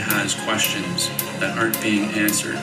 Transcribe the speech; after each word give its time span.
Has 0.00 0.34
questions 0.44 1.08
that 1.38 1.56
aren't 1.56 1.80
being 1.82 2.04
answered. 2.10 2.58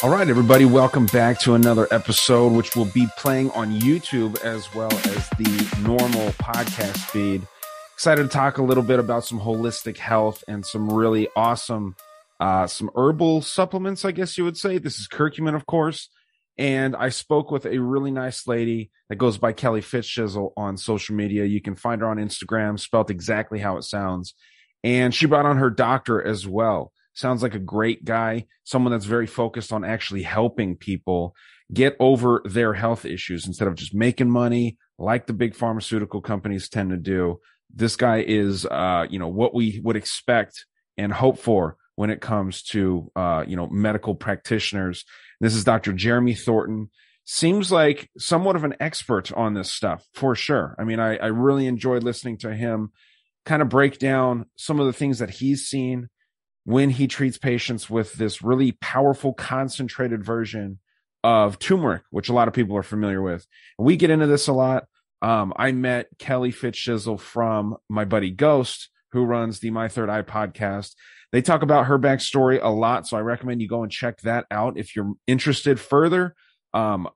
All 0.00 0.10
right, 0.10 0.28
everybody, 0.28 0.64
welcome 0.64 1.06
back 1.06 1.40
to 1.40 1.54
another 1.54 1.88
episode, 1.90 2.52
which 2.52 2.76
will 2.76 2.84
be 2.84 3.08
playing 3.16 3.50
on 3.50 3.80
YouTube 3.80 4.40
as 4.42 4.72
well 4.72 4.92
as 4.92 5.28
the 5.30 5.80
normal 5.82 6.30
podcast 6.34 6.98
feed. 7.10 7.46
Excited 7.94 8.22
to 8.22 8.28
talk 8.28 8.58
a 8.58 8.62
little 8.62 8.84
bit 8.84 9.00
about 9.00 9.24
some 9.24 9.40
holistic 9.40 9.96
health 9.96 10.44
and 10.46 10.64
some 10.64 10.88
really 10.88 11.26
awesome, 11.34 11.96
uh, 12.38 12.68
some 12.68 12.90
herbal 12.94 13.42
supplements, 13.42 14.04
I 14.04 14.12
guess 14.12 14.38
you 14.38 14.44
would 14.44 14.56
say. 14.56 14.78
This 14.78 15.00
is 15.00 15.08
curcumin, 15.08 15.56
of 15.56 15.66
course. 15.66 16.08
And 16.56 16.94
I 16.94 17.08
spoke 17.08 17.50
with 17.50 17.66
a 17.66 17.78
really 17.78 18.12
nice 18.12 18.46
lady 18.46 18.92
that 19.08 19.16
goes 19.16 19.36
by 19.36 19.52
Kelly 19.52 19.80
Fitzchisel 19.80 20.52
on 20.56 20.76
social 20.76 21.16
media. 21.16 21.44
You 21.44 21.60
can 21.60 21.74
find 21.74 22.02
her 22.02 22.08
on 22.08 22.18
Instagram, 22.18 22.78
spelt 22.78 23.10
exactly 23.10 23.58
how 23.58 23.78
it 23.78 23.82
sounds. 23.82 24.34
And 24.84 25.14
she 25.14 25.26
brought 25.26 25.46
on 25.46 25.58
her 25.58 25.70
doctor 25.70 26.22
as 26.22 26.46
well. 26.46 26.92
Sounds 27.14 27.42
like 27.42 27.54
a 27.54 27.60
great 27.60 28.04
guy, 28.04 28.46
someone 28.62 28.92
that's 28.92 29.04
very 29.04 29.26
focused 29.26 29.72
on 29.72 29.84
actually 29.84 30.22
helping 30.22 30.76
people 30.76 31.34
get 31.72 31.96
over 31.98 32.42
their 32.44 32.74
health 32.74 33.04
issues 33.04 33.46
instead 33.46 33.68
of 33.68 33.74
just 33.74 33.94
making 33.94 34.30
money 34.30 34.78
like 34.98 35.26
the 35.26 35.32
big 35.32 35.54
pharmaceutical 35.54 36.20
companies 36.20 36.68
tend 36.68 36.90
to 36.90 36.96
do. 36.96 37.40
This 37.74 37.96
guy 37.96 38.24
is, 38.26 38.64
uh, 38.66 39.06
you 39.10 39.18
know, 39.18 39.28
what 39.28 39.54
we 39.54 39.80
would 39.84 39.96
expect 39.96 40.64
and 40.96 41.12
hope 41.12 41.38
for 41.38 41.76
when 41.96 42.10
it 42.10 42.20
comes 42.20 42.62
to, 42.62 43.10
uh, 43.16 43.44
you 43.46 43.56
know, 43.56 43.66
medical 43.66 44.14
practitioners. 44.14 45.04
This 45.40 45.54
is 45.54 45.64
Dr. 45.64 45.92
Jeremy 45.92 46.34
Thornton. 46.34 46.90
Seems 47.24 47.70
like 47.70 48.08
somewhat 48.16 48.56
of 48.56 48.64
an 48.64 48.76
expert 48.80 49.30
on 49.32 49.54
this 49.54 49.70
stuff 49.70 50.06
for 50.14 50.34
sure. 50.34 50.74
I 50.78 50.84
mean, 50.84 50.98
I, 50.98 51.16
I 51.16 51.26
really 51.26 51.66
enjoyed 51.66 52.02
listening 52.02 52.38
to 52.38 52.54
him 52.54 52.92
kind 53.44 53.62
of 53.62 53.68
break 53.68 53.98
down 53.98 54.46
some 54.56 54.80
of 54.80 54.86
the 54.86 54.92
things 54.92 55.18
that 55.18 55.30
he's 55.30 55.66
seen 55.66 56.08
when 56.64 56.90
he 56.90 57.06
treats 57.06 57.38
patients 57.38 57.88
with 57.88 58.12
this 58.14 58.42
really 58.42 58.72
powerful, 58.72 59.32
concentrated 59.32 60.24
version 60.24 60.78
of 61.24 61.58
turmeric, 61.58 62.02
which 62.10 62.28
a 62.28 62.32
lot 62.32 62.48
of 62.48 62.54
people 62.54 62.76
are 62.76 62.82
familiar 62.82 63.22
with. 63.22 63.46
We 63.78 63.96
get 63.96 64.10
into 64.10 64.26
this 64.26 64.48
a 64.48 64.52
lot. 64.52 64.84
Um, 65.22 65.52
I 65.56 65.72
met 65.72 66.08
Kelly 66.18 66.52
Fitzchisel 66.52 67.18
from 67.18 67.76
my 67.88 68.04
buddy 68.04 68.30
Ghost, 68.30 68.90
who 69.12 69.24
runs 69.24 69.60
the 69.60 69.70
My 69.70 69.88
Third 69.88 70.10
Eye 70.10 70.22
podcast. 70.22 70.94
They 71.32 71.42
talk 71.42 71.62
about 71.62 71.86
her 71.86 71.98
backstory 71.98 72.60
a 72.62 72.70
lot, 72.70 73.06
so 73.06 73.16
I 73.16 73.20
recommend 73.20 73.60
you 73.60 73.68
go 73.68 73.82
and 73.82 73.90
check 73.90 74.20
that 74.20 74.46
out 74.50 74.78
if 74.78 74.94
you're 74.94 75.14
interested 75.26 75.80
further. 75.80 76.34
Um, 76.72 77.08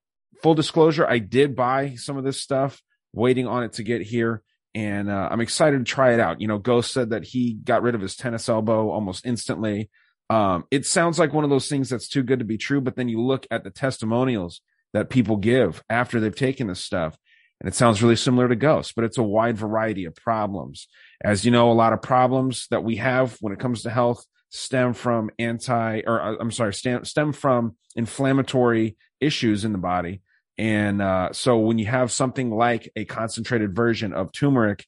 full 0.42 0.54
disclosure, 0.54 1.06
I 1.06 1.18
did 1.18 1.54
buy 1.54 1.94
some 1.94 2.16
of 2.16 2.24
this 2.24 2.40
stuff, 2.40 2.82
waiting 3.12 3.46
on 3.46 3.62
it 3.62 3.74
to 3.74 3.82
get 3.82 4.02
here, 4.02 4.42
and 4.74 5.10
uh, 5.10 5.28
I'm 5.30 5.40
excited 5.40 5.78
to 5.78 5.84
try 5.84 6.14
it 6.14 6.20
out. 6.20 6.40
You 6.40 6.48
know, 6.48 6.58
Ghost 6.58 6.92
said 6.92 7.10
that 7.10 7.24
he 7.24 7.54
got 7.54 7.82
rid 7.82 7.94
of 7.94 8.00
his 8.00 8.16
tennis 8.16 8.48
elbow 8.48 8.90
almost 8.90 9.26
instantly. 9.26 9.90
Um, 10.30 10.64
it 10.70 10.86
sounds 10.86 11.18
like 11.18 11.32
one 11.32 11.44
of 11.44 11.50
those 11.50 11.68
things 11.68 11.90
that's 11.90 12.08
too 12.08 12.22
good 12.22 12.38
to 12.38 12.44
be 12.44 12.56
true, 12.56 12.80
but 12.80 12.96
then 12.96 13.08
you 13.08 13.20
look 13.20 13.46
at 13.50 13.64
the 13.64 13.70
testimonials 13.70 14.62
that 14.94 15.10
people 15.10 15.36
give 15.36 15.82
after 15.90 16.20
they've 16.20 16.34
taken 16.34 16.68
this 16.68 16.80
stuff, 16.80 17.16
and 17.60 17.68
it 17.68 17.74
sounds 17.74 18.02
really 18.02 18.16
similar 18.16 18.48
to 18.48 18.56
Ghost, 18.56 18.94
but 18.94 19.04
it's 19.04 19.18
a 19.18 19.22
wide 19.22 19.56
variety 19.56 20.04
of 20.06 20.14
problems. 20.16 20.88
As 21.22 21.44
you 21.44 21.50
know, 21.50 21.70
a 21.70 21.74
lot 21.74 21.92
of 21.92 22.02
problems 22.02 22.66
that 22.70 22.84
we 22.84 22.96
have 22.96 23.36
when 23.40 23.52
it 23.52 23.58
comes 23.58 23.82
to 23.82 23.90
health 23.90 24.24
stem 24.48 24.94
from 24.94 25.30
anti, 25.38 26.02
or 26.06 26.20
uh, 26.20 26.36
I'm 26.40 26.50
sorry, 26.50 26.74
stem, 26.74 27.04
stem 27.04 27.32
from 27.32 27.76
inflammatory 27.96 28.96
issues 29.20 29.64
in 29.64 29.72
the 29.72 29.78
body. 29.78 30.22
And 30.58 31.00
uh, 31.00 31.32
so 31.32 31.58
when 31.58 31.78
you 31.78 31.86
have 31.86 32.12
something 32.12 32.50
like 32.50 32.90
a 32.94 33.04
concentrated 33.04 33.74
version 33.74 34.12
of 34.12 34.32
turmeric, 34.32 34.86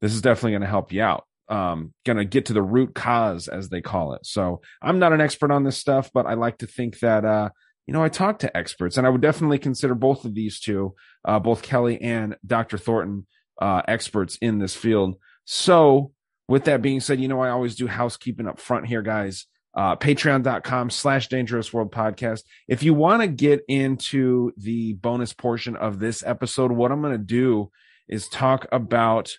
this 0.00 0.12
is 0.12 0.22
definitely 0.22 0.52
going 0.52 0.62
to 0.62 0.68
help 0.68 0.92
you 0.92 1.02
out. 1.02 1.24
Um, 1.48 1.94
going 2.04 2.18
to 2.18 2.26
get 2.26 2.46
to 2.46 2.52
the 2.52 2.62
root 2.62 2.94
cause, 2.94 3.48
as 3.48 3.70
they 3.70 3.80
call 3.80 4.12
it. 4.12 4.26
So 4.26 4.60
I'm 4.82 4.98
not 4.98 5.14
an 5.14 5.20
expert 5.22 5.50
on 5.50 5.64
this 5.64 5.78
stuff, 5.78 6.10
but 6.12 6.26
I 6.26 6.34
like 6.34 6.58
to 6.58 6.66
think 6.66 6.98
that, 6.98 7.24
uh, 7.24 7.48
you 7.86 7.94
know, 7.94 8.04
I 8.04 8.10
talk 8.10 8.40
to 8.40 8.54
experts 8.54 8.98
and 8.98 9.06
I 9.06 9.10
would 9.10 9.22
definitely 9.22 9.58
consider 9.58 9.94
both 9.94 10.26
of 10.26 10.34
these 10.34 10.60
two, 10.60 10.94
uh, 11.24 11.38
both 11.38 11.62
Kelly 11.62 12.00
and 12.02 12.36
Dr. 12.46 12.76
Thornton, 12.76 13.26
uh, 13.62 13.80
experts 13.88 14.36
in 14.42 14.58
this 14.58 14.76
field. 14.76 15.16
So 15.46 16.12
with 16.48 16.64
that 16.64 16.82
being 16.82 17.00
said, 17.00 17.18
you 17.18 17.28
know, 17.28 17.40
I 17.40 17.48
always 17.48 17.76
do 17.76 17.86
housekeeping 17.86 18.46
up 18.46 18.60
front 18.60 18.86
here, 18.86 19.02
guys. 19.02 19.46
Uh, 19.78 19.94
patreon.com 19.94 20.90
slash 20.90 21.28
dangerous 21.28 21.72
world 21.72 21.92
podcast. 21.92 22.42
If 22.66 22.82
you 22.82 22.94
want 22.94 23.22
to 23.22 23.28
get 23.28 23.62
into 23.68 24.50
the 24.56 24.94
bonus 24.94 25.32
portion 25.32 25.76
of 25.76 26.00
this 26.00 26.24
episode, 26.26 26.72
what 26.72 26.90
I'm 26.90 27.00
going 27.00 27.12
to 27.12 27.18
do 27.18 27.70
is 28.08 28.26
talk 28.26 28.66
about 28.72 29.30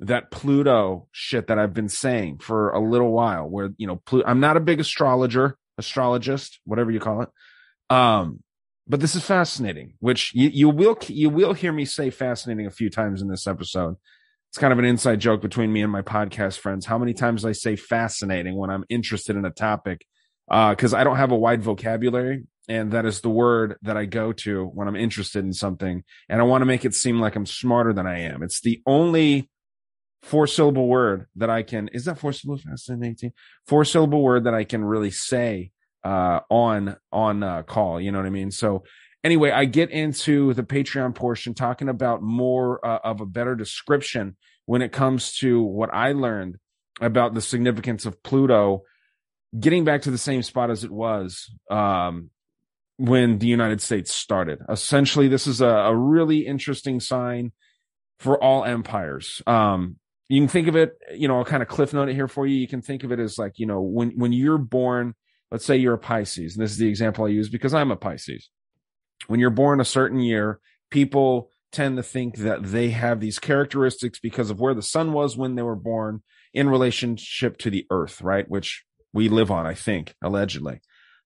that 0.00 0.30
Pluto 0.30 1.08
shit 1.12 1.46
that 1.46 1.58
I've 1.58 1.72
been 1.72 1.88
saying 1.88 2.40
for 2.40 2.68
a 2.72 2.78
little 2.78 3.12
while 3.12 3.48
where, 3.48 3.70
you 3.78 3.86
know, 3.86 4.02
I'm 4.26 4.40
not 4.40 4.58
a 4.58 4.60
big 4.60 4.78
astrologer, 4.78 5.56
astrologist, 5.78 6.60
whatever 6.66 6.90
you 6.90 7.00
call 7.00 7.22
it. 7.22 7.30
Um, 7.88 8.42
but 8.86 9.00
this 9.00 9.14
is 9.14 9.24
fascinating, 9.24 9.94
which 10.00 10.34
you, 10.34 10.50
you 10.50 10.68
will, 10.68 10.98
you 11.06 11.30
will 11.30 11.54
hear 11.54 11.72
me 11.72 11.86
say 11.86 12.10
fascinating 12.10 12.66
a 12.66 12.70
few 12.70 12.90
times 12.90 13.22
in 13.22 13.28
this 13.28 13.46
episode 13.46 13.96
it's 14.50 14.58
kind 14.58 14.72
of 14.72 14.78
an 14.78 14.84
inside 14.84 15.20
joke 15.20 15.42
between 15.42 15.72
me 15.72 15.82
and 15.82 15.92
my 15.92 16.02
podcast 16.02 16.58
friends. 16.58 16.86
How 16.86 16.98
many 16.98 17.12
times 17.12 17.44
I 17.44 17.52
say 17.52 17.76
fascinating 17.76 18.56
when 18.56 18.70
I'm 18.70 18.84
interested 18.88 19.36
in 19.36 19.44
a 19.44 19.50
topic? 19.50 20.06
Uh, 20.50 20.74
cause 20.74 20.94
I 20.94 21.04
don't 21.04 21.16
have 21.16 21.30
a 21.30 21.36
wide 21.36 21.62
vocabulary 21.62 22.44
and 22.68 22.92
that 22.92 23.06
is 23.06 23.22
the 23.22 23.30
word 23.30 23.76
that 23.82 23.96
I 23.96 24.04
go 24.04 24.32
to 24.32 24.66
when 24.66 24.88
I'm 24.88 24.96
interested 24.96 25.44
in 25.44 25.54
something. 25.54 26.04
And 26.28 26.40
I 26.40 26.44
want 26.44 26.62
to 26.62 26.66
make 26.66 26.84
it 26.84 26.94
seem 26.94 27.18
like 27.18 27.34
I'm 27.34 27.46
smarter 27.46 27.94
than 27.94 28.06
I 28.06 28.20
am. 28.20 28.42
It's 28.42 28.60
the 28.60 28.82
only 28.86 29.50
four 30.22 30.46
syllable 30.46 30.86
word 30.86 31.26
that 31.36 31.48
I 31.48 31.62
can, 31.62 31.88
is 31.88 32.04
that 32.04 32.18
four 32.18 32.32
syllable 32.32 32.62
Fascinating. 32.62 33.32
Four 33.66 33.86
syllable 33.86 34.22
word 34.22 34.44
that 34.44 34.54
I 34.54 34.64
can 34.64 34.84
really 34.84 35.10
say, 35.10 35.70
uh, 36.04 36.40
on, 36.50 36.96
on, 37.10 37.42
uh, 37.42 37.62
call. 37.62 38.00
You 38.00 38.12
know 38.12 38.18
what 38.18 38.26
I 38.26 38.30
mean? 38.30 38.50
So 38.50 38.84
anyway, 39.24 39.50
I 39.50 39.64
get 39.64 39.90
into 39.90 40.54
the 40.54 40.62
Patreon 40.62 41.14
portion 41.14 41.54
talking 41.54 41.88
about 41.88 42.22
more 42.22 42.84
uh, 42.84 42.98
of 43.04 43.20
a 43.20 43.26
better 43.26 43.54
description 43.54 44.36
when 44.66 44.82
it 44.82 44.92
comes 44.92 45.34
to 45.38 45.62
what 45.62 45.92
I 45.92 46.12
learned 46.12 46.56
about 47.00 47.34
the 47.34 47.40
significance 47.40 48.06
of 48.06 48.22
Pluto 48.22 48.82
getting 49.58 49.84
back 49.84 50.02
to 50.02 50.10
the 50.10 50.18
same 50.18 50.42
spot 50.42 50.70
as 50.70 50.84
it 50.84 50.90
was 50.90 51.50
um, 51.70 52.30
when 52.96 53.38
the 53.38 53.46
United 53.46 53.80
States 53.80 54.12
started. 54.12 54.58
Essentially, 54.68 55.28
this 55.28 55.46
is 55.46 55.60
a, 55.60 55.68
a 55.68 55.96
really 55.96 56.46
interesting 56.46 57.00
sign 57.00 57.52
for 58.18 58.42
all 58.42 58.64
empires. 58.64 59.40
Um, 59.46 59.96
you 60.28 60.40
can 60.40 60.48
think 60.48 60.68
of 60.68 60.76
it, 60.76 60.98
you 61.14 61.28
know, 61.28 61.38
I'll 61.38 61.44
kind 61.44 61.62
of 61.62 61.68
cliff 61.68 61.94
note 61.94 62.10
it 62.10 62.14
here 62.14 62.28
for 62.28 62.46
you. 62.46 62.56
You 62.56 62.68
can 62.68 62.82
think 62.82 63.04
of 63.04 63.12
it 63.12 63.18
as 63.18 63.38
like, 63.38 63.58
you 63.58 63.64
know, 63.66 63.80
when 63.80 64.10
when 64.18 64.32
you're 64.32 64.58
born 64.58 65.14
let's 65.50 65.64
say 65.64 65.76
you're 65.76 65.94
a 65.94 65.98
Pisces, 65.98 66.56
and 66.56 66.64
this 66.64 66.72
is 66.72 66.78
the 66.78 66.88
example 66.88 67.24
I 67.24 67.28
use 67.28 67.48
because 67.48 67.74
I'm 67.74 67.90
a 67.90 67.96
Pisces. 67.96 68.50
When 69.26 69.40
you're 69.40 69.50
born 69.50 69.80
a 69.80 69.84
certain 69.84 70.20
year, 70.20 70.60
people 70.90 71.50
tend 71.72 71.96
to 71.96 72.02
think 72.02 72.38
that 72.38 72.62
they 72.64 72.90
have 72.90 73.20
these 73.20 73.38
characteristics 73.38 74.18
because 74.18 74.50
of 74.50 74.60
where 74.60 74.74
the 74.74 74.82
sun 74.82 75.12
was 75.12 75.36
when 75.36 75.54
they 75.54 75.62
were 75.62 75.76
born 75.76 76.22
in 76.54 76.68
relationship 76.68 77.58
to 77.58 77.70
the 77.70 77.86
earth, 77.90 78.22
right? 78.22 78.48
Which 78.48 78.84
we 79.12 79.28
live 79.28 79.50
on, 79.50 79.66
I 79.66 79.74
think, 79.74 80.14
allegedly. 80.22 80.80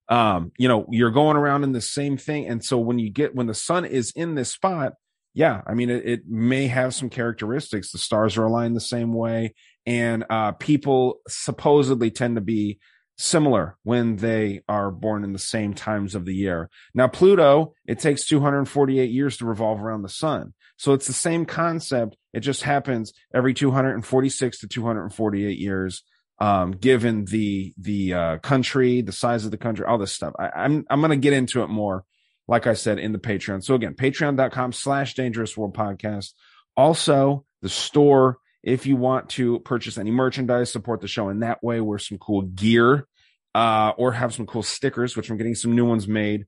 Um, 0.08 0.52
you 0.58 0.68
know, 0.68 0.86
you're 0.90 1.10
going 1.10 1.36
around 1.36 1.64
in 1.64 1.72
the 1.72 1.80
same 1.80 2.16
thing. 2.16 2.46
And 2.48 2.64
so 2.64 2.78
when 2.78 2.98
you 2.98 3.10
get, 3.10 3.34
when 3.34 3.46
the 3.46 3.54
sun 3.54 3.84
is 3.84 4.12
in 4.16 4.34
this 4.34 4.50
spot, 4.50 4.94
yeah, 5.34 5.62
I 5.66 5.74
mean, 5.74 5.88
it, 5.88 6.06
it 6.06 6.20
may 6.26 6.66
have 6.66 6.94
some 6.94 7.08
characteristics. 7.08 7.90
The 7.90 7.98
stars 7.98 8.36
are 8.36 8.44
aligned 8.44 8.76
the 8.76 8.80
same 8.80 9.14
way. 9.14 9.54
And 9.86 10.24
uh, 10.28 10.52
people 10.52 11.20
supposedly 11.28 12.10
tend 12.10 12.36
to 12.36 12.42
be 12.42 12.78
similar 13.22 13.76
when 13.84 14.16
they 14.16 14.62
are 14.68 14.90
born 14.90 15.22
in 15.22 15.32
the 15.32 15.38
same 15.38 15.74
times 15.74 16.14
of 16.14 16.24
the 16.24 16.34
year. 16.34 16.68
Now, 16.92 17.06
Pluto, 17.06 17.74
it 17.86 18.00
takes 18.00 18.26
248 18.26 19.10
years 19.10 19.36
to 19.36 19.46
revolve 19.46 19.80
around 19.80 20.02
the 20.02 20.08
sun. 20.08 20.54
So 20.76 20.92
it's 20.92 21.06
the 21.06 21.12
same 21.12 21.46
concept. 21.46 22.16
It 22.32 22.40
just 22.40 22.62
happens 22.62 23.12
every 23.32 23.54
246 23.54 24.60
to 24.60 24.68
248 24.68 25.58
years. 25.58 26.02
Um, 26.38 26.72
given 26.72 27.24
the 27.26 27.72
the 27.78 28.14
uh, 28.14 28.38
country, 28.38 29.00
the 29.00 29.12
size 29.12 29.44
of 29.44 29.52
the 29.52 29.58
country, 29.58 29.86
all 29.86 29.98
this 29.98 30.12
stuff, 30.12 30.34
I, 30.36 30.50
I'm 30.56 30.84
I'm 30.90 31.00
gonna 31.00 31.16
get 31.16 31.34
into 31.34 31.62
it 31.62 31.68
more, 31.68 32.04
like 32.48 32.66
I 32.66 32.74
said 32.74 32.98
in 32.98 33.12
the 33.12 33.20
Patreon. 33.20 33.62
So 33.62 33.76
again, 33.76 33.94
Patreon.com/slash 33.94 35.14
Dangerous 35.14 35.56
World 35.56 35.76
Podcast. 35.76 36.32
Also, 36.76 37.44
the 37.60 37.68
store 37.68 38.38
if 38.62 38.86
you 38.86 38.96
want 38.96 39.28
to 39.30 39.58
purchase 39.60 39.98
any 39.98 40.10
merchandise, 40.10 40.72
support 40.72 41.00
the 41.00 41.08
show 41.08 41.28
in 41.28 41.40
that 41.40 41.62
way, 41.62 41.80
wear 41.80 41.98
some 41.98 42.18
cool 42.18 42.42
gear, 42.42 43.06
uh, 43.54 43.92
or 43.96 44.12
have 44.12 44.34
some 44.34 44.46
cool 44.46 44.62
stickers, 44.62 45.16
which 45.16 45.30
I'm 45.30 45.36
getting 45.36 45.54
some 45.54 45.74
new 45.74 45.84
ones 45.84 46.08
made. 46.08 46.46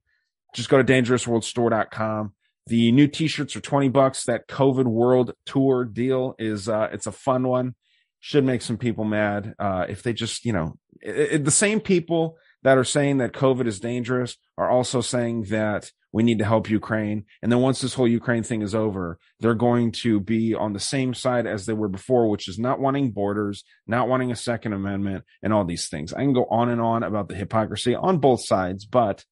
Just 0.55 0.69
go 0.69 0.81
to 0.81 0.85
dangerousworldstore.com. 0.85 2.33
The 2.67 2.93
new 2.93 3.09
t-shirts 3.09 3.57
are 3.57 3.61
20 3.61 3.89
bucks. 3.91 4.25
That 4.25 4.49
COVID 4.49 4.85
world 4.85 5.33
tour 5.45 5.85
deal 5.85 6.35
is, 6.39 6.69
uh, 6.69 6.89
it's 6.93 7.07
a 7.07 7.13
fun 7.13 7.47
one. 7.47 7.75
Should 8.21 8.45
make 8.45 8.63
some 8.63 8.79
people 8.79 9.05
mad. 9.05 9.55
Uh, 9.59 9.85
if 9.89 10.03
they 10.03 10.15
just, 10.15 10.47
you 10.47 10.53
know, 10.53 10.79
it, 11.03 11.17
it, 11.17 11.45
the 11.45 11.51
same 11.51 11.81
people 11.81 12.39
that 12.63 12.79
are 12.79 12.85
saying 12.85 13.19
that 13.19 13.33
COVID 13.33 13.67
is 13.67 13.81
dangerous 13.81 14.39
are 14.57 14.71
also 14.71 15.03
saying 15.03 15.43
that 15.45 15.91
we 16.15 16.23
need 16.23 16.39
to 16.39 16.45
help 16.45 16.71
Ukraine. 16.71 17.25
And 17.43 17.51
then 17.51 17.59
once 17.59 17.81
this 17.81 17.95
whole 17.95 18.07
Ukraine 18.07 18.45
thing 18.45 18.63
is 18.63 18.73
over, 18.73 19.19
they're 19.41 19.53
going 19.53 19.91
to 20.03 20.21
be 20.21 20.55
on 20.55 20.73
the 20.73 20.79
same 20.79 21.13
side 21.13 21.45
as 21.45 21.67
they 21.67 21.73
were 21.73 21.89
before, 21.89 22.31
which 22.31 22.49
is 22.49 22.57
not 22.57 22.79
wanting 22.79 23.11
borders, 23.11 23.65
not 23.89 24.07
wanting 24.07 24.31
a 24.31 24.37
second 24.37 24.75
amendment 24.75 25.25
and 25.43 25.53
all 25.53 25.65
these 25.65 25.89
things. 25.89 26.13
I 26.13 26.21
can 26.21 26.33
go 26.33 26.47
on 26.49 26.69
and 26.69 26.81
on 26.81 27.03
about 27.03 27.27
the 27.27 27.35
hypocrisy 27.35 27.97
on 27.97 28.19
both 28.19 28.47
sides, 28.47 28.87
but 28.87 29.25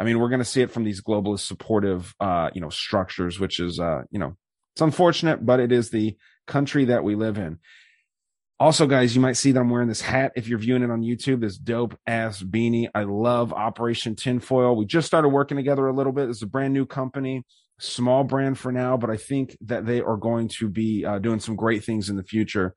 I 0.00 0.04
mean, 0.04 0.18
we're 0.18 0.30
going 0.30 0.40
to 0.40 0.46
see 0.46 0.62
it 0.62 0.70
from 0.70 0.84
these 0.84 1.02
globalist 1.02 1.40
supportive, 1.40 2.14
uh, 2.20 2.48
you 2.54 2.62
know, 2.62 2.70
structures, 2.70 3.38
which 3.38 3.60
is, 3.60 3.78
uh, 3.78 4.04
you 4.10 4.18
know, 4.18 4.34
it's 4.74 4.80
unfortunate, 4.80 5.44
but 5.44 5.60
it 5.60 5.72
is 5.72 5.90
the 5.90 6.16
country 6.46 6.86
that 6.86 7.04
we 7.04 7.16
live 7.16 7.36
in. 7.36 7.58
Also, 8.60 8.86
guys, 8.86 9.14
you 9.14 9.22
might 9.22 9.38
see 9.38 9.52
that 9.52 9.60
I'm 9.60 9.70
wearing 9.70 9.88
this 9.88 10.02
hat 10.02 10.32
if 10.36 10.46
you're 10.46 10.58
viewing 10.58 10.82
it 10.82 10.90
on 10.90 11.00
YouTube, 11.00 11.40
this 11.40 11.56
dope 11.56 11.98
ass 12.06 12.42
beanie. 12.42 12.90
I 12.94 13.04
love 13.04 13.54
Operation 13.54 14.14
Tinfoil. 14.14 14.76
We 14.76 14.84
just 14.84 15.06
started 15.06 15.30
working 15.30 15.56
together 15.56 15.86
a 15.86 15.94
little 15.94 16.12
bit. 16.12 16.28
It's 16.28 16.42
a 16.42 16.46
brand 16.46 16.74
new 16.74 16.84
company, 16.84 17.42
small 17.78 18.22
brand 18.22 18.58
for 18.58 18.70
now, 18.70 18.98
but 18.98 19.08
I 19.08 19.16
think 19.16 19.56
that 19.62 19.86
they 19.86 20.02
are 20.02 20.18
going 20.18 20.48
to 20.58 20.68
be 20.68 21.06
uh, 21.06 21.18
doing 21.20 21.40
some 21.40 21.56
great 21.56 21.84
things 21.84 22.10
in 22.10 22.16
the 22.16 22.22
future. 22.22 22.74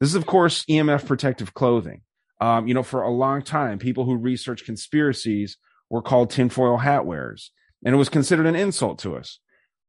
This 0.00 0.08
is, 0.08 0.16
of 0.16 0.26
course, 0.26 0.64
EMF 0.64 1.06
protective 1.06 1.54
clothing. 1.54 2.00
Um, 2.40 2.66
you 2.66 2.74
know, 2.74 2.82
for 2.82 3.02
a 3.02 3.10
long 3.10 3.42
time, 3.42 3.78
people 3.78 4.06
who 4.06 4.16
research 4.16 4.64
conspiracies 4.64 5.58
were 5.88 6.02
called 6.02 6.30
tinfoil 6.30 6.78
hat 6.78 7.06
wearers, 7.06 7.52
and 7.84 7.94
it 7.94 7.98
was 7.98 8.08
considered 8.08 8.46
an 8.46 8.56
insult 8.56 8.98
to 9.00 9.14
us. 9.14 9.38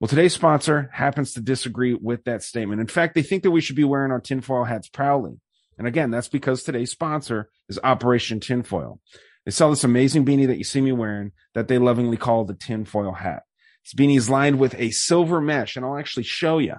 Well, 0.02 0.08
today's 0.08 0.34
sponsor 0.34 0.90
happens 0.92 1.32
to 1.34 1.42
disagree 1.42 1.94
with 1.94 2.24
that 2.24 2.42
statement. 2.42 2.82
In 2.82 2.88
fact, 2.88 3.14
they 3.14 3.22
think 3.22 3.44
that 3.44 3.52
we 3.52 3.62
should 3.62 3.76
be 3.76 3.84
wearing 3.84 4.12
our 4.12 4.20
tinfoil 4.20 4.64
hats 4.64 4.90
proudly. 4.90 5.40
And 5.78 5.86
again, 5.86 6.10
that's 6.10 6.28
because 6.28 6.64
today's 6.64 6.90
sponsor 6.90 7.52
is 7.70 7.80
Operation 7.84 8.40
Tinfoil. 8.40 9.00
They 9.46 9.52
sell 9.52 9.70
this 9.70 9.84
amazing 9.84 10.26
beanie 10.26 10.48
that 10.48 10.58
you 10.58 10.64
see 10.64 10.82
me 10.82 10.92
wearing 10.92 11.34
that 11.54 11.68
they 11.68 11.78
lovingly 11.78 12.18
call 12.18 12.46
the 12.46 12.56
tinfoil 12.56 13.12
hat. 13.12 13.44
This 13.86 13.94
beanie 13.94 14.18
is 14.18 14.28
lined 14.28 14.58
with 14.58 14.74
a 14.80 14.90
silver 14.90 15.40
mesh, 15.40 15.76
and 15.76 15.86
I'll 15.86 16.00
actually 16.00 16.24
show 16.24 16.58
you. 16.58 16.78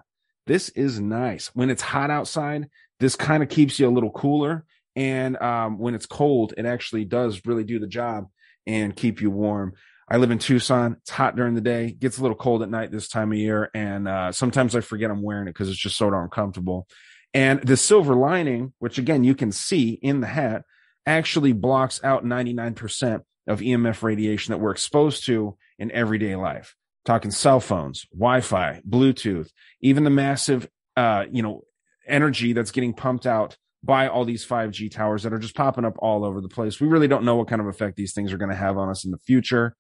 This 0.48 0.70
is 0.70 0.98
nice. 0.98 1.46
When 1.54 1.70
it's 1.70 1.82
hot 1.82 2.10
outside, 2.10 2.66
this 2.98 3.14
kind 3.14 3.44
of 3.44 3.48
keeps 3.48 3.78
you 3.78 3.88
a 3.88 3.94
little 3.94 4.10
cooler. 4.10 4.64
And 4.96 5.36
um, 5.36 5.78
when 5.78 5.94
it's 5.94 6.06
cold, 6.06 6.54
it 6.56 6.66
actually 6.66 7.04
does 7.04 7.42
really 7.46 7.62
do 7.62 7.78
the 7.78 7.86
job 7.86 8.26
and 8.66 8.96
keep 8.96 9.20
you 9.20 9.30
warm. 9.30 9.75
I 10.12 10.19
live 10.19 10.31
in 10.31 10.38
Tucson. 10.38 10.99
It's 11.00 11.11
hot 11.11 11.37
during 11.37 11.55
the 11.55 11.62
day, 11.62 11.91
gets 11.91 12.19
a 12.19 12.20
little 12.20 12.37
cold 12.37 12.62
at 12.62 12.69
night 12.69 12.91
this 12.91 13.09
time 13.09 13.32
of 13.32 13.38
year. 13.38 13.70
And 13.73 14.06
uh, 14.06 14.31
sometimes 14.31 14.76
I 14.76 14.82
forget 14.82 15.11
I'm 15.11 15.23
wearing 15.23 15.49
it 15.49 15.53
because 15.53 15.70
it's 15.70 15.79
just 15.79 15.97
so 15.97 16.11
darn 16.11 16.29
comfortable. 16.29 16.87
And 17.32 17.62
the 17.62 17.79
silver 17.79 18.14
lining, 18.14 18.75
which 18.79 18.99
again, 18.99 19.25
you 19.25 19.35
can 19.35 19.53
see 19.53 19.93
in 19.93 20.20
the 20.20 20.26
hat, 20.26 20.64
actually 21.06 21.55
blocks 21.55 21.99
out 22.05 22.26
99% 22.26 23.23
of 23.47 23.61
EMF 23.61 24.03
radiation 24.03 24.53
that 24.53 24.59
we're 24.59 24.73
exposed 24.73 25.25
to 25.25 25.56
in 25.79 25.91
everyday 25.93 26.37
life. 26.37 26.76
Talking 27.06 27.31
cell 27.31 27.59
phones, 27.59 28.05
Wi-Fi, 28.12 28.82
Bluetooth, 28.87 29.49
even 29.81 30.05
the 30.05 30.11
massive, 30.11 30.69
uh, 30.94 31.25
you 31.32 31.43
know, 31.43 31.62
energy 32.06 32.53
that's 32.53 32.70
getting 32.70 32.93
pumped 32.93 33.25
out 33.25 33.56
by 33.82 34.09
all 34.09 34.26
these 34.26 34.47
5G 34.47 34.91
towers 34.91 35.23
that 35.23 35.32
are 35.32 35.38
just 35.38 35.56
popping 35.56 35.87
up 35.87 35.97
all 36.00 36.23
over 36.23 36.43
the 36.43 36.50
place. 36.50 36.81
We 36.81 36.88
really 36.88 37.09
don't 37.09 37.25
know 37.25 37.37
what 37.37 37.49
kind 37.49 37.62
of 37.62 37.67
effect 37.67 37.97
these 37.97 38.12
things 38.12 38.31
are 38.31 38.38
going 38.38 38.50
to 38.50 38.55
have 38.55 38.76
on 38.76 38.91
us 38.91 39.06
in 39.06 39.11
the 39.11 39.17
future. 39.17 39.75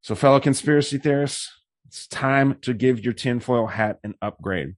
So, 0.00 0.14
fellow 0.14 0.40
conspiracy 0.40 0.98
theorists, 0.98 1.50
it's 1.86 2.06
time 2.06 2.58
to 2.62 2.74
give 2.74 3.04
your 3.04 3.14
tinfoil 3.14 3.66
hat 3.66 3.98
an 4.04 4.14
upgrade. 4.22 4.76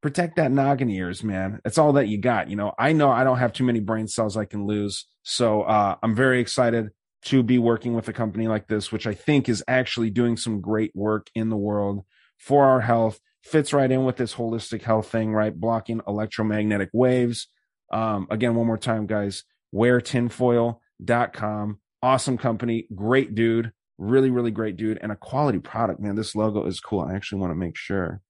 Protect 0.00 0.36
that 0.36 0.50
noggin 0.50 0.88
ears, 0.90 1.22
man. 1.22 1.60
That's 1.62 1.78
all 1.78 1.92
that 1.94 2.08
you 2.08 2.18
got. 2.18 2.50
You 2.50 2.56
know, 2.56 2.72
I 2.78 2.92
know 2.92 3.10
I 3.10 3.24
don't 3.24 3.38
have 3.38 3.52
too 3.52 3.64
many 3.64 3.80
brain 3.80 4.06
cells 4.08 4.36
I 4.36 4.44
can 4.46 4.66
lose. 4.66 5.06
So 5.22 5.62
uh, 5.62 5.96
I'm 6.02 6.14
very 6.14 6.40
excited 6.40 6.90
to 7.26 7.42
be 7.42 7.58
working 7.58 7.94
with 7.94 8.08
a 8.08 8.12
company 8.12 8.48
like 8.48 8.66
this, 8.66 8.90
which 8.90 9.06
I 9.06 9.14
think 9.14 9.48
is 9.48 9.62
actually 9.68 10.10
doing 10.10 10.36
some 10.36 10.60
great 10.60 10.90
work 10.94 11.28
in 11.34 11.50
the 11.50 11.56
world 11.56 12.04
for 12.42 12.64
our 12.64 12.80
health. 12.80 13.20
Fits 13.42 13.72
right 13.72 13.90
in 13.90 14.04
with 14.04 14.16
this 14.16 14.34
holistic 14.34 14.82
health 14.82 15.08
thing, 15.08 15.32
right? 15.32 15.58
Blocking 15.58 16.00
electromagnetic 16.06 16.90
waves. 16.92 17.48
Um, 17.92 18.26
again, 18.30 18.54
one 18.54 18.66
more 18.66 18.78
time, 18.78 19.06
guys, 19.06 19.44
wear 19.70 20.00
weartinfoil.com. 20.00 21.78
Awesome 22.02 22.36
company, 22.38 22.88
great 22.94 23.34
dude, 23.36 23.70
really, 23.96 24.30
really 24.30 24.50
great 24.50 24.76
dude, 24.76 24.98
and 25.00 25.12
a 25.12 25.16
quality 25.16 25.60
product, 25.60 26.00
man. 26.00 26.16
This 26.16 26.34
logo 26.34 26.66
is 26.66 26.80
cool. 26.80 27.00
I 27.00 27.14
actually 27.14 27.40
want 27.40 27.52
to 27.52 27.56
make 27.58 27.76
sure 27.76 28.20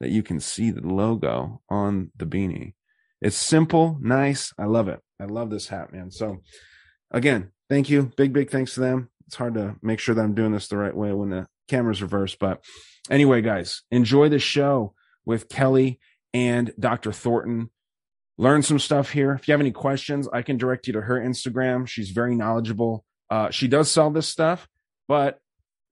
that 0.00 0.10
you 0.10 0.22
can 0.22 0.38
see 0.38 0.70
the 0.70 0.86
logo 0.86 1.62
on 1.70 2.10
the 2.16 2.26
beanie. 2.26 2.74
It's 3.22 3.36
simple, 3.36 3.96
nice. 4.02 4.52
I 4.58 4.64
love 4.64 4.88
it. 4.88 5.00
I 5.18 5.24
love 5.24 5.48
this 5.48 5.68
hat, 5.68 5.92
man. 5.92 6.10
So, 6.10 6.42
again, 7.10 7.52
thank 7.70 7.88
you. 7.88 8.12
Big, 8.16 8.34
big 8.34 8.50
thanks 8.50 8.74
to 8.74 8.80
them. 8.80 9.08
It's 9.32 9.36
hard 9.38 9.54
to 9.54 9.76
make 9.82 9.98
sure 9.98 10.14
that 10.14 10.22
I'm 10.22 10.34
doing 10.34 10.52
this 10.52 10.68
the 10.68 10.76
right 10.76 10.94
way 10.94 11.12
when 11.12 11.30
the 11.30 11.46
camera's 11.68 12.02
reversed, 12.02 12.38
but 12.38 12.62
Anyway, 13.10 13.42
guys, 13.42 13.82
enjoy 13.90 14.28
the 14.28 14.38
show 14.38 14.94
with 15.24 15.48
Kelly 15.48 15.98
and 16.32 16.72
Dr. 16.78 17.12
Thornton. 17.12 17.70
Learn 18.38 18.62
some 18.62 18.78
stuff 18.78 19.10
here. 19.10 19.32
If 19.32 19.48
you 19.48 19.52
have 19.52 19.60
any 19.60 19.72
questions, 19.72 20.28
I 20.32 20.42
can 20.42 20.56
direct 20.56 20.86
you 20.86 20.92
to 20.94 21.02
her 21.02 21.20
Instagram. 21.20 21.86
She's 21.86 22.10
very 22.10 22.34
knowledgeable. 22.34 23.04
Uh, 23.28 23.50
she 23.50 23.68
does 23.68 23.90
sell 23.90 24.10
this 24.10 24.28
stuff, 24.28 24.68
but 25.08 25.38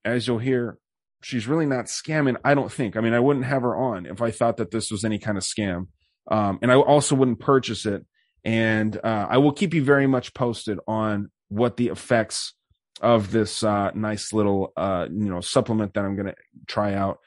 as 0.05 0.27
you'll 0.27 0.39
hear, 0.39 0.79
she's 1.23 1.47
really 1.47 1.67
not 1.67 1.87
scamming. 1.87 2.37
I 2.45 2.55
don't 2.55 2.73
think. 2.73 2.97
I 2.97 3.01
mean, 3.01 3.13
I 3.13 3.21
wouldn't 3.21 3.45
have 3.45 3.63
her 3.63 3.77
on 3.77 4.07
if 4.07 4.23
I 4.23 4.31
thought 4.31 4.57
that 4.59 4.71
this 4.71 4.91
was 4.91 5.05
any 5.05 5.19
kind 5.19 5.37
of 5.37 5.45
scam. 5.45 5.89
Um, 6.31 6.59
and 6.63 6.71
I 6.71 6.77
also 6.77 7.15
wouldn't 7.15 7.41
purchase 7.41 7.87
it. 7.87 8.07
And 8.45 8.97
uh, 8.97 9.27
I 9.29 9.39
will 9.39 9.53
keep 9.53 9.75
you 9.75 9.85
very 9.85 10.07
much 10.07 10.33
posted 10.33 10.79
on 10.87 11.31
what 11.49 11.77
the 11.77 11.89
effects 11.89 12.55
of 13.01 13.31
this 13.31 13.63
uh, 13.63 13.91
nice 13.95 14.33
little 14.33 14.73
uh, 14.77 15.07
you 15.11 15.31
know 15.31 15.41
supplement 15.41 15.95
that 15.95 16.05
I'm 16.05 16.17
gonna 16.17 16.35
try 16.67 16.95
out. 16.95 17.19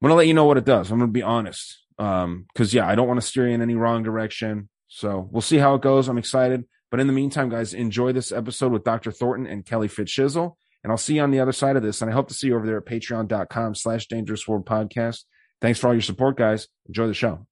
I'm 0.00 0.06
gonna 0.06 0.16
let 0.16 0.26
you 0.26 0.34
know 0.34 0.44
what 0.44 0.56
it 0.56 0.64
does. 0.64 0.90
I'm 0.90 0.98
gonna 0.98 1.12
be 1.12 1.22
honest, 1.22 1.78
because 1.96 2.24
um, 2.24 2.46
yeah, 2.56 2.86
I 2.86 2.94
don't 2.94 3.08
want 3.08 3.20
to 3.20 3.26
steer 3.26 3.48
you 3.48 3.54
in 3.54 3.62
any 3.62 3.74
wrong 3.74 4.02
direction. 4.02 4.68
So 4.88 5.28
we'll 5.30 5.42
see 5.42 5.58
how 5.58 5.74
it 5.74 5.82
goes. 5.82 6.08
I'm 6.08 6.18
excited, 6.18 6.64
but 6.90 7.00
in 7.00 7.06
the 7.06 7.12
meantime, 7.12 7.48
guys, 7.48 7.74
enjoy 7.74 8.12
this 8.12 8.32
episode 8.32 8.72
with 8.72 8.84
Dr. 8.84 9.12
Thornton 9.12 9.46
and 9.46 9.64
Kelly 9.64 9.88
Fitzshizzle, 9.88 10.56
and 10.82 10.90
I'll 10.90 10.98
see 10.98 11.16
you 11.16 11.22
on 11.22 11.30
the 11.30 11.40
other 11.40 11.52
side 11.52 11.76
of 11.76 11.82
this. 11.82 12.02
And 12.02 12.10
I 12.10 12.14
hope 12.14 12.28
to 12.28 12.34
see 12.34 12.48
you 12.48 12.56
over 12.56 12.66
there 12.66 12.78
at 12.78 12.86
Patreon.com/slash 12.86 14.06
Dangerous 14.08 14.48
World 14.48 14.66
Podcast. 14.66 15.24
Thanks 15.60 15.78
for 15.78 15.88
all 15.88 15.94
your 15.94 16.02
support, 16.02 16.36
guys. 16.36 16.68
Enjoy 16.88 17.06
the 17.06 17.14
show. 17.14 17.46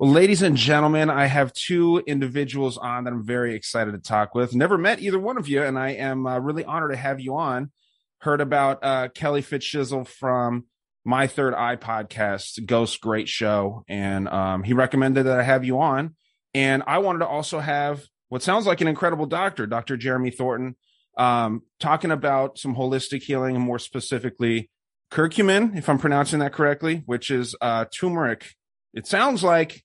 Well, 0.00 0.10
ladies 0.10 0.42
and 0.42 0.56
gentlemen, 0.56 1.08
I 1.08 1.26
have 1.26 1.52
two 1.52 2.02
individuals 2.04 2.76
on 2.76 3.04
that 3.04 3.12
I'm 3.12 3.24
very 3.24 3.54
excited 3.54 3.92
to 3.92 3.98
talk 3.98 4.34
with. 4.34 4.52
Never 4.52 4.76
met 4.76 5.00
either 5.00 5.20
one 5.20 5.38
of 5.38 5.46
you, 5.46 5.62
and 5.62 5.78
I 5.78 5.90
am 5.90 6.26
uh, 6.26 6.40
really 6.40 6.64
honored 6.64 6.90
to 6.90 6.96
have 6.96 7.20
you 7.20 7.36
on. 7.36 7.70
Heard 8.18 8.40
about 8.40 8.82
uh, 8.82 9.08
Kelly 9.14 9.40
Fitzshizzle 9.40 10.08
from 10.08 10.64
my 11.04 11.28
Third 11.28 11.54
Eye 11.54 11.76
podcast, 11.76 12.66
Ghost, 12.66 13.00
great 13.00 13.28
show, 13.28 13.84
and 13.86 14.26
um, 14.26 14.64
he 14.64 14.72
recommended 14.72 15.26
that 15.26 15.38
I 15.38 15.44
have 15.44 15.64
you 15.64 15.80
on. 15.80 16.16
And 16.54 16.82
I 16.88 16.98
wanted 16.98 17.20
to 17.20 17.28
also 17.28 17.60
have 17.60 18.02
what 18.30 18.42
sounds 18.42 18.66
like 18.66 18.80
an 18.80 18.88
incredible 18.88 19.26
doctor, 19.26 19.64
Dr. 19.64 19.96
Jeremy 19.96 20.30
Thornton, 20.30 20.74
um, 21.16 21.62
talking 21.78 22.10
about 22.10 22.58
some 22.58 22.74
holistic 22.74 23.22
healing 23.22 23.54
and 23.54 23.64
more 23.64 23.78
specifically 23.78 24.70
curcumin, 25.12 25.76
if 25.76 25.88
I'm 25.88 25.98
pronouncing 25.98 26.40
that 26.40 26.52
correctly, 26.52 27.04
which 27.06 27.30
is 27.30 27.54
uh, 27.60 27.84
turmeric. 27.96 28.54
It 28.92 29.06
sounds 29.06 29.44
like 29.44 29.83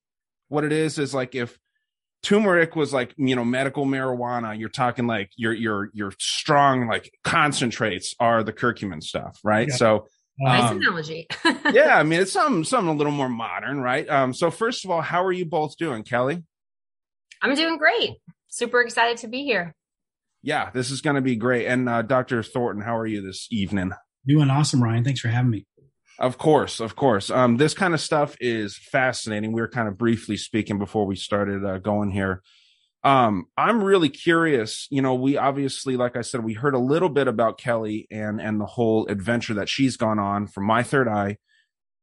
what 0.50 0.63
it 0.63 0.72
is 0.72 1.00
is 1.00 1.13
like 1.13 1.36
if 1.36 1.58
turmeric 2.22 2.75
was 2.75 2.94
like 2.94 3.13
you 3.18 3.36
know 3.36 3.46
medical 3.46 3.86
marijuana 3.86 4.58
you're 4.60 4.68
talking 4.68 5.08
like 5.08 5.32
your 5.38 5.53
your 5.53 5.89
your 5.94 6.12
strong 6.20 6.88
like 6.88 7.12
concentrates 7.24 8.13
are 8.20 8.44
the 8.44 8.51
curcumin 8.51 9.01
stuff 9.01 9.39
right? 9.44 9.70
Yeah. 9.70 9.75
so 9.75 10.08
nice 10.38 10.72
um, 10.72 10.77
analogy. 10.77 11.27
yeah 11.72 11.98
i 11.98 12.03
mean 12.03 12.20
it's 12.20 12.34
something 12.34 12.63
something 12.65 12.94
a 12.94 12.98
little 12.98 13.13
more 13.13 13.29
modern 13.29 13.79
right? 13.79 14.10
Um 14.10 14.34
so 14.34 14.51
first 14.51 14.84
of 14.84 14.91
all 14.91 15.01
how 15.01 15.24
are 15.24 15.32
you 15.32 15.46
both 15.46 15.77
doing 15.77 16.03
kelly? 16.03 16.44
I'm 17.41 17.56
doing 17.56 17.77
great. 17.77 18.18
Super 18.50 18.82
excited 18.82 19.18
to 19.18 19.27
be 19.29 19.44
here. 19.44 19.74
Yeah 20.44 20.72
this 20.74 20.91
is 20.91 21.00
going 21.00 21.15
to 21.15 21.22
be 21.22 21.38
great. 21.38 21.68
And 21.68 21.88
uh, 21.88 22.01
dr 22.01 22.44
thornton 22.44 22.84
how 22.84 22.98
are 22.98 23.08
you 23.08 23.22
this 23.22 23.48
evening? 23.50 23.91
Doing 24.27 24.50
awesome 24.50 24.84
ryan. 24.84 25.06
Thanks 25.06 25.22
for 25.22 25.29
having 25.29 25.51
me 25.51 25.65
of 26.20 26.38
course, 26.38 26.80
of 26.80 26.96
course. 26.96 27.30
Um, 27.30 27.58
this 27.58 27.74
kind 27.74 27.94
of 27.94 28.02
stuff 28.02 28.36
is 28.42 28.78
fascinating. 28.78 29.54
We 29.54 29.62
were 29.62 29.70
kind 29.70 29.88
of 29.88 29.98
briefly 29.98 30.36
speaking 30.36 30.78
before 30.78 31.06
we 31.06 31.16
started 31.16 31.66
uh, 31.66 31.78
going 31.78 32.12
here. 32.12 32.42
Um, 33.04 33.46
I'm 33.58 33.82
really 33.82 34.10
curious. 34.10 34.86
You 34.92 35.02
know, 35.02 35.16
we 35.16 35.38
obviously, 35.38 35.96
like 35.96 36.18
I 36.18 36.22
said, 36.22 36.44
we 36.44 36.54
heard 36.54 36.74
a 36.76 36.80
little 36.80 37.08
bit 37.08 37.30
about 37.30 37.58
Kelly 37.58 38.06
and 38.12 38.42
and 38.42 38.60
the 38.60 38.66
whole 38.66 39.08
adventure 39.08 39.54
that 39.54 39.70
she's 39.70 39.96
gone 39.96 40.20
on 40.20 40.48
from 40.48 40.66
My 40.66 40.84
Third 40.84 41.08
Eye. 41.08 41.38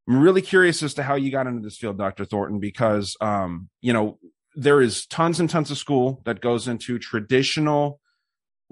I'm 0.08 0.20
really 0.20 0.42
curious 0.42 0.82
as 0.82 0.94
to 0.94 1.02
how 1.02 1.16
you 1.16 1.30
got 1.30 1.46
into 1.46 1.60
this 1.60 1.76
field, 1.76 1.98
Dr. 1.98 2.24
Thornton, 2.24 2.58
because 2.58 3.16
um, 3.20 3.68
you 3.82 3.92
know, 3.92 4.18
there 4.54 4.80
is 4.80 5.04
tons 5.06 5.38
and 5.38 5.50
tons 5.50 5.70
of 5.70 5.76
school 5.76 6.22
that 6.24 6.40
goes 6.40 6.66
into 6.66 6.98
traditional 6.98 8.00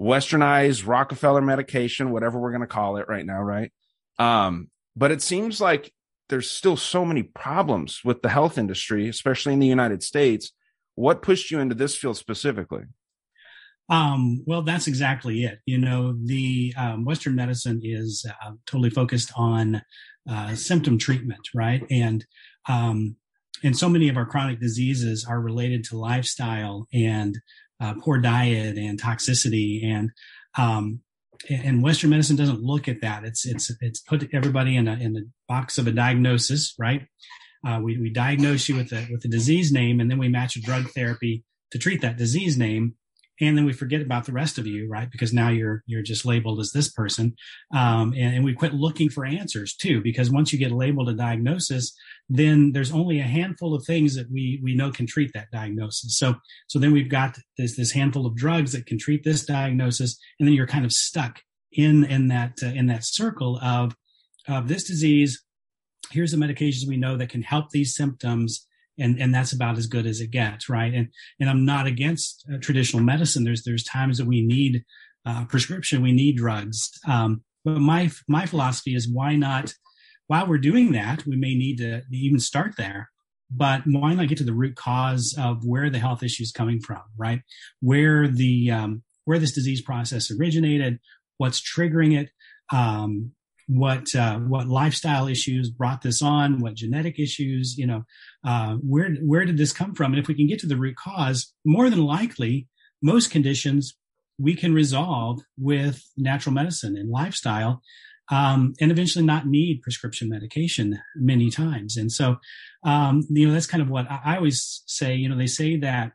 westernized 0.01 0.87
Rockefeller 0.87 1.41
medication, 1.41 2.11
whatever 2.11 2.39
we're 2.39 2.51
going 2.51 2.61
to 2.61 2.67
call 2.67 2.97
it 2.97 3.07
right 3.07 3.25
now, 3.25 3.41
right? 3.41 3.71
Um, 4.17 4.69
but 4.95 5.11
it 5.11 5.21
seems 5.21 5.59
like 5.59 5.91
there's 6.29 6.49
still 6.49 6.77
so 6.77 7.05
many 7.05 7.23
problems 7.23 8.01
with 8.03 8.21
the 8.21 8.29
health 8.29 8.57
industry, 8.57 9.07
especially 9.07 9.53
in 9.53 9.59
the 9.59 9.67
United 9.67 10.01
States. 10.03 10.51
What 10.95 11.21
pushed 11.21 11.51
you 11.51 11.59
into 11.59 11.75
this 11.75 11.95
field 11.95 12.17
specifically? 12.17 12.83
Um, 13.89 14.43
well, 14.47 14.63
that's 14.63 14.87
exactly 14.87 15.43
it. 15.43 15.59
You 15.65 15.77
know, 15.77 16.15
the 16.23 16.73
um, 16.77 17.05
Western 17.05 17.35
medicine 17.35 17.81
is 17.83 18.25
uh, 18.43 18.51
totally 18.65 18.89
focused 18.89 19.31
on 19.35 19.81
uh, 20.27 20.55
symptom 20.55 20.97
treatment, 20.97 21.41
right? 21.53 21.85
And 21.91 22.25
um, 22.67 23.17
and 23.63 23.77
so 23.77 23.87
many 23.87 24.09
of 24.09 24.17
our 24.17 24.25
chronic 24.25 24.59
diseases 24.59 25.25
are 25.27 25.39
related 25.39 25.83
to 25.85 25.97
lifestyle 25.97 26.87
and 26.93 27.37
uh, 27.79 27.93
poor 28.01 28.19
diet 28.19 28.77
and 28.77 28.99
toxicity. 28.99 29.85
And 29.85 30.11
um, 30.57 31.01
and 31.49 31.83
Western 31.83 32.09
medicine 32.09 32.35
doesn't 32.35 32.61
look 32.61 32.87
at 32.87 33.01
that. 33.01 33.23
It's 33.23 33.45
it's 33.45 33.71
it's 33.81 33.99
put 33.99 34.27
everybody 34.33 34.75
in 34.75 34.87
a 34.87 34.93
in 34.93 35.13
the 35.13 35.29
box 35.47 35.77
of 35.77 35.87
a 35.87 35.91
diagnosis, 35.91 36.73
right? 36.79 37.07
Uh, 37.65 37.79
we 37.81 37.97
we 37.97 38.09
diagnose 38.09 38.69
you 38.69 38.75
with 38.75 38.91
a 38.91 39.07
with 39.11 39.23
a 39.25 39.27
disease 39.29 39.71
name, 39.71 39.99
and 39.99 40.09
then 40.09 40.17
we 40.17 40.29
match 40.29 40.55
a 40.55 40.61
drug 40.61 40.89
therapy 40.89 41.43
to 41.71 41.79
treat 41.79 42.01
that 42.01 42.17
disease 42.17 42.57
name 42.57 42.95
and 43.41 43.57
then 43.57 43.65
we 43.65 43.73
forget 43.73 44.01
about 44.01 44.25
the 44.25 44.31
rest 44.31 44.57
of 44.57 44.65
you 44.65 44.87
right? 44.89 45.09
Because 45.11 45.33
now 45.33 45.49
you're 45.49 45.83
you're 45.85 46.01
just 46.01 46.25
labeled 46.25 46.59
as 46.59 46.71
this 46.71 46.89
person. 46.91 47.35
Um, 47.73 48.13
and, 48.13 48.35
and, 48.35 48.45
we 48.45 48.53
quit 48.53 48.73
looking 48.73 49.09
for 49.09 49.25
answers 49.25 49.75
too 49.75 50.01
because 50.01 50.29
once 50.29 50.53
you 50.53 50.59
get 50.59 50.71
labeled 50.71 51.09
a 51.09 51.13
diagnosis 51.13 51.93
then 52.29 52.71
there's 52.71 52.91
only 52.91 53.19
a 53.19 53.23
handful 53.23 53.75
of 53.75 53.85
things 53.85 54.15
that 54.15 54.29
we 54.31 54.59
we 54.63 54.75
know 54.75 54.91
can 54.91 55.07
treat 55.07 55.31
that 55.33 55.51
diagnosis. 55.51 56.17
So 56.17 56.35
so 56.67 56.79
then 56.79 56.91
we've 56.91 57.09
got 57.09 57.37
this 57.57 57.75
this 57.75 57.91
handful 57.91 58.25
of 58.25 58.35
drugs 58.35 58.71
that 58.71 58.85
can 58.85 58.97
treat 58.97 59.23
this 59.23 59.45
diagnosis 59.45 60.17
and 60.39 60.47
then 60.47 60.55
you're 60.55 60.67
kind 60.67 60.85
of 60.85 60.91
stuck 60.91 61.41
in 61.71 62.03
in 62.05 62.29
that 62.29 62.53
uh, 62.63 62.67
in 62.67 62.87
that 62.87 63.05
circle 63.05 63.59
of 63.61 63.95
of 64.47 64.67
this 64.67 64.83
disease. 64.83 65.43
Here's 66.11 66.31
the 66.31 66.37
medications 66.37 66.87
we 66.87 66.97
know 66.97 67.17
that 67.17 67.29
can 67.29 67.41
help 67.41 67.71
these 67.71 67.95
symptoms 67.95 68.67
and 68.97 69.19
and 69.19 69.33
that's 69.33 69.53
about 69.53 69.77
as 69.77 69.87
good 69.87 70.05
as 70.05 70.21
it 70.21 70.31
gets 70.31 70.69
right? 70.69 70.93
And 70.93 71.09
and 71.39 71.49
i'm 71.49 71.65
not 71.65 71.87
against 71.87 72.45
uh, 72.51 72.57
traditional 72.59 73.03
medicine. 73.03 73.43
There's 73.43 73.63
there's 73.63 73.83
times 73.83 74.17
that 74.17 74.27
we 74.27 74.41
need 74.41 74.83
uh, 75.25 75.45
prescription 75.45 76.01
we 76.01 76.11
need 76.11 76.37
drugs. 76.37 76.91
Um, 77.07 77.43
but 77.63 77.79
my 77.79 78.11
my 78.27 78.45
philosophy 78.45 78.95
is 78.95 79.09
why 79.09 79.35
not 79.35 79.73
while 80.27 80.47
we're 80.47 80.57
doing 80.57 80.91
that 80.93 81.25
we 81.25 81.35
may 81.35 81.55
need 81.55 81.77
to 81.77 82.01
even 82.11 82.39
start 82.39 82.73
there 82.77 83.09
but 83.51 83.83
why 83.85 84.13
not 84.13 84.27
get 84.27 84.37
to 84.39 84.43
the 84.43 84.53
root 84.53 84.75
cause 84.75 85.35
of 85.37 85.63
where 85.63 85.89
the 85.89 85.99
health 85.99 86.23
issue 86.23 86.43
is 86.43 86.51
coming 86.51 86.79
from 86.79 87.01
right? 87.17 87.41
Where 87.79 88.27
the 88.27 88.71
um, 88.71 89.03
where 89.25 89.39
this 89.39 89.53
disease 89.53 89.81
process 89.81 90.31
originated 90.31 90.99
what's 91.37 91.61
triggering 91.61 92.17
it 92.19 92.29
um, 92.71 93.31
what 93.67 94.13
uh, 94.15 94.37
what 94.39 94.67
lifestyle 94.67 95.27
issues 95.27 95.69
brought 95.69 96.01
this 96.01 96.21
on, 96.21 96.59
what 96.59 96.75
genetic 96.75 97.19
issues, 97.19 97.77
you 97.77 97.87
know, 97.87 98.03
uh, 98.43 98.75
where 98.75 99.15
where 99.15 99.45
did 99.45 99.57
this 99.57 99.73
come 99.73 99.95
from? 99.95 100.13
And 100.13 100.21
if 100.21 100.27
we 100.27 100.35
can 100.35 100.47
get 100.47 100.59
to 100.59 100.67
the 100.67 100.77
root 100.77 100.95
cause, 100.95 101.53
more 101.65 101.89
than 101.89 102.03
likely, 102.03 102.67
most 103.01 103.31
conditions 103.31 103.97
we 104.37 104.55
can 104.55 104.73
resolve 104.73 105.41
with 105.57 106.03
natural 106.17 106.53
medicine 106.53 106.97
and 106.97 107.09
lifestyle, 107.09 107.81
um, 108.29 108.73
and 108.79 108.91
eventually 108.91 109.25
not 109.25 109.47
need 109.47 109.81
prescription 109.81 110.29
medication 110.29 110.99
many 111.15 111.49
times. 111.49 111.97
And 111.97 112.11
so, 112.11 112.37
um, 112.83 113.23
you 113.29 113.47
know, 113.47 113.53
that's 113.53 113.67
kind 113.67 113.81
of 113.81 113.89
what 113.89 114.09
I, 114.11 114.21
I 114.25 114.35
always 114.37 114.83
say. 114.85 115.15
You 115.15 115.29
know, 115.29 115.37
they 115.37 115.47
say 115.47 115.77
that 115.77 116.11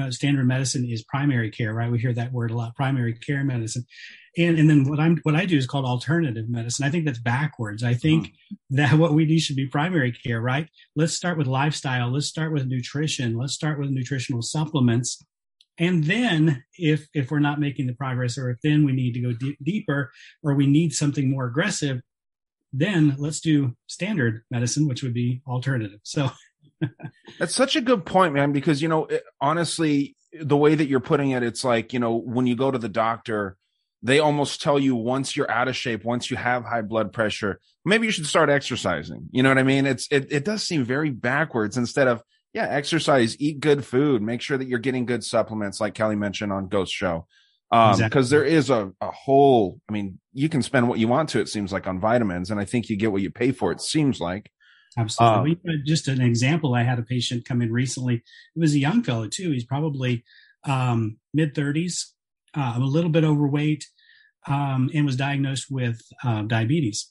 uh, 0.00 0.10
standard 0.10 0.46
medicine 0.46 0.84
is 0.84 1.04
primary 1.04 1.50
care, 1.50 1.72
right? 1.74 1.90
We 1.90 1.98
hear 1.98 2.12
that 2.14 2.32
word 2.32 2.50
a 2.50 2.56
lot, 2.56 2.74
primary 2.74 3.14
care 3.14 3.44
medicine. 3.44 3.84
And, 4.36 4.58
and 4.58 4.68
then 4.68 4.84
what 4.84 4.98
I'm, 4.98 5.18
what 5.24 5.34
I 5.34 5.44
do 5.44 5.58
is 5.58 5.66
called 5.66 5.84
alternative 5.84 6.48
medicine. 6.48 6.86
I 6.86 6.90
think 6.90 7.04
that's 7.04 7.18
backwards. 7.18 7.84
I 7.84 7.94
think 7.94 8.28
mm. 8.28 8.56
that 8.70 8.94
what 8.94 9.12
we 9.12 9.26
need 9.26 9.40
should 9.40 9.56
be 9.56 9.66
primary 9.66 10.12
care, 10.12 10.40
right? 10.40 10.68
Let's 10.96 11.14
start 11.14 11.36
with 11.36 11.46
lifestyle. 11.46 12.10
Let's 12.10 12.28
start 12.28 12.52
with 12.52 12.66
nutrition. 12.66 13.36
Let's 13.36 13.52
start 13.52 13.78
with 13.78 13.90
nutritional 13.90 14.42
supplements. 14.42 15.22
And 15.78 16.04
then 16.04 16.64
if, 16.78 17.08
if 17.14 17.30
we're 17.30 17.40
not 17.40 17.60
making 17.60 17.86
the 17.86 17.94
progress 17.94 18.38
or 18.38 18.50
if 18.50 18.58
then 18.62 18.84
we 18.84 18.92
need 18.92 19.12
to 19.14 19.20
go 19.20 19.32
deep, 19.32 19.58
deeper 19.62 20.10
or 20.42 20.54
we 20.54 20.66
need 20.66 20.92
something 20.92 21.30
more 21.30 21.46
aggressive, 21.46 22.00
then 22.72 23.14
let's 23.18 23.40
do 23.40 23.76
standard 23.86 24.44
medicine, 24.50 24.88
which 24.88 25.02
would 25.02 25.14
be 25.14 25.42
alternative. 25.46 26.00
So 26.04 26.30
That's 27.38 27.54
such 27.54 27.76
a 27.76 27.80
good 27.80 28.04
point, 28.04 28.34
man, 28.34 28.52
because, 28.52 28.82
you 28.82 28.88
know, 28.88 29.06
it, 29.06 29.22
honestly, 29.40 30.16
the 30.32 30.56
way 30.56 30.74
that 30.74 30.86
you're 30.86 31.00
putting 31.00 31.30
it, 31.30 31.42
it's 31.42 31.64
like, 31.64 31.92
you 31.92 31.98
know, 31.98 32.16
when 32.16 32.46
you 32.46 32.56
go 32.56 32.70
to 32.70 32.78
the 32.78 32.88
doctor, 32.88 33.56
they 34.02 34.18
almost 34.18 34.60
tell 34.60 34.78
you 34.78 34.96
once 34.96 35.36
you're 35.36 35.50
out 35.50 35.68
of 35.68 35.76
shape, 35.76 36.04
once 36.04 36.30
you 36.30 36.36
have 36.36 36.64
high 36.64 36.82
blood 36.82 37.12
pressure, 37.12 37.60
maybe 37.84 38.06
you 38.06 38.12
should 38.12 38.26
start 38.26 38.50
exercising. 38.50 39.28
You 39.30 39.42
know 39.42 39.50
what 39.50 39.58
I 39.58 39.62
mean? 39.62 39.86
It's, 39.86 40.08
it, 40.10 40.32
it 40.32 40.44
does 40.44 40.62
seem 40.62 40.84
very 40.84 41.10
backwards 41.10 41.76
instead 41.76 42.08
of, 42.08 42.22
yeah, 42.52 42.66
exercise, 42.68 43.36
eat 43.40 43.60
good 43.60 43.84
food, 43.84 44.20
make 44.20 44.40
sure 44.40 44.58
that 44.58 44.66
you're 44.66 44.78
getting 44.78 45.06
good 45.06 45.24
supplements, 45.24 45.80
like 45.80 45.94
Kelly 45.94 46.16
mentioned 46.16 46.52
on 46.52 46.68
Ghost 46.68 46.92
Show. 46.92 47.26
Um, 47.70 47.90
exactly. 47.92 48.20
cause 48.20 48.28
there 48.28 48.44
is 48.44 48.68
a, 48.68 48.92
a 49.00 49.10
whole, 49.10 49.80
I 49.88 49.92
mean, 49.92 50.18
you 50.34 50.50
can 50.50 50.60
spend 50.62 50.88
what 50.88 50.98
you 50.98 51.08
want 51.08 51.30
to, 51.30 51.40
it 51.40 51.48
seems 51.48 51.72
like 51.72 51.86
on 51.86 52.00
vitamins. 52.00 52.50
And 52.50 52.60
I 52.60 52.66
think 52.66 52.90
you 52.90 52.96
get 52.96 53.12
what 53.12 53.22
you 53.22 53.30
pay 53.30 53.52
for. 53.52 53.72
It 53.72 53.80
seems 53.80 54.20
like, 54.20 54.50
Absolutely. 54.98 55.58
Um, 55.68 55.82
just 55.86 56.08
an 56.08 56.20
example, 56.20 56.74
I 56.74 56.82
had 56.82 56.98
a 56.98 57.02
patient 57.02 57.46
come 57.46 57.62
in 57.62 57.72
recently. 57.72 58.16
It 58.16 58.58
was 58.58 58.74
a 58.74 58.78
young 58.78 59.02
fellow 59.02 59.28
too. 59.28 59.50
He's 59.50 59.64
probably 59.64 60.24
um, 60.64 61.18
mid 61.32 61.54
30s, 61.54 62.04
uh, 62.54 62.74
a 62.76 62.80
little 62.80 63.10
bit 63.10 63.24
overweight, 63.24 63.86
um, 64.46 64.90
and 64.94 65.06
was 65.06 65.16
diagnosed 65.16 65.66
with 65.70 66.00
uh, 66.24 66.42
diabetes. 66.42 67.10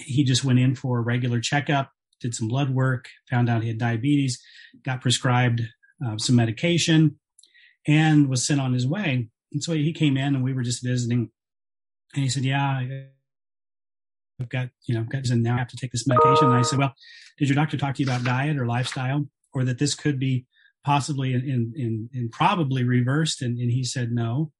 He 0.00 0.24
just 0.24 0.44
went 0.44 0.58
in 0.58 0.74
for 0.74 0.98
a 0.98 1.02
regular 1.02 1.40
checkup, 1.40 1.90
did 2.20 2.34
some 2.34 2.48
blood 2.48 2.70
work, 2.70 3.08
found 3.30 3.48
out 3.48 3.62
he 3.62 3.68
had 3.68 3.78
diabetes, 3.78 4.40
got 4.84 5.00
prescribed 5.00 5.62
uh, 6.04 6.16
some 6.18 6.36
medication, 6.36 7.18
and 7.86 8.28
was 8.28 8.46
sent 8.46 8.60
on 8.60 8.72
his 8.72 8.86
way. 8.86 9.28
And 9.52 9.62
so 9.62 9.72
he 9.72 9.92
came 9.92 10.16
in, 10.16 10.34
and 10.34 10.44
we 10.44 10.52
were 10.52 10.62
just 10.62 10.84
visiting. 10.84 11.30
And 12.14 12.22
he 12.22 12.28
said, 12.28 12.44
"Yeah, 12.44 12.82
I've 14.40 14.48
got, 14.48 14.68
you 14.86 14.94
know, 14.94 15.04
got, 15.04 15.28
and 15.28 15.42
now 15.42 15.54
I 15.54 15.58
have 15.58 15.68
to 15.68 15.76
take 15.76 15.92
this 15.92 16.06
medication. 16.06 16.46
And 16.46 16.56
I 16.56 16.62
said, 16.62 16.78
well, 16.78 16.94
did 17.38 17.48
your 17.48 17.56
doctor 17.56 17.76
talk 17.76 17.94
to 17.96 18.02
you 18.02 18.08
about 18.08 18.24
diet 18.24 18.56
or 18.56 18.66
lifestyle 18.66 19.26
or 19.52 19.64
that 19.64 19.78
this 19.78 19.94
could 19.94 20.18
be 20.18 20.46
possibly 20.84 21.34
and 21.34 22.32
probably 22.32 22.84
reversed? 22.84 23.42
And, 23.42 23.58
and 23.58 23.70
he 23.70 23.84
said, 23.84 24.10
no. 24.10 24.52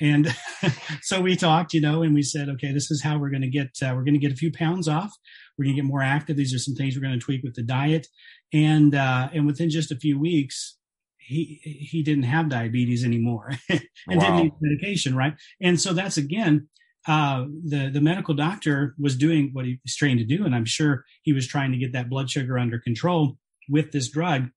and 0.00 0.34
so 1.02 1.20
we 1.20 1.36
talked, 1.36 1.72
you 1.72 1.80
know, 1.80 2.02
and 2.02 2.14
we 2.14 2.22
said, 2.22 2.48
okay, 2.50 2.72
this 2.72 2.90
is 2.90 3.02
how 3.02 3.18
we're 3.18 3.30
going 3.30 3.42
to 3.42 3.48
get, 3.48 3.70
uh, 3.82 3.92
we're 3.94 4.04
going 4.04 4.14
to 4.14 4.20
get 4.20 4.32
a 4.32 4.36
few 4.36 4.52
pounds 4.52 4.88
off. 4.88 5.12
We're 5.56 5.64
going 5.64 5.76
to 5.76 5.82
get 5.82 5.88
more 5.88 6.02
active. 6.02 6.36
These 6.36 6.54
are 6.54 6.58
some 6.58 6.74
things 6.74 6.94
we're 6.94 7.06
going 7.06 7.18
to 7.18 7.24
tweak 7.24 7.42
with 7.42 7.54
the 7.54 7.62
diet. 7.62 8.06
And, 8.52 8.94
uh, 8.94 9.30
and 9.32 9.46
within 9.46 9.70
just 9.70 9.90
a 9.90 9.96
few 9.96 10.18
weeks, 10.18 10.76
he, 11.18 11.60
he 11.62 12.02
didn't 12.02 12.24
have 12.24 12.48
diabetes 12.48 13.04
anymore 13.04 13.52
and 13.68 13.80
wow. 14.06 14.20
didn't 14.20 14.42
need 14.42 14.52
medication. 14.60 15.16
Right. 15.16 15.34
And 15.60 15.80
so 15.80 15.92
that's 15.92 16.16
again, 16.16 16.68
uh, 17.06 17.44
the, 17.64 17.90
the 17.92 18.00
medical 18.00 18.34
doctor 18.34 18.94
was 18.98 19.16
doing 19.16 19.50
what 19.52 19.64
he 19.64 19.78
was 19.84 19.94
trained 19.94 20.18
to 20.18 20.24
do. 20.24 20.44
And 20.44 20.54
I'm 20.54 20.64
sure 20.64 21.04
he 21.22 21.32
was 21.32 21.46
trying 21.46 21.72
to 21.72 21.78
get 21.78 21.92
that 21.92 22.10
blood 22.10 22.30
sugar 22.30 22.58
under 22.58 22.78
control 22.78 23.38
with 23.68 23.92
this 23.92 24.08
drug, 24.08 24.48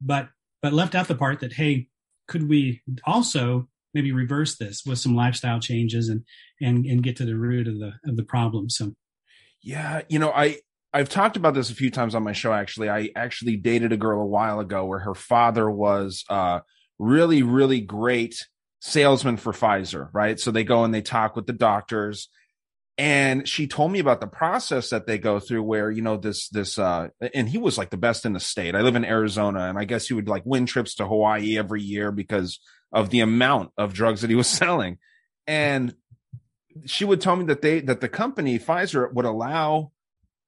but, 0.00 0.28
but 0.60 0.72
left 0.72 0.94
out 0.94 1.08
the 1.08 1.14
part 1.14 1.40
that, 1.40 1.52
Hey, 1.52 1.88
could 2.26 2.48
we 2.48 2.82
also 3.04 3.68
maybe 3.94 4.12
reverse 4.12 4.56
this 4.56 4.84
with 4.84 4.98
some 4.98 5.14
lifestyle 5.14 5.60
changes 5.60 6.08
and 6.08 6.24
and 6.60 6.86
and 6.86 7.02
get 7.02 7.16
to 7.16 7.24
the 7.24 7.36
root 7.36 7.68
of 7.68 7.78
the 7.78 7.92
of 8.06 8.16
the 8.16 8.22
problem 8.22 8.70
so 8.70 8.92
yeah 9.62 10.02
you 10.08 10.18
know 10.18 10.30
i 10.32 10.56
i've 10.92 11.08
talked 11.08 11.36
about 11.36 11.54
this 11.54 11.70
a 11.70 11.74
few 11.74 11.90
times 11.90 12.14
on 12.14 12.22
my 12.22 12.32
show 12.32 12.52
actually 12.52 12.88
i 12.88 13.10
actually 13.16 13.56
dated 13.56 13.92
a 13.92 13.96
girl 13.96 14.20
a 14.20 14.26
while 14.26 14.60
ago 14.60 14.84
where 14.84 15.00
her 15.00 15.14
father 15.14 15.70
was 15.70 16.24
uh 16.28 16.60
really 16.98 17.42
really 17.42 17.80
great 17.80 18.46
salesman 18.84 19.36
for 19.36 19.52
pfizer 19.52 20.08
right? 20.12 20.40
So 20.40 20.50
they 20.50 20.64
go 20.64 20.82
and 20.82 20.92
they 20.92 21.02
talk 21.02 21.36
with 21.36 21.46
the 21.46 21.52
doctors. 21.52 22.28
And 22.98 23.48
she 23.48 23.68
told 23.68 23.92
me 23.92 24.00
about 24.00 24.20
the 24.20 24.26
process 24.26 24.90
that 24.90 25.06
they 25.06 25.18
go 25.18 25.38
through 25.38 25.62
where 25.62 25.88
you 25.90 26.02
know 26.02 26.16
this 26.16 26.48
this 26.48 26.78
uh 26.78 27.08
and 27.32 27.48
he 27.48 27.58
was 27.58 27.78
like 27.78 27.90
the 27.90 27.96
best 27.96 28.26
in 28.26 28.32
the 28.32 28.40
state. 28.40 28.74
I 28.74 28.80
live 28.80 28.96
in 28.96 29.04
arizona 29.04 29.60
and 29.60 29.78
i 29.78 29.84
guess 29.84 30.08
he 30.08 30.14
would 30.14 30.28
like 30.28 30.42
win 30.44 30.66
trips 30.66 30.96
to 30.96 31.06
hawaii 31.06 31.56
every 31.56 31.80
year 31.80 32.10
because 32.10 32.58
of 32.92 33.10
the 33.10 33.20
amount 33.20 33.70
of 33.78 33.94
drugs 33.94 34.20
that 34.20 34.30
he 34.30 34.36
was 34.36 34.48
selling. 34.60 34.98
And 35.46 35.94
she 36.84 37.04
would 37.04 37.20
tell 37.20 37.36
me 37.36 37.44
that 37.46 37.62
they 37.62 37.80
that 37.80 38.00
the 38.00 38.08
company 38.08 38.58
Pfizer 38.58 39.12
would 39.12 39.26
allow 39.26 39.92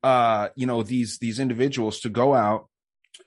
uh 0.02 0.48
you 0.56 0.66
know 0.66 0.82
these 0.82 1.18
these 1.18 1.38
individuals 1.38 2.00
to 2.00 2.08
go 2.08 2.34
out 2.34 2.68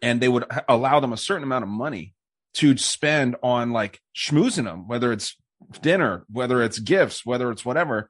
and 0.01 0.19
they 0.19 0.27
would 0.27 0.45
allow 0.67 0.99
them 0.99 1.13
a 1.13 1.17
certain 1.17 1.43
amount 1.43 1.63
of 1.63 1.69
money 1.69 2.13
to 2.57 2.77
spend 2.77 3.35
on 3.41 3.71
like 3.71 3.99
schmoozing 4.15 4.65
them 4.65 4.87
whether 4.87 5.11
it's 5.11 5.35
dinner 5.81 6.25
whether 6.31 6.61
it's 6.61 6.79
gifts 6.79 7.25
whether 7.25 7.51
it's 7.51 7.65
whatever 7.65 8.09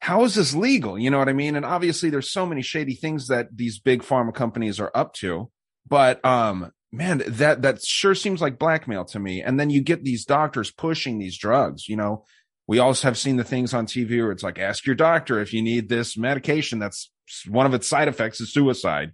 how 0.00 0.24
is 0.24 0.34
this 0.34 0.54
legal 0.54 0.98
you 0.98 1.10
know 1.10 1.18
what 1.18 1.28
i 1.28 1.32
mean 1.32 1.56
and 1.56 1.64
obviously 1.64 2.10
there's 2.10 2.30
so 2.30 2.46
many 2.46 2.62
shady 2.62 2.94
things 2.94 3.28
that 3.28 3.48
these 3.54 3.78
big 3.78 4.02
pharma 4.02 4.32
companies 4.32 4.78
are 4.78 4.92
up 4.94 5.12
to 5.12 5.50
but 5.86 6.24
um 6.24 6.70
man, 6.92 7.22
that 7.26 7.62
that 7.62 7.82
sure 7.82 8.14
seems 8.14 8.40
like 8.40 8.58
blackmail 8.58 9.04
to 9.06 9.18
me. 9.18 9.42
And 9.42 9.58
then 9.58 9.70
you 9.70 9.80
get 9.80 10.04
these 10.04 10.24
doctors 10.24 10.70
pushing 10.70 11.18
these 11.18 11.38
drugs. 11.38 11.88
You 11.88 11.96
know, 11.96 12.24
we 12.66 12.78
also 12.78 13.08
have 13.08 13.18
seen 13.18 13.36
the 13.36 13.44
things 13.44 13.74
on 13.74 13.86
TV 13.86 14.22
where 14.22 14.32
it's 14.32 14.42
like, 14.42 14.58
ask 14.58 14.86
your 14.86 14.94
doctor 14.94 15.40
if 15.40 15.52
you 15.52 15.62
need 15.62 15.88
this 15.88 16.16
medication. 16.16 16.78
That's 16.78 17.10
one 17.46 17.66
of 17.66 17.74
its 17.74 17.86
side 17.86 18.08
effects 18.08 18.40
is 18.40 18.52
suicide. 18.52 19.12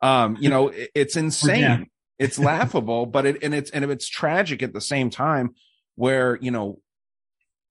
Um, 0.00 0.36
you 0.38 0.50
know, 0.50 0.68
it, 0.68 0.90
it's 0.94 1.16
insane. 1.16 1.60
Yeah. 1.60 1.84
It's 2.18 2.38
laughable, 2.38 3.06
but 3.06 3.26
it 3.26 3.42
and 3.42 3.54
it's 3.54 3.70
and 3.70 3.84
it's 3.90 4.08
tragic 4.08 4.62
at 4.62 4.72
the 4.72 4.80
same 4.80 5.10
time. 5.10 5.54
Where 5.96 6.38
you 6.40 6.50
know, 6.50 6.80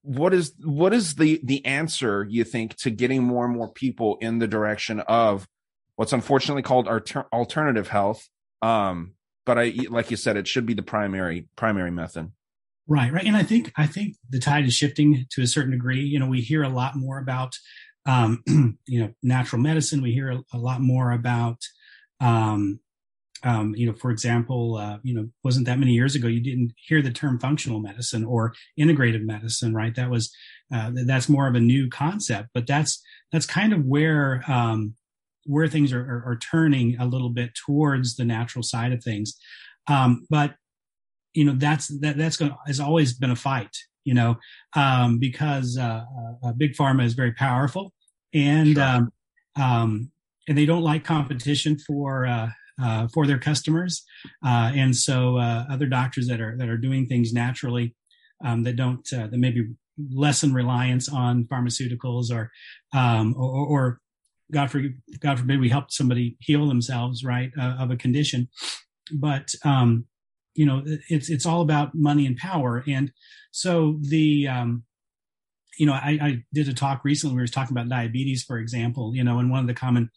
what 0.01 0.33
is 0.33 0.53
what 0.63 0.93
is 0.93 1.15
the 1.15 1.39
the 1.43 1.65
answer 1.65 2.25
you 2.29 2.43
think 2.43 2.75
to 2.77 2.89
getting 2.89 3.23
more 3.23 3.45
and 3.45 3.55
more 3.55 3.71
people 3.71 4.17
in 4.21 4.39
the 4.39 4.47
direction 4.47 4.99
of 5.01 5.47
what's 5.95 6.13
unfortunately 6.13 6.63
called 6.63 6.87
alter- 6.87 7.27
alternative 7.31 7.87
health 7.89 8.27
um 8.61 9.13
but 9.45 9.57
I 9.57 9.73
like 9.89 10.11
you 10.11 10.17
said, 10.17 10.37
it 10.37 10.47
should 10.47 10.65
be 10.65 10.73
the 10.73 10.83
primary 10.83 11.47
primary 11.55 11.91
method. 11.91 12.31
Right, 12.87 13.11
right, 13.13 13.25
and 13.25 13.35
I 13.35 13.43
think 13.43 13.71
I 13.77 13.87
think 13.87 14.15
the 14.29 14.39
tide 14.39 14.65
is 14.65 14.73
shifting 14.73 15.25
to 15.31 15.41
a 15.41 15.47
certain 15.47 15.71
degree. 15.71 16.01
You 16.01 16.19
know, 16.19 16.27
we 16.27 16.41
hear 16.41 16.63
a 16.63 16.69
lot 16.69 16.95
more 16.95 17.17
about 17.17 17.57
um, 18.05 18.43
you 18.87 19.01
know 19.01 19.13
natural 19.21 19.61
medicine. 19.61 20.01
We 20.01 20.11
hear 20.11 20.31
a, 20.31 20.43
a 20.53 20.57
lot 20.57 20.81
more 20.81 21.11
about 21.11 21.59
um, 22.19 22.79
um, 23.43 23.73
you 23.75 23.85
know, 23.85 23.93
for 23.93 24.11
example, 24.11 24.77
uh, 24.77 24.97
you 25.03 25.13
know, 25.13 25.27
wasn't 25.43 25.65
that 25.65 25.79
many 25.79 25.91
years 25.91 26.15
ago 26.15 26.27
you 26.27 26.41
didn't 26.41 26.73
hear 26.77 27.01
the 27.01 27.11
term 27.11 27.39
functional 27.39 27.79
medicine 27.79 28.23
or 28.23 28.53
integrative 28.79 29.23
medicine, 29.23 29.73
right? 29.73 29.95
That 29.95 30.09
was 30.09 30.33
uh, 30.73 30.91
that's 31.05 31.29
more 31.29 31.47
of 31.47 31.55
a 31.55 31.59
new 31.59 31.89
concept, 31.89 32.49
but 32.53 32.67
that's 32.67 33.01
that's 33.31 33.45
kind 33.45 33.73
of 33.73 33.83
where 33.85 34.43
um, 34.47 34.95
where 35.45 35.67
things 35.67 35.91
are, 35.91 36.01
are, 36.01 36.23
are, 36.31 36.37
turning 36.37 36.97
a 36.99 37.05
little 37.05 37.29
bit 37.29 37.51
towards 37.65 38.15
the 38.15 38.23
natural 38.23 38.63
side 38.63 38.93
of 38.93 39.03
things. 39.03 39.37
Um, 39.87 40.25
but 40.29 40.55
you 41.33 41.43
know, 41.43 41.53
that's, 41.57 41.87
that, 41.99 42.17
that's 42.17 42.37
going 42.37 42.55
has 42.67 42.79
always 42.79 43.13
been 43.13 43.31
a 43.31 43.35
fight, 43.35 43.75
you 44.03 44.13
know, 44.13 44.37
um, 44.75 45.19
because, 45.19 45.77
uh, 45.77 46.03
uh, 46.43 46.53
big 46.53 46.73
pharma 46.73 47.03
is 47.03 47.13
very 47.13 47.33
powerful 47.33 47.91
and, 48.33 48.75
sure. 48.75 48.83
um, 48.83 49.11
um, 49.59 50.11
and 50.47 50.57
they 50.57 50.65
don't 50.65 50.83
like 50.83 51.03
competition 51.03 51.77
for, 51.77 52.25
uh, 52.25 52.49
uh, 52.81 53.07
for 53.13 53.27
their 53.27 53.39
customers. 53.39 54.03
Uh, 54.45 54.71
and 54.75 54.95
so, 54.95 55.37
uh, 55.37 55.65
other 55.69 55.85
doctors 55.85 56.27
that 56.27 56.41
are, 56.41 56.55
that 56.57 56.69
are 56.69 56.77
doing 56.77 57.07
things 57.07 57.33
naturally, 57.33 57.95
um, 58.45 58.63
that 58.63 58.75
don't, 58.75 59.07
uh, 59.13 59.27
that 59.27 59.37
maybe 59.37 59.67
lessen 60.11 60.53
reliance 60.53 61.07
on 61.07 61.45
pharmaceuticals 61.45 62.31
or, 62.31 62.51
um, 62.93 63.35
or, 63.37 63.67
or 63.67 64.01
God 64.51 64.71
forbid, 64.71 64.93
God 65.19 65.39
forbid 65.39 65.59
we 65.59 65.69
help 65.69 65.91
somebody 65.91 66.35
heal 66.39 66.67
themselves, 66.67 67.23
right, 67.23 67.51
uh, 67.59 67.75
of 67.79 67.91
a 67.91 67.95
condition. 67.95 68.49
But, 69.11 69.49
um, 69.63 70.05
you 70.55 70.65
know, 70.65 70.83
it's, 71.09 71.29
it's 71.29 71.45
all 71.45 71.61
about 71.61 71.95
money 71.95 72.25
and 72.25 72.37
power. 72.37 72.83
And 72.87 73.11
so 73.51 73.97
the, 74.01 74.47
um, 74.47 74.83
you 75.77 75.85
know, 75.85 75.93
I, 75.93 76.19
I 76.21 76.43
did 76.53 76.69
a 76.69 76.73
talk 76.73 77.03
recently. 77.03 77.35
We 77.35 77.41
were 77.41 77.47
talking 77.47 77.75
about 77.75 77.89
diabetes, 77.89 78.43
for 78.43 78.57
example, 78.57 79.15
you 79.15 79.23
know, 79.23 79.39
and 79.39 79.49
one 79.49 79.61
of 79.61 79.67
the 79.67 79.73
common 79.73 80.09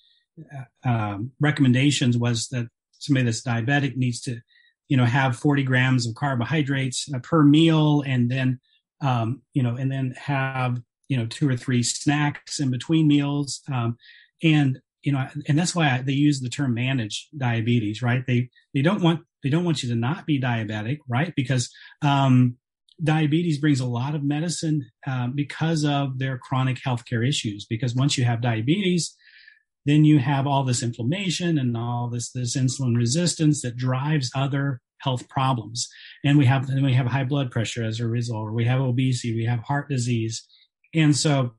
um, 0.84 1.32
recommendations 1.40 2.16
was 2.16 2.48
that 2.48 2.68
somebody 2.92 3.24
that's 3.24 3.42
diabetic 3.42 3.96
needs 3.96 4.20
to, 4.22 4.40
you 4.88 4.96
know, 4.96 5.04
have 5.04 5.36
40 5.36 5.62
grams 5.64 6.06
of 6.06 6.14
carbohydrates 6.14 7.08
uh, 7.14 7.18
per 7.20 7.42
meal 7.42 8.02
and 8.06 8.30
then, 8.30 8.60
um, 9.00 9.42
you 9.52 9.62
know, 9.62 9.76
and 9.76 9.90
then 9.90 10.14
have 10.16 10.80
you 11.08 11.16
know 11.16 11.26
two 11.26 11.48
or 11.48 11.56
three 11.56 11.82
snacks 11.82 12.60
in 12.60 12.70
between 12.70 13.06
meals 13.06 13.60
um, 13.72 13.96
and 14.42 14.78
you 15.02 15.12
know 15.12 15.26
and 15.48 15.58
that's 15.58 15.74
why 15.74 15.90
I, 15.90 16.02
they 16.02 16.12
use 16.12 16.40
the 16.40 16.48
term 16.48 16.74
manage 16.74 17.28
diabetes 17.36 18.02
right? 18.02 18.24
They 18.26 18.50
they 18.74 18.82
don't 18.82 19.02
want 19.02 19.20
they 19.42 19.50
don't 19.50 19.64
want 19.64 19.82
you 19.82 19.88
to 19.90 19.94
not 19.94 20.26
be 20.26 20.40
diabetic 20.40 20.98
right? 21.08 21.32
Because 21.36 21.70
um, 22.02 22.56
diabetes 23.02 23.58
brings 23.58 23.80
a 23.80 23.86
lot 23.86 24.14
of 24.14 24.24
medicine 24.24 24.86
uh, 25.06 25.28
because 25.28 25.84
of 25.84 26.18
their 26.18 26.38
chronic 26.38 26.78
healthcare 26.84 27.26
issues 27.26 27.66
because 27.66 27.94
once 27.94 28.16
you 28.18 28.24
have 28.24 28.40
diabetes 28.40 29.14
then 29.86 30.04
you 30.04 30.18
have 30.18 30.46
all 30.46 30.64
this 30.64 30.82
inflammation 30.82 31.58
and 31.58 31.76
all 31.76 32.08
this 32.10 32.30
this 32.32 32.56
insulin 32.56 32.96
resistance 32.96 33.62
that 33.62 33.76
drives 33.76 34.30
other 34.34 34.80
health 35.00 35.28
problems 35.28 35.88
and 36.24 36.38
we 36.38 36.46
have 36.46 36.66
then 36.66 36.84
we 36.84 36.94
have 36.94 37.06
high 37.06 37.24
blood 37.24 37.50
pressure 37.50 37.84
as 37.84 38.00
a 38.00 38.06
result 38.06 38.48
or 38.48 38.52
we 38.52 38.64
have 38.64 38.80
obesity 38.80 39.34
we 39.34 39.44
have 39.44 39.60
heart 39.60 39.88
disease 39.88 40.46
and 40.94 41.16
so 41.16 41.52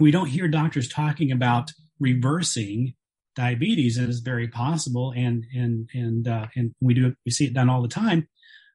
we 0.00 0.10
don't 0.10 0.28
hear 0.28 0.48
doctors 0.48 0.88
talking 0.88 1.30
about 1.30 1.70
reversing 2.00 2.94
diabetes, 3.34 3.98
it's 3.98 4.20
very 4.20 4.48
possible. 4.48 5.12
And 5.16 5.44
and 5.54 5.88
and 5.92 6.28
uh, 6.28 6.46
and 6.56 6.74
we 6.80 6.94
do 6.94 7.14
we 7.24 7.32
see 7.32 7.46
it 7.46 7.54
done 7.54 7.68
all 7.68 7.82
the 7.82 7.88
time. 7.88 8.28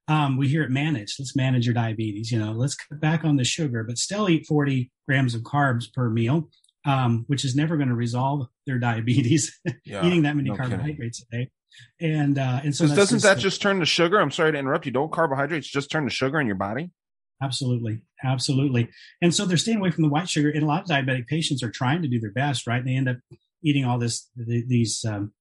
Um, 0.08 0.38
we 0.38 0.48
hear 0.48 0.64
it 0.64 0.72
managed. 0.72 1.18
Let's 1.20 1.36
manage 1.36 1.66
your 1.66 1.76
diabetes. 1.76 2.32
You 2.32 2.40
know, 2.40 2.52
let's 2.52 2.76
cut 2.76 3.00
back 3.00 3.24
on 3.24 3.36
the 3.36 3.44
sugar, 3.44 3.84
but 3.84 4.00
still 4.00 4.28
eat 4.28 4.48
40 4.48 4.92
grams 5.08 5.36
of 5.36 5.42
carbs 5.44 5.86
per 5.94 6.10
meal, 6.10 6.50
um, 6.86 7.26
which 7.28 7.46
is 7.46 7.56
never 7.56 7.78
going 7.78 7.90
to 7.90 7.96
resolve 7.96 8.48
their 8.66 8.80
diabetes. 8.80 9.60
Yeah, 9.86 10.06
Eating 10.06 10.24
that 10.24 10.36
many 10.36 10.50
no 10.50 10.56
carbohydrates 10.56 11.24
kidding. 11.24 11.42
a 11.42 11.46
day. 11.46 11.52
And 12.00 12.38
uh, 12.38 12.62
and 12.64 12.76
so 12.76 12.88
doesn't 12.88 13.18
just, 13.18 13.24
that 13.24 13.38
just 13.38 13.62
turn 13.62 13.80
to 13.80 13.86
sugar? 13.86 14.20
I'm 14.20 14.32
sorry 14.32 14.52
to 14.52 14.58
interrupt 14.58 14.86
you. 14.86 14.92
Don't 14.92 15.12
carbohydrates 15.12 15.68
just 15.68 15.90
turn 15.90 16.04
to 16.04 16.10
sugar 16.10 16.40
in 16.40 16.48
your 16.48 16.56
body? 16.56 16.92
Absolutely. 17.42 18.02
Absolutely. 18.24 18.90
And 19.22 19.34
so 19.34 19.46
they're 19.46 19.58
staying 19.58 19.78
away 19.78 19.92
from 19.92 20.04
the 20.04 20.10
white 20.10 20.30
sugar. 20.30 20.50
And 20.50 20.64
a 20.64 20.66
lot 20.66 20.84
of 20.84 20.88
diabetic 20.88 21.28
patients 21.28 21.64
are 21.64 21.72
trying 21.72 22.02
to 22.02 22.08
do 22.08 22.20
their 22.20 22.32
best, 22.32 22.68
right? 22.68 22.80
And 22.80 22.88
they 22.88 22.96
end 22.96 23.10
up 23.10 23.18
eating 23.64 23.86
all 23.86 23.98
this, 23.98 24.30
these, 24.36 25.06
um, 25.06 25.32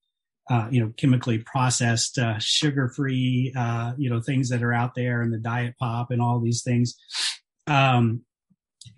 uh, 0.49 0.67
you 0.71 0.79
know, 0.79 0.93
chemically 0.97 1.39
processed, 1.39 2.17
uh, 2.17 2.39
sugar 2.39 2.89
free, 2.95 3.53
uh, 3.57 3.93
you 3.97 4.09
know, 4.09 4.21
things 4.21 4.49
that 4.49 4.63
are 4.63 4.73
out 4.73 4.95
there 4.95 5.21
and 5.21 5.33
the 5.33 5.37
diet 5.37 5.75
pop 5.77 6.09
and 6.09 6.21
all 6.21 6.39
these 6.39 6.63
things. 6.63 6.95
Um, 7.67 8.21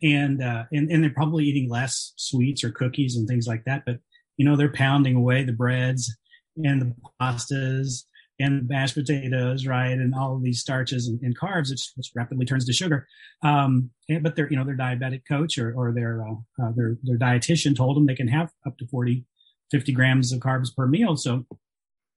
and, 0.02 0.44
uh, 0.44 0.63
and, 0.72 0.89
and 0.91 1.04
they're 1.04 1.12
probably 1.12 1.46
eating 1.46 1.70
less 1.70 2.13
sweets 2.15 2.63
or 2.63 2.72
cookies 2.72 3.15
and 3.15 3.28
things 3.28 3.48
like 3.48 3.63
that. 3.65 3.84
But, 3.86 4.00
you 4.38 4.46
know, 4.46 4.56
they're 4.56 4.72
pounding 4.72 5.15
away 5.15 5.44
the 5.44 5.54
breads 5.54 6.15
and 6.58 6.82
the 6.82 6.96
pastas 7.22 8.04
and 8.39 8.67
mashed 8.67 8.96
potatoes, 8.96 9.67
right, 9.67 9.91
and 9.91 10.15
all 10.15 10.36
of 10.36 10.44
these 10.44 10.60
starches 10.60 11.08
and, 11.08 11.22
and 11.22 11.38
carbs, 11.38 11.70
which, 11.70 11.91
which, 11.96 12.12
rapidly 12.15 12.46
turns 12.46 12.65
to 12.65 12.74
sugar. 12.74 13.08
Um, 13.44 13.91
and, 14.10 14.24
but 14.24 14.36
their, 14.36 14.50
you 14.50 14.58
know, 14.58 14.63
their 14.63 14.78
diabetic 14.78 15.22
coach 15.28 15.58
or, 15.58 15.74
or 15.74 15.94
their, 15.94 16.26
uh, 16.26 16.63
uh, 16.63 16.72
their, 16.76 16.98
their 17.04 17.17
dietitian 17.17 17.76
told 17.76 17.96
them 17.96 18.08
they 18.08 18.15
can 18.15 18.28
have 18.28 18.52
up 18.65 18.78
to 18.80 18.88
40, 18.88 19.24
50 19.70 19.91
grams 19.91 20.32
of 20.32 20.39
carbs 20.39 20.76
per 20.76 20.88
meal. 20.88 21.15
So, 21.15 21.46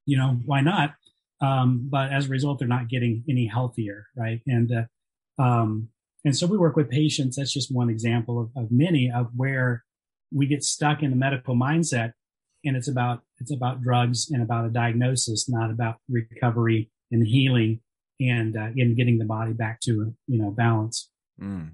you 0.07 0.17
know, 0.17 0.41
why 0.47 0.63
not? 0.63 0.95
Um, 1.43 1.89
but 1.91 2.11
as 2.11 2.27
a 2.27 2.31
result, 2.31 2.59
they're 2.59 2.69
not 2.69 2.89
getting 2.89 3.25
any 3.29 3.47
healthier, 3.47 4.07
right? 4.17 4.41
And, 4.47 4.73
uh, 4.73 5.43
um, 5.43 5.89
And 6.25 6.37
so 6.37 6.47
we 6.47 6.57
work 6.57 6.77
with 6.77 6.91
patients. 6.91 7.37
That's 7.37 7.53
just 7.53 7.75
one 7.75 7.91
example 7.91 8.41
of, 8.41 8.51
of 8.57 8.71
many 8.71 9.11
of 9.11 9.29
where 9.37 9.85
we 10.33 10.47
get 10.47 10.65
stuck 10.65 11.03
in 11.03 11.11
the 11.11 11.17
medical 11.17 11.55
mindset 11.55 12.13
and 12.65 12.77
it's 12.77 12.89
about, 12.89 13.21
it's 13.39 13.53
about 13.53 13.83
drugs 13.83 14.31
and 14.31 14.43
about 14.43 14.65
a 14.65 14.71
diagnosis, 14.71 15.49
not 15.49 15.71
about 15.71 15.97
recovery 16.09 16.91
and 17.13 17.27
healing 17.27 17.81
and, 18.21 18.57
uh, 18.57 18.69
in 18.75 18.95
getting 18.95 19.19
the 19.19 19.27
body 19.27 19.53
back 19.53 19.81
to, 19.81 20.15
you 20.27 20.39
know, 20.39 20.51
balance. 20.51 21.11
Mm. 21.41 21.73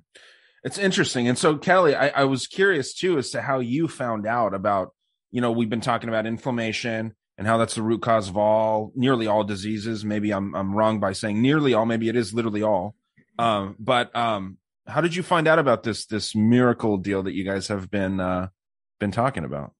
It's 0.64 0.78
interesting. 0.78 1.28
And 1.28 1.38
so 1.38 1.56
Kelly, 1.56 1.94
I, 1.94 2.08
I 2.08 2.24
was 2.24 2.46
curious 2.46 2.92
too, 2.92 3.18
as 3.18 3.30
to 3.30 3.42
how 3.42 3.60
you 3.60 3.86
found 3.86 4.26
out 4.26 4.52
about, 4.52 4.94
you 5.30 5.40
know, 5.40 5.52
we've 5.52 5.70
been 5.70 5.80
talking 5.80 6.08
about 6.08 6.26
inflammation 6.26 7.14
and 7.38 7.46
how 7.46 7.56
that's 7.56 7.76
the 7.76 7.82
root 7.82 8.02
cause 8.02 8.28
of 8.28 8.36
all, 8.36 8.92
nearly 8.94 9.26
all 9.26 9.44
diseases. 9.44 10.04
Maybe 10.04 10.32
I'm, 10.32 10.54
I'm 10.54 10.74
wrong 10.74 10.98
by 10.98 11.12
saying 11.12 11.40
nearly 11.40 11.72
all, 11.72 11.86
maybe 11.86 12.08
it 12.08 12.16
is 12.16 12.34
literally 12.34 12.62
all. 12.62 12.96
Um, 13.40 13.76
but, 13.78 14.14
um, 14.14 14.58
how 14.86 15.00
did 15.00 15.14
you 15.14 15.22
find 15.22 15.46
out 15.46 15.58
about 15.58 15.82
this, 15.82 16.06
this 16.06 16.34
miracle 16.34 16.96
deal 16.96 17.22
that 17.22 17.32
you 17.32 17.44
guys 17.44 17.68
have 17.68 17.90
been, 17.90 18.20
uh, 18.20 18.48
been 18.98 19.12
talking 19.12 19.44
about? 19.44 19.72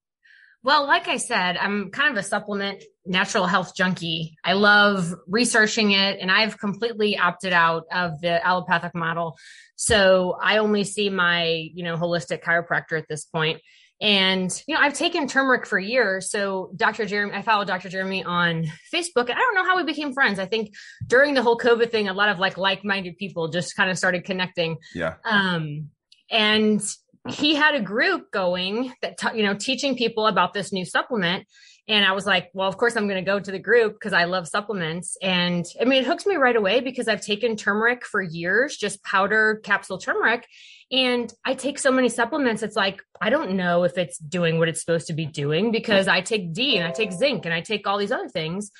Well, 0.63 0.85
like 0.85 1.07
I 1.07 1.17
said, 1.17 1.57
I'm 1.57 1.89
kind 1.89 2.11
of 2.11 2.17
a 2.17 2.27
supplement 2.27 2.83
natural 3.03 3.47
health 3.47 3.75
junkie. 3.75 4.37
I 4.45 4.53
love 4.53 5.13
researching 5.27 5.91
it 5.91 6.19
and 6.19 6.29
I've 6.31 6.59
completely 6.59 7.17
opted 7.17 7.51
out 7.51 7.85
of 7.91 8.21
the 8.21 8.45
allopathic 8.45 8.93
model. 8.93 9.37
So 9.75 10.37
I 10.39 10.57
only 10.57 10.83
see 10.83 11.09
my, 11.09 11.45
you 11.73 11.83
know, 11.83 11.97
holistic 11.97 12.43
chiropractor 12.43 12.97
at 12.97 13.07
this 13.09 13.25
point. 13.25 13.59
And, 14.01 14.51
you 14.67 14.73
know, 14.73 14.81
I've 14.81 14.95
taken 14.95 15.27
turmeric 15.27 15.67
for 15.67 15.77
years. 15.77 16.31
So 16.31 16.71
Dr. 16.75 17.05
Jeremy, 17.05 17.35
I 17.35 17.43
followed 17.43 17.67
Dr. 17.67 17.87
Jeremy 17.87 18.23
on 18.23 18.65
Facebook 18.93 19.29
I 19.29 19.35
don't 19.35 19.55
know 19.55 19.63
how 19.63 19.77
we 19.77 19.83
became 19.83 20.11
friends. 20.11 20.39
I 20.39 20.47
think 20.47 20.73
during 21.05 21.35
the 21.35 21.43
whole 21.43 21.57
COVID 21.57 21.91
thing, 21.91 22.09
a 22.09 22.13
lot 22.13 22.29
of 22.29 22.39
like 22.39 22.57
like-minded 22.57 23.17
people 23.17 23.49
just 23.49 23.75
kind 23.75 23.91
of 23.91 23.97
started 23.97 24.23
connecting. 24.25 24.77
Yeah. 24.95 25.15
Um, 25.23 25.89
and 26.31 26.81
he 27.29 27.53
had 27.53 27.75
a 27.75 27.81
group 27.81 28.31
going 28.31 28.91
that, 29.03 29.19
t- 29.19 29.37
you 29.37 29.43
know, 29.43 29.53
teaching 29.53 29.95
people 29.95 30.25
about 30.25 30.53
this 30.53 30.73
new 30.73 30.85
supplement. 30.85 31.45
And 31.87 32.05
I 32.05 32.13
was 32.13 32.25
like, 32.25 32.49
well, 32.53 32.67
of 32.67 32.77
course 32.77 32.95
I'm 32.95 33.07
going 33.07 33.23
to 33.23 33.29
go 33.29 33.39
to 33.39 33.51
the 33.51 33.59
group 33.59 33.93
because 33.93 34.13
I 34.13 34.23
love 34.23 34.47
supplements. 34.47 35.17
And 35.21 35.65
I 35.79 35.85
mean, 35.85 36.01
it 36.01 36.07
hooks 36.07 36.25
me 36.25 36.35
right 36.35 36.55
away 36.55 36.79
because 36.79 37.07
I've 37.07 37.21
taken 37.21 37.55
turmeric 37.55 38.05
for 38.05 38.21
years, 38.21 38.77
just 38.77 39.03
powder 39.03 39.61
capsule 39.63 39.97
turmeric. 39.97 40.47
And 40.91 41.33
I 41.45 41.53
take 41.53 41.79
so 41.79 41.91
many 41.91 42.09
supplements. 42.09 42.63
It's 42.63 42.75
like, 42.75 43.01
I 43.19 43.29
don't 43.29 43.51
know 43.51 43.83
if 43.83 43.97
it's 43.97 44.17
doing 44.17 44.59
what 44.59 44.67
it's 44.67 44.81
supposed 44.81 45.07
to 45.07 45.13
be 45.13 45.25
doing 45.25 45.71
because 45.71 46.07
I 46.07 46.21
take 46.21 46.51
D 46.51 46.77
and 46.77 46.85
I 46.85 46.91
take 46.91 47.13
zinc 47.13 47.45
and 47.45 47.53
I 47.53 47.61
take 47.61 47.87
all 47.87 47.97
these 47.97 48.11
other 48.11 48.27
things. 48.27 48.71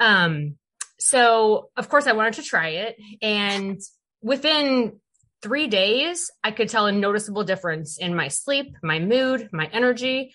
Um, 0.00 0.56
so 0.98 1.68
of 1.76 1.88
course 1.88 2.06
I 2.06 2.12
wanted 2.12 2.34
to 2.34 2.42
try 2.42 2.68
it. 2.68 2.96
And 3.20 3.80
within 4.22 4.98
three 5.42 5.66
days, 5.66 6.30
I 6.42 6.50
could 6.52 6.68
tell 6.68 6.86
a 6.86 6.92
noticeable 6.92 7.44
difference 7.44 7.98
in 7.98 8.14
my 8.14 8.28
sleep, 8.28 8.74
my 8.82 8.98
mood, 8.98 9.50
my 9.52 9.66
energy. 9.66 10.34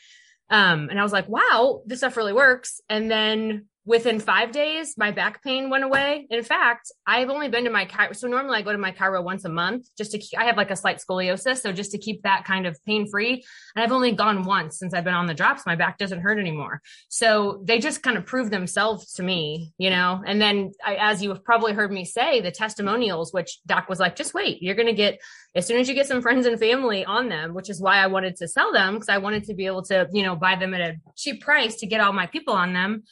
Um, 0.49 0.89
and 0.89 0.99
I 0.99 1.03
was 1.03 1.11
like, 1.11 1.27
wow, 1.27 1.81
this 1.85 1.99
stuff 1.99 2.15
really 2.15 2.33
works. 2.33 2.79
And 2.89 3.09
then 3.09 3.65
within 3.85 4.19
five 4.19 4.51
days, 4.51 4.95
my 4.97 5.11
back 5.11 5.43
pain 5.43 5.69
went 5.69 5.83
away. 5.83 6.25
In 6.29 6.41
fact, 6.43 6.91
I've 7.05 7.29
only 7.29 7.49
been 7.49 7.65
to 7.65 7.69
my 7.69 7.85
chiro. 7.85 8.15
So 8.15 8.27
normally 8.27 8.59
I 8.59 8.61
go 8.61 8.71
to 8.71 8.77
my 8.77 8.91
chiro 8.91 9.21
once 9.21 9.43
a 9.43 9.49
month 9.49 9.87
just 9.97 10.11
to 10.11 10.19
keep, 10.19 10.39
I 10.39 10.45
have 10.45 10.55
like 10.55 10.71
a 10.71 10.75
slight 10.75 10.99
scoliosis. 10.99 11.57
So 11.57 11.73
just 11.73 11.91
to 11.91 11.97
keep 11.97 12.23
that 12.23 12.45
kind 12.45 12.65
of 12.65 12.77
pain 12.85 13.09
free. 13.09 13.43
And 13.75 13.83
I've 13.83 13.91
only 13.91 14.13
gone 14.13 14.43
once 14.43 14.79
since 14.79 14.93
I've 14.93 15.03
been 15.03 15.13
on 15.13 15.27
the 15.27 15.33
drops. 15.33 15.65
My 15.65 15.75
back 15.75 15.97
doesn't 15.97 16.21
hurt 16.21 16.39
anymore. 16.39 16.81
So 17.09 17.61
they 17.65 17.79
just 17.79 18.03
kind 18.03 18.17
of 18.17 18.25
prove 18.25 18.49
themselves 18.49 19.13
to 19.13 19.23
me, 19.23 19.73
you 19.77 19.89
know? 19.89 20.23
And 20.25 20.41
then 20.41 20.71
I, 20.85 20.95
as 20.95 21.21
you 21.21 21.29
have 21.29 21.43
probably 21.43 21.73
heard 21.73 21.91
me 21.91 22.05
say, 22.05 22.39
the 22.39 22.51
testimonials, 22.51 23.33
which 23.33 23.59
doc 23.65 23.89
was 23.89 23.99
like, 23.99 24.15
just 24.15 24.33
wait, 24.33 24.61
you're 24.61 24.75
going 24.75 24.87
to 24.87 24.93
get, 24.93 25.19
as 25.55 25.67
soon 25.67 25.79
as 25.79 25.89
you 25.89 25.93
get 25.93 26.07
some 26.07 26.21
friends 26.21 26.45
and 26.45 26.57
family 26.57 27.03
on 27.03 27.27
them, 27.27 27.53
which 27.53 27.69
is 27.69 27.81
why 27.81 27.97
I 27.97 28.07
wanted 28.07 28.37
to 28.37 28.47
sell 28.47 28.71
them 28.71 28.93
because 28.93 29.09
I 29.09 29.17
wanted 29.17 29.43
to 29.45 29.53
be 29.53 29.65
able 29.65 29.83
to, 29.83 30.07
you 30.13 30.23
know, 30.23 30.37
buy 30.37 30.55
them 30.55 30.73
at 30.73 30.81
a 30.81 30.95
cheap 31.17 31.41
price 31.41 31.75
to 31.77 31.85
get 31.85 31.99
all 31.99 32.13
my 32.13 32.27
people 32.27 32.53
on 32.53 32.71
them 32.71 33.03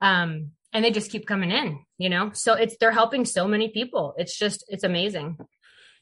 um, 0.00 0.52
and 0.72 0.84
they 0.84 0.90
just 0.90 1.10
keep 1.10 1.26
coming 1.26 1.50
in, 1.50 1.78
you 1.98 2.08
know? 2.08 2.30
So 2.34 2.54
it's, 2.54 2.76
they're 2.78 2.92
helping 2.92 3.24
so 3.24 3.46
many 3.48 3.68
people. 3.68 4.14
It's 4.16 4.38
just, 4.38 4.64
it's 4.68 4.84
amazing. 4.84 5.38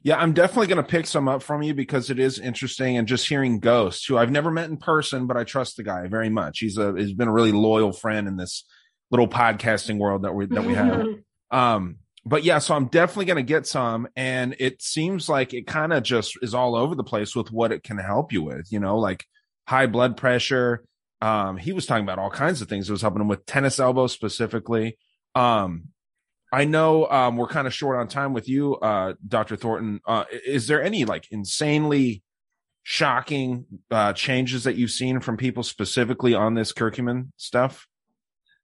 Yeah, 0.03 0.17
I'm 0.17 0.33
definitely 0.33 0.69
going 0.69 0.83
to 0.83 0.89
pick 0.89 1.07
some 1.07 1.29
up 1.29 1.43
from 1.43 1.63
you 1.63 1.75
because 1.75 2.09
it 2.09 2.19
is 2.21 2.39
interesting. 2.39 2.97
And 2.97 3.09
just 3.09 3.29
hearing 3.29 3.59
Ghost, 3.59 4.07
who 4.07 4.17
I've 4.17 4.31
never 4.31 4.51
met 4.51 4.71
in 4.71 4.77
person, 4.77 5.27
but 5.27 5.37
I 5.37 5.45
trust 5.45 5.77
the 5.77 5.83
guy 5.83 6.07
very 6.07 6.29
much. 6.29 6.61
He's 6.61 6.79
a 6.79 6.95
he's 6.97 7.15
been 7.15 7.29
a 7.29 7.33
really 7.33 7.53
loyal 7.53 7.93
friend 7.93 8.29
in 8.29 8.37
this 8.37 8.65
little 9.11 9.27
podcasting 9.27 9.99
world 9.99 10.23
that 10.23 10.35
we 10.35 10.47
that 10.47 10.65
we 10.65 10.75
have. 10.75 11.05
um, 11.51 11.97
but 12.25 12.45
yeah, 12.45 12.59
so 12.59 12.75
I'm 12.75 12.87
definitely 12.87 13.25
going 13.25 13.37
to 13.39 13.43
get 13.43 13.67
some, 13.67 14.07
and 14.15 14.55
it 14.61 14.83
seems 14.83 15.29
like 15.29 15.53
it 15.55 15.67
kind 15.67 15.93
of 15.93 16.03
just 16.03 16.39
is 16.43 16.55
all 16.55 16.77
over 16.77 16.95
the 16.95 17.05
place 17.05 17.35
with 17.35 17.51
what 17.51 17.73
it 17.73 17.83
can 17.83 17.99
help 17.99 18.33
you 18.33 18.43
with. 18.43 18.71
You 18.71 18.79
know, 18.79 18.99
like 18.99 19.25
high 19.67 19.87
blood 19.87 20.17
pressure, 20.17 20.85
um, 21.21 21.57
he 21.57 21.73
was 21.73 21.87
talking 21.87 22.05
about 22.05 22.19
all 22.19 22.31
kinds 22.31 22.63
of 22.63 22.69
things. 22.69 22.89
It 22.89 22.93
was 22.93 23.03
helping 23.03 23.21
him 23.21 23.29
with 23.29 23.47
tennis 23.47 23.81
elbow 23.81 24.07
specifically. 24.07 24.99
Um, 25.35 25.89
I 26.53 26.65
know 26.65 27.09
um, 27.11 27.37
we're 27.37 27.49
kind 27.49 27.67
of 27.67 27.75
short 27.75 27.99
on 27.99 28.09
time 28.09 28.33
with 28.33 28.49
you, 28.49 28.77
uh, 28.77 29.15
Dr. 29.27 29.57
Thornton. 29.57 30.01
Uh, 30.07 30.25
is 30.47 30.67
there 30.67 30.83
any 30.83 31.05
like 31.05 31.27
insanely 31.31 32.23
shocking 32.83 33.67
uh, 33.91 34.15
changes 34.15 34.65
that 34.65 34.77
you've 34.77 34.91
seen 34.91 35.21
from 35.21 35.37
people 35.37 35.63
specifically 35.63 36.35
on 36.35 36.55
this 36.55 36.73
curcumin 36.73 37.29
stuff? 37.37 37.87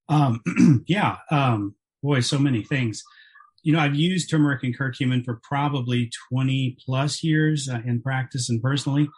Um, 0.08 0.40
yeah, 0.86 1.18
um, 1.30 1.74
boy, 2.02 2.20
so 2.20 2.38
many 2.38 2.62
things. 2.62 3.02
You 3.62 3.72
know, 3.72 3.80
I've 3.80 3.94
used 3.94 4.30
turmeric 4.30 4.62
and 4.62 4.76
curcumin 4.76 5.24
for 5.24 5.40
probably 5.42 6.10
20 6.30 6.76
plus 6.84 7.22
years 7.22 7.68
uh, 7.68 7.80
in 7.84 8.00
practice 8.00 8.48
and 8.48 8.62
personally. 8.62 9.08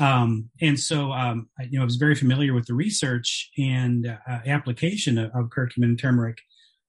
Um, 0.00 0.50
and 0.60 0.78
so, 0.78 1.12
um, 1.12 1.48
I, 1.58 1.64
you 1.64 1.78
know, 1.78 1.82
I 1.82 1.84
was 1.84 1.96
very 1.96 2.14
familiar 2.14 2.54
with 2.54 2.66
the 2.66 2.74
research 2.74 3.50
and 3.58 4.06
uh, 4.06 4.38
application 4.46 5.18
of, 5.18 5.30
of, 5.34 5.50
curcumin 5.50 5.84
and 5.84 5.98
turmeric. 5.98 6.38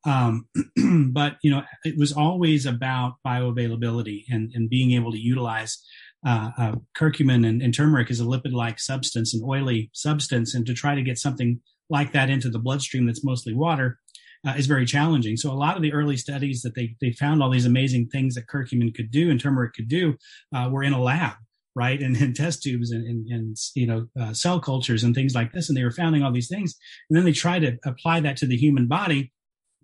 Um, 0.06 0.48
but, 1.12 1.38
you 1.42 1.52
know, 1.52 1.64
it 1.84 1.98
was 1.98 2.14
always 2.14 2.66
about 2.66 3.16
bioavailability 3.26 4.26
and, 4.30 4.52
and 4.54 4.70
being 4.70 4.92
able 4.92 5.12
to 5.12 5.18
utilize 5.18 5.84
uh, 6.26 6.52
uh, 6.58 6.76
curcumin 6.98 7.48
and, 7.48 7.62
and, 7.62 7.74
turmeric 7.74 8.12
as 8.12 8.20
a 8.20 8.26
lipid-like 8.26 8.80
substance, 8.80 9.34
an 9.34 9.42
oily 9.46 9.90
substance, 9.94 10.54
and 10.54 10.66
to 10.66 10.74
try 10.74 10.94
to 10.94 11.02
get 11.02 11.18
something 11.18 11.62
like 11.90 12.12
that 12.12 12.30
into 12.30 12.50
the 12.50 12.60
bloodstream 12.60 13.06
that's 13.06 13.24
mostly 13.24 13.54
water 13.54 13.98
uh, 14.46 14.54
is 14.58 14.68
very 14.68 14.86
challenging. 14.86 15.38
So 15.38 15.50
a 15.50 15.54
lot 15.54 15.76
of 15.76 15.82
the 15.82 15.94
early 15.94 16.18
studies 16.18 16.62
that 16.62 16.76
they 16.76 16.96
they 17.02 17.14
found 17.14 17.42
all 17.42 17.50
these 17.50 17.66
amazing 17.66 18.10
things 18.10 18.36
that 18.36 18.48
curcumin 18.48 18.94
could 18.94 19.12
do 19.12 19.32
and 19.32 19.40
turmeric 19.40 19.74
could 19.74 19.88
do 19.88 20.16
uh, 20.54 20.70
were 20.70 20.84
in 20.84 20.94
a 20.94 21.02
lab 21.02 21.36
right? 21.76 22.02
And, 22.02 22.16
and 22.18 22.36
test 22.36 22.64
tubes 22.64 22.92
and, 22.92 23.06
and, 23.06 23.28
and 23.28 23.58
you 23.76 23.88
know, 23.88 24.08
uh, 24.20 24.34
cell 24.34 24.60
cultures 24.60 25.04
and 25.04 25.14
things 25.14 25.36
like 25.36 25.54
this. 25.54 25.70
And 25.70 25.78
they 25.78 25.84
were 25.84 25.92
finding 25.92 26.24
all 26.24 26.32
these 26.32 26.50
things. 26.50 26.76
And 27.10 27.18
then 27.18 27.26
they 27.26 27.32
tried 27.32 27.60
to 27.60 27.78
apply 27.86 28.22
that 28.22 28.38
to 28.38 28.46
the 28.46 28.58
human 28.58 28.88
body 28.88 29.32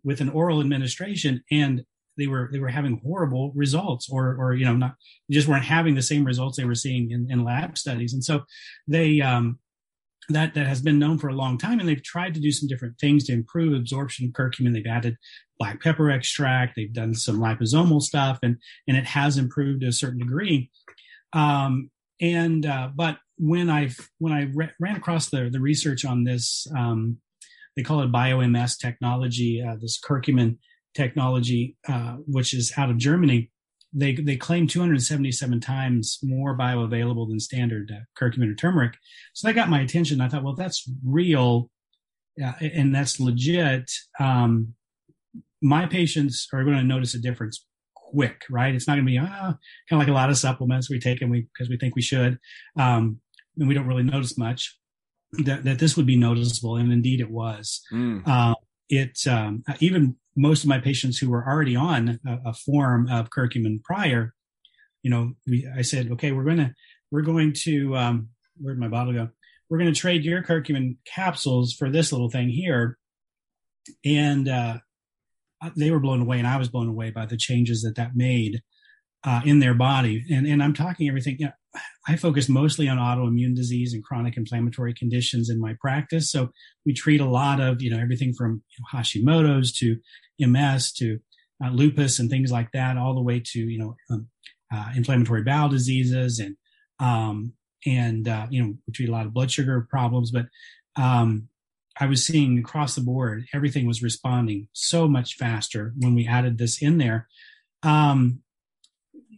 with 0.04 0.22
an 0.22 0.30
oral 0.30 0.62
administration 0.62 1.44
and 1.52 1.84
they 2.18 2.28
were, 2.28 2.50
they 2.52 2.60
were 2.60 2.70
having 2.70 3.02
horrible 3.04 3.52
results 3.56 4.08
or, 4.10 4.36
or, 4.40 4.54
you 4.54 4.66
know, 4.66 4.76
not, 4.76 4.96
just 5.30 5.48
weren't 5.48 5.66
having 5.66 5.96
the 5.96 6.02
same 6.02 6.24
results 6.24 6.58
they 6.58 6.64
were 6.64 6.76
seeing 6.76 7.12
in, 7.12 7.28
in 7.30 7.44
lab 7.44 7.78
studies. 7.78 8.14
And 8.14 8.24
so 8.24 8.44
they, 8.88 9.20
um, 9.20 9.60
that, 10.30 10.54
that 10.54 10.66
has 10.66 10.82
been 10.82 10.98
known 10.98 11.18
for 11.18 11.28
a 11.28 11.36
long 11.36 11.58
time 11.58 11.80
and 11.80 11.88
they've 11.88 12.02
tried 12.02 12.34
to 12.34 12.40
do 12.40 12.52
some 12.52 12.68
different 12.68 12.98
things 13.00 13.26
to 13.26 13.34
improve 13.34 13.74
absorption 13.74 14.26
of 14.26 14.32
curcumin. 14.32 14.74
They've 14.74 14.86
added 14.86 15.18
black 15.60 15.82
pepper 15.82 16.10
extract. 16.10 16.76
They've 16.76 16.94
done 16.94 17.14
some 17.14 17.40
liposomal 17.40 18.02
stuff 18.02 18.40
and, 18.42 18.58
and 18.88 18.98
it 18.98 19.06
has 19.06 19.38
improved 19.38 19.82
to 19.82 19.88
a 19.88 19.92
certain 19.92 20.20
degree 20.20 20.72
um, 21.34 21.90
and 22.22 22.66
uh, 22.66 22.90
but 22.96 23.18
when 23.38 23.70
I 23.70 23.92
when 24.20 24.34
I 24.34 24.50
re- 24.54 24.72
ran 24.80 24.96
across 24.96 25.30
the 25.30 25.50
the 25.50 25.60
research 25.60 26.06
on 26.06 26.24
this, 26.24 26.68
um, 26.76 27.18
they 27.76 27.84
call 27.84 28.02
it 28.02 28.12
BioMS 28.12 28.80
technology, 28.80 29.62
uh, 29.62 29.76
this 29.80 30.00
curcumin 30.00 30.58
technology, 30.94 31.76
uh, 31.88 32.16
which 32.26 32.54
is 32.54 32.72
out 32.78 32.90
of 32.90 32.98
Germany. 32.98 33.52
They 33.94 34.14
they 34.14 34.38
claim 34.38 34.68
277 34.68 35.60
times 35.60 36.20
more 36.24 36.58
bioavailable 36.58 37.28
than 37.30 37.40
standard 37.40 37.92
uh, 37.94 38.02
curcumin 38.20 38.52
or 38.52 38.56
turmeric. 38.56 38.94
So 39.34 39.48
that 39.48 39.54
got 39.54 39.70
my 39.70 39.82
attention. 39.82 40.22
I 40.22 40.30
thought, 40.30 40.44
well, 40.44 40.56
that's 40.56 40.90
real, 41.06 41.70
and 42.38 42.94
that's 42.96 43.20
legit. 43.20 43.92
Um, 44.20 44.74
my 45.62 45.86
patients 45.86 46.48
are 46.54 46.64
going 46.64 46.78
to 46.78 46.84
notice 46.84 47.14
a 47.14 47.20
difference 47.20 47.66
quick, 48.12 48.44
right? 48.50 48.74
It's 48.74 48.88
not 48.88 48.96
going 48.96 49.06
to 49.06 49.12
be 49.12 49.20
ah, 49.20 49.56
kind 49.90 49.92
of 49.92 50.00
like 50.00 50.08
a 50.08 50.14
lot 50.14 50.30
of 50.30 50.38
supplements 50.38 50.90
we 50.90 51.00
take 51.00 51.22
and 51.22 51.32
we 51.32 51.48
because 51.54 51.70
we 51.70 51.78
think 51.78 51.96
we 51.96 52.02
should, 52.02 52.40
um, 52.78 53.20
and 53.58 53.68
we 53.68 53.74
don't 53.74 53.88
really 53.88 54.04
notice 54.04 54.38
much. 54.38 54.78
That, 55.44 55.66
that 55.66 55.80
this 55.80 55.98
would 55.98 56.06
be 56.06 56.16
noticeable, 56.16 56.78
and 56.78 56.94
indeed 56.94 57.20
it 57.20 57.30
was. 57.30 57.82
Mm. 57.92 58.26
Uh, 58.26 58.56
it 58.88 59.20
um, 59.28 59.64
even 59.80 60.16
most 60.36 60.64
of 60.64 60.70
my 60.70 60.80
patients 60.80 61.18
who 61.18 61.30
were 61.30 61.46
already 61.46 61.76
on 61.76 62.20
a, 62.26 62.50
a 62.50 62.54
form 62.54 63.10
of 63.10 63.30
curcumin 63.30 63.84
prior, 63.84 64.34
you 65.04 65.12
know, 65.12 65.34
we 65.48 65.68
I 65.76 65.82
said, 65.82 66.12
okay, 66.12 66.32
we're 66.32 66.46
gonna 66.46 66.74
we're 67.12 67.22
going 67.22 67.54
to 67.64 67.96
um, 67.98 68.30
where'd 68.58 68.80
my 68.80 68.88
bottle 68.88 69.14
go? 69.14 69.30
We're 69.70 69.80
going 69.80 69.94
to 69.94 70.00
trade 70.00 70.24
your 70.24 70.44
curcumin 70.44 70.98
capsules 71.06 71.74
for 71.74 71.90
this 71.90 72.12
little 72.12 72.30
thing 72.30 72.50
here, 72.50 72.98
and 74.04 74.48
uh, 74.48 74.78
they 75.76 75.92
were 75.92 76.00
blown 76.00 76.22
away 76.22 76.38
and 76.40 76.48
I 76.48 76.58
was 76.58 76.70
blown 76.70 76.88
away 76.88 77.12
by 77.12 77.26
the 77.26 77.38
changes 77.38 77.82
that 77.84 77.96
that 77.96 78.12
made. 78.16 78.62
uh, 79.26 79.42
in 79.44 79.60
their 79.60 79.74
body. 79.74 80.24
And, 80.30 80.46
and 80.46 80.62
I'm 80.62 80.74
talking 80.74 81.08
everything, 81.08 81.38
you 81.40 81.48
know, 81.48 81.52
I 82.08 82.16
focus 82.16 82.48
mostly 82.48 82.88
on 82.88 82.98
autoimmune 82.98 83.56
disease 83.56 83.94
and 83.94 84.04
chronic 84.04 84.38
inflammatory 84.38 84.94
conditions 84.94 85.50
in 85.50 85.60
my 85.60 85.76
practice. 85.82 86.32
So 86.32 86.50
we 86.86 86.94
treat 86.94 87.20
a 87.22 87.26
lot 87.26 87.60
of, 87.60 87.82
you 87.82 87.90
know, 87.90 88.00
everything 88.00 88.34
from 88.34 88.62
you 88.70 88.80
know, 88.80 89.00
Hashimoto's 89.00 89.74
to 89.80 89.98
MS 90.40 90.94
to 90.94 91.20
uh, 91.64 91.70
lupus 91.70 92.20
and 92.20 92.30
things 92.30 92.52
like 92.52 92.72
that, 92.74 92.98
all 92.98 93.16
the 93.16 93.22
way 93.22 93.42
to, 93.44 93.60
you 93.60 93.80
know, 93.80 93.96
um, 94.12 94.28
uh, 94.74 94.92
inflammatory 94.96 95.44
bowel 95.44 95.70
diseases 95.70 96.40
and, 96.40 96.56
um, 97.00 97.54
and, 97.86 98.28
uh, 98.28 98.48
you 98.50 98.62
know, 98.64 98.74
we 98.88 98.94
treat 98.94 99.10
a 99.10 99.12
lot 99.12 99.26
of 99.26 99.34
blood 99.34 99.52
sugar 99.52 99.88
problems, 99.90 100.32
but, 100.32 100.46
um, 100.96 101.50
I 102.00 102.08
was 102.08 102.26
seeing 102.26 102.60
across 102.60 102.96
the 102.96 103.02
board, 103.02 103.46
everything 103.54 103.88
was 103.88 104.04
responding 104.04 104.68
so 104.74 105.08
much 105.08 105.36
faster 105.36 105.94
when 105.98 106.14
we 106.14 106.28
added 106.28 106.58
this 106.58 106.82
in 106.82 106.98
there. 106.98 107.28
Um, 107.84 108.42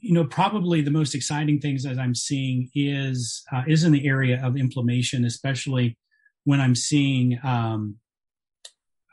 you 0.02 0.13
know, 0.13 0.26
probably 0.26 0.82
the 0.82 0.91
most 0.91 1.15
exciting 1.15 1.60
things 1.60 1.84
that 1.84 2.00
I'm 2.00 2.15
seeing 2.15 2.70
is 2.74 3.43
uh, 3.52 3.63
is 3.67 3.84
in 3.84 3.91
the 3.91 4.08
area 4.08 4.43
of 4.43 4.58
inflammation, 4.58 5.26
especially 5.26 5.98
when 6.43 6.62
I'm 6.62 6.76
seeing. 6.76 7.39
Um, 7.43 7.98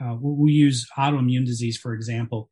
uh, 0.00 0.16
we 0.20 0.52
use 0.52 0.86
autoimmune 0.98 1.46
disease, 1.46 1.76
for 1.76 1.94
example. 1.94 2.50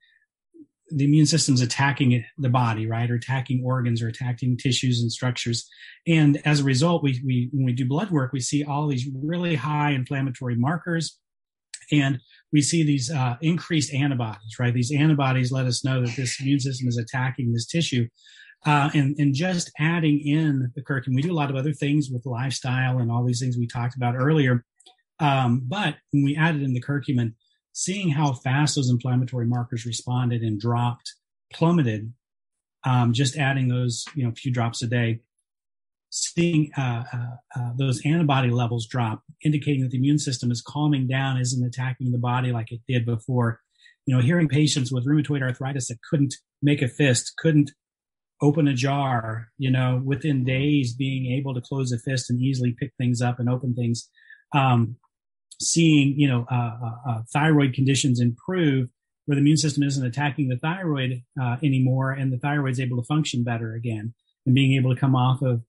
The 0.94 1.04
immune 1.04 1.26
system's 1.26 1.60
attacking 1.60 2.24
the 2.38 2.48
body, 2.48 2.86
right, 2.86 3.10
or 3.10 3.14
attacking 3.14 3.62
organs, 3.64 4.02
or 4.02 4.08
attacking 4.08 4.56
tissues 4.56 5.00
and 5.00 5.10
structures, 5.10 5.68
and 6.06 6.40
as 6.44 6.60
a 6.60 6.64
result, 6.64 7.02
we 7.02 7.20
we 7.24 7.48
when 7.52 7.64
we 7.64 7.72
do 7.72 7.86
blood 7.86 8.10
work, 8.10 8.32
we 8.32 8.40
see 8.40 8.64
all 8.64 8.88
these 8.88 9.08
really 9.14 9.54
high 9.54 9.90
inflammatory 9.90 10.56
markers, 10.56 11.18
and 11.90 12.20
we 12.52 12.60
see 12.60 12.82
these 12.82 13.10
uh, 13.10 13.36
increased 13.40 13.92
antibodies, 13.94 14.56
right? 14.58 14.74
These 14.74 14.92
antibodies 14.92 15.52
let 15.52 15.66
us 15.66 15.84
know 15.84 16.00
that 16.04 16.16
this 16.16 16.40
immune 16.40 16.60
system 16.60 16.88
is 16.88 16.98
attacking 16.98 17.52
this 17.52 17.66
tissue. 17.66 18.08
Uh, 18.64 18.90
and, 18.94 19.16
and 19.18 19.34
just 19.34 19.72
adding 19.80 20.20
in 20.20 20.70
the 20.76 20.82
curcumin, 20.82 21.16
we 21.16 21.22
do 21.22 21.32
a 21.32 21.34
lot 21.34 21.50
of 21.50 21.56
other 21.56 21.72
things 21.72 22.10
with 22.12 22.24
lifestyle 22.24 22.98
and 22.98 23.10
all 23.10 23.24
these 23.24 23.40
things 23.40 23.58
we 23.58 23.66
talked 23.66 23.96
about 23.96 24.14
earlier. 24.14 24.64
Um, 25.18 25.62
but 25.66 25.96
when 26.12 26.24
we 26.24 26.36
added 26.36 26.62
in 26.62 26.72
the 26.72 26.82
curcumin, 26.82 27.34
seeing 27.72 28.10
how 28.10 28.32
fast 28.32 28.76
those 28.76 28.90
inflammatory 28.90 29.46
markers 29.46 29.86
responded 29.86 30.42
and 30.42 30.60
dropped, 30.60 31.14
plummeted, 31.52 32.12
um, 32.84 33.12
just 33.12 33.36
adding 33.36 33.68
those, 33.68 34.04
you 34.14 34.24
know, 34.24 34.32
few 34.32 34.52
drops 34.52 34.82
a 34.82 34.86
day, 34.86 35.20
seeing 36.10 36.70
uh, 36.76 37.04
uh, 37.12 37.26
uh, 37.56 37.70
those 37.78 38.04
antibody 38.04 38.50
levels 38.50 38.86
drop, 38.86 39.22
indicating 39.44 39.82
that 39.82 39.90
the 39.90 39.96
immune 39.96 40.18
system 40.18 40.50
is 40.50 40.62
calming 40.62 41.06
down, 41.06 41.38
isn't 41.40 41.64
attacking 41.64 42.12
the 42.12 42.18
body 42.18 42.52
like 42.52 42.70
it 42.70 42.80
did 42.86 43.06
before. 43.06 43.60
You 44.04 44.14
know, 44.14 44.22
hearing 44.22 44.48
patients 44.48 44.92
with 44.92 45.06
rheumatoid 45.06 45.42
arthritis 45.42 45.88
that 45.88 45.98
couldn't 46.10 46.34
make 46.60 46.82
a 46.82 46.88
fist, 46.88 47.34
couldn't 47.38 47.70
open 48.42 48.66
a 48.66 48.74
jar, 48.74 49.48
you 49.56 49.70
know, 49.70 50.02
within 50.04 50.44
days 50.44 50.92
being 50.94 51.32
able 51.32 51.54
to 51.54 51.60
close 51.60 51.92
a 51.92 51.98
fist 51.98 52.28
and 52.28 52.40
easily 52.40 52.74
pick 52.78 52.92
things 52.98 53.22
up 53.22 53.38
and 53.38 53.48
open 53.48 53.74
things. 53.74 54.10
Um, 54.52 54.96
seeing, 55.62 56.14
you 56.18 56.28
know, 56.28 56.46
uh, 56.50 56.76
uh, 56.84 57.10
uh 57.10 57.22
thyroid 57.32 57.74
conditions 57.74 58.20
improve 58.20 58.88
where 59.26 59.36
the 59.36 59.40
immune 59.40 59.56
system 59.56 59.82
isn't 59.82 60.04
attacking 60.04 60.48
the 60.48 60.58
thyroid 60.58 61.22
anymore 61.62 62.10
and 62.10 62.32
the 62.32 62.38
thyroid's 62.38 62.80
able 62.80 62.96
to 62.96 63.06
function 63.06 63.44
better 63.44 63.74
again 63.74 64.12
and 64.46 64.54
being 64.54 64.74
able 64.74 64.92
to 64.92 65.00
come 65.00 65.14
off 65.14 65.42
of 65.42 65.62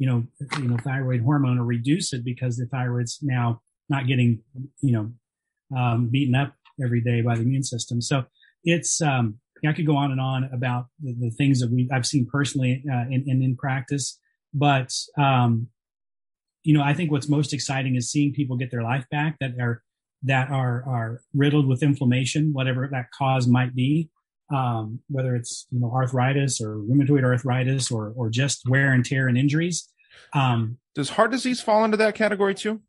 you 0.00 0.06
know, 0.06 0.26
you 0.58 0.66
know, 0.66 0.78
thyroid 0.78 1.20
hormone 1.20 1.58
or 1.58 1.64
reduce 1.64 2.14
it 2.14 2.24
because 2.24 2.56
the 2.56 2.66
thyroid's 2.66 3.18
now 3.20 3.60
not 3.90 4.06
getting, 4.06 4.40
you 4.80 4.92
know, 4.92 5.78
um, 5.78 6.08
beaten 6.10 6.34
up 6.34 6.54
every 6.82 7.02
day 7.02 7.20
by 7.20 7.36
the 7.36 7.42
immune 7.42 7.62
system. 7.62 8.00
So 8.00 8.24
it's, 8.64 9.02
um, 9.02 9.38
I 9.64 9.74
could 9.74 9.86
go 9.86 9.98
on 9.98 10.10
and 10.10 10.20
on 10.20 10.44
about 10.54 10.86
the, 11.02 11.14
the 11.20 11.30
things 11.30 11.60
that 11.60 11.70
we 11.70 11.86
I've 11.92 12.06
seen 12.06 12.26
personally 12.32 12.82
uh, 12.90 13.04
in, 13.10 13.24
in, 13.26 13.42
in 13.42 13.56
practice, 13.56 14.18
but 14.54 14.90
um, 15.18 15.68
you 16.62 16.74
know, 16.74 16.82
I 16.82 16.94
think 16.94 17.10
what's 17.10 17.28
most 17.28 17.52
exciting 17.52 17.96
is 17.96 18.10
seeing 18.10 18.32
people 18.32 18.56
get 18.56 18.70
their 18.70 18.82
life 18.82 19.06
back 19.10 19.36
that 19.40 19.52
are 19.60 19.82
that 20.22 20.50
are 20.50 20.84
are 20.86 21.20
riddled 21.34 21.66
with 21.66 21.82
inflammation, 21.82 22.52
whatever 22.52 22.88
that 22.92 23.06
cause 23.16 23.46
might 23.46 23.74
be, 23.74 24.10
um, 24.54 25.00
whether 25.08 25.34
it's 25.34 25.66
you 25.70 25.80
know 25.80 25.90
arthritis 25.90 26.60
or 26.60 26.76
rheumatoid 26.76 27.24
arthritis 27.24 27.90
or 27.90 28.12
or 28.16 28.28
just 28.28 28.68
wear 28.68 28.92
and 28.92 29.04
tear 29.04 29.28
and 29.28 29.38
injuries. 29.38 29.88
Um, 30.34 30.78
does 30.94 31.10
heart 31.10 31.30
disease 31.30 31.60
fall 31.60 31.84
into 31.84 31.96
that 31.98 32.14
category 32.14 32.54
too? 32.54 32.82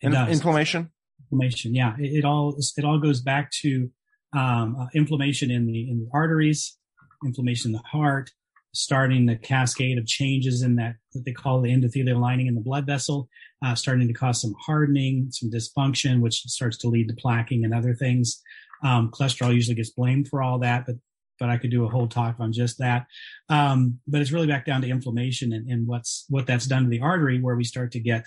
In, 0.00 0.14
inflammation. 0.14 0.90
Inflammation, 1.30 1.74
yeah. 1.74 1.94
It, 1.98 2.18
it, 2.18 2.24
all 2.24 2.56
it 2.76 2.84
all 2.84 2.98
goes 2.98 3.20
back 3.20 3.50
to 3.62 3.90
um, 4.32 4.76
uh, 4.78 4.86
inflammation 4.94 5.50
in 5.50 5.66
the 5.66 5.90
in 5.90 6.00
the 6.00 6.08
arteries, 6.12 6.76
inflammation 7.24 7.70
in 7.70 7.72
the 7.72 7.88
heart, 7.88 8.30
starting 8.74 9.26
the 9.26 9.36
cascade 9.36 9.98
of 9.98 10.06
changes 10.06 10.62
in 10.62 10.76
that 10.76 10.96
that 11.12 11.24
they 11.24 11.32
call 11.32 11.60
the 11.60 11.70
endothelial 11.70 12.20
lining 12.20 12.46
in 12.46 12.54
the 12.54 12.60
blood 12.60 12.86
vessel, 12.86 13.28
uh, 13.64 13.74
starting 13.74 14.08
to 14.08 14.14
cause 14.14 14.40
some 14.40 14.54
hardening, 14.60 15.28
some 15.30 15.50
dysfunction, 15.50 16.20
which 16.20 16.42
starts 16.42 16.78
to 16.78 16.88
lead 16.88 17.08
to 17.08 17.14
plaquing 17.14 17.64
and 17.64 17.74
other 17.74 17.94
things. 17.94 18.42
Um, 18.82 19.10
cholesterol 19.10 19.54
usually 19.54 19.76
gets 19.76 19.90
blamed 19.90 20.28
for 20.28 20.42
all 20.42 20.58
that, 20.60 20.86
but 20.86 20.96
but 21.38 21.50
I 21.50 21.56
could 21.56 21.70
do 21.70 21.84
a 21.84 21.88
whole 21.88 22.06
talk 22.06 22.36
on 22.38 22.52
just 22.52 22.78
that. 22.78 23.06
Um, 23.48 23.98
but 24.06 24.20
it's 24.20 24.32
really 24.32 24.46
back 24.46 24.64
down 24.64 24.80
to 24.82 24.88
inflammation 24.88 25.52
and, 25.52 25.68
and, 25.68 25.88
what's 25.88 26.24
what 26.28 26.46
that's 26.46 26.66
done 26.66 26.84
to 26.84 26.88
the 26.88 27.00
artery, 27.00 27.40
where 27.40 27.56
we 27.56 27.64
start 27.64 27.90
to 27.92 28.00
get 28.00 28.26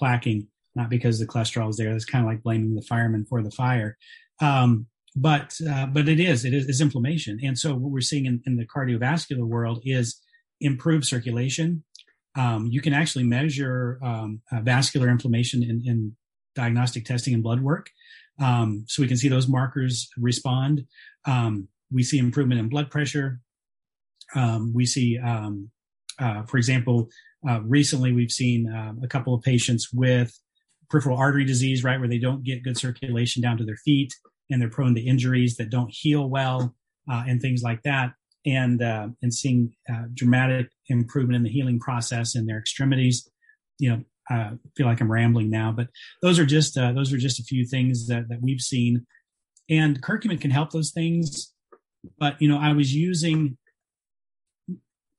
plaquing, 0.00 0.48
not 0.74 0.90
because 0.90 1.20
the 1.20 1.26
cholesterol 1.26 1.70
is 1.70 1.76
there. 1.76 1.92
That's 1.92 2.04
kind 2.04 2.24
of 2.24 2.30
like 2.30 2.42
blaming 2.42 2.74
the 2.74 2.82
fireman 2.82 3.24
for 3.24 3.42
the 3.42 3.52
fire. 3.52 3.96
Um, 4.40 4.86
but 5.16 5.54
uh, 5.68 5.86
but 5.86 6.08
it 6.08 6.20
is 6.20 6.44
it 6.44 6.52
is 6.52 6.68
it's 6.68 6.82
inflammation, 6.82 7.40
and 7.42 7.58
so 7.58 7.74
what 7.74 7.90
we're 7.90 8.02
seeing 8.02 8.26
in, 8.26 8.42
in 8.44 8.56
the 8.56 8.66
cardiovascular 8.66 9.46
world 9.46 9.80
is 9.84 10.20
improved 10.60 11.06
circulation. 11.06 11.82
Um, 12.36 12.66
you 12.66 12.82
can 12.82 12.92
actually 12.92 13.24
measure 13.24 13.98
um, 14.04 14.42
uh, 14.52 14.60
vascular 14.60 15.08
inflammation 15.08 15.62
in, 15.62 15.82
in 15.86 16.16
diagnostic 16.54 17.06
testing 17.06 17.32
and 17.32 17.42
blood 17.42 17.62
work. 17.62 17.88
Um, 18.38 18.84
so 18.86 19.00
we 19.00 19.08
can 19.08 19.16
see 19.16 19.28
those 19.28 19.48
markers 19.48 20.10
respond. 20.18 20.84
Um, 21.24 21.68
we 21.90 22.02
see 22.02 22.18
improvement 22.18 22.60
in 22.60 22.68
blood 22.68 22.90
pressure. 22.90 23.40
Um, 24.34 24.74
we 24.74 24.84
see, 24.84 25.18
um, 25.18 25.70
uh, 26.18 26.42
for 26.42 26.58
example, 26.58 27.08
uh, 27.48 27.62
recently 27.62 28.12
we've 28.12 28.32
seen 28.32 28.68
a 29.02 29.08
couple 29.08 29.32
of 29.32 29.42
patients 29.42 29.90
with 29.90 30.38
peripheral 30.90 31.16
artery 31.16 31.46
disease, 31.46 31.82
right, 31.82 31.98
where 31.98 32.08
they 32.08 32.18
don't 32.18 32.44
get 32.44 32.62
good 32.62 32.76
circulation 32.76 33.40
down 33.40 33.56
to 33.56 33.64
their 33.64 33.76
feet 33.76 34.12
and 34.50 34.60
they're 34.60 34.70
prone 34.70 34.94
to 34.94 35.00
injuries 35.00 35.56
that 35.56 35.70
don't 35.70 35.90
heal 35.92 36.28
well 36.28 36.74
uh, 37.10 37.24
and 37.26 37.40
things 37.40 37.62
like 37.62 37.82
that. 37.82 38.12
And 38.44 38.80
uh, 38.80 39.08
and 39.22 39.34
seeing 39.34 39.74
uh, 39.92 40.04
dramatic 40.14 40.68
improvement 40.88 41.36
in 41.36 41.42
the 41.42 41.50
healing 41.50 41.80
process 41.80 42.36
in 42.36 42.46
their 42.46 42.58
extremities, 42.58 43.28
you 43.80 43.90
know, 43.90 44.02
uh, 44.30 44.50
feel 44.76 44.86
like 44.86 45.00
I'm 45.00 45.10
rambling 45.10 45.50
now, 45.50 45.72
but 45.72 45.88
those 46.22 46.38
are 46.38 46.46
just 46.46 46.78
uh, 46.78 46.92
those 46.92 47.12
are 47.12 47.18
just 47.18 47.40
a 47.40 47.44
few 47.44 47.66
things 47.66 48.06
that 48.06 48.28
that 48.28 48.40
we've 48.40 48.60
seen, 48.60 49.04
and 49.68 50.00
curcumin 50.00 50.40
can 50.40 50.52
help 50.52 50.70
those 50.70 50.92
things. 50.92 51.52
But 52.18 52.40
you 52.40 52.48
know, 52.48 52.58
I 52.58 52.72
was 52.72 52.94
using 52.94 53.58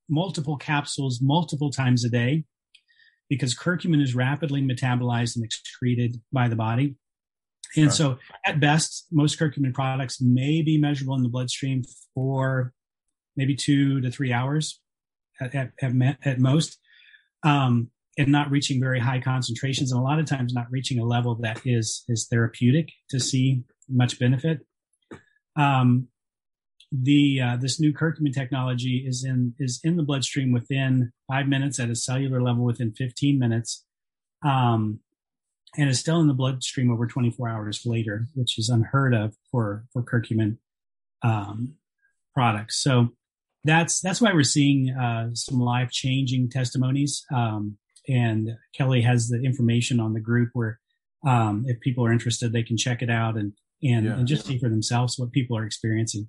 multiple 0.09 0.57
capsules 0.57 1.19
multiple 1.21 1.69
times 1.69 2.05
a 2.05 2.09
day 2.09 2.45
because 3.29 3.55
curcumin 3.55 4.01
is 4.01 4.15
rapidly 4.15 4.61
metabolized 4.61 5.35
and 5.35 5.43
excreted 5.43 6.21
by 6.31 6.47
the 6.47 6.55
body. 6.55 6.95
And 7.75 7.93
so, 7.93 8.17
at 8.45 8.59
best, 8.59 9.07
most 9.11 9.39
curcumin 9.39 9.73
products 9.73 10.21
may 10.21 10.61
be 10.61 10.77
measurable 10.77 11.15
in 11.15 11.23
the 11.23 11.29
bloodstream 11.29 11.83
for 12.15 12.73
maybe 13.35 13.55
two 13.55 14.01
to 14.01 14.09
three 14.09 14.33
hours 14.33 14.79
at, 15.41 15.53
at, 15.53 15.71
at, 15.81 16.17
at 16.23 16.39
most. 16.39 16.79
Um, 17.43 17.91
and 18.17 18.29
not 18.29 18.49
reaching 18.49 18.79
very 18.79 18.99
high 18.99 19.19
concentrations 19.19 19.91
and 19.91 19.99
a 19.99 20.03
lot 20.03 20.17
of 20.17 20.25
times 20.25 20.53
not 20.53 20.65
reaching 20.71 20.99
a 20.99 21.05
level 21.05 21.35
that 21.35 21.61
is 21.65 22.03
is 22.07 22.27
therapeutic 22.31 22.91
to 23.09 23.19
see 23.19 23.63
much 23.87 24.19
benefit 24.19 24.65
um, 25.55 26.07
the 26.91 27.41
uh, 27.41 27.57
this 27.57 27.79
new 27.79 27.93
curcumin 27.93 28.33
technology 28.33 29.03
is 29.07 29.23
in 29.23 29.53
is 29.59 29.79
in 29.83 29.97
the 29.97 30.03
bloodstream 30.03 30.51
within 30.51 31.11
five 31.27 31.47
minutes 31.47 31.79
at 31.79 31.89
a 31.89 31.95
cellular 31.95 32.41
level 32.41 32.63
within 32.63 32.91
15 32.93 33.37
minutes 33.37 33.85
um, 34.45 34.99
and 35.77 35.89
is 35.89 35.99
still 35.99 36.19
in 36.19 36.27
the 36.27 36.33
bloodstream 36.33 36.91
over 36.91 37.07
24 37.07 37.49
hours 37.49 37.81
later 37.85 38.27
which 38.33 38.57
is 38.57 38.69
unheard 38.69 39.13
of 39.13 39.35
for 39.51 39.85
for 39.93 40.03
curcumin 40.03 40.57
um, 41.23 41.75
products 42.33 42.81
so 42.81 43.09
that's 43.63 43.99
that's 43.99 44.21
why 44.21 44.31
we're 44.33 44.43
seeing 44.43 44.91
uh, 44.91 45.29
some 45.33 45.59
life 45.59 45.91
changing 45.91 46.49
testimonies 46.49 47.25
um, 47.35 47.77
and 48.07 48.51
Kelly 48.73 49.01
has 49.01 49.27
the 49.27 49.41
information 49.43 49.99
on 49.99 50.13
the 50.13 50.19
group 50.19 50.49
where 50.53 50.79
um, 51.25 51.65
if 51.67 51.79
people 51.79 52.05
are 52.05 52.11
interested, 52.11 52.51
they 52.51 52.63
can 52.63 52.77
check 52.77 53.01
it 53.01 53.09
out 53.09 53.35
and 53.35 53.53
and, 53.83 54.05
yeah. 54.05 54.13
and 54.13 54.27
just 54.27 54.47
see 54.47 54.57
for 54.57 54.69
themselves 54.69 55.19
what 55.19 55.31
people 55.31 55.55
are 55.55 55.65
experiencing. 55.65 56.27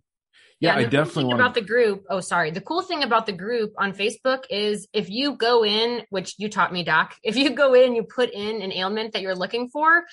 Yeah, 0.61 0.75
I 0.77 0.85
definitely 0.85 1.23
cool 1.23 1.29
want 1.29 1.41
about 1.41 1.55
the 1.55 1.61
group. 1.61 2.05
Oh, 2.11 2.21
sorry. 2.21 2.51
The 2.51 2.61
cool 2.61 2.83
thing 2.83 3.05
about 3.05 3.27
the 3.27 3.33
group 3.33 3.75
on 3.79 3.93
Facebook 3.93 4.45
is 4.51 4.89
if 4.93 5.09
you 5.09 5.37
go 5.37 5.65
in, 5.65 6.03
which 6.11 6.35
you 6.39 6.49
taught 6.49 6.73
me, 6.73 6.83
Doc, 6.83 7.15
if 7.23 7.37
you 7.37 7.51
go 7.51 7.75
in, 7.75 7.95
you 7.95 8.03
put 8.03 8.31
in 8.31 8.61
an 8.63 8.73
ailment 8.73 9.13
that 9.13 9.23
you're 9.23 9.37
looking 9.37 9.69
for, 9.69 10.05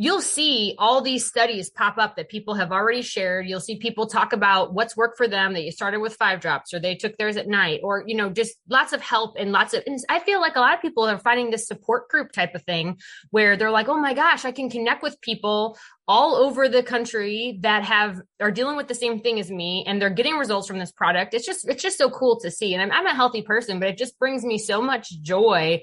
you'll 0.00 0.22
see 0.22 0.74
all 0.78 1.02
these 1.02 1.26
studies 1.26 1.68
pop 1.68 1.98
up 1.98 2.16
that 2.16 2.30
people 2.30 2.54
have 2.54 2.72
already 2.72 3.02
shared. 3.02 3.46
You'll 3.46 3.60
see 3.60 3.76
people 3.76 4.06
talk 4.06 4.32
about 4.32 4.72
what's 4.72 4.96
worked 4.96 5.18
for 5.18 5.28
them 5.28 5.52
that 5.52 5.62
you 5.62 5.70
started 5.70 6.00
with 6.00 6.14
five 6.14 6.40
drops 6.40 6.72
or 6.72 6.80
they 6.80 6.94
took 6.94 7.18
theirs 7.18 7.36
at 7.36 7.46
night 7.46 7.80
or, 7.84 8.04
you 8.06 8.16
know, 8.16 8.30
just 8.30 8.56
lots 8.66 8.94
of 8.94 9.02
help 9.02 9.34
and 9.38 9.52
lots 9.52 9.74
of, 9.74 9.82
and 9.86 9.98
I 10.08 10.20
feel 10.20 10.40
like 10.40 10.56
a 10.56 10.60
lot 10.60 10.72
of 10.72 10.80
people 10.80 11.06
are 11.06 11.18
finding 11.18 11.50
this 11.50 11.68
support 11.68 12.08
group 12.08 12.32
type 12.32 12.54
of 12.54 12.62
thing 12.62 12.96
where 13.28 13.58
they're 13.58 13.70
like, 13.70 13.90
oh 13.90 14.00
my 14.00 14.14
gosh, 14.14 14.46
I 14.46 14.52
can 14.52 14.70
connect 14.70 15.02
with 15.02 15.20
people 15.20 15.76
all 16.08 16.34
over 16.34 16.66
the 16.66 16.82
country 16.82 17.58
that 17.60 17.84
have 17.84 18.22
are 18.40 18.50
dealing 18.50 18.76
with 18.76 18.88
the 18.88 18.94
same 18.94 19.20
thing 19.20 19.38
as 19.38 19.50
me 19.50 19.84
and 19.86 20.00
they're 20.00 20.10
getting 20.10 20.36
results 20.36 20.66
from 20.66 20.80
this 20.80 20.90
product 20.90 21.34
it's 21.34 21.46
just 21.46 21.68
it's 21.68 21.84
just 21.84 21.98
so 21.98 22.10
cool 22.10 22.40
to 22.40 22.50
see 22.50 22.74
and 22.74 22.82
I'm, 22.82 22.90
I'm 22.90 23.06
a 23.06 23.14
healthy 23.14 23.42
person 23.42 23.78
but 23.78 23.90
it 23.90 23.96
just 23.96 24.18
brings 24.18 24.42
me 24.42 24.58
so 24.58 24.82
much 24.82 25.08
joy 25.22 25.80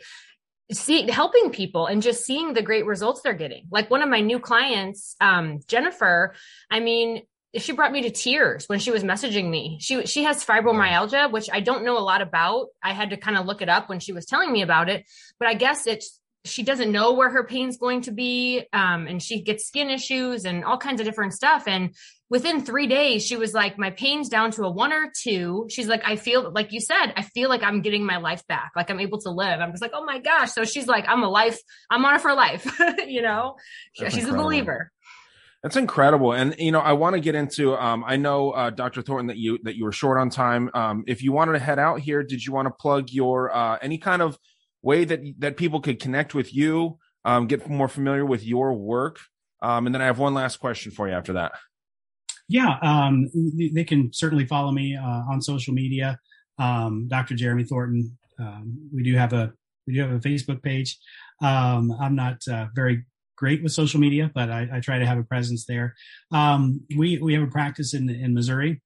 see 0.71 1.09
helping 1.09 1.49
people 1.49 1.85
and 1.85 2.01
just 2.01 2.25
seeing 2.25 2.53
the 2.53 2.61
great 2.61 2.85
results 2.85 3.21
they're 3.21 3.33
getting. 3.33 3.67
Like 3.71 3.89
one 3.89 4.01
of 4.01 4.09
my 4.09 4.21
new 4.21 4.39
clients 4.39 5.15
um, 5.21 5.59
jennifer 5.67 6.35
i 6.69 6.79
mean 6.79 7.23
she 7.57 7.71
brought 7.71 7.93
me 7.93 8.01
to 8.03 8.11
tears 8.11 8.67
when 8.67 8.77
she 8.77 8.91
was 8.91 9.03
messaging 9.03 9.49
me. 9.49 9.77
She 9.79 10.05
she 10.05 10.23
has 10.23 10.45
fibromyalgia 10.45 11.31
which 11.31 11.49
i 11.51 11.59
don't 11.59 11.85
know 11.85 11.97
a 11.97 11.99
lot 11.99 12.21
about. 12.21 12.67
I 12.83 12.93
had 12.93 13.11
to 13.11 13.17
kind 13.17 13.37
of 13.37 13.45
look 13.45 13.61
it 13.61 13.69
up 13.69 13.89
when 13.89 13.99
she 13.99 14.11
was 14.11 14.25
telling 14.25 14.51
me 14.51 14.61
about 14.61 14.89
it 14.89 15.05
but 15.39 15.47
i 15.47 15.53
guess 15.53 15.87
it's 15.87 16.19
she 16.45 16.63
doesn't 16.63 16.91
know 16.91 17.13
where 17.13 17.29
her 17.29 17.43
pain's 17.43 17.77
going 17.77 18.01
to 18.01 18.11
be 18.11 18.63
um, 18.73 19.07
and 19.07 19.21
she 19.21 19.41
gets 19.41 19.67
skin 19.67 19.89
issues 19.89 20.45
and 20.45 20.63
all 20.63 20.77
kinds 20.77 20.99
of 21.01 21.05
different 21.05 21.33
stuff 21.33 21.67
and 21.67 21.93
within 22.29 22.61
three 22.61 22.87
days 22.87 23.25
she 23.25 23.35
was 23.35 23.53
like 23.53 23.77
my 23.77 23.89
pain's 23.89 24.29
down 24.29 24.51
to 24.51 24.63
a 24.63 24.71
one 24.71 24.93
or 24.93 25.11
two 25.21 25.65
she's 25.69 25.87
like 25.87 26.01
i 26.05 26.15
feel 26.15 26.51
like 26.51 26.71
you 26.71 26.79
said 26.79 27.13
i 27.15 27.21
feel 27.21 27.49
like 27.49 27.63
i'm 27.63 27.81
getting 27.81 28.05
my 28.05 28.17
life 28.17 28.45
back 28.47 28.71
like 28.75 28.89
i'm 28.89 28.99
able 28.99 29.19
to 29.19 29.29
live 29.29 29.59
i'm 29.59 29.71
just 29.71 29.81
like 29.81 29.91
oh 29.93 30.05
my 30.05 30.19
gosh 30.19 30.51
so 30.51 30.63
she's 30.63 30.87
like 30.87 31.05
i'm 31.07 31.23
a 31.23 31.29
life 31.29 31.59
i'm 31.89 32.03
on 32.05 32.15
it 32.15 32.21
for 32.21 32.33
life 32.33 32.79
you 33.07 33.21
know 33.21 33.55
That's 33.99 34.13
she's 34.13 34.23
incredible. 34.23 34.41
a 34.41 34.43
believer 34.45 34.91
that's 35.63 35.75
incredible, 35.75 36.33
and 36.33 36.55
you 36.59 36.71
know 36.71 36.79
I 36.79 36.93
want 36.93 37.15
to 37.15 37.19
get 37.19 37.33
into. 37.33 37.75
Um, 37.75 38.03
I 38.05 38.15
know 38.15 38.51
uh, 38.51 38.69
Dr. 38.69 39.01
Thornton 39.01 39.27
that 39.27 39.37
you 39.37 39.57
that 39.63 39.75
you 39.75 39.85
were 39.85 39.91
short 39.91 40.19
on 40.19 40.29
time. 40.29 40.69
Um, 40.75 41.03
if 41.07 41.23
you 41.23 41.31
wanted 41.31 41.53
to 41.53 41.59
head 41.59 41.79
out 41.79 41.99
here, 41.99 42.21
did 42.21 42.45
you 42.45 42.53
want 42.53 42.67
to 42.67 42.71
plug 42.71 43.09
your 43.09 43.53
uh, 43.53 43.77
any 43.81 43.97
kind 43.97 44.21
of 44.21 44.37
way 44.87 45.03
that 45.03 45.19
that 45.39 45.57
people 45.57 45.81
could 45.81 45.99
connect 45.99 46.33
with 46.33 46.55
you, 46.55 46.97
um, 47.25 47.45
get 47.45 47.69
more 47.69 47.89
familiar 47.89 48.25
with 48.25 48.43
your 48.43 48.73
work. 48.73 49.19
Um, 49.61 49.85
and 49.85 49.93
then 49.93 50.01
I 50.01 50.05
have 50.05 50.17
one 50.17 50.33
last 50.33 50.57
question 50.57 50.91
for 50.91 51.07
you 51.07 51.13
after 51.13 51.33
that. 51.33 51.51
Yeah, 52.47 52.77
um, 52.81 53.29
they 53.75 53.83
can 53.83 54.13
certainly 54.13 54.45
follow 54.45 54.71
me 54.71 54.95
uh, 54.95 55.23
on 55.31 55.41
social 55.41 55.73
media, 55.73 56.17
um, 56.57 57.07
Dr. 57.09 57.35
Jeremy 57.35 57.65
Thornton. 57.65 58.17
Um, 58.39 58.89
we 58.93 59.03
do 59.03 59.15
have 59.17 59.33
a 59.33 59.51
we 59.85 59.95
do 59.95 60.01
have 60.01 60.11
a 60.11 60.19
Facebook 60.19 60.63
page. 60.63 60.97
Um, 61.41 61.91
I'm 61.99 62.15
not 62.15 62.37
uh, 62.47 62.67
very 62.73 63.05
great 63.35 63.61
with 63.61 63.73
social 63.73 63.99
media, 63.99 64.31
but 64.33 64.49
I, 64.49 64.67
I, 64.73 64.79
try 64.79 64.97
to 64.97 65.05
have 65.05 65.19
a 65.19 65.23
presence 65.23 65.65
there. 65.65 65.93
Um, 66.31 66.81
we 66.97 67.19
we 67.19 67.33
have 67.33 67.43
a 67.43 67.51
practice 67.59 67.93
in 67.93 68.09
in 68.09 68.33
Missouri. 68.33 68.81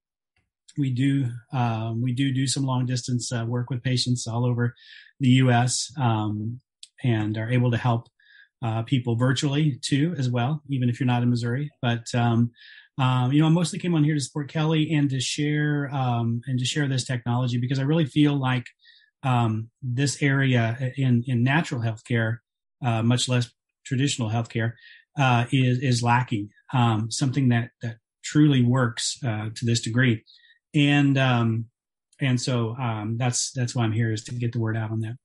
We 0.77 0.89
do 0.89 1.27
um, 1.53 2.01
we 2.01 2.13
do 2.13 2.33
do 2.33 2.47
some 2.47 2.63
long 2.63 2.87
distance 2.87 3.31
uh, 3.31 3.45
work 3.47 3.69
with 3.69 3.83
patients 3.83 4.25
all 4.25 4.45
over 4.45 4.73
the 5.21 5.29
U.S. 5.43 5.91
Um, 5.97 6.59
and 7.03 7.37
are 7.37 7.49
able 7.49 7.71
to 7.71 7.77
help 7.77 8.09
uh, 8.63 8.83
people 8.83 9.15
virtually 9.15 9.79
too, 9.81 10.13
as 10.17 10.29
well, 10.29 10.61
even 10.69 10.89
if 10.89 10.99
you're 10.99 11.07
not 11.07 11.23
in 11.23 11.29
Missouri. 11.29 11.69
But 11.81 12.03
um, 12.13 12.51
um, 12.97 13.31
you 13.31 13.41
know, 13.41 13.47
I 13.47 13.49
mostly 13.49 13.79
came 13.79 13.95
on 13.95 14.03
here 14.03 14.13
to 14.13 14.19
support 14.19 14.49
Kelly 14.49 14.91
and 14.93 15.09
to 15.09 15.19
share 15.19 15.89
um, 15.93 16.41
and 16.45 16.59
to 16.59 16.65
share 16.65 16.87
this 16.87 17.05
technology 17.05 17.57
because 17.57 17.79
I 17.79 17.83
really 17.83 18.05
feel 18.05 18.35
like 18.35 18.65
um, 19.23 19.69
this 19.81 20.21
area 20.21 20.91
in 20.97 21.23
in 21.27 21.43
natural 21.43 21.81
healthcare, 21.81 22.37
uh, 22.83 23.03
much 23.03 23.29
less 23.29 23.51
traditional 23.85 24.29
healthcare, 24.29 24.73
uh, 25.17 25.45
is 25.51 25.79
is 25.79 26.03
lacking 26.03 26.49
um, 26.73 27.09
something 27.09 27.49
that 27.49 27.71
that 27.81 27.97
truly 28.23 28.61
works 28.61 29.17
uh, 29.25 29.49
to 29.55 29.65
this 29.65 29.81
degree, 29.81 30.23
and 30.75 31.17
um, 31.17 31.65
and 32.21 32.39
so 32.39 32.75
um, 32.75 33.17
that's 33.17 33.51
that's 33.51 33.75
why 33.75 33.83
I'm 33.83 33.91
here 33.91 34.13
is 34.13 34.23
to 34.25 34.35
get 34.35 34.53
the 34.53 34.59
word 34.59 34.77
out 34.77 34.91
on 34.91 35.01
that. 35.01 35.15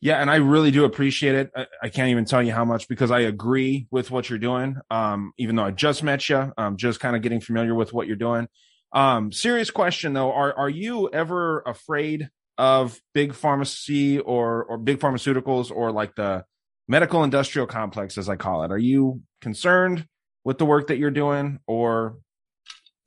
Yeah, 0.00 0.20
and 0.20 0.30
I 0.30 0.36
really 0.36 0.70
do 0.70 0.84
appreciate 0.84 1.34
it. 1.34 1.50
I, 1.56 1.66
I, 1.84 1.88
can't 1.88 2.10
even 2.10 2.24
tell 2.24 2.42
you 2.42 2.52
how 2.52 2.64
much 2.64 2.88
because 2.88 3.10
I 3.10 3.20
agree 3.20 3.86
with 3.90 4.10
what 4.10 4.28
you're 4.28 4.38
doing. 4.38 4.76
Um, 4.90 5.32
even 5.38 5.56
though 5.56 5.64
I 5.64 5.70
just 5.70 6.02
met 6.02 6.28
you, 6.28 6.52
I'm 6.58 6.76
just 6.76 7.00
kind 7.00 7.14
of 7.16 7.22
getting 7.22 7.40
familiar 7.40 7.74
with 7.74 7.92
what 7.92 8.06
you're 8.06 8.16
doing. 8.16 8.48
Um, 8.92 9.32
serious 9.32 9.70
question 9.70 10.12
though: 10.12 10.32
Are 10.32 10.52
are 10.54 10.68
you 10.70 11.10
ever 11.12 11.60
afraid 11.60 12.28
of 12.56 13.00
big 13.14 13.34
pharmacy 13.34 14.18
or 14.18 14.64
or 14.64 14.78
big 14.78 14.98
pharmaceuticals 14.98 15.70
or 15.70 15.92
like 15.92 16.14
the 16.14 16.44
medical 16.86 17.22
industrial 17.24 17.66
complex, 17.66 18.18
as 18.18 18.28
I 18.28 18.36
call 18.36 18.62
it? 18.64 18.72
Are 18.72 18.78
you 18.78 19.22
concerned 19.40 20.06
with 20.44 20.58
the 20.58 20.66
work 20.66 20.88
that 20.88 20.98
you're 20.98 21.10
doing, 21.10 21.60
or 21.66 22.18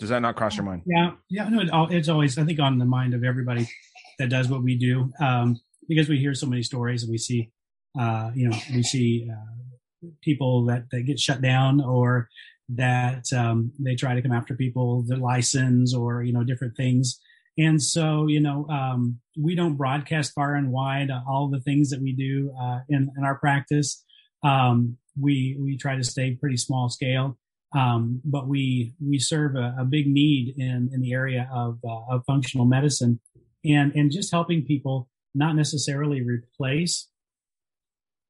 does 0.02 0.10
that 0.10 0.20
not 0.20 0.36
cross 0.36 0.58
your 0.58 0.66
mind? 0.66 0.82
Yeah, 0.88 1.12
yeah, 1.30 1.48
no, 1.48 1.88
it's 1.92 2.10
always 2.10 2.36
I 2.40 2.44
think 2.44 2.60
on 2.60 2.80
the 2.80 2.86
mind 2.86 3.14
of 3.14 3.24
everybody 3.24 3.70
that 4.18 4.30
does 4.30 4.50
what 4.50 4.64
we 4.64 4.76
do 4.76 5.14
um, 5.22 5.62
because 5.88 6.10
we 6.10 6.18
hear 6.18 6.34
so 6.34 6.48
many 6.48 6.64
stories 6.64 7.04
and 7.04 7.12
we 7.12 7.20
see, 7.20 7.52
uh, 8.00 8.32
you 8.34 8.50
know, 8.50 8.58
we 8.74 8.82
see 8.82 9.30
uh, 9.32 10.08
people 10.24 10.66
that 10.66 10.86
that 10.90 11.04
get 11.04 11.20
shut 11.20 11.40
down 11.40 11.82
or 11.82 12.30
that 12.70 13.32
um, 13.32 13.72
they 13.78 13.94
try 13.94 14.16
to 14.16 14.24
come 14.24 14.32
after 14.32 14.56
people, 14.56 15.04
the 15.08 15.18
license 15.18 15.94
or 15.94 16.24
you 16.24 16.34
know 16.34 16.44
different 16.44 16.76
things. 16.76 17.22
And 17.60 17.80
so, 17.80 18.26
you 18.26 18.40
know, 18.40 18.66
um, 18.70 19.20
we 19.38 19.54
don't 19.54 19.76
broadcast 19.76 20.34
far 20.34 20.56
and 20.56 20.72
wide 20.72 21.12
all 21.30 21.48
the 21.48 21.60
things 21.60 21.92
that 21.92 22.02
we 22.02 22.14
do 22.14 22.52
uh, 22.60 22.80
in, 22.90 23.12
in 23.16 23.24
our 23.24 23.36
practice. 23.36 24.04
Um, 24.44 24.98
we 25.16 25.58
we 25.60 25.78
try 25.78 25.96
to 25.96 26.04
stay 26.04 26.40
pretty 26.42 26.58
small 26.58 26.90
scale. 26.90 27.38
Um, 27.74 28.22
but 28.26 28.48
we 28.48 28.94
we 29.00 29.18
serve 29.18 29.56
a, 29.56 29.76
a, 29.80 29.86
big 29.86 30.08
need 30.08 30.56
in 30.58 30.90
in 30.94 31.00
the 31.00 31.14
area 31.14 31.50
of 31.54 31.80
uh, 31.88 32.14
of 32.16 32.26
functional 32.26 32.66
medicine, 32.66 33.22
and 33.64 33.94
and 33.96 34.12
just 34.12 34.32
helping 34.32 34.66
people 34.66 35.10
not 35.34 35.56
necessarily 35.56 36.22
replace 36.22 37.08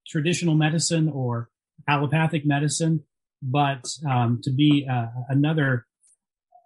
traditional 0.06 0.54
medicine 0.54 1.08
or 1.08 1.48
allopathic 1.88 2.46
medicine, 2.46 3.02
but 3.42 3.84
um, 4.08 4.40
to 4.44 4.52
be 4.52 4.86
uh, 4.88 5.06
another 5.28 5.86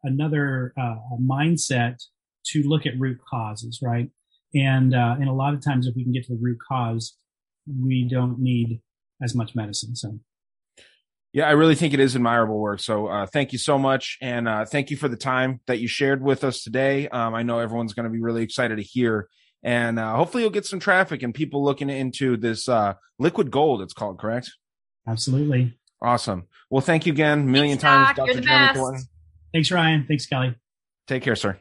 another 0.03 0.75
uh, 0.79 0.97
mindset 1.21 1.97
to 2.45 2.62
look 2.62 2.85
at 2.85 2.99
root 2.99 3.19
causes, 3.29 3.81
right? 3.83 4.11
And 4.55 4.95
uh, 4.95 5.17
and 5.19 5.29
a 5.29 5.33
lot 5.33 5.55
of 5.55 5.65
times, 5.65 5.87
if 5.87 5.95
we 5.97 6.03
can 6.03 6.12
get 6.12 6.25
to 6.25 6.35
the 6.35 6.41
root 6.41 6.59
cause, 6.69 7.17
we 7.67 8.07
don't 8.09 8.39
need 8.39 8.81
as 9.23 9.35
much 9.35 9.55
medicine. 9.55 9.97
So. 9.97 10.19
Yeah, 11.37 11.46
I 11.46 11.51
really 11.51 11.75
think 11.75 11.92
it 11.92 12.01
is 12.01 12.16
admirable 12.16 12.59
work. 12.59 12.81
So 12.81 13.09
uh, 13.09 13.27
thank 13.27 13.53
you 13.53 13.59
so 13.59 13.79
much. 13.79 14.16
And 14.22 14.49
uh, 14.49 14.64
thank 14.64 14.90
you 14.90 14.96
for 14.96 15.07
the 15.07 15.18
time 15.18 15.61
that 15.66 15.81
you 15.81 15.87
shared 15.87 16.22
with 16.22 16.42
us 16.44 16.62
today. 16.62 17.09
Um, 17.09 17.35
I 17.35 17.42
know 17.42 17.59
everyone's 17.59 17.92
going 17.92 18.05
to 18.05 18.11
be 18.11 18.22
really 18.22 18.42
excited 18.42 18.77
to 18.77 18.83
hear. 18.83 19.29
And 19.62 19.99
uh, 19.99 20.16
hopefully 20.16 20.44
you'll 20.44 20.51
get 20.51 20.64
some 20.64 20.81
traffic 20.81 21.22
and 21.22 21.35
people 21.35 21.62
looking 21.62 21.90
into 21.90 22.38
this 22.38 22.70
uh, 22.70 22.94
liquid 23.18 23.51
gold, 23.51 23.83
it's 23.83 23.92
called, 23.92 24.18
correct? 24.18 24.51
Absolutely. 25.07 25.77
Awesome. 26.01 26.46
Well, 26.70 26.81
thank 26.81 27.05
you 27.05 27.12
again, 27.12 27.51
million 27.51 27.77
Thanks, 27.77 28.16
times, 28.16 28.16
Dr. 28.16 28.40
Jeremy 28.40 28.75
Thornton. 28.75 29.05
Thanks, 29.53 29.70
Ryan. 29.70 30.07
Thanks, 30.09 30.25
Kelly. 30.25 30.55
Take 31.07 31.22
care, 31.22 31.37
sir. 31.37 31.59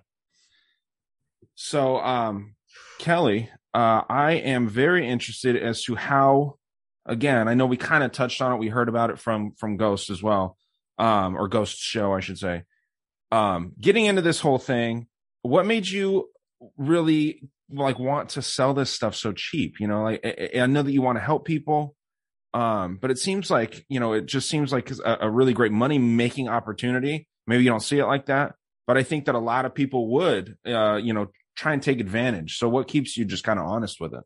So, 1.55 1.97
um, 1.97 2.55
Kelly, 2.99 3.49
uh, 3.73 4.03
I 4.07 4.35
am 4.35 4.69
very 4.69 5.05
interested 5.05 5.57
as 5.57 5.83
to 5.83 5.95
how 5.95 6.59
again, 7.05 7.47
I 7.47 7.53
know 7.53 7.65
we 7.65 7.77
kind 7.77 8.03
of 8.03 8.11
touched 8.11 8.41
on 8.41 8.53
it. 8.53 8.57
We 8.57 8.69
heard 8.69 8.89
about 8.89 9.09
it 9.09 9.19
from 9.19 9.53
from 9.57 9.77
Ghost 9.77 10.09
as 10.09 10.21
well, 10.21 10.57
um, 10.97 11.35
or 11.35 11.47
Ghost 11.47 11.77
Show, 11.77 12.13
I 12.13 12.19
should 12.19 12.37
say. 12.37 12.63
Um, 13.31 13.73
getting 13.79 14.05
into 14.05 14.21
this 14.21 14.39
whole 14.39 14.57
thing, 14.57 15.07
what 15.41 15.65
made 15.65 15.87
you 15.87 16.29
really 16.77 17.49
like 17.69 17.99
want 17.99 18.29
to 18.29 18.41
sell 18.41 18.73
this 18.73 18.91
stuff 18.91 19.15
so 19.15 19.31
cheap? 19.31 19.79
You 19.79 19.87
know, 19.87 20.03
like 20.03 20.21
I, 20.25 20.61
I 20.61 20.65
know 20.67 20.83
that 20.83 20.91
you 20.91 21.01
want 21.01 21.17
to 21.17 21.23
help 21.23 21.45
people, 21.45 21.95
um, 22.53 22.97
but 23.01 23.11
it 23.11 23.19
seems 23.19 23.49
like 23.49 23.85
you 23.89 23.99
know 23.99 24.13
it 24.13 24.25
just 24.25 24.49
seems 24.49 24.71
like 24.71 24.91
a, 24.91 25.17
a 25.21 25.29
really 25.29 25.53
great 25.53 25.71
money 25.71 25.97
making 25.97 26.47
opportunity. 26.47 27.27
Maybe 27.47 27.63
you 27.63 27.69
don't 27.69 27.81
see 27.81 27.99
it 27.99 28.05
like 28.05 28.27
that, 28.27 28.55
but 28.87 28.97
I 28.97 29.03
think 29.03 29.25
that 29.25 29.35
a 29.35 29.39
lot 29.39 29.65
of 29.65 29.75
people 29.75 30.09
would, 30.13 30.57
uh, 30.65 30.95
you 30.95 31.13
know, 31.13 31.27
try 31.55 31.73
and 31.73 31.81
take 31.81 31.99
advantage. 31.99 32.57
So, 32.57 32.69
what 32.69 32.87
keeps 32.87 33.17
you 33.17 33.25
just 33.25 33.43
kind 33.43 33.59
of 33.59 33.65
honest 33.65 33.99
with 33.99 34.13
it? 34.13 34.23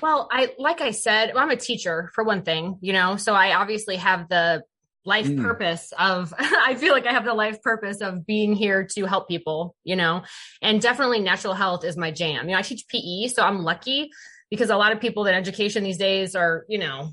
Well, 0.00 0.28
I 0.30 0.52
like 0.58 0.80
I 0.80 0.90
said, 0.90 1.32
I'm 1.36 1.50
a 1.50 1.56
teacher 1.56 2.10
for 2.14 2.24
one 2.24 2.42
thing, 2.42 2.78
you 2.80 2.92
know, 2.92 3.16
so 3.16 3.34
I 3.34 3.54
obviously 3.54 3.96
have 3.96 4.28
the 4.28 4.62
life 5.04 5.26
mm. 5.26 5.40
purpose 5.40 5.92
of 5.98 6.34
I 6.38 6.74
feel 6.74 6.92
like 6.92 7.06
I 7.06 7.12
have 7.12 7.24
the 7.24 7.34
life 7.34 7.62
purpose 7.62 8.00
of 8.00 8.26
being 8.26 8.54
here 8.54 8.86
to 8.94 9.06
help 9.06 9.28
people, 9.28 9.76
you 9.84 9.96
know. 9.96 10.22
And 10.60 10.80
definitely 10.80 11.20
natural 11.20 11.54
health 11.54 11.84
is 11.84 11.96
my 11.96 12.10
jam. 12.10 12.48
You 12.48 12.52
know, 12.52 12.58
I 12.58 12.62
teach 12.62 12.86
PE, 12.88 13.28
so 13.28 13.42
I'm 13.42 13.62
lucky 13.62 14.10
because 14.50 14.70
a 14.70 14.76
lot 14.76 14.92
of 14.92 15.00
people 15.00 15.26
in 15.26 15.34
education 15.34 15.84
these 15.84 15.98
days 15.98 16.34
are, 16.34 16.64
you 16.68 16.78
know, 16.78 17.10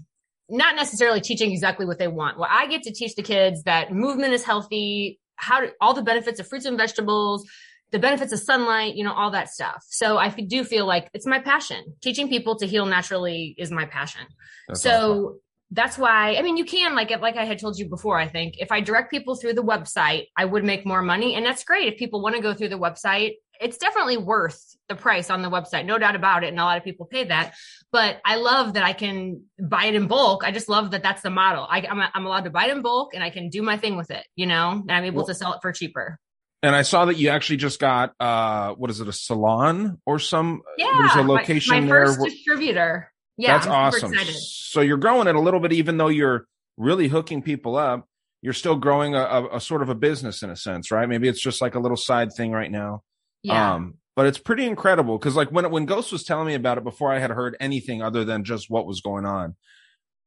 not 0.49 0.75
necessarily 0.75 1.21
teaching 1.21 1.51
exactly 1.51 1.85
what 1.85 1.99
they 1.99 2.07
want. 2.07 2.37
Well, 2.37 2.49
I 2.51 2.67
get 2.67 2.83
to 2.83 2.93
teach 2.93 3.15
the 3.15 3.23
kids 3.23 3.63
that 3.63 3.93
movement 3.93 4.33
is 4.33 4.43
healthy, 4.43 5.19
how 5.35 5.61
to, 5.61 5.73
all 5.79 5.93
the 5.93 6.03
benefits 6.03 6.39
of 6.39 6.47
fruits 6.47 6.65
and 6.65 6.77
vegetables, 6.77 7.47
the 7.93 7.99
benefits 7.99 8.33
of 8.33 8.39
sunlight, 8.39 8.95
you 8.95 9.03
know, 9.03 9.13
all 9.13 9.29
that 9.31 9.49
stuff. 9.49 9.85
So 9.87 10.17
I 10.17 10.29
do 10.29 10.63
feel 10.63 10.87
like 10.87 11.09
it's 11.13 11.27
my 11.27 11.39
passion. 11.39 11.95
Teaching 12.01 12.27
people 12.27 12.57
to 12.57 12.65
heal 12.65 12.87
naturally 12.87 13.53
is 13.57 13.69
my 13.69 13.85
passion. 13.85 14.25
That's 14.67 14.81
so 14.81 15.11
awesome. 15.11 15.39
that's 15.71 15.97
why 15.99 16.35
I 16.35 16.41
mean 16.41 16.57
you 16.57 16.65
can 16.65 16.95
like 16.95 17.11
like 17.21 17.37
I 17.37 17.45
had 17.45 17.59
told 17.59 17.77
you 17.77 17.87
before 17.87 18.17
I 18.17 18.27
think 18.27 18.55
if 18.57 18.71
I 18.71 18.81
direct 18.81 19.11
people 19.11 19.35
through 19.35 19.53
the 19.53 19.63
website 19.63 20.25
I 20.35 20.45
would 20.45 20.63
make 20.63 20.87
more 20.87 21.03
money 21.03 21.35
and 21.35 21.45
that's 21.45 21.63
great 21.63 21.91
if 21.91 21.99
people 21.99 22.21
want 22.21 22.35
to 22.35 22.41
go 22.41 22.53
through 22.55 22.69
the 22.69 22.79
website 22.79 23.33
it's 23.61 23.77
definitely 23.77 24.17
worth 24.17 24.59
the 24.89 24.95
price 24.95 25.29
on 25.29 25.41
the 25.41 25.49
website 25.49 25.85
no 25.85 25.97
doubt 25.97 26.15
about 26.15 26.43
it 26.43 26.47
and 26.47 26.59
a 26.59 26.63
lot 26.63 26.77
of 26.77 26.83
people 26.83 27.05
pay 27.05 27.25
that 27.25 27.53
but 27.91 28.21
I 28.25 28.37
love 28.37 28.73
that 28.73 28.83
I 28.83 28.93
can 28.93 29.43
buy 29.59 29.85
it 29.85 29.95
in 29.95 30.07
bulk 30.07 30.43
I 30.43 30.51
just 30.51 30.69
love 30.69 30.91
that 30.91 31.03
that's 31.03 31.21
the 31.21 31.29
model 31.29 31.67
I, 31.69 31.79
am 31.81 31.99
I'm, 31.99 32.09
I'm 32.13 32.25
allowed 32.25 32.45
to 32.45 32.49
buy 32.49 32.67
it 32.67 32.71
in 32.71 32.81
bulk 32.81 33.13
and 33.13 33.23
I 33.23 33.29
can 33.29 33.49
do 33.49 33.61
my 33.61 33.77
thing 33.77 33.97
with 33.97 34.09
it 34.09 34.25
you 34.35 34.45
know 34.45 34.71
and 34.71 34.91
I'm 34.91 35.03
able 35.03 35.17
well, 35.17 35.27
to 35.27 35.35
sell 35.35 35.53
it 35.53 35.59
for 35.61 35.71
cheaper 35.73 36.19
and 36.63 36.75
I 36.75 36.81
saw 36.81 37.05
that 37.05 37.17
you 37.17 37.29
actually 37.29 37.57
just 37.57 37.79
got 37.79 38.13
uh 38.19 38.73
what 38.73 38.89
is 38.89 38.99
it 38.99 39.07
a 39.07 39.13
salon 39.13 39.99
or 40.05 40.17
some 40.17 40.61
yeah 40.77 40.91
there's 40.97 41.15
a 41.15 41.27
location 41.27 41.75
my, 41.75 41.79
my 41.81 41.87
there 41.87 42.05
first 42.07 42.21
distributor. 42.23 43.11
Yeah 43.37 43.57
that's 43.57 43.67
awesome. 43.67 44.13
so 44.13 44.81
you're 44.81 44.97
growing 44.97 45.27
it 45.27 45.35
a 45.35 45.39
little 45.39 45.59
bit 45.59 45.73
even 45.73 45.97
though 45.97 46.07
you're 46.07 46.47
really 46.77 47.07
hooking 47.07 47.41
people 47.41 47.75
up 47.75 48.07
you're 48.41 48.53
still 48.53 48.75
growing 48.75 49.15
a, 49.15 49.19
a, 49.19 49.55
a, 49.57 49.61
sort 49.61 49.81
of 49.81 49.89
a 49.89 49.95
business 49.95 50.43
in 50.43 50.49
a 50.49 50.55
sense 50.55 50.91
right? 50.91 51.07
Maybe 51.07 51.27
it's 51.27 51.41
just 51.41 51.61
like 51.61 51.75
a 51.75 51.79
little 51.79 51.97
side 51.97 52.29
thing 52.35 52.51
right 52.51 52.71
now. 52.71 53.03
Yeah. 53.43 53.75
um 53.75 53.95
but 54.15 54.27
it's 54.27 54.37
pretty 54.37 54.65
incredible 54.65 55.17
because 55.17 55.35
like 55.35 55.51
when 55.51 55.69
when 55.71 55.85
ghost 55.85 56.11
was 56.11 56.23
telling 56.23 56.47
me 56.47 56.53
about 56.53 56.77
it 56.77 56.83
before 56.83 57.11
i 57.11 57.19
had 57.19 57.31
heard 57.31 57.57
anything 57.59 58.01
other 58.01 58.23
than 58.23 58.43
just 58.43 58.69
what 58.69 58.85
was 58.85 59.01
going 59.01 59.25
on 59.25 59.55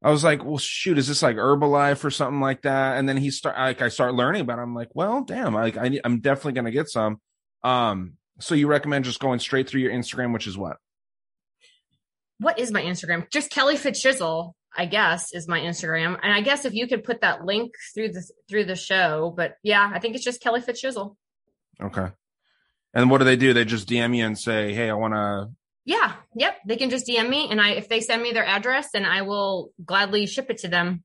I 0.03 0.11
was 0.11 0.23
like, 0.23 0.45
well, 0.45 0.59
shoot, 0.59 0.99
is 0.99 1.09
this 1.09 1.23
like 1.23 1.37
Herbalife 1.37 2.05
or 2.05 2.11
something 2.11 2.41
like 2.41 2.63
that? 2.63 2.99
And 2.99 3.09
then 3.09 3.17
he 3.17 3.31
start 3.31 3.57
like 3.57 3.83
I 3.83 3.89
start 3.89 4.15
learning 4.15 4.43
about. 4.43 4.59
It. 4.59 4.63
I'm 4.63 4.75
like, 4.75 4.95
well, 4.95 5.25
damn, 5.25 5.55
like 5.55 5.77
I, 5.77 6.01
I'm 6.05 6.21
definitely 6.21 6.53
gonna 6.53 6.71
get 6.71 6.89
some. 6.89 7.21
Um, 7.63 8.15
so 8.39 8.55
you 8.55 8.67
recommend 8.67 9.05
just 9.05 9.21
going 9.21 9.39
straight 9.39 9.69
through 9.69 9.81
your 9.81 9.93
Instagram, 9.93 10.33
which 10.33 10.47
is 10.47 10.59
what? 10.59 10.77
What 12.39 12.59
is 12.59 12.71
my 12.71 12.83
Instagram? 12.83 13.31
Just 13.31 13.51
Kelly 13.51 13.77
Fitzchisel, 13.77 14.53
I 14.77 14.85
guess, 14.85 15.33
is 15.33 15.49
my 15.49 15.61
Instagram. 15.61 16.19
And 16.23 16.33
I 16.33 16.43
guess 16.43 16.67
if 16.67 16.75
you 16.75 16.87
could 16.87 17.03
put 17.03 17.23
that 17.23 17.45
link 17.45 17.73
through 17.95 18.13
the 18.13 18.23
through 18.49 18.67
the 18.67 18.77
show, 18.77 19.33
but 19.35 19.55
yeah, 19.63 19.91
I 19.93 19.99
think 19.99 20.15
it's 20.15 20.25
just 20.25 20.43
Kelly 20.43 20.61
Fitzchisel. 20.61 21.17
Okay. 21.83 22.09
And 22.93 23.11
what 23.11 23.19
do 23.19 23.25
they 23.25 23.37
do? 23.37 23.55
They 23.55 23.65
just 23.65 23.89
DM 23.89 24.17
you 24.17 24.27
and 24.27 24.39
say, 24.39 24.75
"Hey, 24.75 24.91
I 24.91 24.95
want 24.95 25.15
to 25.15 25.51
yeah. 25.87 26.15
Yep. 26.35 26.59
They 26.67 26.77
can 26.77 26.91
just 26.91 27.07
DM 27.07 27.29
me 27.29 27.49
and 27.51 27.61
I 27.61 27.71
if 27.71 27.89
they 27.89 28.01
send 28.01 28.21
me 28.23 28.33
their 28.33 28.45
address, 28.45 28.89
then 28.93 29.07
I 29.07 29.23
will 29.23 29.71
gladly 29.83 30.27
ship 30.27 30.51
it 30.51 30.59
to 30.59 30.69
them. 30.69 31.03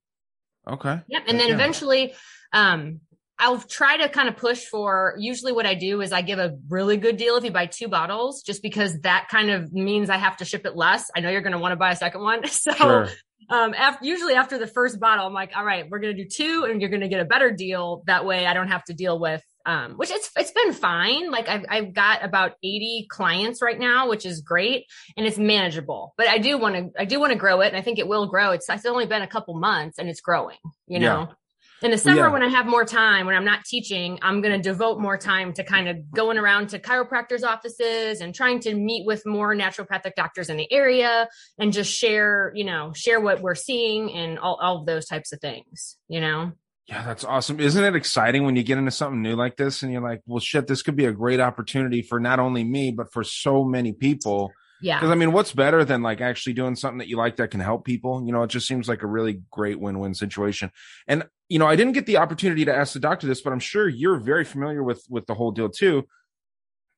Okay. 0.67 0.99
Yep. 1.07 1.23
And 1.27 1.39
then 1.39 1.47
yeah. 1.47 1.53
eventually 1.53 2.13
um 2.51 2.99
I'll 3.39 3.59
try 3.59 3.97
to 3.97 4.09
kind 4.09 4.27
of 4.27 4.37
push 4.37 4.65
for 4.65 5.15
usually 5.17 5.51
what 5.51 5.65
I 5.65 5.73
do 5.73 6.01
is 6.01 6.11
I 6.11 6.21
give 6.21 6.37
a 6.37 6.57
really 6.69 6.97
good 6.97 7.17
deal 7.17 7.37
if 7.37 7.43
you 7.43 7.51
buy 7.51 7.65
two 7.65 7.87
bottles, 7.87 8.43
just 8.43 8.61
because 8.61 8.99
that 9.01 9.29
kind 9.31 9.49
of 9.49 9.73
means 9.73 10.11
I 10.11 10.17
have 10.17 10.37
to 10.37 10.45
ship 10.45 10.65
it 10.65 10.75
less. 10.75 11.09
I 11.15 11.21
know 11.21 11.29
you're 11.31 11.41
going 11.41 11.53
to 11.53 11.57
want 11.57 11.71
to 11.71 11.75
buy 11.75 11.91
a 11.91 11.95
second 11.95 12.21
one. 12.21 12.43
So, 12.51 12.71
sure. 12.73 13.09
um, 13.49 13.73
after, 13.73 14.05
usually 14.05 14.35
after 14.35 14.59
the 14.59 14.67
first 14.67 14.99
bottle, 14.99 15.25
I'm 15.25 15.33
like, 15.33 15.53
all 15.55 15.65
right, 15.65 15.89
we're 15.89 15.97
going 15.97 16.15
to 16.15 16.23
do 16.23 16.29
two 16.29 16.67
and 16.69 16.79
you're 16.81 16.91
going 16.91 17.01
to 17.01 17.07
get 17.07 17.19
a 17.19 17.25
better 17.25 17.49
deal. 17.49 18.03
That 18.05 18.25
way 18.25 18.45
I 18.45 18.53
don't 18.53 18.67
have 18.67 18.83
to 18.85 18.93
deal 18.93 19.19
with 19.19 19.43
um, 19.65 19.93
which 19.93 20.11
it's 20.11 20.29
it's 20.35 20.51
been 20.51 20.73
fine. 20.73 21.31
Like 21.31 21.47
I've 21.47 21.65
I've 21.69 21.93
got 21.93 22.23
about 22.23 22.53
80 22.63 23.07
clients 23.09 23.61
right 23.61 23.79
now, 23.79 24.09
which 24.09 24.25
is 24.25 24.41
great 24.41 24.85
and 25.17 25.25
it's 25.25 25.37
manageable. 25.37 26.13
But 26.17 26.27
I 26.27 26.37
do 26.37 26.57
want 26.57 26.75
to 26.75 27.01
I 27.01 27.05
do 27.05 27.19
want 27.19 27.31
to 27.33 27.37
grow 27.37 27.61
it, 27.61 27.67
and 27.67 27.77
I 27.77 27.81
think 27.81 27.99
it 27.99 28.07
will 28.07 28.27
grow. 28.27 28.51
It's 28.51 28.67
it's 28.69 28.85
only 28.85 29.05
been 29.05 29.21
a 29.21 29.27
couple 29.27 29.59
months 29.59 29.97
and 29.97 30.09
it's 30.09 30.21
growing. 30.21 30.57
You 30.87 30.99
know. 30.99 31.27
Yeah. 31.29 31.35
In 31.83 31.89
the 31.89 31.97
summer, 31.97 32.27
yeah. 32.27 32.31
when 32.31 32.43
I 32.43 32.47
have 32.47 32.67
more 32.67 32.85
time, 32.85 33.25
when 33.25 33.35
I'm 33.35 33.45
not 33.45 33.65
teaching, 33.65 34.19
I'm 34.21 34.41
going 34.41 34.53
to 34.53 34.61
devote 34.61 34.99
more 34.99 35.17
time 35.17 35.51
to 35.53 35.63
kind 35.63 35.87
of 35.87 36.11
going 36.11 36.37
around 36.37 36.69
to 36.69 36.79
chiropractors' 36.79 37.43
offices 37.43 38.21
and 38.21 38.35
trying 38.35 38.59
to 38.61 38.75
meet 38.75 39.07
with 39.07 39.25
more 39.25 39.55
naturopathic 39.55 40.13
doctors 40.15 40.51
in 40.51 40.57
the 40.57 40.71
area 40.71 41.27
and 41.57 41.73
just 41.73 41.91
share, 41.91 42.51
you 42.53 42.65
know, 42.65 42.93
share 42.93 43.19
what 43.19 43.41
we're 43.41 43.55
seeing 43.55 44.13
and 44.13 44.37
all, 44.37 44.59
all 44.61 44.81
of 44.81 44.85
those 44.85 45.07
types 45.07 45.33
of 45.33 45.41
things, 45.41 45.97
you 46.07 46.21
know? 46.21 46.51
Yeah, 46.91 47.05
that's 47.05 47.23
awesome. 47.23 47.61
Isn't 47.61 47.85
it 47.85 47.95
exciting 47.95 48.43
when 48.43 48.57
you 48.57 48.63
get 48.63 48.77
into 48.77 48.91
something 48.91 49.21
new 49.21 49.37
like 49.37 49.55
this 49.55 49.81
and 49.81 49.93
you're 49.93 50.01
like, 50.01 50.21
well, 50.25 50.41
shit, 50.41 50.67
this 50.67 50.81
could 50.81 50.97
be 50.97 51.05
a 51.05 51.13
great 51.13 51.39
opportunity 51.39 52.01
for 52.01 52.19
not 52.19 52.37
only 52.37 52.65
me, 52.65 52.91
but 52.91 53.13
for 53.13 53.23
so 53.23 53.63
many 53.63 53.93
people. 53.93 54.51
Yeah. 54.81 54.99
Because 54.99 55.09
I 55.09 55.15
mean, 55.15 55.31
what's 55.31 55.53
better 55.53 55.85
than 55.85 56.01
like 56.01 56.19
actually 56.19 56.51
doing 56.51 56.75
something 56.75 56.97
that 56.97 57.07
you 57.07 57.15
like 57.15 57.37
that 57.37 57.49
can 57.49 57.61
help 57.61 57.85
people? 57.85 58.25
You 58.25 58.33
know, 58.33 58.43
it 58.43 58.49
just 58.49 58.67
seems 58.67 58.89
like 58.89 59.03
a 59.03 59.07
really 59.07 59.41
great 59.51 59.79
win 59.79 59.99
win 59.99 60.13
situation. 60.13 60.69
And, 61.07 61.23
you 61.47 61.59
know, 61.59 61.65
I 61.65 61.77
didn't 61.77 61.93
get 61.93 62.07
the 62.07 62.17
opportunity 62.17 62.65
to 62.65 62.75
ask 62.75 62.91
the 62.91 62.99
doctor 62.99 63.25
this, 63.25 63.39
but 63.39 63.53
I'm 63.53 63.61
sure 63.61 63.87
you're 63.87 64.19
very 64.19 64.43
familiar 64.43 64.83
with 64.83 65.05
with 65.09 65.27
the 65.27 65.33
whole 65.33 65.51
deal 65.51 65.69
too. 65.69 66.05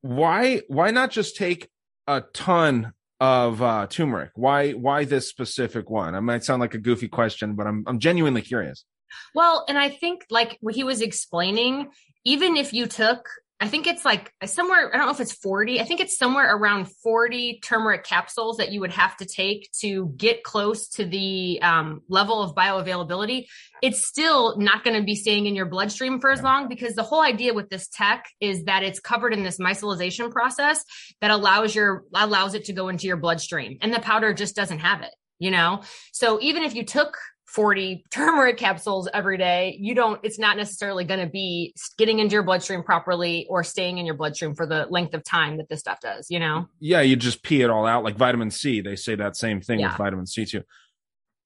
Why 0.01 0.61
why 0.69 0.89
not 0.89 1.11
just 1.11 1.37
take 1.37 1.69
a 2.07 2.23
ton 2.33 2.93
of 3.19 3.61
uh 3.61 3.85
turmeric? 3.91 4.31
Why 4.33 4.71
why 4.71 5.05
this 5.05 5.29
specific 5.29 5.87
one? 5.87 6.15
I 6.15 6.19
might 6.19 6.43
sound 6.43 6.61
like 6.61 6.73
a 6.73 6.79
goofy 6.79 7.09
question, 7.09 7.53
but 7.53 7.67
I'm 7.67 7.83
I'm 7.85 7.99
genuinely 7.99 8.41
curious. 8.41 8.85
Well, 9.34 9.66
and 9.68 9.78
I 9.78 9.89
think 9.89 10.26
like 10.30 10.57
what 10.61 10.76
he 10.76 10.84
was 10.84 11.01
explaining, 11.01 11.89
even 12.26 12.57
if 12.57 12.74
you 12.74 12.88
took, 12.88 13.28
I 13.64 13.68
think 13.68 13.88
it's 13.88 14.03
like 14.03 14.34
somewhere, 14.43 14.93
I 14.93 14.97
don't 14.97 15.05
know 15.05 15.14
if 15.14 15.22
it's 15.22 15.32
40, 15.32 15.80
I 15.80 15.86
think 15.86 16.01
it's 16.01 16.18
somewhere 16.18 16.53
around 16.53 16.91
40 17.01 17.61
turmeric 17.64 18.03
capsules 18.03 18.57
that 18.57 18.74
you 18.74 18.82
would 18.82 18.91
have 18.91 19.16
to 19.18 19.26
take 19.26 19.72
to 19.80 20.14
get 20.18 20.43
close 20.43 20.89
to 20.89 21.05
the 21.05 21.61
um, 21.61 22.01
level 22.09 22.41
of 22.41 22.55
bioavailability. 22.55 23.45
It's 23.82 24.05
still 24.05 24.57
not 24.57 24.84
going 24.84 24.97
to 24.97 25.03
be 25.03 25.16
staying 25.16 25.45
in 25.45 25.55
your 25.55 25.66
bloodstream 25.66 26.20
for 26.20 26.30
as 26.30 26.41
long 26.41 26.68
because 26.68 26.93
the 26.95 27.03
whole 27.03 27.22
idea 27.22 27.53
with 27.53 27.70
this 27.70 27.88
tech 27.88 28.26
is 28.41 28.66
that 28.66 28.84
it's 28.84 28.99
covered 28.99 29.34
in 29.34 29.43
this 29.43 29.59
micellization 29.59 30.30
process 30.30 30.84
that 31.22 31.32
allows 31.32 31.74
your, 31.74 32.03
allows 32.14 32.55
it 32.55 32.66
to 32.66 32.74
go 32.74 32.89
into 32.89 33.07
your 33.07 33.18
bloodstream 33.18 33.78
and 33.82 33.93
the 33.93 34.01
powder 34.01 34.34
just 34.34 34.57
doesn't 34.57 34.80
have 34.80 35.03
it 35.03 35.11
you 35.39 35.51
know 35.51 35.82
so 36.11 36.39
even 36.41 36.64
if 36.64 36.76
you 36.76 36.86
took 36.86 37.18
40 37.53 38.03
turmeric 38.09 38.57
capsules 38.57 39.07
every 39.13 39.37
day, 39.37 39.77
you 39.79 39.93
don't, 39.93 40.19
it's 40.23 40.39
not 40.39 40.57
necessarily 40.57 41.03
going 41.03 41.19
to 41.19 41.31
be 41.31 41.75
getting 41.99 42.17
into 42.17 42.33
your 42.33 42.41
bloodstream 42.41 42.81
properly 42.81 43.45
or 43.47 43.63
staying 43.63 43.99
in 43.99 44.05
your 44.05 44.15
bloodstream 44.15 44.55
for 44.55 44.65
the 44.65 44.87
length 44.89 45.13
of 45.13 45.23
time 45.23 45.57
that 45.57 45.69
this 45.69 45.79
stuff 45.79 45.99
does, 46.01 46.31
you 46.31 46.39
know? 46.39 46.67
Yeah, 46.79 47.01
you 47.01 47.15
just 47.15 47.43
pee 47.43 47.61
it 47.61 47.69
all 47.69 47.85
out 47.85 48.03
like 48.03 48.17
vitamin 48.17 48.49
C. 48.49 48.81
They 48.81 48.95
say 48.95 49.13
that 49.15 49.35
same 49.35 49.61
thing 49.61 49.79
yeah. 49.79 49.89
with 49.89 49.97
vitamin 49.97 50.25
C 50.25 50.45
too 50.45 50.63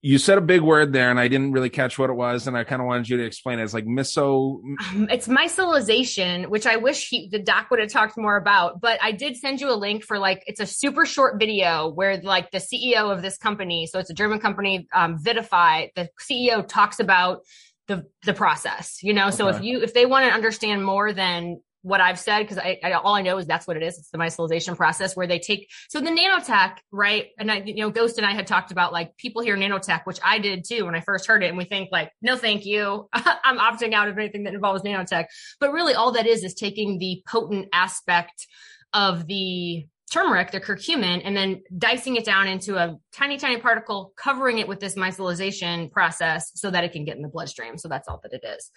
you 0.01 0.17
said 0.17 0.37
a 0.37 0.41
big 0.41 0.61
word 0.61 0.93
there 0.93 1.09
and 1.09 1.19
I 1.19 1.27
didn't 1.27 1.53
really 1.53 1.69
catch 1.69 1.97
what 1.97 2.09
it 2.09 2.13
was. 2.13 2.47
And 2.47 2.55
I 2.55 2.63
kind 2.63 2.81
of 2.81 2.87
wanted 2.87 3.09
you 3.09 3.17
to 3.17 3.23
explain 3.23 3.59
it. 3.59 3.63
It's 3.63 3.73
like 3.73 3.85
miso. 3.85 4.59
Um, 4.89 5.07
it's 5.09 5.27
micellization, 5.27 6.47
which 6.47 6.67
I 6.67 6.75
wish 6.75 7.09
he, 7.09 7.29
the 7.29 7.39
doc 7.39 7.71
would 7.71 7.79
have 7.79 7.89
talked 7.89 8.17
more 8.17 8.37
about, 8.37 8.79
but 8.79 8.99
I 9.01 9.11
did 9.11 9.35
send 9.35 9.59
you 9.59 9.71
a 9.71 9.75
link 9.75 10.03
for 10.03 10.19
like, 10.19 10.43
it's 10.45 10.59
a 10.59 10.67
super 10.67 11.05
short 11.05 11.39
video 11.39 11.89
where 11.89 12.17
like 12.17 12.51
the 12.51 12.59
CEO 12.59 13.11
of 13.11 13.21
this 13.23 13.37
company, 13.37 13.87
so 13.87 13.97
it's 13.97 14.11
a 14.11 14.13
German 14.13 14.39
company, 14.39 14.87
um, 14.93 15.17
Vitify, 15.17 15.89
the 15.95 16.09
CEO 16.21 16.67
talks 16.67 16.99
about 16.99 17.41
the, 17.87 18.05
the 18.23 18.33
process, 18.33 18.99
you 19.01 19.13
know? 19.13 19.27
Okay. 19.27 19.37
So 19.37 19.47
if 19.47 19.63
you, 19.63 19.81
if 19.81 19.93
they 19.93 20.05
want 20.05 20.25
to 20.25 20.31
understand 20.31 20.85
more 20.85 21.11
than 21.11 21.59
what 21.87 22.01
I've 22.01 22.19
said 22.19 22.41
because 22.41 22.57
I, 22.57 22.77
I, 22.83 22.91
all 22.91 23.15
I 23.15 23.21
know 23.21 23.37
is 23.37 23.47
that's 23.47 23.65
what 23.65 23.77
it 23.77 23.83
is. 23.83 23.97
It's 23.97 24.09
the 24.09 24.17
micellization 24.17 24.75
process 24.75 25.15
where 25.15 25.25
they 25.25 25.39
take 25.39 25.71
so 25.87 26.01
the 26.01 26.09
nanotech, 26.09 26.77
right? 26.91 27.27
And 27.39 27.49
I, 27.49 27.59
you 27.59 27.75
know, 27.75 27.89
Ghost 27.89 28.17
and 28.17 28.27
I 28.27 28.33
had 28.33 28.45
talked 28.45 28.71
about 28.71 28.91
like 28.91 29.15
people 29.15 29.41
hear 29.41 29.55
nanotech, 29.55 30.01
which 30.03 30.19
I 30.23 30.39
did 30.39 30.65
too 30.67 30.85
when 30.85 30.95
I 30.95 30.99
first 30.99 31.27
heard 31.27 31.43
it, 31.43 31.47
and 31.47 31.57
we 31.57 31.63
think 31.63 31.89
like, 31.89 32.11
no, 32.21 32.35
thank 32.35 32.65
you, 32.65 33.07
I'm 33.13 33.57
opting 33.57 33.93
out 33.93 34.09
of 34.09 34.17
anything 34.17 34.43
that 34.43 34.53
involves 34.53 34.83
nanotech. 34.83 35.27
But 35.61 35.71
really, 35.71 35.93
all 35.93 36.11
that 36.11 36.27
is 36.27 36.43
is 36.43 36.53
taking 36.53 36.99
the 36.99 37.23
potent 37.25 37.69
aspect 37.71 38.47
of 38.93 39.25
the 39.25 39.85
turmeric, 40.11 40.51
the 40.51 40.59
curcumin, 40.59 41.21
and 41.23 41.35
then 41.35 41.61
dicing 41.77 42.17
it 42.17 42.25
down 42.25 42.47
into 42.47 42.77
a 42.77 42.97
tiny, 43.13 43.37
tiny 43.37 43.59
particle, 43.59 44.13
covering 44.17 44.57
it 44.57 44.67
with 44.67 44.79
this 44.79 44.95
micellization 44.95 45.91
process 45.91 46.51
so 46.55 46.69
that 46.69 46.83
it 46.83 46.91
can 46.91 47.05
get 47.05 47.15
in 47.15 47.21
the 47.21 47.29
bloodstream. 47.29 47.77
So 47.77 47.87
that's 47.87 48.07
all 48.07 48.19
that 48.23 48.33
it 48.33 48.45
is. 48.45 48.71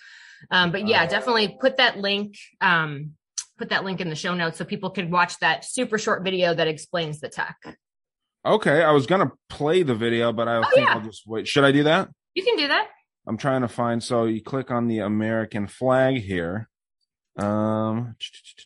Um, 0.51 0.73
but 0.73 0.87
yeah, 0.87 1.07
definitely 1.07 1.57
put 1.61 1.77
that 1.77 1.99
link, 1.99 2.37
um, 2.61 3.13
put 3.59 3.71
that 3.71 3.85
link 3.85 4.01
in 4.01 4.09
the 4.09 4.17
show 4.17 4.35
notes 4.35 4.59
so 4.59 4.65
people 4.65 4.91
could 4.91 5.11
watch 5.11 5.39
that 5.41 5.65
super 5.65 5.99
short 5.99 6.25
video 6.25 6.55
that 6.55 6.69
explains 6.69 7.21
the 7.21 7.29
tech. 7.29 7.57
Okay. 8.45 8.83
I 8.83 8.93
was 8.93 9.07
going 9.07 9.27
to 9.27 9.33
play 9.49 9.83
the 9.83 9.95
video, 9.95 10.33
but 10.33 10.49
I 10.49 10.59
oh, 10.59 10.63
think 10.75 10.87
yeah. 10.87 10.95
I'll 10.95 11.03
just 11.03 11.27
wait. 11.27 11.47
Should 11.47 11.65
I 11.65 11.73
do 11.73 11.85
that? 11.85 12.09
You 12.35 12.45
can 12.45 12.57
do 12.57 12.69
that. 12.69 12.89
I'm 13.27 13.37
trying 13.37 13.63
to 13.63 13.69
find. 13.69 14.03
So 14.03 14.25
you 14.25 14.43
click 14.43 14.71
on 14.71 14.89
the 14.89 15.01
American 15.01 15.67
flag 15.67 16.17
here. 16.17 16.69
Um, 17.37 18.17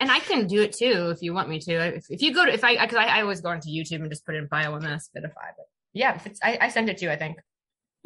and 0.01 0.11
I 0.11 0.20
can 0.20 0.47
do 0.47 0.62
it 0.62 0.72
too 0.72 1.11
if 1.11 1.22
you 1.22 1.35
want 1.35 1.49
me 1.49 1.59
to. 1.61 1.97
If, 1.97 2.07
if 2.09 2.22
you 2.22 2.35
go 2.35 2.45
to, 2.45 2.53
if 2.53 2.64
I, 2.64 2.81
because 2.81 2.97
I, 2.97 3.18
I, 3.18 3.20
always 3.20 3.41
go 3.41 3.51
onto 3.51 3.68
YouTube 3.68 4.01
and 4.01 4.11
just 4.11 4.25
put 4.25 4.35
in 4.35 4.49
BioMS 4.49 5.11
Vitify, 5.14 5.53
but 5.57 5.66
yeah, 5.93 6.16
if 6.16 6.27
it's, 6.27 6.41
I, 6.43 6.59
I 6.61 6.68
sent 6.68 6.89
it 6.89 6.97
to 6.99 7.05
you, 7.05 7.11
I 7.11 7.16
think. 7.16 7.37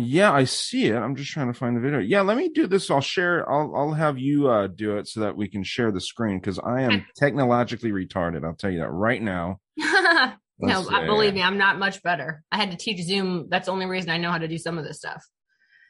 Yeah, 0.00 0.32
I 0.32 0.44
see 0.44 0.86
it. 0.86 0.94
I'm 0.94 1.16
just 1.16 1.32
trying 1.32 1.52
to 1.52 1.58
find 1.58 1.76
the 1.76 1.80
video. 1.80 1.98
Yeah, 1.98 2.20
let 2.20 2.36
me 2.36 2.50
do 2.50 2.68
this. 2.68 2.88
I'll 2.88 3.00
share. 3.00 3.50
I'll 3.50 3.74
I'll 3.74 3.92
have 3.92 4.16
you 4.16 4.48
uh, 4.48 4.68
do 4.68 4.96
it 4.96 5.08
so 5.08 5.20
that 5.20 5.36
we 5.36 5.48
can 5.48 5.64
share 5.64 5.90
the 5.90 6.00
screen 6.00 6.38
because 6.38 6.60
I 6.60 6.82
am 6.82 7.04
technologically 7.18 7.90
retarded. 7.90 8.44
I'll 8.44 8.54
tell 8.54 8.70
you 8.70 8.78
that 8.78 8.90
right 8.90 9.20
now. 9.20 9.58
no, 9.76 10.84
believe 11.04 11.34
me, 11.34 11.42
I'm 11.42 11.58
not 11.58 11.80
much 11.80 12.00
better. 12.04 12.44
I 12.52 12.58
had 12.58 12.70
to 12.70 12.76
teach 12.76 13.02
Zoom. 13.02 13.48
That's 13.50 13.66
the 13.66 13.72
only 13.72 13.86
reason 13.86 14.10
I 14.10 14.18
know 14.18 14.30
how 14.30 14.38
to 14.38 14.46
do 14.46 14.56
some 14.56 14.78
of 14.78 14.84
this 14.84 14.98
stuff. 14.98 15.20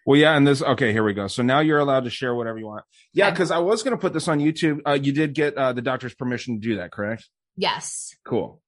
Well, 0.06 0.18
yeah, 0.18 0.34
and 0.34 0.46
this. 0.46 0.62
Okay, 0.62 0.92
here 0.92 1.04
we 1.04 1.12
go. 1.12 1.26
So 1.26 1.42
now 1.42 1.60
you're 1.60 1.78
allowed 1.78 2.04
to 2.04 2.10
share 2.10 2.34
whatever 2.34 2.58
you 2.58 2.66
want. 2.66 2.84
Yeah, 3.12 3.28
because 3.28 3.50
okay. 3.50 3.58
I 3.58 3.60
was 3.60 3.82
going 3.82 3.94
to 3.94 4.00
put 4.00 4.14
this 4.14 4.26
on 4.26 4.38
YouTube. 4.38 4.78
Uh, 4.86 4.92
you 4.92 5.12
did 5.12 5.34
get 5.34 5.54
uh, 5.54 5.74
the 5.74 5.82
doctor's 5.82 6.14
permission 6.14 6.54
to 6.54 6.66
do 6.66 6.76
that, 6.76 6.92
correct? 6.92 7.28
Yes. 7.58 8.16
Cool 8.24 8.62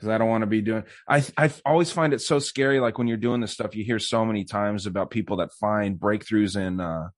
because 0.00 0.12
I 0.12 0.18
don't 0.18 0.28
want 0.28 0.42
to 0.42 0.46
be 0.46 0.62
doing. 0.62 0.84
I 1.06 1.24
I 1.36 1.50
always 1.66 1.92
find 1.92 2.14
it 2.14 2.20
so 2.20 2.38
scary. 2.38 2.80
Like 2.80 2.96
when 2.96 3.06
you're 3.06 3.18
doing 3.18 3.40
this 3.40 3.52
stuff, 3.52 3.76
you 3.76 3.84
hear 3.84 3.98
so 3.98 4.24
many 4.24 4.44
times 4.44 4.86
about 4.86 5.10
people 5.10 5.36
that 5.38 5.52
find 5.52 5.98
breakthroughs 5.98 6.56
in 6.56 6.80
uh 6.80 7.08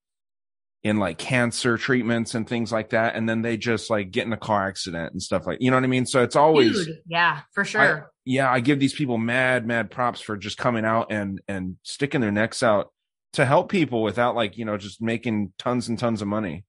in 0.82 0.96
like 0.98 1.16
cancer 1.16 1.78
treatments 1.78 2.34
and 2.34 2.48
things 2.48 2.72
like 2.72 2.90
that, 2.90 3.14
and 3.14 3.28
then 3.28 3.42
they 3.42 3.56
just 3.56 3.88
like 3.88 4.10
get 4.10 4.26
in 4.26 4.32
a 4.32 4.36
car 4.38 4.66
accident 4.66 5.12
and 5.12 5.22
stuff 5.22 5.46
like 5.46 5.58
you 5.60 5.70
know 5.70 5.76
what 5.76 5.84
I 5.84 5.88
mean. 5.88 6.06
So 6.06 6.24
it's 6.24 6.36
always 6.36 6.86
Dude, 6.86 6.98
yeah, 7.06 7.40
for 7.52 7.64
sure. 7.64 7.80
I, 7.80 8.02
yeah, 8.24 8.50
I 8.50 8.58
give 8.60 8.80
these 8.80 8.94
people 8.94 9.16
mad 9.16 9.64
mad 9.64 9.90
props 9.90 10.20
for 10.20 10.36
just 10.36 10.58
coming 10.58 10.84
out 10.84 11.12
and 11.12 11.40
and 11.46 11.76
sticking 11.84 12.20
their 12.20 12.32
necks 12.32 12.64
out 12.64 12.92
to 13.34 13.44
help 13.44 13.70
people 13.70 14.02
without 14.02 14.34
like 14.34 14.58
you 14.58 14.64
know 14.64 14.76
just 14.76 15.00
making 15.00 15.52
tons 15.56 15.88
and 15.88 15.98
tons 15.98 16.20
of 16.20 16.28
money 16.28 16.64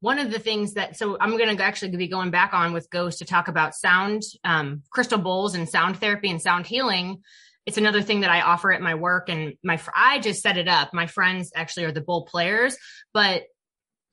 one 0.00 0.18
of 0.18 0.30
the 0.30 0.38
things 0.38 0.74
that 0.74 0.96
so 0.96 1.16
i'm 1.20 1.36
going 1.36 1.56
to 1.56 1.62
actually 1.64 1.96
be 1.96 2.08
going 2.08 2.30
back 2.30 2.52
on 2.52 2.72
with 2.72 2.90
ghost 2.90 3.18
to 3.18 3.24
talk 3.24 3.48
about 3.48 3.74
sound 3.74 4.22
um, 4.44 4.82
crystal 4.90 5.18
bowls 5.18 5.54
and 5.54 5.68
sound 5.68 5.98
therapy 5.98 6.30
and 6.30 6.40
sound 6.40 6.66
healing. 6.66 7.22
It's 7.66 7.78
another 7.78 8.02
thing 8.02 8.20
that 8.20 8.30
i 8.30 8.42
offer 8.42 8.72
at 8.72 8.82
my 8.82 8.94
work 8.94 9.28
and 9.28 9.54
my 9.62 9.80
i 9.94 10.18
just 10.18 10.42
set 10.42 10.58
it 10.58 10.68
up. 10.68 10.92
My 10.92 11.06
friends 11.06 11.52
actually 11.54 11.84
are 11.84 11.92
the 11.92 12.00
bowl 12.00 12.26
players 12.26 12.76
but 13.12 13.44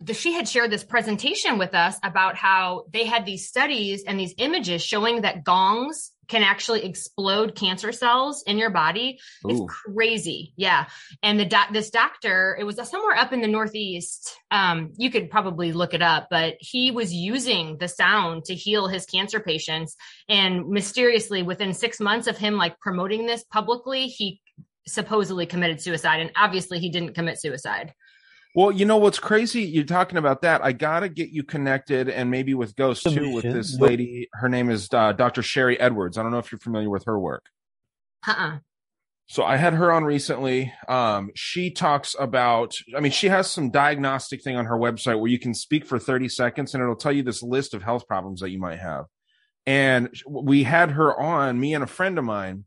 the, 0.02 0.14
she 0.14 0.34
had 0.34 0.48
shared 0.48 0.72
this 0.72 0.84
presentation 0.84 1.58
with 1.58 1.76
us 1.76 1.98
about 2.04 2.36
how 2.36 2.86
they 2.92 3.06
had 3.06 3.26
these 3.26 3.48
studies 3.48 4.04
and 4.06 4.20
these 4.20 4.34
images 4.38 4.84
showing 4.84 5.22
that 5.22 5.44
gongs 5.44 6.12
can 6.32 6.44
actually 6.44 6.86
explode 6.86 7.56
cancer 7.56 7.92
cells 7.92 8.42
in 8.48 8.58
your 8.58 8.70
body. 8.70 9.20
Ooh. 9.46 9.50
It's 9.50 9.62
crazy. 9.68 10.54
Yeah. 10.56 10.86
And 11.22 11.38
the 11.38 11.44
doc, 11.44 11.74
this 11.74 11.90
doctor, 11.90 12.58
it 12.58 12.64
was 12.64 12.78
somewhere 12.90 13.18
up 13.18 13.34
in 13.34 13.42
the 13.42 13.50
Northeast. 13.50 14.34
Um, 14.50 14.94
you 14.98 15.12
could 15.12 15.30
probably 15.30 15.74
look 15.74 15.94
it 15.94 16.02
up, 16.02 16.28
but 16.32 16.56
he 16.60 16.90
was 16.90 17.14
using 17.14 17.78
the 17.80 17.90
sound 17.90 18.46
to 18.46 18.56
heal 18.56 18.88
his 18.88 19.06
cancer 19.06 19.42
patients. 19.42 19.98
And 20.30 20.70
mysteriously 20.70 21.44
within 21.44 21.74
six 21.74 22.00
months 22.00 22.28
of 22.28 22.38
him 22.38 22.56
like 22.56 22.80
promoting 22.80 23.26
this 23.26 23.44
publicly, 23.44 24.08
he 24.08 24.40
supposedly 24.88 25.46
committed 25.46 25.82
suicide. 25.82 26.22
And 26.22 26.32
obviously 26.38 26.80
he 26.80 26.90
didn't 26.90 27.14
commit 27.14 27.42
suicide. 27.42 27.94
Well, 28.54 28.72
you 28.72 28.86
know 28.86 28.98
what's 28.98 29.20
crazy? 29.20 29.64
You're 29.64 29.86
talking 29.86 30.18
about 30.18 30.42
that. 30.42 30.64
I 30.64 30.74
gotta 30.74 31.08
get 31.08 31.30
you 31.30 31.44
connected, 31.44 32.10
and 32.10 32.30
maybe 32.30 32.54
with 32.54 32.76
Ghost 32.76 33.04
too, 33.04 33.34
with 33.34 33.44
this 33.44 33.80
lady. 33.80 34.28
Her 34.34 34.50
name 34.50 34.70
is 34.70 34.90
uh, 34.94 35.14
Dr. 35.14 35.42
Sharry 35.42 35.78
Edwards. 35.80 36.18
I 36.18 36.24
don't 36.24 36.32
know 36.32 36.40
if 36.40 36.52
you're 36.52 36.60
familiar 36.60 36.90
with 36.90 37.06
her 37.06 37.18
work. 37.18 37.46
Uh-uh. 38.28 38.58
So 39.28 39.44
I 39.44 39.56
had 39.56 39.74
her 39.76 39.94
on 39.94 40.04
recently. 40.04 40.74
Um, 40.90 41.32
she 41.34 41.72
talks 41.72 42.14
about. 42.20 42.76
I 42.96 43.00
mean, 43.00 43.14
she 43.14 43.30
has 43.30 43.50
some 43.50 43.72
diagnostic 43.72 44.44
thing 44.44 44.58
on 44.58 44.66
her 44.66 44.78
website 44.78 45.18
where 45.18 45.32
you 45.32 45.40
can 45.40 45.54
speak 45.54 45.86
for 45.86 45.98
30 45.98 46.28
seconds, 46.28 46.74
and 46.74 46.84
it'll 46.84 46.98
tell 46.98 47.14
you 47.14 47.24
this 47.24 47.42
list 47.42 47.74
of 47.74 47.84
health 47.84 48.06
problems 48.06 48.42
that 48.42 48.50
you 48.50 48.60
might 48.60 48.80
have. 48.80 49.06
And 49.66 50.10
we 50.28 50.64
had 50.64 50.92
her 50.92 51.18
on. 51.18 51.58
Me 51.58 51.74
and 51.74 51.84
a 51.84 51.88
friend 51.88 52.18
of 52.18 52.26
mine. 52.26 52.66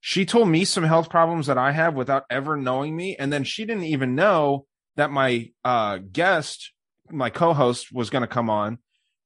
She 0.00 0.24
told 0.24 0.48
me 0.48 0.64
some 0.64 0.84
health 0.84 1.10
problems 1.10 1.48
that 1.48 1.58
I 1.58 1.72
have 1.72 1.94
without 1.94 2.24
ever 2.30 2.56
knowing 2.56 2.96
me, 2.96 3.16
and 3.16 3.30
then 3.30 3.44
she 3.44 3.66
didn't 3.66 3.84
even 3.84 4.14
know 4.14 4.64
that 4.96 5.10
my 5.10 5.50
uh, 5.64 5.98
guest, 6.12 6.72
my 7.10 7.30
co-host, 7.30 7.88
was 7.92 8.10
going 8.10 8.22
to 8.22 8.28
come 8.28 8.50
on, 8.50 8.78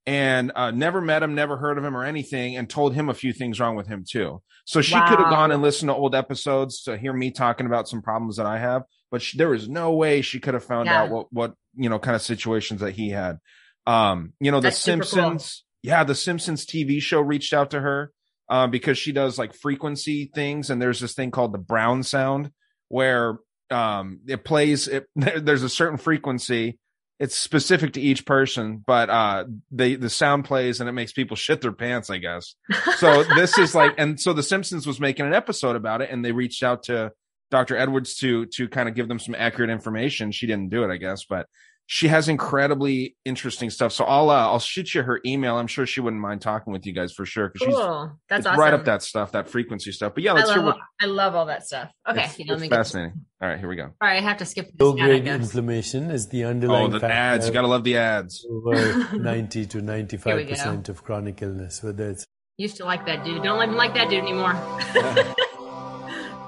and 0.06 0.52
uh, 0.54 0.70
never 0.70 1.00
met 1.00 1.22
him, 1.22 1.34
never 1.34 1.56
heard 1.56 1.78
of 1.78 1.84
him 1.84 1.96
or 1.96 2.04
anything, 2.04 2.56
and 2.56 2.68
told 2.68 2.94
him 2.94 3.08
a 3.08 3.14
few 3.14 3.32
things 3.32 3.60
wrong 3.60 3.76
with 3.76 3.86
him 3.86 4.04
too. 4.08 4.42
So 4.64 4.82
she 4.82 4.94
wow. 4.94 5.08
could 5.08 5.18
have 5.18 5.30
gone 5.30 5.52
and 5.52 5.62
listened 5.62 5.88
to 5.88 5.94
old 5.94 6.14
episodes 6.14 6.82
to 6.82 6.96
hear 6.96 7.12
me 7.12 7.30
talking 7.30 7.66
about 7.66 7.88
some 7.88 8.02
problems 8.02 8.36
that 8.36 8.46
I 8.46 8.58
have, 8.58 8.82
but 9.10 9.22
she, 9.22 9.38
there 9.38 9.48
was 9.48 9.68
no 9.68 9.92
way 9.92 10.22
she 10.22 10.40
could 10.40 10.54
have 10.54 10.64
found 10.64 10.86
yeah. 10.86 11.02
out 11.02 11.10
what 11.10 11.26
what 11.32 11.54
you 11.76 11.88
know 11.88 11.98
kind 11.98 12.16
of 12.16 12.22
situations 12.22 12.80
that 12.80 12.92
he 12.92 13.10
had. 13.10 13.38
Um, 13.86 14.32
you 14.40 14.50
know, 14.50 14.60
The 14.60 14.72
Simpsons. 14.72 15.64
Cool. 15.82 15.90
Yeah, 15.90 16.04
The 16.04 16.14
Simpsons 16.14 16.66
TV 16.66 17.00
show 17.00 17.20
reached 17.20 17.54
out 17.54 17.70
to 17.70 17.80
her 17.80 18.12
uh, 18.50 18.66
because 18.66 18.98
she 18.98 19.12
does 19.12 19.38
like 19.38 19.54
frequency 19.54 20.30
things, 20.34 20.70
and 20.70 20.80
there's 20.80 21.00
this 21.00 21.14
thing 21.14 21.30
called 21.30 21.52
the 21.52 21.58
Brown 21.58 22.02
sound 22.02 22.50
where 22.88 23.38
um 23.70 24.20
it 24.26 24.44
plays 24.44 24.88
it 24.88 25.06
there's 25.16 25.62
a 25.62 25.68
certain 25.68 25.98
frequency. 25.98 26.78
It's 27.18 27.36
specific 27.36 27.92
to 27.94 28.00
each 28.00 28.24
person 28.24 28.82
but 28.86 29.10
uh 29.10 29.44
the 29.70 29.96
the 29.96 30.10
sound 30.10 30.44
plays 30.46 30.80
and 30.80 30.88
it 30.88 30.92
makes 30.92 31.12
people 31.12 31.36
shit 31.36 31.60
their 31.60 31.72
pants 31.72 32.08
i 32.10 32.18
guess. 32.18 32.54
So 32.96 33.24
this 33.36 33.58
is 33.58 33.74
like 33.74 33.94
and 33.98 34.18
so 34.18 34.32
the 34.32 34.42
simpsons 34.42 34.86
was 34.86 35.00
making 35.00 35.26
an 35.26 35.34
episode 35.34 35.76
about 35.76 36.00
it 36.02 36.10
and 36.10 36.24
they 36.24 36.32
reached 36.32 36.62
out 36.62 36.84
to 36.84 37.12
dr 37.50 37.76
edwards 37.76 38.14
to 38.16 38.46
to 38.46 38.68
kind 38.68 38.88
of 38.88 38.94
give 38.94 39.08
them 39.08 39.18
some 39.18 39.34
accurate 39.36 39.70
information. 39.70 40.32
She 40.32 40.46
didn't 40.46 40.70
do 40.70 40.84
it 40.84 40.90
i 40.90 40.96
guess 40.96 41.24
but 41.24 41.46
she 41.93 42.07
has 42.07 42.28
incredibly 42.28 43.16
interesting 43.24 43.68
stuff. 43.68 43.91
So 43.93 44.05
I'll 44.05 44.30
uh, 44.30 44.47
I'll 44.47 44.61
shoot 44.61 44.95
you 44.95 45.03
her 45.03 45.20
email. 45.26 45.57
I'm 45.57 45.66
sure 45.66 45.86
she 45.86 46.01
wouldn't 46.01 46.22
mind 46.22 46.41
talking 46.41 46.72
with 46.72 46.86
you 46.86 46.93
guys 46.93 47.12
for 47.12 47.26
sure. 47.26 47.51
Cool. 47.61 48.12
That's 48.28 48.47
awesome. 48.47 48.61
right 48.61 48.72
up 48.72 48.84
that 48.84 49.03
stuff, 49.03 49.32
that 49.32 49.49
frequency 49.49 49.91
stuff. 49.91 50.14
But 50.14 50.22
yeah, 50.22 50.34
let's 50.34 50.51
I 50.51 50.55
love, 50.55 50.57
hear 50.57 50.64
what 50.66 50.76
I 51.03 51.07
love 51.07 51.34
all 51.34 51.47
that 51.47 51.66
stuff. 51.66 51.91
Okay, 52.09 52.26
it's, 52.26 52.38
it's 52.38 52.66
fascinating. 52.68 53.24
All 53.43 53.49
right, 53.49 53.59
here 53.59 53.68
we 53.68 53.74
go. 53.74 53.86
All 53.86 53.91
right, 54.03 54.18
I 54.18 54.20
have 54.20 54.36
to 54.36 54.45
skip. 54.45 54.70
Low 54.78 54.93
grade 54.93 55.26
inflammation 55.26 56.12
is 56.12 56.28
the 56.28 56.45
underlying. 56.45 56.95
Oh, 56.95 56.99
the 57.01 57.12
ads! 57.12 57.49
You 57.49 57.53
gotta 57.53 57.66
love 57.66 57.82
the 57.82 57.97
ads. 57.97 58.47
Over 58.49 59.16
90 59.18 59.66
to 59.66 59.82
95 59.82 60.49
percent 60.49 60.88
of 60.91 61.03
chronic 61.03 61.43
illness, 61.43 61.82
whether 61.82 62.11
it's. 62.11 62.24
Used 62.57 62.76
to 62.76 62.84
like 62.84 63.05
that 63.07 63.24
dude. 63.24 63.43
Don't 63.43 63.61
even 63.61 63.74
like 63.74 63.95
that 63.95 64.11
dude 64.11 64.22
anymore. 64.22 64.55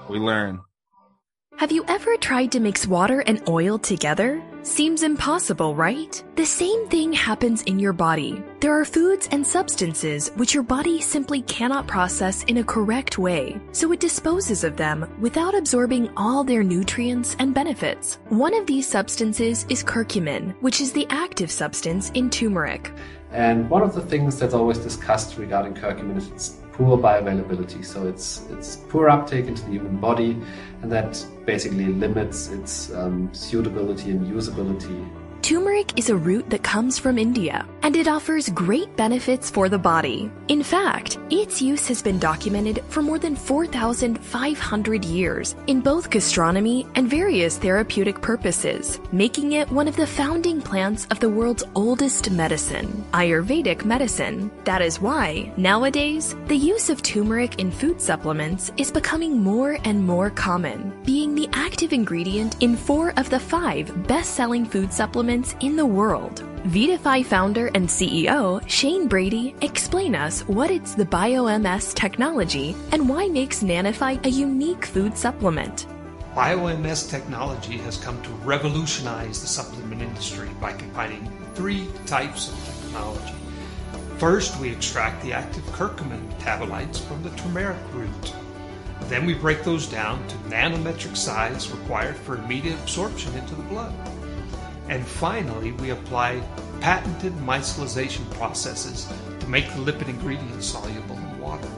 we 0.08 0.20
learn. 0.20 0.60
Have 1.62 1.70
you 1.70 1.84
ever 1.86 2.16
tried 2.16 2.50
to 2.50 2.58
mix 2.58 2.88
water 2.88 3.20
and 3.20 3.40
oil 3.48 3.78
together? 3.78 4.42
Seems 4.62 5.04
impossible, 5.04 5.76
right? 5.76 6.20
The 6.34 6.44
same 6.44 6.88
thing 6.88 7.12
happens 7.12 7.62
in 7.62 7.78
your 7.78 7.92
body. 7.92 8.42
There 8.58 8.76
are 8.76 8.84
foods 8.84 9.28
and 9.30 9.46
substances 9.46 10.30
which 10.34 10.54
your 10.54 10.64
body 10.64 11.00
simply 11.00 11.42
cannot 11.42 11.86
process 11.86 12.42
in 12.48 12.56
a 12.56 12.64
correct 12.64 13.16
way, 13.16 13.60
so 13.70 13.92
it 13.92 14.00
disposes 14.00 14.64
of 14.64 14.76
them 14.76 15.08
without 15.20 15.54
absorbing 15.54 16.10
all 16.16 16.42
their 16.42 16.64
nutrients 16.64 17.36
and 17.38 17.54
benefits. 17.54 18.18
One 18.28 18.54
of 18.54 18.66
these 18.66 18.88
substances 18.88 19.64
is 19.68 19.84
curcumin, 19.84 20.60
which 20.62 20.80
is 20.80 20.92
the 20.92 21.06
active 21.10 21.52
substance 21.52 22.10
in 22.10 22.28
turmeric. 22.28 22.90
And 23.30 23.70
one 23.70 23.82
of 23.82 23.94
the 23.94 24.02
things 24.02 24.36
that's 24.36 24.52
always 24.52 24.78
discussed 24.78 25.38
regarding 25.38 25.74
curcumin 25.74 26.16
is 26.16 26.28
poor 26.72 26.98
bioavailability. 26.98 27.84
So 27.84 28.06
it's 28.06 28.46
it's 28.50 28.76
poor 28.88 29.08
uptake 29.08 29.46
into 29.46 29.62
the 29.64 29.72
human 29.72 29.98
body, 29.98 30.36
and 30.82 30.90
that 30.90 31.24
basically 31.46 31.86
limits 31.86 32.48
its 32.48 32.92
um, 32.92 33.32
suitability 33.32 34.10
and 34.10 34.26
usability 34.26 35.08
Turmeric 35.42 35.98
is 35.98 36.08
a 36.08 36.14
root 36.16 36.48
that 36.50 36.62
comes 36.62 37.00
from 37.00 37.18
India, 37.18 37.66
and 37.82 37.96
it 37.96 38.06
offers 38.06 38.48
great 38.50 38.94
benefits 38.96 39.50
for 39.50 39.68
the 39.68 39.76
body. 39.76 40.30
In 40.46 40.62
fact, 40.62 41.18
its 41.30 41.60
use 41.60 41.88
has 41.88 42.00
been 42.00 42.20
documented 42.20 42.84
for 42.88 43.02
more 43.02 43.18
than 43.18 43.34
4,500 43.34 45.04
years 45.04 45.56
in 45.66 45.80
both 45.80 46.10
gastronomy 46.10 46.86
and 46.94 47.10
various 47.10 47.58
therapeutic 47.58 48.22
purposes, 48.22 49.00
making 49.10 49.52
it 49.52 49.68
one 49.72 49.88
of 49.88 49.96
the 49.96 50.06
founding 50.06 50.62
plants 50.62 51.08
of 51.10 51.18
the 51.18 51.28
world's 51.28 51.64
oldest 51.74 52.30
medicine, 52.30 53.04
Ayurvedic 53.12 53.84
medicine. 53.84 54.48
That 54.62 54.80
is 54.80 55.00
why, 55.00 55.52
nowadays, 55.56 56.36
the 56.46 56.56
use 56.56 56.88
of 56.88 57.02
turmeric 57.02 57.58
in 57.58 57.72
food 57.72 58.00
supplements 58.00 58.70
is 58.76 58.92
becoming 58.92 59.42
more 59.42 59.76
and 59.82 60.06
more 60.06 60.30
common, 60.30 60.92
being 61.04 61.34
the 61.34 61.48
active 61.52 61.92
ingredient 61.92 62.62
in 62.62 62.76
four 62.76 63.12
of 63.16 63.28
the 63.28 63.40
five 63.40 64.06
best 64.06 64.34
selling 64.34 64.64
food 64.64 64.92
supplements 64.92 65.31
in 65.32 65.76
the 65.76 65.86
world. 65.86 66.44
Vitify 66.64 67.24
founder 67.24 67.68
and 67.74 67.88
CEO 67.88 68.62
Shane 68.68 69.08
Brady 69.08 69.54
explain 69.62 70.14
us 70.14 70.42
what 70.42 70.70
it's 70.70 70.94
the 70.94 71.06
BioMS 71.06 71.94
technology 71.94 72.76
and 72.92 73.08
why 73.08 73.28
makes 73.28 73.62
Nanofy 73.62 74.22
a 74.26 74.28
unique 74.28 74.84
food 74.84 75.16
supplement. 75.16 75.86
BioMS 76.34 77.08
technology 77.08 77.78
has 77.78 77.96
come 77.96 78.20
to 78.20 78.28
revolutionize 78.44 79.40
the 79.40 79.46
supplement 79.46 80.02
industry 80.02 80.50
by 80.60 80.74
combining 80.74 81.26
three 81.54 81.88
types 82.04 82.52
of 82.52 82.82
technology. 82.82 83.34
First, 84.18 84.60
we 84.60 84.70
extract 84.70 85.22
the 85.22 85.32
active 85.32 85.64
curcumin 85.72 86.28
metabolites 86.32 87.00
from 87.00 87.22
the 87.22 87.30
turmeric 87.30 87.78
root. 87.94 88.34
Then 89.04 89.24
we 89.24 89.32
break 89.32 89.64
those 89.64 89.88
down 89.88 90.28
to 90.28 90.36
nanometric 90.50 91.16
size 91.16 91.70
required 91.70 92.16
for 92.16 92.36
immediate 92.36 92.78
absorption 92.80 93.34
into 93.34 93.54
the 93.54 93.62
blood. 93.62 93.94
And 94.88 95.06
finally, 95.06 95.72
we 95.72 95.90
apply 95.90 96.42
patented 96.80 97.32
micellization 97.34 98.28
processes 98.32 99.10
to 99.40 99.46
make 99.48 99.66
the 99.68 99.92
lipid 99.92 100.08
ingredients 100.08 100.66
soluble 100.66 101.16
in 101.16 101.40
water. 101.40 101.68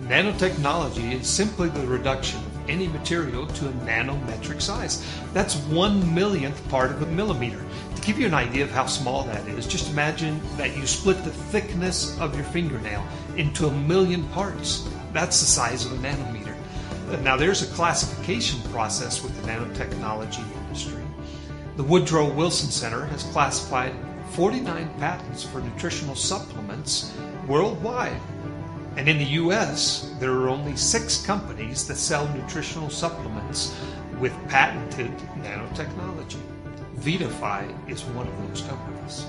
Nanotechnology 0.00 1.12
is 1.12 1.28
simply 1.28 1.68
the 1.68 1.86
reduction 1.86 2.40
of 2.40 2.68
any 2.68 2.88
material 2.88 3.46
to 3.46 3.68
a 3.68 3.72
nanometric 3.72 4.60
size. 4.60 5.06
That's 5.32 5.56
one 5.66 6.14
millionth 6.14 6.68
part 6.68 6.90
of 6.90 7.02
a 7.02 7.06
millimeter. 7.06 7.64
To 7.94 8.02
give 8.02 8.18
you 8.18 8.26
an 8.26 8.34
idea 8.34 8.64
of 8.64 8.70
how 8.70 8.86
small 8.86 9.22
that 9.24 9.46
is, 9.46 9.66
just 9.66 9.90
imagine 9.90 10.40
that 10.56 10.76
you 10.76 10.86
split 10.86 11.22
the 11.22 11.30
thickness 11.30 12.18
of 12.20 12.34
your 12.34 12.44
fingernail 12.44 13.06
into 13.36 13.68
a 13.68 13.72
million 13.72 14.24
parts. 14.30 14.88
That's 15.12 15.40
the 15.40 15.46
size 15.46 15.86
of 15.86 15.92
a 15.92 15.96
nanometer. 15.96 16.56
Now, 17.22 17.36
there's 17.36 17.62
a 17.62 17.74
classification 17.74 18.60
process 18.72 19.22
with 19.22 19.40
the 19.40 19.48
nanotechnology. 19.48 20.44
The 21.82 21.88
Woodrow 21.88 22.32
Wilson 22.32 22.70
Center 22.70 23.06
has 23.06 23.24
classified 23.24 23.92
49 24.34 24.88
patents 25.00 25.42
for 25.42 25.60
nutritional 25.60 26.14
supplements 26.14 27.12
worldwide. 27.48 28.20
And 28.96 29.08
in 29.08 29.18
the 29.18 29.34
US, 29.42 30.14
there 30.20 30.30
are 30.30 30.48
only 30.48 30.76
six 30.76 31.26
companies 31.26 31.84
that 31.88 31.96
sell 31.96 32.32
nutritional 32.36 32.88
supplements 32.88 33.76
with 34.20 34.32
patented 34.48 35.10
nanotechnology. 35.38 36.40
Vitify 36.98 37.66
is 37.90 38.04
one 38.04 38.28
of 38.28 38.48
those 38.48 38.62
companies. 38.62 39.26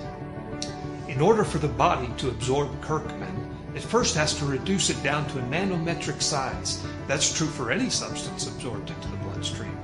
In 1.08 1.22
order 1.22 1.44
for 1.44 1.58
the 1.58 1.68
body 1.68 2.10
to 2.18 2.30
absorb 2.30 2.70
curcumin, 2.82 3.50
it 3.74 3.82
first 3.82 4.14
has 4.14 4.38
to 4.38 4.46
reduce 4.46 4.92
it 4.92 5.02
down 5.02 5.28
to 5.30 5.40
a 5.40 5.42
nanometric 5.42 6.22
size. 6.22 6.86
That's 7.08 7.36
true 7.36 7.48
for 7.48 7.72
any 7.72 7.90
substance 7.90 8.46
absorbed 8.46 8.92
into 8.92 9.08
the 9.08 9.18
bloodstream. 9.18 9.76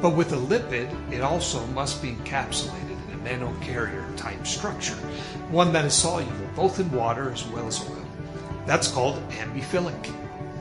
But 0.00 0.10
with 0.10 0.32
a 0.32 0.36
lipid, 0.36 1.12
it 1.12 1.20
also 1.20 1.66
must 1.68 2.00
be 2.00 2.12
encapsulated 2.12 2.96
in 3.10 3.26
a 3.26 3.30
nanocarrier 3.30 4.16
type 4.16 4.46
structure, 4.46 4.94
one 5.50 5.72
that 5.72 5.84
is 5.84 5.94
soluble 5.94 6.32
both 6.54 6.78
in 6.78 6.90
water 6.92 7.30
as 7.32 7.44
well 7.46 7.66
as 7.66 7.80
oil. 7.80 8.06
That's 8.64 8.88
called 8.88 9.16
amphiphilic, 9.30 10.06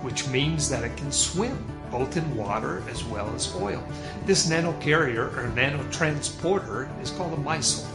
which 0.02 0.28
means 0.30 0.70
that 0.70 0.84
it 0.84 0.98
can 0.98 1.12
swim 1.12 1.58
both 1.92 2.18
in 2.18 2.36
water 2.36 2.84
as 2.90 3.04
well 3.04 3.32
as 3.36 3.54
oil. 3.56 3.84
This 4.26 4.50
nanocarrier 4.50 5.38
or 5.38 5.52
nanotransporter 5.56 7.02
is 7.02 7.12
called 7.12 7.34
a 7.34 7.42
micelle. 7.42 7.88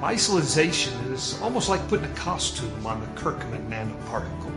Micellization 0.00 1.12
is 1.12 1.40
almost 1.42 1.68
like 1.68 1.86
putting 1.88 2.10
a 2.10 2.14
costume 2.14 2.86
on 2.86 3.00
the 3.00 3.20
curcumin 3.20 3.68
nanoparticle. 3.68 4.52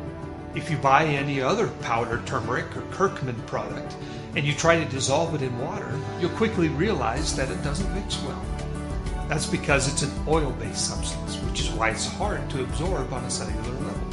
If 0.56 0.70
you 0.70 0.78
buy 0.78 1.06
any 1.06 1.42
other 1.42 1.68
powdered 1.82 2.26
turmeric 2.28 2.78
or 2.78 2.82
curcumin 2.92 3.46
product 3.48 3.96
and 4.36 4.45
you 4.45 4.53
try 4.53 4.82
to 4.82 4.89
dissolve 4.89 5.36
it 5.36 5.41
in 5.41 5.57
water, 5.59 5.99
you'll 6.19 6.29
quickly 6.32 6.69
realize 6.69 7.36
that 7.36 7.49
it 7.49 7.61
doesn't 7.63 7.93
mix 7.93 8.21
well. 8.23 8.45
That's 9.27 9.45
because 9.45 9.88
it's 9.88 10.01
an 10.03 10.11
oil 10.27 10.51
based 10.59 10.89
substance, 10.89 11.38
which 11.38 11.61
is 11.61 11.69
why 11.71 11.89
it's 11.89 12.05
hard 12.05 12.49
to 12.49 12.63
absorb 12.63 13.13
on 13.13 13.23
a 13.23 13.29
cellular 13.29 13.79
level. 13.79 14.07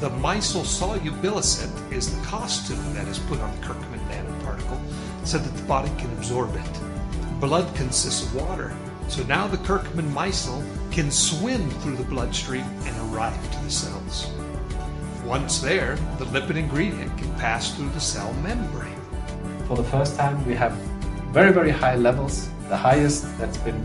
The 0.00 0.10
micelle 0.10 0.64
solubilisate 0.64 1.92
is 1.92 2.14
the 2.14 2.26
costume 2.26 2.94
that 2.94 3.06
is 3.06 3.18
put 3.20 3.40
on 3.40 3.54
the 3.60 3.66
curcumin 3.66 4.00
nanoparticle 4.08 4.80
so 5.24 5.38
that 5.38 5.56
the 5.56 5.62
body 5.62 5.90
can 5.98 6.12
absorb 6.12 6.54
it. 6.56 7.40
Blood 7.40 7.74
consists 7.74 8.26
of 8.26 8.34
water, 8.34 8.74
so 9.08 9.22
now 9.24 9.46
the 9.46 9.56
curcumin 9.58 10.10
micelle 10.12 10.64
can 10.90 11.10
swim 11.10 11.70
through 11.80 11.96
the 11.96 12.04
bloodstream 12.04 12.64
and 12.82 13.14
arrive 13.14 13.40
to 13.52 13.64
the 13.64 13.70
cells. 13.70 14.28
Once 15.24 15.60
there, 15.60 15.96
the 16.18 16.26
lipid 16.26 16.56
ingredient 16.56 17.16
can 17.16 17.32
pass 17.34 17.74
through 17.74 17.88
the 17.90 18.00
cell 18.00 18.32
membrane. 18.34 18.93
For 19.66 19.76
the 19.76 19.84
first 19.84 20.16
time, 20.16 20.44
we 20.46 20.54
have 20.54 20.72
very, 21.32 21.50
very 21.50 21.70
high 21.70 21.96
levels, 21.96 22.50
the 22.68 22.76
highest 22.76 23.26
that's 23.38 23.56
been 23.56 23.80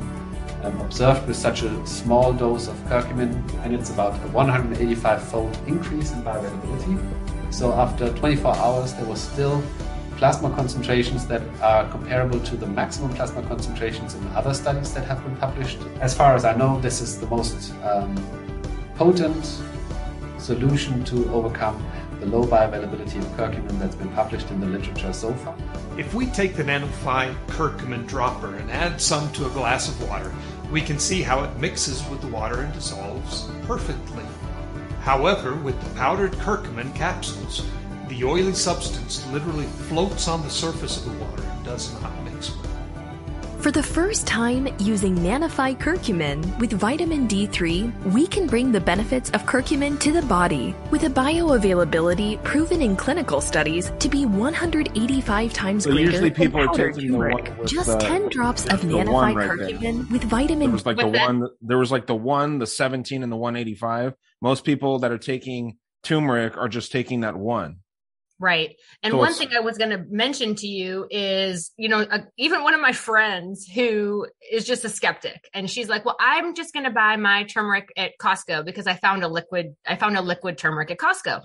um, 0.64 0.78
observed 0.82 1.26
with 1.26 1.38
such 1.38 1.64
a 1.64 1.88
small 1.88 2.34
dose 2.34 2.68
of 2.68 2.76
curcumin, 2.90 3.32
and 3.64 3.74
it's 3.74 3.90
about 3.90 4.14
a 4.16 4.28
185 4.28 5.24
fold 5.24 5.58
increase 5.68 6.12
in 6.12 6.22
bioavailability. 6.22 7.00
So 7.54 7.72
after 7.72 8.14
24 8.14 8.58
hours, 8.58 8.94
there 8.94 9.06
was 9.06 9.22
still 9.22 9.64
plasma 10.18 10.54
concentrations 10.54 11.26
that 11.28 11.42
are 11.62 11.88
comparable 11.90 12.42
to 12.42 12.58
the 12.58 12.68
maximum 12.68 13.14
plasma 13.14 13.42
concentrations 13.44 14.16
in 14.16 14.28
other 14.36 14.54
studies 14.54 14.94
that 14.96 15.06
have 15.06 15.24
been 15.24 15.38
published. 15.38 15.80
As 16.02 16.14
far 16.14 16.36
as 16.36 16.44
I 16.44 16.58
know, 16.58 16.78
this 16.82 17.00
is 17.00 17.22
the 17.22 17.28
most 17.28 17.74
um, 17.84 18.14
potent 18.96 19.62
solution 20.38 21.06
to 21.06 21.32
overcome 21.32 21.82
the 22.20 22.26
low 22.26 22.44
bioavailability 22.44 23.18
of 23.18 23.26
curcumin 23.38 23.80
that's 23.80 23.96
been 23.96 24.10
published 24.10 24.52
in 24.52 24.60
the 24.60 24.68
literature 24.68 25.14
so 25.14 25.34
far. 25.36 25.56
If 26.00 26.14
we 26.14 26.28
take 26.28 26.56
the 26.56 26.64
Nanofy 26.64 27.36
curcumin 27.48 28.08
dropper 28.08 28.56
and 28.56 28.72
add 28.72 29.02
some 29.02 29.30
to 29.34 29.48
a 29.48 29.50
glass 29.50 29.90
of 29.90 30.08
water, 30.08 30.34
we 30.72 30.80
can 30.80 30.98
see 30.98 31.22
how 31.22 31.44
it 31.44 31.58
mixes 31.58 32.08
with 32.08 32.22
the 32.22 32.28
water 32.28 32.62
and 32.62 32.72
dissolves 32.72 33.50
perfectly. 33.64 34.24
However, 35.02 35.56
with 35.56 35.78
the 35.84 35.90
powdered 35.96 36.32
curcumin 36.36 36.96
capsules, 36.96 37.66
the 38.08 38.24
oily 38.24 38.54
substance 38.54 39.28
literally 39.28 39.66
floats 39.66 40.30
on 40.30 40.42
the 40.42 40.50
surface 40.50 41.06
of 41.06 41.12
the 41.12 41.26
water 41.26 41.44
and 41.44 41.66
does 41.66 41.92
not. 42.02 42.19
For 43.60 43.72
the 43.72 43.84
first 43.84 44.26
time, 44.26 44.70
using 44.80 45.16
Nanofy 45.18 45.78
curcumin 45.78 46.58
with 46.60 46.72
vitamin 46.72 47.28
D3, 47.28 48.14
we 48.14 48.26
can 48.26 48.48
bring 48.48 48.72
the 48.72 48.80
benefits 48.80 49.30
of 49.32 49.44
curcumin 49.46 50.00
to 50.00 50.14
the 50.14 50.22
body 50.22 50.74
with 50.92 51.04
a 51.04 51.08
bioavailability 51.10 52.42
proven 52.46 52.82
in 52.82 52.96
clinical 52.96 53.42
studies 53.42 53.92
to 54.00 54.08
be 54.08 54.26
185 54.26 55.52
times 55.52 55.84
So 55.84 55.92
greater 55.92 56.12
than 56.20 56.34
powdered 56.34 56.94
taking 56.94 57.12
the 57.12 57.18
one 57.18 57.32
turmeric. 57.44 57.66
Just 57.66 57.90
the- 58.00 58.06
10 58.06 58.30
drops 58.30 58.66
of 58.68 58.86
one 58.90 59.36
right 59.36 59.58
there. 59.58 59.58
curcumin 59.78 60.10
with 60.10 60.24
vitamin 60.24 60.60
There 60.68 60.72
was 60.72 60.86
like 60.86 60.98
the 60.98 61.10
that- 61.10 61.28
one. 61.28 61.50
There 61.62 61.78
was 61.78 61.92
like 61.92 62.06
the 62.08 62.16
one, 62.16 62.60
the 62.60 62.68
seventeen, 62.68 63.24
and 63.24 63.32
the 63.32 63.36
one 63.38 63.58
eighty 63.58 63.76
five. 63.76 64.14
Most 64.42 64.64
people 64.64 65.00
that 65.00 65.12
are 65.12 65.18
taking 65.18 65.76
turmeric 66.02 66.56
are 66.58 66.70
just 66.70 66.94
taking 66.94 67.22
that 67.22 67.36
one. 67.36 67.80
Right. 68.42 68.78
And 69.04 69.18
one 69.18 69.34
thing 69.34 69.50
I 69.54 69.60
was 69.60 69.78
going 69.78 69.90
to 69.90 70.06
mention 70.10 70.56
to 70.56 70.68
you 70.68 71.08
is, 71.12 71.72
you 71.76 71.90
know, 71.90 72.00
uh, 72.00 72.20
even 72.38 72.64
one 72.64 72.74
of 72.74 72.80
my 72.80 72.94
friends 72.94 73.68
who 73.68 74.28
is 74.50 74.66
just 74.66 74.86
a 74.86 74.90
skeptic 74.90 75.50
and 75.54 75.70
she's 75.70 75.90
like, 75.90 76.06
well, 76.06 76.16
I'm 76.22 76.56
just 76.56 76.74
going 76.74 76.86
to 76.86 76.90
buy 76.90 77.18
my 77.18 77.44
turmeric 77.44 77.90
at 77.98 78.14
Costco 78.18 78.64
because 78.64 78.88
I 78.88 78.96
found 78.96 79.26
a 79.26 79.28
liquid, 79.28 79.76
I 79.86 79.98
found 79.98 80.16
a 80.16 80.22
liquid 80.22 80.58
turmeric 80.58 80.90
at 80.90 80.98
Costco. 80.98 81.42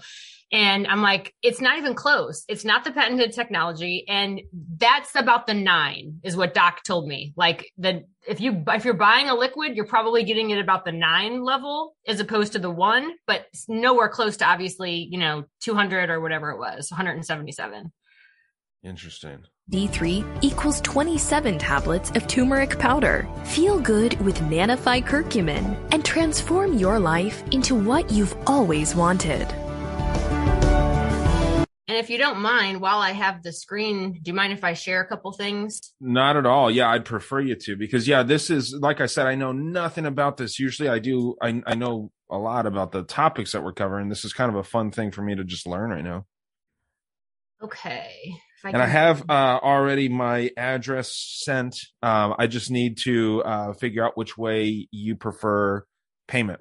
And 0.54 0.86
I'm 0.86 1.02
like, 1.02 1.34
it's 1.42 1.60
not 1.60 1.78
even 1.78 1.94
close. 1.94 2.44
It's 2.46 2.64
not 2.64 2.84
the 2.84 2.92
patented 2.92 3.32
technology. 3.32 4.04
And 4.06 4.40
that's 4.76 5.16
about 5.16 5.48
the 5.48 5.54
nine 5.54 6.20
is 6.22 6.36
what 6.36 6.54
Doc 6.54 6.84
told 6.84 7.08
me. 7.08 7.32
Like 7.36 7.66
the, 7.76 8.04
if 8.28 8.40
you, 8.40 8.62
if 8.68 8.84
you're 8.84 8.94
buying 8.94 9.28
a 9.28 9.34
liquid, 9.34 9.74
you're 9.74 9.84
probably 9.84 10.22
getting 10.22 10.50
it 10.50 10.60
about 10.60 10.84
the 10.84 10.92
nine 10.92 11.42
level 11.42 11.96
as 12.06 12.20
opposed 12.20 12.52
to 12.52 12.60
the 12.60 12.70
one, 12.70 13.14
but 13.26 13.46
it's 13.52 13.68
nowhere 13.68 14.08
close 14.08 14.36
to 14.36 14.46
obviously, 14.46 15.08
you 15.10 15.18
know, 15.18 15.42
200 15.62 16.08
or 16.08 16.20
whatever 16.20 16.50
it 16.50 16.58
was, 16.60 16.88
177. 16.88 17.92
Interesting. 18.84 19.42
D3 19.72 20.38
equals 20.40 20.80
27 20.82 21.58
tablets 21.58 22.10
of 22.10 22.28
turmeric 22.28 22.78
powder. 22.78 23.26
Feel 23.42 23.80
good 23.80 24.20
with 24.20 24.38
Nanofy 24.38 25.04
curcumin 25.04 25.76
and 25.90 26.04
transform 26.04 26.78
your 26.78 27.00
life 27.00 27.42
into 27.50 27.74
what 27.74 28.12
you've 28.12 28.36
always 28.46 28.94
wanted. 28.94 29.52
And 31.86 31.98
if 31.98 32.08
you 32.08 32.16
don't 32.16 32.40
mind, 32.40 32.80
while 32.80 32.98
I 32.98 33.12
have 33.12 33.42
the 33.42 33.52
screen, 33.52 34.14
do 34.14 34.30
you 34.30 34.34
mind 34.34 34.54
if 34.54 34.64
I 34.64 34.72
share 34.72 35.02
a 35.02 35.06
couple 35.06 35.32
things? 35.32 35.92
Not 36.00 36.36
at 36.36 36.46
all. 36.46 36.70
Yeah, 36.70 36.88
I'd 36.88 37.04
prefer 37.04 37.40
you 37.40 37.56
to 37.56 37.76
because 37.76 38.08
yeah, 38.08 38.22
this 38.22 38.48
is 38.48 38.74
like 38.80 39.02
I 39.02 39.06
said, 39.06 39.26
I 39.26 39.34
know 39.34 39.52
nothing 39.52 40.06
about 40.06 40.38
this. 40.38 40.58
Usually 40.58 40.88
I 40.88 40.98
do 40.98 41.36
I 41.42 41.62
I 41.66 41.74
know 41.74 42.10
a 42.30 42.38
lot 42.38 42.66
about 42.66 42.92
the 42.92 43.02
topics 43.02 43.52
that 43.52 43.62
we're 43.62 43.74
covering. 43.74 44.08
This 44.08 44.24
is 44.24 44.32
kind 44.32 44.48
of 44.50 44.56
a 44.56 44.64
fun 44.64 44.92
thing 44.92 45.10
for 45.10 45.20
me 45.20 45.34
to 45.34 45.44
just 45.44 45.66
learn 45.66 45.90
right 45.90 46.04
now. 46.04 46.24
Okay. 47.62 48.34
If 48.64 48.72
and 48.72 48.82
I 48.82 48.86
have 48.86 49.28
uh, 49.28 49.58
already 49.62 50.08
my 50.08 50.50
address 50.56 51.14
sent. 51.44 51.76
Um, 52.02 52.34
I 52.38 52.46
just 52.46 52.70
need 52.70 52.98
to 53.04 53.42
uh, 53.42 53.72
figure 53.74 54.04
out 54.04 54.16
which 54.16 54.38
way 54.38 54.88
you 54.90 55.16
prefer 55.16 55.84
payment. 56.28 56.60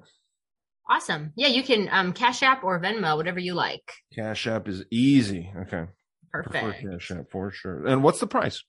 Awesome. 0.88 1.32
Yeah, 1.36 1.48
you 1.48 1.62
can 1.62 1.88
um 1.90 2.12
Cash 2.12 2.42
App 2.42 2.62
or 2.64 2.80
Venmo, 2.80 3.16
whatever 3.16 3.38
you 3.38 3.54
like. 3.54 3.92
Cash 4.14 4.46
App 4.46 4.68
is 4.68 4.84
easy. 4.90 5.52
Okay. 5.62 5.84
Perfect. 6.30 6.82
Cash 6.82 7.10
App 7.10 7.30
for 7.30 7.50
sure. 7.50 7.86
And 7.86 8.02
what's 8.02 8.20
the 8.20 8.26
price? 8.26 8.62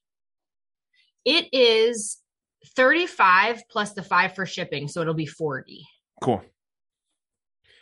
It 1.25 1.47
is 1.51 2.17
35 2.75 3.63
plus 3.69 3.93
the 3.93 4.03
5 4.03 4.35
for 4.35 4.45
shipping, 4.45 4.87
so 4.87 5.01
it'll 5.01 5.13
be 5.13 5.25
40. 5.25 5.85
Cool. 6.21 6.41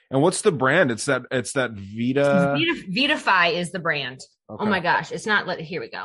And 0.09 0.21
what's 0.21 0.41
the 0.41 0.51
brand? 0.51 0.91
It's 0.91 1.05
that 1.05 1.23
it's 1.31 1.53
that 1.53 1.71
Vita. 1.71 2.55
Vita, 2.57 2.83
Vitify 2.87 3.53
is 3.53 3.71
the 3.71 3.79
brand. 3.79 4.21
Okay. 4.49 4.63
Oh 4.63 4.67
my 4.67 4.79
gosh, 4.79 5.11
it's 5.11 5.25
not 5.25 5.47
let 5.47 5.59
here 5.59 5.81
we 5.81 5.89
go. 5.89 6.03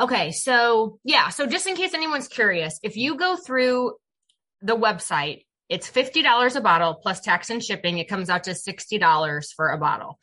Okay, 0.00 0.30
so 0.30 0.98
yeah, 1.04 1.30
so 1.30 1.46
just 1.46 1.66
in 1.66 1.74
case 1.74 1.92
anyone's 1.92 2.28
curious, 2.28 2.78
if 2.82 2.96
you 2.96 3.16
go 3.16 3.36
through 3.36 3.94
the 4.62 4.76
website, 4.76 5.44
it's 5.70 5.88
$50 5.88 6.56
a 6.56 6.60
bottle 6.60 6.94
plus 6.94 7.20
tax 7.20 7.48
and 7.48 7.62
shipping. 7.62 7.98
It 7.98 8.08
comes 8.08 8.28
out 8.28 8.44
to 8.44 8.50
$60 8.50 9.54
for 9.54 9.68
a 9.68 9.78
bottle. 9.78 10.18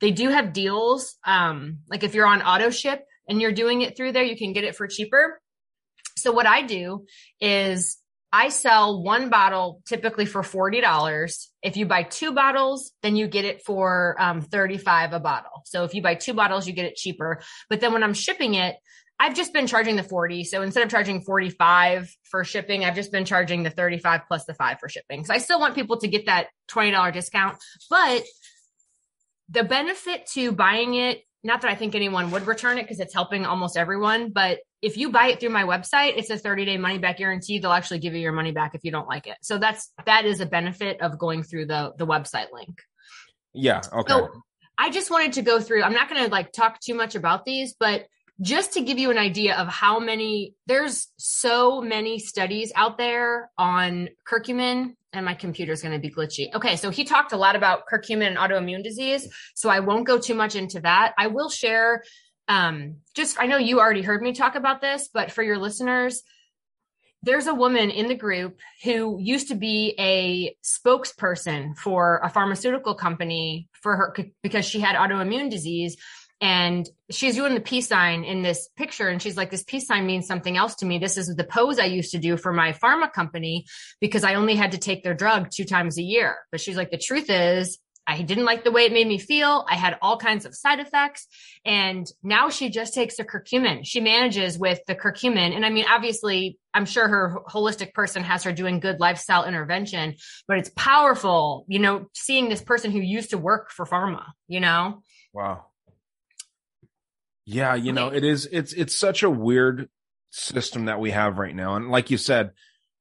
They 0.00 0.10
do 0.10 0.28
have 0.28 0.52
deals. 0.52 1.16
Um, 1.24 1.78
like 1.88 2.02
if 2.02 2.14
you're 2.14 2.26
on 2.26 2.42
auto 2.42 2.70
ship 2.70 3.04
and 3.28 3.40
you're 3.40 3.52
doing 3.52 3.82
it 3.82 3.96
through 3.96 4.12
there, 4.12 4.24
you 4.24 4.36
can 4.36 4.52
get 4.52 4.64
it 4.64 4.76
for 4.76 4.88
cheaper. 4.88 5.40
So 6.16 6.32
what 6.32 6.46
I 6.46 6.62
do 6.62 7.06
is 7.40 7.98
I 8.32 8.50
sell 8.50 9.02
one 9.02 9.30
bottle 9.30 9.82
typically 9.86 10.26
for 10.26 10.42
$40. 10.42 11.46
If 11.62 11.76
you 11.76 11.86
buy 11.86 12.02
two 12.02 12.32
bottles, 12.32 12.92
then 13.02 13.16
you 13.16 13.28
get 13.28 13.44
it 13.44 13.62
for 13.64 14.16
um, 14.18 14.42
35 14.42 15.12
a 15.12 15.20
bottle. 15.20 15.62
So 15.64 15.84
if 15.84 15.94
you 15.94 16.02
buy 16.02 16.16
two 16.16 16.34
bottles, 16.34 16.66
you 16.66 16.72
get 16.72 16.84
it 16.84 16.96
cheaper. 16.96 17.40
But 17.70 17.80
then 17.80 17.92
when 17.92 18.02
I'm 18.02 18.14
shipping 18.14 18.54
it, 18.54 18.76
I've 19.20 19.34
just 19.34 19.52
been 19.52 19.66
charging 19.66 19.96
the 19.96 20.02
40. 20.02 20.44
So 20.44 20.62
instead 20.62 20.84
of 20.84 20.90
charging 20.90 21.22
45 21.22 22.14
for 22.22 22.44
shipping, 22.44 22.84
I've 22.84 22.94
just 22.94 23.10
been 23.10 23.24
charging 23.24 23.64
the 23.64 23.70
35 23.70 24.22
plus 24.28 24.44
the 24.44 24.54
five 24.54 24.78
for 24.78 24.88
shipping. 24.88 25.24
So 25.24 25.34
I 25.34 25.38
still 25.38 25.58
want 25.58 25.74
people 25.74 25.98
to 25.98 26.08
get 26.08 26.26
that 26.26 26.48
$20 26.70 27.12
discount, 27.12 27.58
but 27.90 28.22
the 29.48 29.64
benefit 29.64 30.26
to 30.34 30.52
buying 30.52 30.94
it, 30.94 31.22
not 31.42 31.62
that 31.62 31.70
I 31.70 31.74
think 31.74 31.94
anyone 31.94 32.30
would 32.30 32.46
return 32.46 32.78
it 32.78 32.82
because 32.82 33.00
it's 33.00 33.14
helping 33.14 33.44
almost 33.44 33.76
everyone, 33.76 34.30
but 34.30 34.58
if 34.82 34.96
you 34.96 35.10
buy 35.10 35.28
it 35.28 35.40
through 35.40 35.50
my 35.50 35.64
website, 35.64 36.16
it's 36.16 36.30
a 36.30 36.38
30 36.38 36.64
day 36.64 36.76
money 36.76 36.98
back 36.98 37.18
guarantee. 37.18 37.58
They'll 37.58 37.72
actually 37.72 37.98
give 37.98 38.14
you 38.14 38.20
your 38.20 38.32
money 38.32 38.52
back 38.52 38.74
if 38.74 38.84
you 38.84 38.92
don't 38.92 39.08
like 39.08 39.26
it. 39.26 39.36
So 39.42 39.58
that's, 39.58 39.92
that 40.06 40.26
is 40.26 40.40
a 40.40 40.46
benefit 40.46 41.00
of 41.00 41.18
going 41.18 41.42
through 41.42 41.66
the, 41.66 41.92
the 41.96 42.06
website 42.06 42.52
link. 42.52 42.80
Yeah. 43.52 43.80
Okay. 43.92 44.12
So 44.12 44.28
I 44.76 44.90
just 44.90 45.10
wanted 45.10 45.32
to 45.34 45.42
go 45.42 45.60
through. 45.60 45.82
I'm 45.82 45.92
not 45.92 46.08
going 46.08 46.24
to 46.24 46.30
like 46.30 46.52
talk 46.52 46.78
too 46.80 46.94
much 46.94 47.16
about 47.16 47.44
these, 47.44 47.74
but 47.78 48.06
just 48.40 48.74
to 48.74 48.80
give 48.80 48.98
you 48.98 49.10
an 49.10 49.18
idea 49.18 49.56
of 49.56 49.68
how 49.68 49.98
many 49.98 50.54
there's 50.66 51.08
so 51.16 51.80
many 51.80 52.18
studies 52.18 52.72
out 52.74 52.96
there 52.96 53.50
on 53.58 54.08
curcumin 54.28 54.94
and 55.12 55.24
my 55.24 55.34
computer's 55.34 55.82
going 55.82 55.94
to 55.94 55.98
be 55.98 56.14
glitchy. 56.14 56.54
Okay, 56.54 56.76
so 56.76 56.90
he 56.90 57.04
talked 57.04 57.32
a 57.32 57.36
lot 57.36 57.56
about 57.56 57.82
curcumin 57.90 58.28
and 58.28 58.36
autoimmune 58.36 58.84
disease, 58.84 59.26
so 59.54 59.70
I 59.70 59.80
won't 59.80 60.06
go 60.06 60.18
too 60.18 60.34
much 60.34 60.54
into 60.54 60.80
that. 60.80 61.14
I 61.18 61.28
will 61.28 61.50
share 61.50 62.02
um 62.46 62.96
just 63.14 63.40
I 63.40 63.46
know 63.46 63.58
you 63.58 63.80
already 63.80 64.02
heard 64.02 64.22
me 64.22 64.32
talk 64.32 64.54
about 64.54 64.80
this, 64.80 65.08
but 65.12 65.32
for 65.32 65.42
your 65.42 65.58
listeners, 65.58 66.22
there's 67.22 67.48
a 67.48 67.54
woman 67.54 67.90
in 67.90 68.06
the 68.06 68.14
group 68.14 68.58
who 68.84 69.18
used 69.20 69.48
to 69.48 69.56
be 69.56 69.94
a 69.98 70.56
spokesperson 70.64 71.76
for 71.76 72.20
a 72.22 72.30
pharmaceutical 72.30 72.94
company 72.94 73.68
for 73.72 73.96
her 73.96 74.16
because 74.42 74.64
she 74.64 74.80
had 74.80 74.94
autoimmune 74.94 75.50
disease 75.50 75.96
and 76.40 76.88
she's 77.10 77.34
doing 77.34 77.54
the 77.54 77.60
peace 77.60 77.88
sign 77.88 78.24
in 78.24 78.42
this 78.42 78.68
picture 78.76 79.08
and 79.08 79.20
she's 79.20 79.36
like 79.36 79.50
this 79.50 79.64
peace 79.64 79.86
sign 79.86 80.06
means 80.06 80.26
something 80.26 80.56
else 80.56 80.76
to 80.76 80.86
me 80.86 80.98
this 80.98 81.16
is 81.16 81.34
the 81.34 81.44
pose 81.44 81.78
i 81.78 81.84
used 81.84 82.12
to 82.12 82.18
do 82.18 82.36
for 82.36 82.52
my 82.52 82.72
pharma 82.72 83.12
company 83.12 83.64
because 84.00 84.24
i 84.24 84.34
only 84.34 84.54
had 84.54 84.72
to 84.72 84.78
take 84.78 85.02
their 85.02 85.14
drug 85.14 85.50
two 85.50 85.64
times 85.64 85.98
a 85.98 86.02
year 86.02 86.36
but 86.50 86.60
she's 86.60 86.76
like 86.76 86.90
the 86.90 86.98
truth 86.98 87.28
is 87.28 87.78
I 88.08 88.22
didn't 88.22 88.46
like 88.46 88.64
the 88.64 88.70
way 88.70 88.86
it 88.86 88.92
made 88.92 89.06
me 89.06 89.18
feel. 89.18 89.66
I 89.68 89.76
had 89.76 89.98
all 90.00 90.16
kinds 90.16 90.46
of 90.46 90.54
side 90.54 90.80
effects. 90.80 91.26
And 91.66 92.10
now 92.22 92.48
she 92.48 92.70
just 92.70 92.94
takes 92.94 93.18
the 93.18 93.24
curcumin. 93.24 93.84
She 93.84 94.00
manages 94.00 94.58
with 94.58 94.80
the 94.86 94.94
curcumin. 94.94 95.54
And 95.54 95.64
I 95.64 95.68
mean, 95.68 95.84
obviously, 95.86 96.58
I'm 96.72 96.86
sure 96.86 97.06
her 97.06 97.40
holistic 97.46 97.92
person 97.92 98.24
has 98.24 98.44
her 98.44 98.52
doing 98.52 98.80
good 98.80 98.98
lifestyle 98.98 99.44
intervention, 99.44 100.14
but 100.46 100.56
it's 100.56 100.70
powerful, 100.74 101.66
you 101.68 101.80
know, 101.80 102.06
seeing 102.14 102.48
this 102.48 102.62
person 102.62 102.92
who 102.92 103.00
used 103.00 103.30
to 103.30 103.38
work 103.38 103.70
for 103.70 103.84
pharma, 103.84 104.24
you 104.46 104.60
know? 104.60 105.02
Wow. 105.34 105.66
Yeah, 107.50 107.76
you 107.76 107.92
know, 107.92 108.08
it 108.08 108.24
is 108.24 108.46
it's 108.52 108.74
it's 108.74 108.94
such 108.94 109.22
a 109.22 109.30
weird 109.30 109.88
system 110.28 110.84
that 110.84 111.00
we 111.00 111.12
have 111.12 111.38
right 111.38 111.56
now. 111.56 111.76
And 111.76 111.88
like 111.88 112.10
you 112.10 112.18
said, 112.18 112.50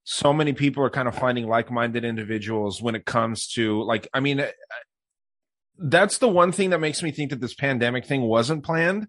so 0.06 0.32
many 0.32 0.54
people 0.54 0.86
are 0.86 0.90
kind 0.90 1.10
of 1.10 1.16
finding 1.16 1.50
like-minded 1.50 2.06
individuals 2.06 2.82
when 2.82 2.96
it 2.96 3.06
comes 3.06 3.50
to 3.56 3.84
like 3.84 4.08
I 4.14 4.22
mean 4.22 4.40
uh, 4.40 4.48
that's 5.78 6.20
the 6.20 6.30
one 6.30 6.54
thing 6.54 6.70
that 6.70 6.80
makes 6.80 7.04
me 7.04 7.12
think 7.12 7.32
that 7.32 7.42
this 7.42 7.56
pandemic 7.56 8.06
thing 8.06 8.22
wasn't 8.22 8.64
planned. 8.64 9.08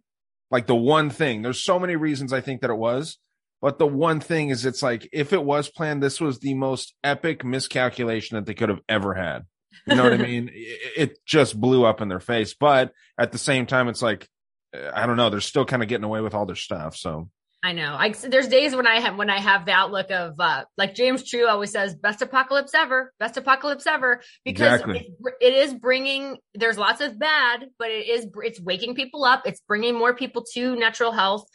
Like 0.51 0.67
the 0.67 0.75
one 0.75 1.09
thing. 1.09 1.43
There's 1.43 1.63
so 1.63 1.79
many 1.79 1.95
reasons 1.95 2.33
I 2.33 2.41
think 2.41 2.61
that 2.63 2.71
it 2.71 2.77
was, 2.77 3.19
but 3.63 3.79
the 3.79 3.87
one 3.87 4.19
thing 4.19 4.49
is 4.49 4.67
it's 4.67 4.83
like 4.83 5.09
if 5.13 5.33
it 5.33 5.45
was 5.45 5.69
planned, 5.69 6.03
this 6.03 6.21
was 6.21 6.41
the 6.41 6.55
most 6.55 6.97
epic 7.05 7.45
miscalculation 7.45 8.35
that 8.35 8.47
they 8.47 8.55
could 8.55 8.71
have 8.71 8.83
ever 8.89 9.15
had. 9.15 9.45
You 9.87 9.95
know 9.95 10.03
what 10.03 10.15
I 10.15 10.17
mean? 10.33 10.51
It, 10.53 10.93
it 10.97 11.19
just 11.25 11.61
blew 11.61 11.85
up 11.85 12.01
in 12.01 12.09
their 12.09 12.19
face. 12.19 12.57
But 12.59 12.91
at 13.17 13.31
the 13.31 13.39
same 13.39 13.67
time, 13.67 13.87
it's 13.87 14.03
like 14.03 14.29
I 14.75 15.07
don't 15.07 15.17
know. 15.17 15.31
They're 15.31 15.41
still 15.41 15.65
kind 15.65 15.83
of 15.83 15.89
getting 15.89 16.05
away 16.05 16.21
with 16.21 16.35
all 16.35 16.47
their 16.47 16.57
stuff. 16.57 16.97
So 16.97 17.31
I 17.63 17.73
know. 17.73 17.97
I, 17.99 18.11
there's 18.11 18.47
days 18.47 18.75
when 18.77 18.87
I 18.87 19.01
have 19.01 19.17
when 19.17 19.31
I 19.31 19.41
have 19.41 19.65
the 19.67 19.73
outlook 19.73 20.11
of 20.13 20.39
uh, 20.39 20.65
like 20.77 20.95
James 20.95 21.29
True 21.29 21.49
always 21.49 21.73
says, 21.73 21.95
"Best 21.97 22.23
apocalypse 22.23 22.73
ever, 22.73 23.13
best 23.19 23.37
apocalypse 23.37 23.87
ever," 23.87 24.23
because 24.45 24.75
exactly. 24.75 25.11
it, 25.21 25.35
it 25.41 25.55
is 25.55 25.75
bringing. 25.75 26.37
There's 26.55 26.79
lots 26.79 27.01
of 27.01 27.19
bad, 27.19 27.67
but 27.77 27.91
it 27.91 28.09
is 28.09 28.29
it's 28.43 28.61
waking 28.61 28.95
people 28.95 29.25
up. 29.25 29.43
It's 29.45 29.61
bringing 29.67 29.99
more 29.99 30.15
people 30.15 30.45
to 30.55 30.77
natural 30.77 31.11
health. 31.11 31.49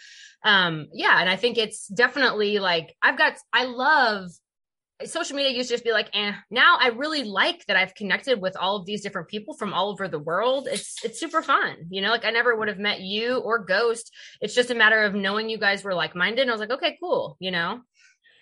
Um, 0.44 0.88
yeah, 0.94 1.22
and 1.22 1.30
I 1.30 1.38
think 1.38 1.58
it's 1.58 1.88
definitely 1.88 2.60
like 2.60 2.94
I've 3.02 3.18
got. 3.18 3.36
I 3.54 3.64
love 3.64 4.30
social 5.06 5.36
media 5.36 5.52
used 5.52 5.70
to 5.70 5.76
just 5.76 5.84
be 5.84 5.92
like, 5.92 6.10
eh. 6.14 6.34
Now 6.50 6.78
I 6.80 6.90
really 6.90 7.24
like 7.24 7.66
that 7.68 7.78
I've 7.78 7.96
connected 7.96 8.42
with 8.42 8.56
all 8.58 8.78
of 8.78 8.86
these 8.86 9.02
different 9.02 9.28
people 9.28 9.54
from 9.54 9.74
all 9.74 9.90
over 9.90 10.08
the 10.08 10.20
world. 10.20 10.68
It's 10.72 11.04
it's 11.04 11.20
super 11.20 11.42
fun. 11.42 11.76
You 11.90 12.02
know, 12.02 12.10
like 12.10 12.26
I 12.26 12.32
never 12.32 12.56
would 12.56 12.68
have 12.68 12.80
met 12.80 13.02
you 13.02 13.38
or 13.38 13.60
Ghost. 13.60 14.12
It's 14.42 14.56
just 14.56 14.72
a 14.72 14.76
matter 14.76 15.04
of 15.04 15.14
knowing 15.14 15.50
you 15.50 15.58
guys 15.58 15.84
were 15.84 15.94
like 15.94 16.16
minded. 16.16 16.42
And 16.42 16.52
I 16.52 16.54
was 16.54 16.60
like, 16.60 16.72
okay, 16.72 16.98
cool. 17.00 17.38
You 17.40 17.52
know, 17.52 17.82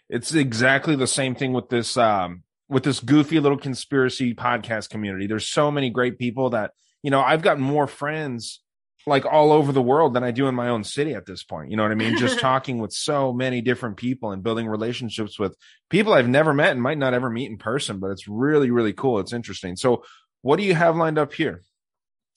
it's 0.09 0.33
exactly 0.33 0.95
the 0.95 1.07
same 1.07 1.35
thing 1.35 1.53
with 1.53 1.69
this 1.69 1.97
um 1.97 2.43
with 2.69 2.83
this 2.83 3.01
goofy 3.01 3.39
little 3.39 3.57
conspiracy 3.57 4.33
podcast 4.33 4.89
community. 4.89 5.27
There's 5.27 5.47
so 5.47 5.71
many 5.71 5.89
great 5.89 6.17
people 6.17 6.51
that 6.51 6.71
you 7.03 7.11
know 7.11 7.21
I've 7.21 7.41
got 7.41 7.59
more 7.59 7.87
friends 7.87 8.60
like 9.07 9.25
all 9.25 9.51
over 9.51 9.71
the 9.71 9.81
world 9.81 10.13
than 10.13 10.23
I 10.23 10.31
do 10.31 10.47
in 10.47 10.55
my 10.55 10.69
own 10.69 10.83
city 10.83 11.13
at 11.13 11.25
this 11.25 11.43
point. 11.43 11.71
You 11.71 11.77
know 11.77 11.83
what 11.83 11.91
I 11.91 11.95
mean? 11.95 12.17
Just 12.17 12.39
talking 12.41 12.79
with 12.79 12.93
so 12.93 13.33
many 13.33 13.61
different 13.61 13.97
people 13.97 14.31
and 14.31 14.43
building 14.43 14.67
relationships 14.67 15.39
with 15.39 15.55
people 15.89 16.13
I've 16.13 16.27
never 16.29 16.53
met 16.53 16.71
and 16.71 16.81
might 16.81 16.97
not 16.97 17.13
ever 17.13 17.29
meet 17.29 17.49
in 17.49 17.57
person, 17.57 17.99
but 17.99 18.11
it's 18.11 18.27
really, 18.27 18.71
really 18.71 18.93
cool. 18.93 19.19
It's 19.19 19.33
interesting. 19.33 19.75
So, 19.75 20.03
what 20.41 20.57
do 20.57 20.63
you 20.63 20.75
have 20.75 20.95
lined 20.95 21.17
up 21.17 21.33
here? 21.33 21.63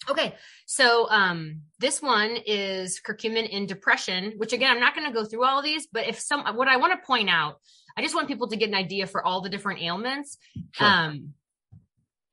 Okay. 0.08 0.34
So, 0.66 1.08
um, 1.10 1.62
this 1.78 2.02
one 2.02 2.36
is 2.46 3.00
curcumin 3.00 3.48
in 3.48 3.66
depression, 3.66 4.34
which 4.36 4.52
again, 4.52 4.70
I'm 4.70 4.80
not 4.80 4.94
going 4.94 5.06
to 5.06 5.14
go 5.14 5.24
through 5.24 5.44
all 5.44 5.62
these, 5.62 5.86
but 5.86 6.06
if 6.06 6.18
some, 6.18 6.44
what 6.56 6.68
I 6.68 6.76
want 6.76 6.92
to 6.98 7.06
point 7.06 7.30
out, 7.30 7.60
I 7.96 8.02
just 8.02 8.14
want 8.14 8.28
people 8.28 8.48
to 8.48 8.56
get 8.56 8.68
an 8.68 8.74
idea 8.74 9.06
for 9.06 9.24
all 9.24 9.40
the 9.40 9.48
different 9.48 9.82
ailments. 9.82 10.36
Sure. 10.72 10.86
Um, 10.86 11.34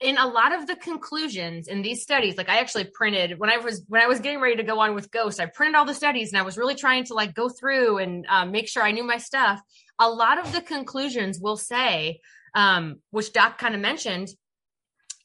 in 0.02 0.18
a 0.18 0.28
lot 0.28 0.52
of 0.54 0.66
the 0.68 0.76
conclusions 0.76 1.68
in 1.68 1.82
these 1.82 2.02
studies 2.02 2.36
like 2.38 2.50
i 2.50 2.60
actually 2.60 2.84
printed 2.84 3.38
when 3.38 3.50
i 3.50 3.58
was 3.58 3.84
when 3.88 4.02
i 4.02 4.08
was 4.08 4.20
getting 4.20 4.40
ready 4.40 4.56
to 4.56 4.64
go 4.64 4.80
on 4.80 4.96
with 4.96 5.12
ghost 5.12 5.40
i 5.40 5.46
printed 5.46 5.76
all 5.76 5.86
the 5.86 5.94
studies 5.94 6.32
and 6.32 6.40
i 6.40 6.44
was 6.44 6.58
really 6.58 6.76
trying 6.76 7.04
to 7.04 7.14
like 7.14 7.34
go 7.34 7.48
through 7.48 7.98
and 8.00 8.26
um, 8.28 8.52
make 8.52 8.68
sure 8.68 8.84
i 8.84 8.92
knew 8.92 9.04
my 9.04 9.18
stuff. 9.18 9.62
A 10.00 10.10
lot 10.10 10.40
of 10.40 10.52
the 10.52 10.62
conclusions 10.62 11.40
will 11.40 11.58
say 11.58 12.22
um, 12.56 13.00
which 13.12 13.34
doc 13.34 13.58
kind 13.58 13.76
of 13.76 13.82
mentioned 13.82 14.30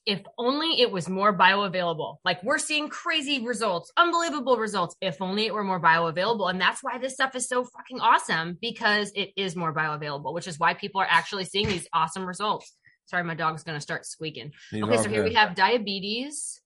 if 0.04 0.22
only 0.38 0.80
it 0.80 0.92
was 0.92 1.08
more 1.08 1.36
bioavailable. 1.36 2.18
Like 2.24 2.40
we're 2.44 2.58
seeing 2.58 2.88
crazy 2.88 3.44
results 3.44 3.90
unbelievable 3.96 4.56
results 4.56 4.94
if 5.00 5.20
only 5.20 5.46
it 5.46 5.54
were 5.54 5.64
more 5.64 5.80
bioavailable. 5.80 6.48
And 6.48 6.60
that's 6.60 6.82
why 6.82 6.98
this 6.98 7.14
stuff 7.14 7.34
is 7.34 7.48
so 7.48 7.64
fucking 7.64 8.00
awesome 8.00 8.58
because 8.60 9.10
it 9.16 9.30
is 9.36 9.56
more 9.56 9.74
bioavailable 9.74 10.32
which 10.32 10.46
is 10.46 10.58
why 10.58 10.74
people 10.74 11.00
are 11.00 11.08
actually 11.08 11.44
seeing 11.44 11.68
these 11.68 11.88
awesome 11.92 12.26
results 12.26 12.72
Sorry, 13.06 13.22
my 13.22 13.34
dog's 13.34 13.62
going 13.62 13.76
to 13.76 13.82
start 13.82 14.04
squeaking. 14.04 14.52
He's 14.70 14.82
okay, 14.82 14.96
so 14.96 15.02
good. 15.04 15.12
here 15.12 15.24
we 15.24 15.34
have 15.34 15.54
diabetes. 15.54 16.60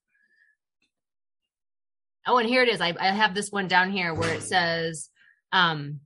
Oh, 2.26 2.38
and 2.38 2.48
here 2.48 2.62
it 2.62 2.68
is. 2.68 2.80
I, 2.80 2.94
I 2.98 3.08
have 3.08 3.34
this 3.34 3.50
one 3.50 3.68
down 3.68 3.90
here 3.90 4.14
where 4.14 4.34
it 4.34 4.42
says, 4.42 5.10
um, 5.52 6.00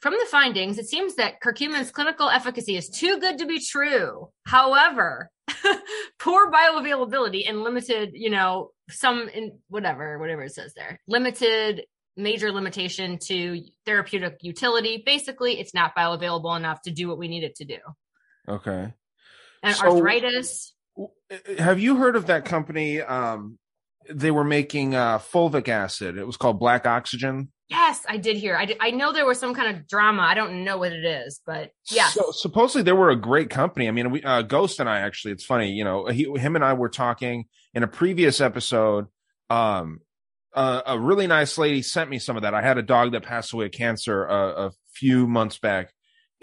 from 0.00 0.14
the 0.14 0.26
findings, 0.30 0.78
it 0.78 0.86
seems 0.86 1.16
that 1.16 1.40
curcumin's 1.40 1.90
clinical 1.90 2.28
efficacy 2.28 2.76
is 2.76 2.88
too 2.88 3.18
good 3.20 3.38
to 3.38 3.46
be 3.46 3.58
true. 3.58 4.28
However, 4.46 5.30
poor 6.18 6.50
bioavailability 6.50 7.48
and 7.48 7.62
limited, 7.62 8.10
you 8.14 8.30
know, 8.30 8.70
some 8.90 9.28
in 9.28 9.58
whatever, 9.68 10.18
whatever 10.18 10.42
it 10.42 10.54
says 10.54 10.72
there, 10.74 11.00
limited 11.08 11.84
major 12.16 12.52
limitation 12.52 13.18
to 13.18 13.62
therapeutic 13.86 14.36
utility. 14.42 15.02
Basically, 15.04 15.58
it's 15.58 15.74
not 15.74 15.96
bioavailable 15.96 16.56
enough 16.56 16.82
to 16.82 16.90
do 16.90 17.08
what 17.08 17.18
we 17.18 17.28
need 17.28 17.42
it 17.42 17.56
to 17.56 17.64
do. 17.64 17.78
Okay 18.46 18.92
and 19.64 19.76
so, 19.76 19.86
arthritis. 19.86 20.74
Have 21.58 21.80
you 21.80 21.96
heard 21.96 22.16
of 22.16 22.26
that 22.26 22.44
company? 22.44 23.00
Um, 23.00 23.58
they 24.08 24.30
were 24.30 24.44
making 24.44 24.94
uh, 24.94 25.18
fulvic 25.18 25.68
acid. 25.68 26.16
It 26.16 26.26
was 26.26 26.36
called 26.36 26.58
Black 26.60 26.86
Oxygen. 26.86 27.50
Yes, 27.70 28.04
I 28.06 28.18
did 28.18 28.36
hear. 28.36 28.56
I, 28.56 28.66
did, 28.66 28.76
I 28.78 28.90
know 28.90 29.12
there 29.12 29.24
was 29.24 29.38
some 29.38 29.54
kind 29.54 29.74
of 29.74 29.88
drama. 29.88 30.22
I 30.22 30.34
don't 30.34 30.64
know 30.64 30.76
what 30.76 30.92
it 30.92 31.04
is, 31.04 31.40
but 31.46 31.70
yeah. 31.90 32.08
So 32.08 32.30
supposedly 32.30 32.82
they 32.82 32.92
were 32.92 33.08
a 33.08 33.16
great 33.16 33.48
company. 33.48 33.88
I 33.88 33.90
mean, 33.90 34.10
we, 34.10 34.22
uh, 34.22 34.42
Ghost 34.42 34.80
and 34.80 34.88
I 34.88 35.00
actually, 35.00 35.32
it's 35.32 35.44
funny, 35.44 35.72
you 35.72 35.82
know, 35.82 36.06
he, 36.06 36.30
him 36.36 36.56
and 36.56 36.64
I 36.64 36.74
were 36.74 36.90
talking 36.90 37.46
in 37.72 37.82
a 37.82 37.88
previous 37.88 38.42
episode. 38.42 39.06
Um, 39.48 40.00
uh, 40.54 40.82
a 40.86 40.98
really 40.98 41.26
nice 41.26 41.56
lady 41.56 41.80
sent 41.80 42.10
me 42.10 42.18
some 42.18 42.36
of 42.36 42.42
that. 42.42 42.52
I 42.52 42.60
had 42.60 42.76
a 42.76 42.82
dog 42.82 43.12
that 43.12 43.22
passed 43.22 43.54
away 43.54 43.66
of 43.66 43.72
cancer 43.72 44.28
uh, 44.28 44.66
a 44.66 44.72
few 44.92 45.26
months 45.26 45.58
back, 45.58 45.92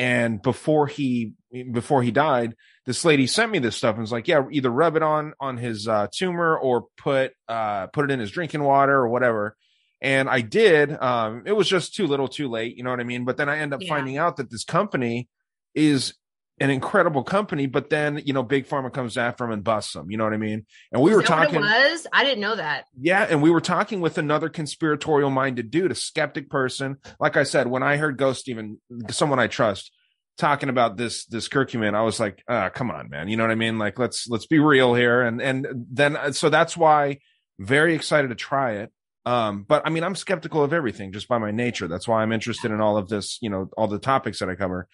and 0.01 0.41
before 0.41 0.87
he 0.87 1.33
before 1.71 2.01
he 2.01 2.09
died, 2.09 2.55
this 2.87 3.05
lady 3.05 3.27
sent 3.27 3.51
me 3.51 3.59
this 3.59 3.75
stuff 3.75 3.93
and 3.93 4.01
was 4.01 4.11
like, 4.11 4.27
yeah, 4.27 4.43
either 4.49 4.71
rub 4.71 4.95
it 4.95 5.03
on 5.03 5.33
on 5.39 5.57
his 5.57 5.87
uh, 5.87 6.07
tumor 6.11 6.57
or 6.57 6.87
put 6.97 7.33
uh, 7.47 7.85
put 7.87 8.05
it 8.05 8.11
in 8.11 8.19
his 8.19 8.31
drinking 8.31 8.63
water 8.63 8.95
or 8.95 9.07
whatever. 9.07 9.55
And 10.01 10.27
I 10.27 10.41
did. 10.41 10.91
Um, 10.91 11.43
it 11.45 11.51
was 11.51 11.69
just 11.69 11.93
too 11.93 12.07
little, 12.07 12.27
too 12.27 12.49
late. 12.49 12.75
You 12.75 12.83
know 12.83 12.89
what 12.89 12.99
I 12.99 13.03
mean? 13.03 13.25
But 13.25 13.37
then 13.37 13.47
I 13.47 13.59
end 13.59 13.75
up 13.75 13.83
yeah. 13.83 13.89
finding 13.89 14.17
out 14.17 14.37
that 14.37 14.49
this 14.49 14.63
company 14.63 15.29
is 15.75 16.15
an 16.61 16.69
incredible 16.69 17.23
company, 17.23 17.65
but 17.65 17.89
then 17.89 18.21
you 18.23 18.33
know, 18.33 18.43
big 18.43 18.67
pharma 18.67 18.93
comes 18.93 19.17
after 19.17 19.43
them 19.43 19.51
and 19.51 19.63
busts 19.63 19.93
them. 19.93 20.09
You 20.11 20.17
know 20.17 20.23
what 20.23 20.33
I 20.33 20.37
mean? 20.37 20.65
And 20.91 21.01
we 21.01 21.11
Is 21.11 21.17
were 21.17 21.23
talking. 21.23 21.59
was 21.59 22.07
I 22.13 22.23
didn't 22.23 22.41
know 22.41 22.55
that. 22.55 22.85
Yeah, 22.99 23.25
and 23.29 23.41
we 23.41 23.49
were 23.49 23.61
talking 23.61 23.99
with 23.99 24.17
another 24.17 24.47
conspiratorial 24.47 25.29
minded 25.29 25.71
dude, 25.71 25.91
a 25.91 25.95
skeptic 25.95 26.49
person. 26.49 26.97
Like 27.19 27.35
I 27.35 27.43
said, 27.43 27.67
when 27.67 27.83
I 27.83 27.97
heard 27.97 28.17
Ghost, 28.17 28.47
even 28.47 28.79
someone 29.09 29.39
I 29.39 29.47
trust, 29.47 29.91
talking 30.37 30.69
about 30.69 30.97
this 30.97 31.25
this 31.25 31.47
curcumin, 31.49 31.95
I 31.95 32.03
was 32.03 32.19
like, 32.19 32.43
uh, 32.47 32.69
come 32.69 32.91
on, 32.91 33.09
man. 33.09 33.27
You 33.27 33.37
know 33.37 33.43
what 33.43 33.51
I 33.51 33.55
mean? 33.55 33.77
Like 33.79 33.99
let's 33.99 34.27
let's 34.29 34.45
be 34.47 34.59
real 34.59 34.93
here. 34.93 35.21
And 35.21 35.41
and 35.41 35.67
then 35.91 36.15
uh, 36.15 36.31
so 36.31 36.49
that's 36.49 36.77
why 36.77 37.19
very 37.59 37.95
excited 37.95 38.29
to 38.29 38.35
try 38.35 38.73
it. 38.73 38.91
Um, 39.25 39.63
but 39.63 39.83
I 39.85 39.89
mean, 39.89 40.03
I'm 40.03 40.15
skeptical 40.15 40.63
of 40.63 40.73
everything 40.73 41.11
just 41.11 41.27
by 41.27 41.37
my 41.37 41.51
nature. 41.51 41.87
That's 41.87 42.07
why 42.07 42.21
I'm 42.23 42.31
interested 42.31 42.71
in 42.71 42.81
all 42.81 42.97
of 42.97 43.07
this, 43.07 43.37
you 43.41 43.49
know, 43.49 43.69
all 43.77 43.87
the 43.87 43.99
topics 43.99 44.39
that 44.39 44.49
I 44.49 44.55
cover. 44.55 44.87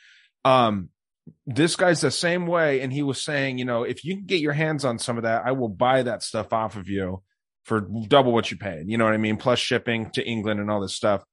Um, 0.44 0.90
this 1.46 1.76
guy's 1.76 2.02
the 2.02 2.12
same 2.12 2.48
way 2.48 2.82
and 2.82 2.92
he 2.94 3.04
was 3.04 3.24
saying 3.24 3.58
you 3.58 3.66
know 3.66 3.84
if 3.84 4.04
you 4.04 4.16
can 4.16 4.26
get 4.26 4.40
your 4.40 4.54
hands 4.54 4.86
on 4.86 5.00
some 5.00 5.18
of 5.18 5.24
that 5.24 5.46
i 5.46 5.52
will 5.52 5.70
buy 5.70 6.04
that 6.04 6.24
stuff 6.24 6.54
off 6.54 6.76
of 6.76 6.88
you 6.88 7.22
for 7.64 7.82
double 8.08 8.32
what 8.32 8.50
you 8.52 8.58
paid 8.58 8.88
you 8.88 8.98
know 8.98 9.06
what 9.06 9.14
i 9.14 9.18
mean? 9.18 9.38
Plus 9.38 9.60
shipping 9.60 10.10
to 10.12 10.26
england 10.26 10.60
and 10.60 10.72
all 10.72 10.82
this 10.82 10.96
stuff. 10.96 11.24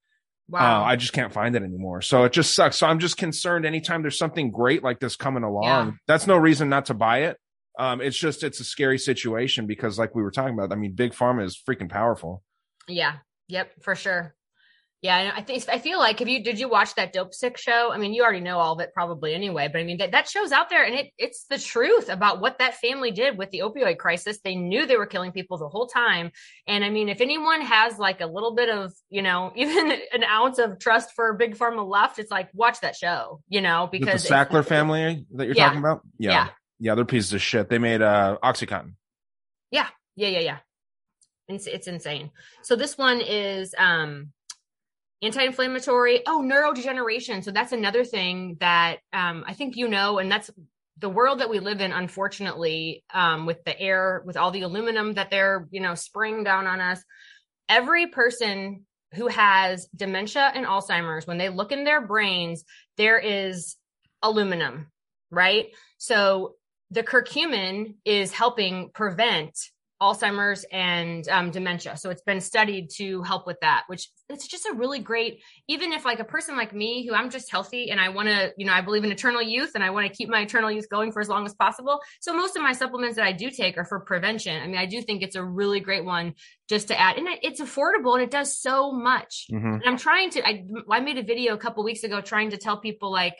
Wow. 0.47 0.81
Uh, 0.81 0.85
i 0.85 0.95
just 0.95 1.13
can't 1.13 1.33
find 1.33 1.55
it 1.55 1.63
anymore. 1.63 2.01
So 2.01 2.23
it 2.25 2.33
just 2.33 2.53
sucks. 2.53 2.77
So 2.77 2.87
i'm 2.87 2.99
just 2.99 3.17
concerned 3.17 3.65
anytime 3.65 4.01
there's 4.01 4.17
something 4.17 4.51
great 4.51 4.83
like 4.83 4.99
this 4.99 5.15
coming 5.15 5.43
along 5.43 5.87
yeah. 5.87 5.91
that's 6.07 6.27
no 6.27 6.37
reason 6.37 6.69
not 6.69 6.87
to 6.87 6.93
buy 6.93 7.23
it. 7.23 7.37
Um 7.79 8.01
it's 8.01 8.17
just 8.17 8.43
it's 8.43 8.59
a 8.59 8.65
scary 8.65 8.99
situation 8.99 9.65
because 9.65 9.97
like 9.97 10.13
we 10.13 10.23
were 10.23 10.31
talking 10.31 10.53
about 10.53 10.71
i 10.71 10.75
mean 10.75 10.93
big 10.93 11.13
pharma 11.13 11.43
is 11.45 11.57
freaking 11.57 11.89
powerful. 11.89 12.43
Yeah. 12.87 13.17
Yep 13.47 13.71
for 13.81 13.95
sure 13.95 14.34
yeah, 15.05 15.31
I 15.35 15.41
think 15.41 15.63
I 15.69 15.77
feel 15.77 15.99
like 15.99 16.17
have 16.17 16.27
you 16.27 16.43
did 16.43 16.59
you 16.59 16.67
watch 16.67 16.95
that 16.95 17.13
Dopesick 17.13 17.57
show? 17.57 17.91
I 17.93 17.97
mean, 17.97 18.13
you 18.13 18.23
already 18.23 18.39
know 18.39 18.57
all 18.57 18.73
of 18.73 18.79
it 18.79 18.91
probably 18.91 19.35
anyway, 19.35 19.69
but 19.71 19.79
I 19.79 19.83
mean 19.83 19.97
that, 19.99 20.11
that 20.13 20.27
show's 20.27 20.51
out 20.51 20.69
there 20.69 20.83
and 20.83 20.95
it 20.95 21.11
it's 21.19 21.45
the 21.47 21.59
truth 21.59 22.09
about 22.09 22.41
what 22.41 22.57
that 22.57 22.75
family 22.75 23.11
did 23.11 23.37
with 23.37 23.51
the 23.51 23.59
opioid 23.59 23.99
crisis. 23.99 24.39
They 24.43 24.55
knew 24.55 24.87
they 24.87 24.97
were 24.97 25.05
killing 25.05 25.31
people 25.31 25.57
the 25.57 25.69
whole 25.69 25.85
time. 25.85 26.31
And 26.67 26.83
I 26.83 26.89
mean, 26.89 27.07
if 27.07 27.21
anyone 27.21 27.61
has 27.61 27.99
like 27.99 28.19
a 28.21 28.25
little 28.25 28.55
bit 28.55 28.69
of, 28.69 28.93
you 29.11 29.21
know, 29.21 29.53
even 29.55 29.91
an 29.91 30.23
ounce 30.23 30.57
of 30.57 30.79
trust 30.79 31.11
for 31.15 31.33
big 31.33 31.55
pharma 31.55 31.87
left, 31.87 32.17
it's 32.17 32.31
like 32.31 32.49
watch 32.53 32.81
that 32.81 32.95
show, 32.95 33.41
you 33.47 33.61
know, 33.61 33.87
because 33.91 34.23
the 34.23 34.33
Sackler 34.33 34.65
family 34.65 35.27
that 35.35 35.45
you're 35.45 35.55
yeah. 35.55 35.65
talking 35.65 35.79
about? 35.79 36.01
Yeah. 36.17 36.31
yeah. 36.31 36.47
Yeah, 36.77 36.95
they're 36.95 37.05
pieces 37.05 37.31
of 37.31 37.41
shit. 37.41 37.69
They 37.69 37.77
made 37.77 38.01
uh 38.01 38.37
Oxycontin. 38.43 38.95
Yeah. 39.69 39.87
Yeah, 40.15 40.29
yeah, 40.29 40.39
yeah. 40.39 40.57
It's 41.47 41.67
it's 41.67 41.87
insane. 41.87 42.31
So 42.63 42.75
this 42.75 42.97
one 42.97 43.21
is 43.21 43.75
um 43.77 44.31
anti-inflammatory. 45.25 46.21
Oh 46.27 46.41
neurodegeneration. 46.43 47.43
So 47.43 47.51
that's 47.51 47.71
another 47.71 48.03
thing 48.03 48.57
that 48.59 48.99
um, 49.13 49.43
i 49.47 49.53
think 49.53 49.75
you 49.75 49.87
know 49.87 50.19
and 50.19 50.31
that's 50.31 50.49
the 50.97 51.09
world 51.09 51.39
that 51.39 51.49
we 51.49 51.59
live 51.59 51.81
in 51.81 51.91
unfortunately 51.91 53.03
um, 53.13 53.45
with 53.45 53.63
the 53.65 53.77
air 53.79 54.23
with 54.25 54.37
all 54.37 54.51
the 54.51 54.61
aluminum 54.61 55.13
that 55.13 55.29
they're 55.29 55.67
you 55.71 55.81
know 55.81 55.95
spraying 55.95 56.43
down 56.43 56.67
on 56.67 56.79
us. 56.79 57.03
Every 57.67 58.07
person 58.07 58.85
who 59.13 59.27
has 59.27 59.87
dementia 59.95 60.51
and 60.53 60.65
alzheimer's 60.65 61.27
when 61.27 61.37
they 61.37 61.49
look 61.49 61.71
in 61.71 61.83
their 61.83 62.05
brains 62.05 62.63
there 62.97 63.19
is 63.19 63.75
aluminum 64.21 64.87
right? 65.31 65.67
So 65.97 66.55
the 66.91 67.03
curcumin 67.03 67.95
is 68.05 68.31
helping 68.31 68.89
prevent 68.93 69.57
Alzheimer's 70.01 70.65
and 70.71 71.27
um, 71.29 71.51
dementia. 71.51 71.95
So 71.95 72.09
it's 72.09 72.21
been 72.21 72.41
studied 72.41 72.89
to 72.97 73.21
help 73.23 73.47
with 73.47 73.57
that, 73.61 73.83
which 73.87 74.09
it's 74.29 74.47
just 74.47 74.65
a 74.65 74.73
really 74.73 74.99
great, 74.99 75.41
even 75.69 75.93
if 75.93 76.03
like 76.03 76.19
a 76.19 76.25
person 76.25 76.57
like 76.57 76.73
me 76.73 77.07
who 77.07 77.13
I'm 77.13 77.29
just 77.29 77.49
healthy 77.49 77.91
and 77.91 77.99
I 77.99 78.09
want 78.09 78.27
to, 78.27 78.51
you 78.57 78.65
know, 78.65 78.73
I 78.73 78.81
believe 78.81 79.03
in 79.03 79.11
eternal 79.11 79.41
youth 79.41 79.71
and 79.75 79.83
I 79.83 79.91
want 79.91 80.05
to 80.07 80.13
keep 80.13 80.27
my 80.27 80.41
eternal 80.41 80.69
youth 80.69 80.89
going 80.89 81.11
for 81.11 81.21
as 81.21 81.29
long 81.29 81.45
as 81.45 81.53
possible. 81.53 81.99
So 82.19 82.33
most 82.33 82.57
of 82.57 82.63
my 82.63 82.73
supplements 82.73 83.15
that 83.15 83.25
I 83.25 83.31
do 83.31 83.49
take 83.49 83.77
are 83.77 83.85
for 83.85 84.01
prevention. 84.01 84.61
I 84.61 84.67
mean, 84.67 84.77
I 84.77 84.85
do 84.85 85.01
think 85.01 85.21
it's 85.21 85.35
a 85.35 85.43
really 85.43 85.79
great 85.79 86.03
one 86.03 86.33
just 86.67 86.89
to 86.89 86.99
add 86.99 87.17
and 87.17 87.27
it's 87.41 87.61
affordable 87.61 88.15
and 88.15 88.23
it 88.23 88.31
does 88.31 88.59
so 88.59 88.91
much. 88.91 89.45
Mm-hmm. 89.51 89.75
And 89.75 89.83
I'm 89.85 89.97
trying 89.97 90.29
to, 90.31 90.45
I, 90.45 90.65
I 90.91 90.99
made 90.99 91.17
a 91.17 91.23
video 91.23 91.53
a 91.53 91.57
couple 91.57 91.83
weeks 91.85 92.03
ago 92.03 92.19
trying 92.19 92.49
to 92.49 92.57
tell 92.57 92.79
people 92.79 93.11
like, 93.11 93.35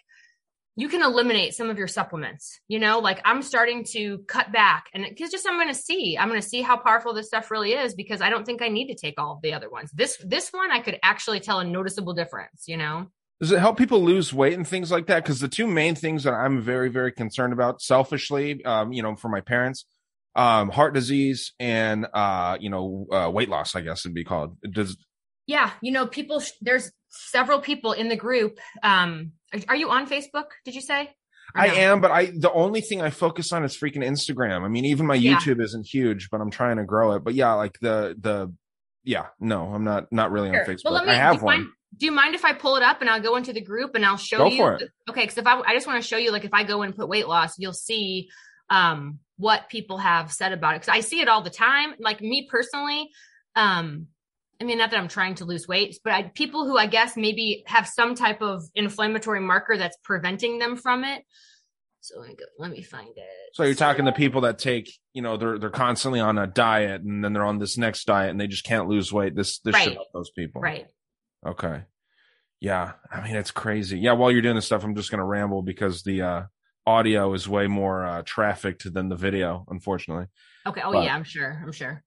you 0.78 0.90
can 0.90 1.02
eliminate 1.02 1.54
some 1.54 1.70
of 1.70 1.78
your 1.78 1.88
supplements. 1.88 2.60
You 2.68 2.80
know, 2.80 3.00
like 3.00 3.22
I'm 3.24 3.42
starting 3.42 3.86
to 3.92 4.20
cut 4.28 4.52
back 4.52 4.88
and 4.94 5.06
because 5.08 5.32
just 5.32 5.48
I'm 5.48 5.56
going 5.56 5.70
to 5.70 5.74
see, 5.74 6.18
I'm 6.18 6.28
going 6.28 6.42
to 6.42 6.48
see 6.48 6.62
how 6.62 6.78
powerful 6.78 7.14
this 7.14 7.28
stuff 7.28 7.50
really 7.50 7.74
is 7.74 7.94
because 7.94 8.22
I 8.22 8.30
don't 8.30 8.46
think 8.46 8.62
I 8.62 8.68
need 8.68 8.88
to 8.88 8.96
take 8.96 9.20
all 9.20 9.34
of 9.34 9.42
the 9.42 9.54
other 9.54 9.70
ones. 9.70 9.92
This 9.94 10.18
this 10.26 10.50
one 10.50 10.72
I 10.72 10.80
could 10.80 11.00
actually 11.02 11.40
tell 11.40 11.60
a 11.60 11.64
noticeable 11.64 12.14
difference. 12.14 12.68
You 12.68 12.78
know. 12.78 13.08
Does 13.42 13.52
it 13.52 13.60
help 13.60 13.78
people 13.78 14.02
lose 14.02 14.34
weight 14.34 14.54
and 14.54 14.66
things 14.66 14.92
like 14.92 15.08
that? 15.08 15.24
Because 15.24 15.42
the 15.42 15.50
two 15.50 15.68
main 15.68 15.96
things 15.96 16.24
that 16.24 16.34
I'm 16.34 16.62
very 16.62 16.90
very 16.90 17.12
concerned 17.12 17.54
about, 17.54 17.82
selfishly, 17.82 18.64
um, 18.66 18.92
you 18.92 19.04
know, 19.04 19.16
for 19.16 19.30
my 19.30 19.42
parents, 19.42 19.86
um, 20.36 20.70
heart 20.70 20.94
disease 20.94 21.54
and 21.60 22.08
uh, 22.14 22.58
you 22.60 22.70
know, 22.70 23.08
uh, 23.12 23.30
weight 23.32 23.50
loss. 23.50 23.76
I 23.76 23.82
guess 23.82 24.06
it'd 24.06 24.14
be 24.14 24.26
called. 24.26 24.58
Does 24.70 24.98
yeah, 25.48 25.72
you 25.82 25.92
know, 25.92 26.08
people. 26.08 26.42
There's 26.62 26.92
several 27.10 27.60
people 27.60 27.94
in 27.94 28.10
the 28.10 28.16
group. 28.16 28.60
Um, 28.84 29.34
are 29.68 29.76
you 29.76 29.90
on 29.90 30.08
Facebook? 30.08 30.46
Did 30.64 30.76
you 30.76 30.82
say? 30.82 31.12
I 31.54 31.68
am, 31.68 32.02
but 32.02 32.12
I 32.12 32.26
the 32.26 32.52
only 32.52 32.82
thing 32.82 33.02
I 33.02 33.10
focus 33.10 33.54
on 33.54 33.64
is 33.64 33.78
freaking 33.78 34.04
Instagram. 34.04 34.64
I 34.64 34.68
mean, 34.68 34.86
even 34.86 35.06
my 35.06 35.18
YouTube 35.18 35.58
yeah. 35.58 35.64
isn't 35.64 35.86
huge, 35.86 36.30
but 36.30 36.42
I'm 36.42 36.52
trying 36.52 36.78
to 36.78 36.84
grow 36.84 37.14
it. 37.14 37.24
But 37.24 37.34
yeah, 37.34 37.54
like 37.54 37.80
the 37.80 38.16
the 38.20 38.54
yeah, 39.04 39.28
no, 39.40 39.68
I'm 39.68 39.84
not 39.84 40.12
not 40.12 40.32
really 40.32 40.50
sure. 40.50 40.62
on 40.62 40.66
Facebook. 40.66 40.92
Well, 40.92 41.06
me, 41.06 41.12
I 41.12 41.16
have 41.16 41.42
one. 41.42 41.60
Mind, 41.60 41.70
do 41.98 42.06
you 42.08 42.12
mind 42.12 42.36
if 42.36 42.44
I 42.44 42.54
pull 42.54 42.76
it 42.76 42.84
up 42.84 43.02
and 43.02 43.10
I'll 43.10 43.22
go 43.22 43.36
into 43.38 43.54
the 43.54 43.62
group 43.62 43.96
and 43.96 44.06
I'll 44.06 44.18
show 44.18 44.40
go 44.40 44.48
you? 44.48 44.58
For 44.58 44.74
it. 44.74 44.90
Okay, 45.10 45.22
because 45.22 45.38
if 45.38 45.48
I 45.48 45.60
I 45.62 45.74
just 45.74 45.88
want 45.88 46.02
to 46.02 46.08
show 46.08 46.18
you, 46.18 46.32
like 46.32 46.44
if 46.44 46.54
I 46.54 46.64
go 46.64 46.82
and 46.82 46.96
put 46.96 47.08
weight 47.08 47.28
loss, 47.28 47.58
you'll 47.58 47.74
see 47.74 48.30
um 48.70 49.20
what 49.38 49.70
people 49.70 49.98
have 49.98 50.32
said 50.32 50.52
about 50.52 50.76
it 50.76 50.82
because 50.82 50.90
I 50.90 51.02
see 51.02 51.22
it 51.22 51.28
all 51.28 51.42
the 51.42 51.50
time. 51.50 51.94
Like 52.00 52.22
me 52.22 52.48
personally, 52.50 53.10
um, 53.56 54.08
I 54.62 54.64
mean, 54.64 54.78
not 54.78 54.92
that 54.92 54.98
I'm 54.98 55.08
trying 55.08 55.36
to 55.36 55.46
lose 55.46 55.68
weight, 55.68 56.00
but 56.04 56.14
I, 56.14 56.24
people 56.34 56.66
who 56.66 56.78
I 56.78 56.88
guess 56.88 57.18
maybe 57.18 57.64
have 57.68 57.88
some 57.88 58.16
type 58.16 58.42
of 58.42 58.64
inflammatory 58.74 59.42
marker 59.42 59.78
that's 59.78 59.98
preventing 60.04 60.60
them 60.60 60.78
from 60.78 61.04
it. 61.04 61.24
So 62.00 62.20
let 62.20 62.30
me 62.30 62.36
go, 62.36 62.46
let 62.60 62.72
me 62.72 62.82
find 62.84 63.10
it. 63.10 63.54
So 63.54 63.64
you're 63.64 63.74
talking 63.74 64.06
to 64.06 64.12
people 64.12 64.42
that 64.42 64.60
take, 64.60 64.92
you 65.14 65.24
know, 65.24 65.38
they're 65.38 65.58
they're 65.58 65.72
constantly 65.72 66.20
on 66.20 66.38
a 66.38 66.46
diet 66.46 67.02
and 67.02 67.24
then 67.24 67.34
they're 67.34 67.44
on 67.44 67.58
this 67.58 67.78
next 67.78 68.06
diet 68.06 68.30
and 68.30 68.40
they 68.40 68.48
just 68.48 68.64
can't 68.64 68.88
lose 68.88 69.12
weight. 69.12 69.36
This 69.36 69.60
this 69.60 69.74
right. 69.74 69.84
should 69.86 69.94
help 69.94 70.10
those 70.14 70.30
people. 70.30 70.62
Right. 70.62 70.86
Okay. 71.46 71.84
Yeah. 72.62 72.94
I 73.12 73.22
mean, 73.24 73.36
it's 73.36 73.52
crazy. 73.52 74.00
Yeah. 74.00 74.14
While 74.14 74.32
you're 74.32 74.44
doing 74.44 74.56
this 74.56 74.68
stuff, 74.68 74.84
I'm 74.84 74.96
just 74.96 75.10
gonna 75.10 75.26
ramble 75.26 75.64
because 75.64 76.04
the 76.04 76.22
uh 76.22 76.44
audio 76.86 77.34
is 77.34 77.50
way 77.50 77.66
more 77.66 78.06
uh 78.06 78.22
trafficked 78.24 78.94
than 78.94 79.10
the 79.10 79.16
video, 79.16 79.66
unfortunately. 79.68 80.28
Okay. 80.68 80.82
Oh 80.84 80.94
but, 80.94 81.04
yeah, 81.04 81.16
I'm 81.16 81.24
sure. 81.24 81.60
I'm 81.64 81.72
sure 81.72 82.04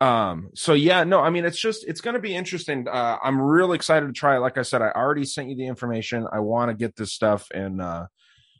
um 0.00 0.50
so 0.54 0.74
yeah 0.74 1.02
no 1.02 1.20
i 1.20 1.28
mean 1.28 1.44
it's 1.44 1.58
just 1.58 1.84
it's 1.88 2.00
going 2.00 2.14
to 2.14 2.20
be 2.20 2.34
interesting. 2.34 2.86
Uh 2.86 3.18
i'm 3.22 3.40
real 3.40 3.72
excited 3.72 4.06
to 4.06 4.12
try 4.12 4.36
it. 4.36 4.40
Like 4.40 4.56
i 4.56 4.62
said 4.62 4.80
i 4.80 4.90
already 4.90 5.24
sent 5.24 5.48
you 5.48 5.56
the 5.56 5.66
information. 5.66 6.26
I 6.32 6.38
want 6.40 6.70
to 6.70 6.74
get 6.74 6.94
this 6.94 7.12
stuff 7.12 7.48
and 7.52 7.82
uh 7.82 8.06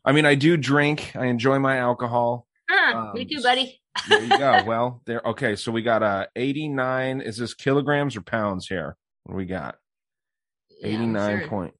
i 0.04 0.12
mean 0.12 0.26
i 0.26 0.34
do 0.34 0.56
drink. 0.56 1.12
I 1.14 1.26
enjoy 1.26 1.58
my 1.60 1.76
alcohol. 1.78 2.46
Uh, 2.70 2.96
um, 2.96 3.12
me 3.14 3.24
too 3.24 3.40
buddy. 3.40 3.80
there 4.08 4.22
you 4.22 4.36
go. 4.36 4.64
Well 4.66 5.00
there 5.06 5.22
okay 5.24 5.54
so 5.54 5.70
we 5.70 5.82
got 5.82 6.02
uh 6.02 6.26
89 6.34 7.20
is 7.20 7.36
this 7.36 7.54
kilograms 7.54 8.16
or 8.16 8.22
pounds 8.22 8.66
here? 8.66 8.96
What 9.24 9.34
do 9.34 9.36
we 9.36 9.46
got? 9.46 9.76
Yeah, 10.80 10.88
89 10.88 11.38
sure. 11.38 11.48
point. 11.48 11.74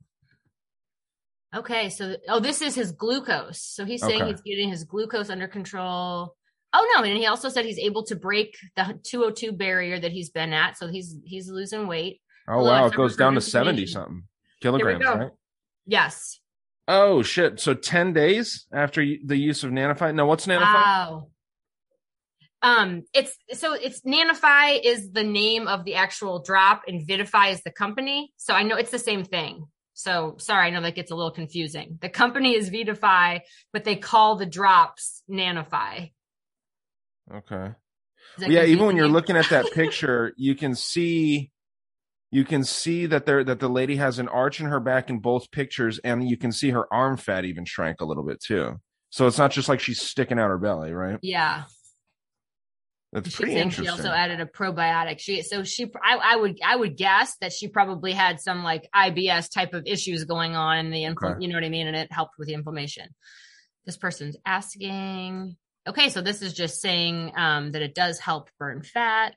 Okay 1.56 1.90
so 1.90 2.14
oh 2.28 2.38
this 2.38 2.62
is 2.62 2.76
his 2.76 2.92
glucose. 2.92 3.60
So 3.60 3.84
he's 3.84 4.02
saying 4.02 4.22
okay. 4.22 4.30
he's 4.30 4.40
getting 4.42 4.68
his 4.68 4.84
glucose 4.84 5.30
under 5.30 5.48
control 5.48 6.36
Oh 6.72 6.86
no, 6.94 7.02
and 7.02 7.16
he 7.16 7.26
also 7.26 7.48
said 7.48 7.64
he's 7.64 7.78
able 7.78 8.04
to 8.04 8.16
break 8.16 8.56
the 8.76 8.98
202 9.04 9.52
barrier 9.52 9.98
that 9.98 10.12
he's 10.12 10.30
been 10.30 10.52
at, 10.52 10.76
so 10.76 10.88
he's 10.88 11.16
he's 11.24 11.48
losing 11.48 11.86
weight. 11.86 12.20
Oh 12.46 12.64
wow, 12.64 12.86
it 12.86 12.94
goes 12.94 13.16
down 13.16 13.34
to 13.34 13.40
70 13.40 13.86
something 13.86 14.24
kilograms, 14.60 15.04
right? 15.04 15.30
Yes. 15.86 16.40
Oh 16.86 17.22
shit! 17.22 17.60
So 17.60 17.74
10 17.74 18.12
days 18.12 18.66
after 18.72 19.04
the 19.24 19.36
use 19.36 19.64
of 19.64 19.70
Nanofy. 19.70 20.14
No, 20.14 20.26
what's 20.26 20.46
Nanofy? 20.46 20.60
Wow. 20.60 21.28
Um, 22.60 23.04
it's 23.14 23.36
so 23.52 23.74
it's 23.74 24.00
Nanofy 24.02 24.80
is 24.82 25.10
the 25.12 25.22
name 25.22 25.68
of 25.68 25.84
the 25.84 25.94
actual 25.94 26.42
drop, 26.42 26.82
and 26.88 27.06
Vitify 27.06 27.52
is 27.52 27.62
the 27.62 27.70
company. 27.70 28.32
So 28.36 28.52
I 28.52 28.62
know 28.62 28.76
it's 28.76 28.90
the 28.90 28.98
same 28.98 29.24
thing. 29.24 29.66
So 29.94 30.36
sorry, 30.38 30.68
I 30.68 30.70
know 30.70 30.80
that 30.82 30.94
gets 30.94 31.10
a 31.10 31.14
little 31.14 31.30
confusing. 31.30 31.98
The 32.00 32.08
company 32.08 32.54
is 32.54 32.70
Vitify, 32.70 33.40
but 33.72 33.84
they 33.84 33.96
call 33.96 34.36
the 34.36 34.46
drops 34.46 35.22
Nanofy. 35.30 36.12
Okay. 37.32 37.74
Well, 38.38 38.50
yeah, 38.50 38.64
even 38.64 38.86
when 38.86 38.96
you're 38.96 39.08
looking 39.08 39.36
at 39.36 39.48
that 39.50 39.66
picture, 39.74 40.32
you 40.36 40.54
can 40.54 40.74
see 40.74 41.50
you 42.30 42.44
can 42.44 42.62
see 42.64 43.06
that 43.06 43.26
there 43.26 43.42
that 43.44 43.60
the 43.60 43.68
lady 43.68 43.96
has 43.96 44.18
an 44.18 44.28
arch 44.28 44.60
in 44.60 44.66
her 44.66 44.80
back 44.80 45.10
in 45.10 45.18
both 45.18 45.50
pictures, 45.50 45.98
and 46.04 46.28
you 46.28 46.36
can 46.36 46.52
see 46.52 46.70
her 46.70 46.92
arm 46.92 47.16
fat 47.16 47.44
even 47.44 47.64
shrank 47.64 48.00
a 48.00 48.04
little 48.04 48.24
bit 48.24 48.40
too. 48.40 48.80
So 49.10 49.26
it's 49.26 49.38
not 49.38 49.50
just 49.50 49.68
like 49.68 49.80
she's 49.80 50.00
sticking 50.00 50.38
out 50.38 50.48
her 50.48 50.58
belly, 50.58 50.92
right? 50.92 51.18
Yeah. 51.22 51.64
That's 53.12 53.34
pretty 53.34 53.54
interesting. 53.54 53.84
She 53.86 53.90
also 53.90 54.10
added 54.10 54.40
a 54.40 54.44
probiotic. 54.44 55.18
She 55.18 55.40
so 55.40 55.64
she 55.64 55.90
I, 56.02 56.16
I 56.16 56.36
would 56.36 56.58
I 56.62 56.76
would 56.76 56.96
guess 56.96 57.34
that 57.40 57.54
she 57.54 57.68
probably 57.68 58.12
had 58.12 58.38
some 58.38 58.62
like 58.62 58.86
IBS 58.94 59.50
type 59.50 59.72
of 59.72 59.84
issues 59.86 60.24
going 60.24 60.54
on 60.54 60.78
in 60.78 60.90
the 60.90 61.04
infl- 61.04 61.36
okay. 61.36 61.36
you 61.40 61.48
know 61.48 61.54
what 61.54 61.64
I 61.64 61.70
mean, 61.70 61.86
and 61.86 61.96
it 61.96 62.12
helped 62.12 62.34
with 62.38 62.48
the 62.48 62.54
inflammation. 62.54 63.06
This 63.86 63.96
person's 63.96 64.36
asking 64.44 65.56
Okay, 65.88 66.10
so 66.10 66.20
this 66.20 66.42
is 66.42 66.52
just 66.52 66.82
saying 66.82 67.32
um, 67.34 67.72
that 67.72 67.80
it 67.80 67.94
does 67.94 68.18
help 68.18 68.50
burn 68.58 68.82
fat. 68.82 69.34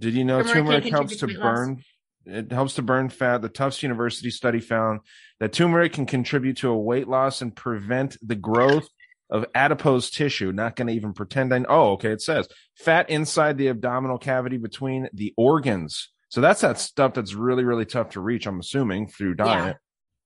Did 0.00 0.14
you 0.14 0.24
know 0.24 0.42
turmeric, 0.42 0.82
turmeric 0.82 0.84
helps 0.92 1.16
to 1.18 1.26
burn? 1.28 1.82
It 2.26 2.50
helps 2.50 2.74
to 2.74 2.82
burn 2.82 3.08
fat. 3.08 3.40
The 3.40 3.48
Tufts 3.48 3.82
University 3.82 4.30
study 4.30 4.60
found 4.60 5.00
that 5.38 5.52
turmeric 5.52 5.92
can 5.92 6.06
contribute 6.06 6.58
to 6.58 6.70
a 6.70 6.78
weight 6.78 7.08
loss 7.08 7.40
and 7.40 7.54
prevent 7.54 8.16
the 8.20 8.34
growth 8.34 8.88
of 9.30 9.46
adipose 9.54 10.10
tissue. 10.10 10.52
Not 10.52 10.76
going 10.76 10.88
to 10.88 10.94
even 10.94 11.12
pretend 11.12 11.52
I. 11.52 11.64
Oh, 11.68 11.92
okay. 11.92 12.10
It 12.10 12.20
says 12.20 12.48
fat 12.76 13.08
inside 13.08 13.56
the 13.56 13.68
abdominal 13.68 14.18
cavity 14.18 14.58
between 14.58 15.08
the 15.12 15.32
organs. 15.36 16.10
So 16.28 16.40
that's 16.40 16.60
that 16.60 16.78
stuff 16.78 17.14
that's 17.14 17.34
really, 17.34 17.64
really 17.64 17.86
tough 17.86 18.10
to 18.10 18.20
reach. 18.20 18.46
I'm 18.46 18.60
assuming 18.60 19.08
through 19.08 19.34
diet. 19.34 19.76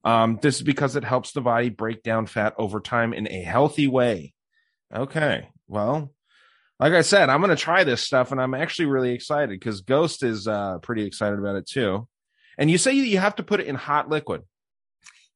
Um, 0.05 0.39
this 0.43 0.57
is 0.57 0.63
because 0.63 0.97
it 0.97 1.05
helps 1.05 1.33
the 1.33 1.41
body 1.41 1.71
break 1.71 2.03
down 2.03 2.27
fat 2.27 2.55
over 2.59 2.81
time 2.81 3.15
in 3.15 3.27
a 3.27 3.43
healthy 3.43 3.89
way. 3.89 4.34
Okay. 4.95 5.49
Well, 5.67 6.13
like 6.79 6.93
I 6.93 7.03
said, 7.03 7.29
I'm 7.29 7.41
going 7.41 7.55
to 7.55 7.63
try 7.63 7.85
this 7.85 8.03
stuff 8.03 8.33
and 8.33 8.41
I'm 8.41 8.55
actually 8.55 8.87
really 8.87 9.13
excited 9.13 9.51
because 9.51 9.81
Ghost 9.81 10.23
is 10.23 10.47
uh, 10.47 10.79
pretty 10.79 11.05
excited 11.05 11.39
about 11.39 11.57
it 11.57 11.67
too. 11.67 12.09
And 12.59 12.71
you 12.71 12.79
say 12.79 12.93
you 12.93 13.19
have 13.19 13.37
to 13.37 13.43
put 13.43 13.61
it 13.61 13.67
in 13.67 13.75
hot 13.75 14.09
liquid. 14.09 14.43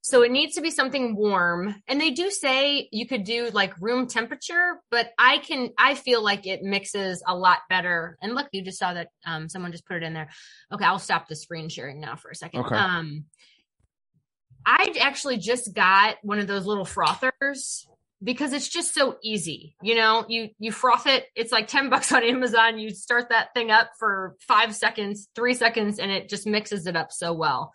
So 0.00 0.22
it 0.22 0.30
needs 0.30 0.54
to 0.54 0.60
be 0.60 0.70
something 0.70 1.16
warm. 1.16 1.74
And 1.86 2.00
they 2.00 2.12
do 2.12 2.30
say 2.30 2.88
you 2.92 3.06
could 3.06 3.24
do 3.24 3.50
like 3.52 3.78
room 3.80 4.06
temperature, 4.06 4.80
but 4.90 5.10
I 5.18 5.38
can, 5.38 5.70
I 5.76 5.96
feel 5.96 6.22
like 6.22 6.46
it 6.46 6.62
mixes 6.62 7.22
a 7.26 7.36
lot 7.36 7.58
better. 7.68 8.16
And 8.22 8.34
look, 8.34 8.46
you 8.52 8.62
just 8.62 8.78
saw 8.78 8.94
that 8.94 9.08
um, 9.26 9.48
someone 9.48 9.72
just 9.72 9.86
put 9.86 9.96
it 9.96 10.02
in 10.04 10.14
there. 10.14 10.28
Okay, 10.72 10.84
I'll 10.84 10.98
stop 10.98 11.28
the 11.28 11.36
screen 11.36 11.68
sharing 11.68 12.00
now 12.00 12.16
for 12.16 12.30
a 12.30 12.34
second. 12.34 12.60
Okay. 12.60 12.76
Um, 12.76 13.24
I 14.64 14.94
actually 15.00 15.38
just 15.38 15.74
got 15.74 16.16
one 16.22 16.38
of 16.38 16.46
those 16.46 16.64
little 16.64 16.84
frothers 16.84 17.86
because 18.22 18.52
it's 18.52 18.68
just 18.68 18.94
so 18.94 19.16
easy. 19.22 19.76
You 19.82 19.94
know, 19.94 20.24
you 20.28 20.50
you 20.58 20.72
froth 20.72 21.06
it. 21.06 21.26
It's 21.34 21.52
like 21.52 21.68
10 21.68 21.88
bucks 21.90 22.12
on 22.12 22.24
Amazon. 22.24 22.78
You 22.78 22.90
start 22.90 23.28
that 23.30 23.54
thing 23.54 23.70
up 23.70 23.90
for 23.98 24.36
5 24.40 24.74
seconds, 24.74 25.28
3 25.34 25.54
seconds 25.54 25.98
and 25.98 26.10
it 26.10 26.28
just 26.28 26.46
mixes 26.46 26.86
it 26.86 26.96
up 26.96 27.12
so 27.12 27.32
well. 27.32 27.72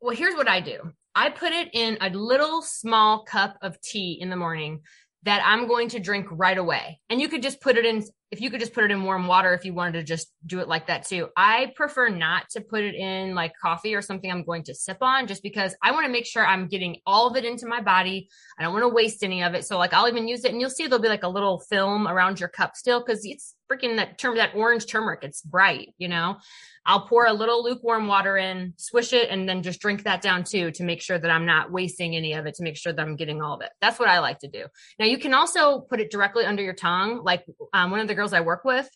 Well, 0.00 0.16
here's 0.16 0.34
what 0.34 0.48
I 0.48 0.60
do. 0.60 0.92
I 1.14 1.30
put 1.30 1.52
it 1.52 1.68
in 1.72 1.98
a 2.00 2.10
little 2.10 2.62
small 2.62 3.24
cup 3.24 3.56
of 3.62 3.80
tea 3.80 4.18
in 4.20 4.30
the 4.30 4.36
morning 4.36 4.80
that 5.24 5.42
I'm 5.44 5.68
going 5.68 5.88
to 5.90 6.00
drink 6.00 6.26
right 6.30 6.58
away. 6.58 7.00
And 7.08 7.20
you 7.20 7.28
could 7.28 7.42
just 7.42 7.60
put 7.60 7.76
it 7.76 7.84
in, 7.84 8.04
if 8.32 8.40
you 8.40 8.50
could 8.50 8.60
just 8.60 8.72
put 8.72 8.82
it 8.82 8.90
in 8.90 9.04
warm 9.04 9.26
water 9.26 9.52
if 9.52 9.62
you 9.66 9.74
wanted 9.74 9.92
to 9.92 10.02
just 10.02 10.32
do 10.46 10.60
it 10.60 10.66
like 10.66 10.86
that 10.86 11.06
too. 11.06 11.28
I 11.36 11.70
prefer 11.76 12.08
not 12.08 12.48
to 12.52 12.62
put 12.62 12.82
it 12.82 12.94
in 12.94 13.34
like 13.34 13.52
coffee 13.60 13.94
or 13.94 14.00
something 14.00 14.32
I'm 14.32 14.42
going 14.42 14.64
to 14.64 14.74
sip 14.74 14.96
on 15.02 15.26
just 15.26 15.42
because 15.42 15.76
I 15.82 15.92
want 15.92 16.06
to 16.06 16.12
make 16.12 16.24
sure 16.24 16.44
I'm 16.44 16.66
getting 16.66 16.96
all 17.06 17.28
of 17.28 17.36
it 17.36 17.44
into 17.44 17.66
my 17.66 17.82
body. 17.82 18.30
I 18.58 18.62
don't 18.62 18.72
want 18.72 18.84
to 18.84 18.88
waste 18.88 19.22
any 19.22 19.42
of 19.42 19.52
it. 19.52 19.66
So 19.66 19.76
like 19.76 19.92
I'll 19.92 20.08
even 20.08 20.28
use 20.28 20.46
it 20.46 20.50
and 20.50 20.62
you'll 20.62 20.70
see 20.70 20.86
there'll 20.86 21.02
be 21.02 21.08
like 21.08 21.24
a 21.24 21.28
little 21.28 21.60
film 21.60 22.08
around 22.08 22.40
your 22.40 22.48
cup 22.48 22.74
still 22.74 23.04
because 23.04 23.20
it's 23.22 23.54
freaking 23.70 23.96
that 23.96 24.18
term, 24.18 24.36
that 24.36 24.54
orange 24.54 24.86
turmeric. 24.86 25.20
It's 25.22 25.42
bright, 25.42 25.94
you 25.98 26.08
know? 26.08 26.38
I'll 26.84 27.06
pour 27.06 27.26
a 27.26 27.32
little 27.32 27.62
lukewarm 27.62 28.08
water 28.08 28.36
in, 28.36 28.74
swish 28.76 29.12
it, 29.12 29.30
and 29.30 29.48
then 29.48 29.62
just 29.62 29.80
drink 29.80 30.02
that 30.02 30.20
down 30.20 30.42
too 30.42 30.72
to 30.72 30.82
make 30.82 31.00
sure 31.00 31.16
that 31.16 31.30
I'm 31.30 31.46
not 31.46 31.70
wasting 31.70 32.16
any 32.16 32.32
of 32.32 32.46
it, 32.46 32.56
to 32.56 32.64
make 32.64 32.76
sure 32.76 32.92
that 32.92 33.00
I'm 33.00 33.14
getting 33.14 33.40
all 33.40 33.54
of 33.54 33.60
it. 33.60 33.70
That's 33.80 34.00
what 34.00 34.08
I 34.08 34.18
like 34.18 34.40
to 34.40 34.48
do. 34.48 34.64
Now, 34.98 35.06
you 35.06 35.16
can 35.16 35.32
also 35.32 35.80
put 35.80 36.00
it 36.00 36.10
directly 36.10 36.44
under 36.44 36.62
your 36.62 36.74
tongue. 36.74 37.22
Like 37.22 37.44
um, 37.72 37.92
one 37.92 38.00
of 38.00 38.08
the 38.08 38.16
girls 38.22 38.32
I 38.32 38.40
work 38.40 38.64
with 38.64 38.88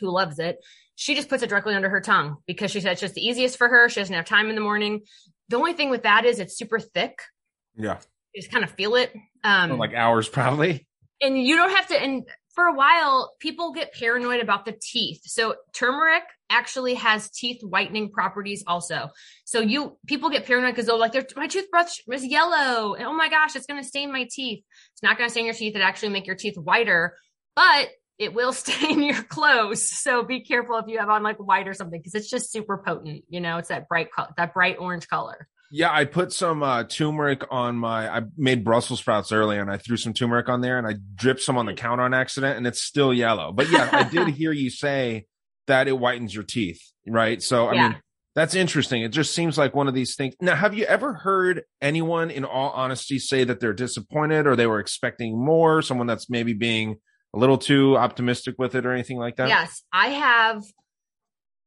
who 0.00 0.10
loves 0.10 0.38
it, 0.38 0.58
she 0.94 1.14
just 1.14 1.28
puts 1.28 1.42
it 1.42 1.50
directly 1.50 1.74
under 1.74 1.90
her 1.90 2.00
tongue 2.00 2.38
because 2.46 2.70
she 2.70 2.80
said 2.80 2.92
it's 2.92 3.00
just 3.00 3.14
the 3.14 3.20
easiest 3.20 3.58
for 3.58 3.68
her. 3.68 3.88
She 3.90 4.00
doesn't 4.00 4.14
have 4.14 4.24
time 4.24 4.48
in 4.48 4.54
the 4.54 4.60
morning. 4.62 5.02
The 5.48 5.56
only 5.56 5.74
thing 5.74 5.90
with 5.90 6.04
that 6.04 6.24
is 6.24 6.38
it's 6.38 6.56
super 6.56 6.78
thick. 6.78 7.18
Yeah. 7.76 7.98
You 8.32 8.40
just 8.40 8.52
kind 8.52 8.64
of 8.64 8.70
feel 8.70 8.94
it. 8.94 9.12
Um, 9.44 9.76
like 9.78 9.94
hours, 9.94 10.28
probably. 10.28 10.86
And 11.20 11.36
you 11.42 11.56
don't 11.56 11.70
have 11.70 11.86
to, 11.88 12.02
and 12.02 12.24
for 12.54 12.64
a 12.64 12.74
while, 12.74 13.34
people 13.40 13.72
get 13.72 13.92
paranoid 13.92 14.40
about 14.40 14.64
the 14.64 14.76
teeth. 14.80 15.20
So 15.24 15.54
turmeric 15.74 16.22
actually 16.48 16.94
has 16.94 17.30
teeth 17.30 17.62
whitening 17.62 18.10
properties 18.10 18.64
also. 18.66 19.10
So 19.44 19.60
you 19.60 19.98
people 20.06 20.30
get 20.30 20.46
paranoid 20.46 20.72
because 20.72 20.86
they're 20.86 20.96
like, 20.96 21.14
my 21.36 21.46
toothbrush 21.46 22.00
is 22.10 22.24
yellow. 22.24 22.94
And 22.94 23.06
oh 23.06 23.12
my 23.12 23.28
gosh, 23.28 23.54
it's 23.54 23.66
going 23.66 23.80
to 23.80 23.86
stain 23.86 24.12
my 24.12 24.26
teeth. 24.30 24.64
It's 24.92 25.02
not 25.02 25.16
going 25.16 25.28
to 25.28 25.30
stain 25.30 25.44
your 25.44 25.54
teeth. 25.54 25.76
It 25.76 25.82
actually 25.82 26.10
make 26.10 26.26
your 26.26 26.36
teeth 26.36 26.58
whiter, 26.58 27.16
but 27.54 27.88
it 28.20 28.34
will 28.34 28.52
stain 28.52 29.02
your 29.02 29.22
clothes. 29.24 29.88
So 29.88 30.22
be 30.22 30.40
careful 30.40 30.76
if 30.76 30.86
you 30.86 30.98
have 30.98 31.08
on 31.08 31.24
like 31.24 31.38
white 31.38 31.66
or 31.66 31.74
something 31.74 31.98
because 31.98 32.14
it's 32.14 32.30
just 32.30 32.52
super 32.52 32.78
potent. 32.78 33.24
You 33.28 33.40
know, 33.40 33.56
it's 33.56 33.70
that 33.70 33.88
bright 33.88 34.12
color, 34.12 34.28
that 34.36 34.54
bright 34.54 34.76
orange 34.78 35.08
color. 35.08 35.48
Yeah, 35.72 35.92
I 35.92 36.04
put 36.04 36.32
some 36.32 36.64
uh, 36.64 36.84
turmeric 36.84 37.44
on 37.50 37.76
my. 37.76 38.08
I 38.08 38.22
made 38.36 38.64
Brussels 38.64 38.98
sprouts 38.98 39.30
earlier, 39.30 39.60
and 39.60 39.70
I 39.70 39.76
threw 39.76 39.96
some 39.96 40.12
turmeric 40.12 40.48
on 40.48 40.60
there, 40.62 40.78
and 40.78 40.86
I 40.86 40.96
dripped 41.14 41.42
some 41.42 41.56
on 41.56 41.66
the 41.66 41.74
counter 41.74 42.02
on 42.02 42.12
accident, 42.12 42.56
and 42.56 42.66
it's 42.66 42.82
still 42.82 43.14
yellow. 43.14 43.52
But 43.52 43.68
yeah, 43.70 43.88
I 43.92 44.02
did 44.02 44.28
hear 44.34 44.50
you 44.50 44.68
say 44.68 45.26
that 45.68 45.86
it 45.86 45.94
whitens 45.94 46.34
your 46.34 46.42
teeth, 46.42 46.82
right? 47.06 47.40
So 47.40 47.68
I 47.68 47.74
Yeah. 47.74 47.88
mean, 47.88 48.00
that's 48.34 48.56
interesting. 48.56 49.02
It 49.02 49.10
just 49.10 49.32
seems 49.32 49.56
like 49.56 49.74
one 49.74 49.86
of 49.86 49.94
these 49.94 50.16
things. 50.16 50.34
Now, 50.40 50.56
have 50.56 50.74
you 50.74 50.86
ever 50.86 51.14
heard 51.14 51.62
anyone, 51.80 52.30
in 52.32 52.44
all 52.44 52.70
honesty, 52.70 53.20
say 53.20 53.44
that 53.44 53.60
they're 53.60 53.72
disappointed 53.72 54.48
or 54.48 54.56
they 54.56 54.66
were 54.66 54.80
expecting 54.80 55.38
more? 55.38 55.82
Someone 55.82 56.08
that's 56.08 56.28
maybe 56.28 56.52
being 56.52 56.96
a 57.34 57.38
little 57.38 57.58
too 57.58 57.96
optimistic 57.96 58.56
with 58.58 58.74
it 58.74 58.86
or 58.86 58.92
anything 58.92 59.18
like 59.18 59.36
that? 59.36 59.48
Yes, 59.48 59.82
I 59.92 60.08
have. 60.08 60.62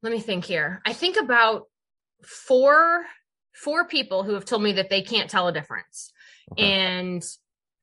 Let 0.01 0.11
me 0.11 0.19
think 0.19 0.45
here. 0.45 0.81
I 0.85 0.93
think 0.93 1.17
about 1.17 1.63
four 2.23 3.05
four 3.55 3.87
people 3.87 4.23
who 4.23 4.33
have 4.33 4.45
told 4.45 4.63
me 4.63 4.73
that 4.73 4.89
they 4.89 5.01
can't 5.01 5.29
tell 5.29 5.47
a 5.47 5.53
difference, 5.53 6.11
and 6.57 7.23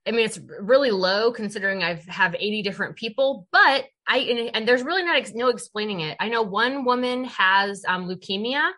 I 0.07 0.11
mean 0.11 0.27
it's 0.27 0.39
really 0.61 0.91
low 0.91 1.33
considering 1.33 1.83
I've 1.83 2.05
have 2.07 2.35
eighty 2.39 2.63
different 2.63 2.97
people. 2.97 3.47
But 3.53 3.87
I 4.07 4.19
and, 4.19 4.51
and 4.55 4.69
there's 4.69 4.83
really 4.83 5.05
not 5.05 5.17
ex- 5.17 5.35
no 5.35 5.49
explaining 5.49 6.01
it. 6.01 6.17
I 6.21 6.29
know 6.29 6.43
one 6.43 6.85
woman 6.85 7.25
has 7.25 7.83
um, 7.89 8.07
leukemia. 8.07 8.71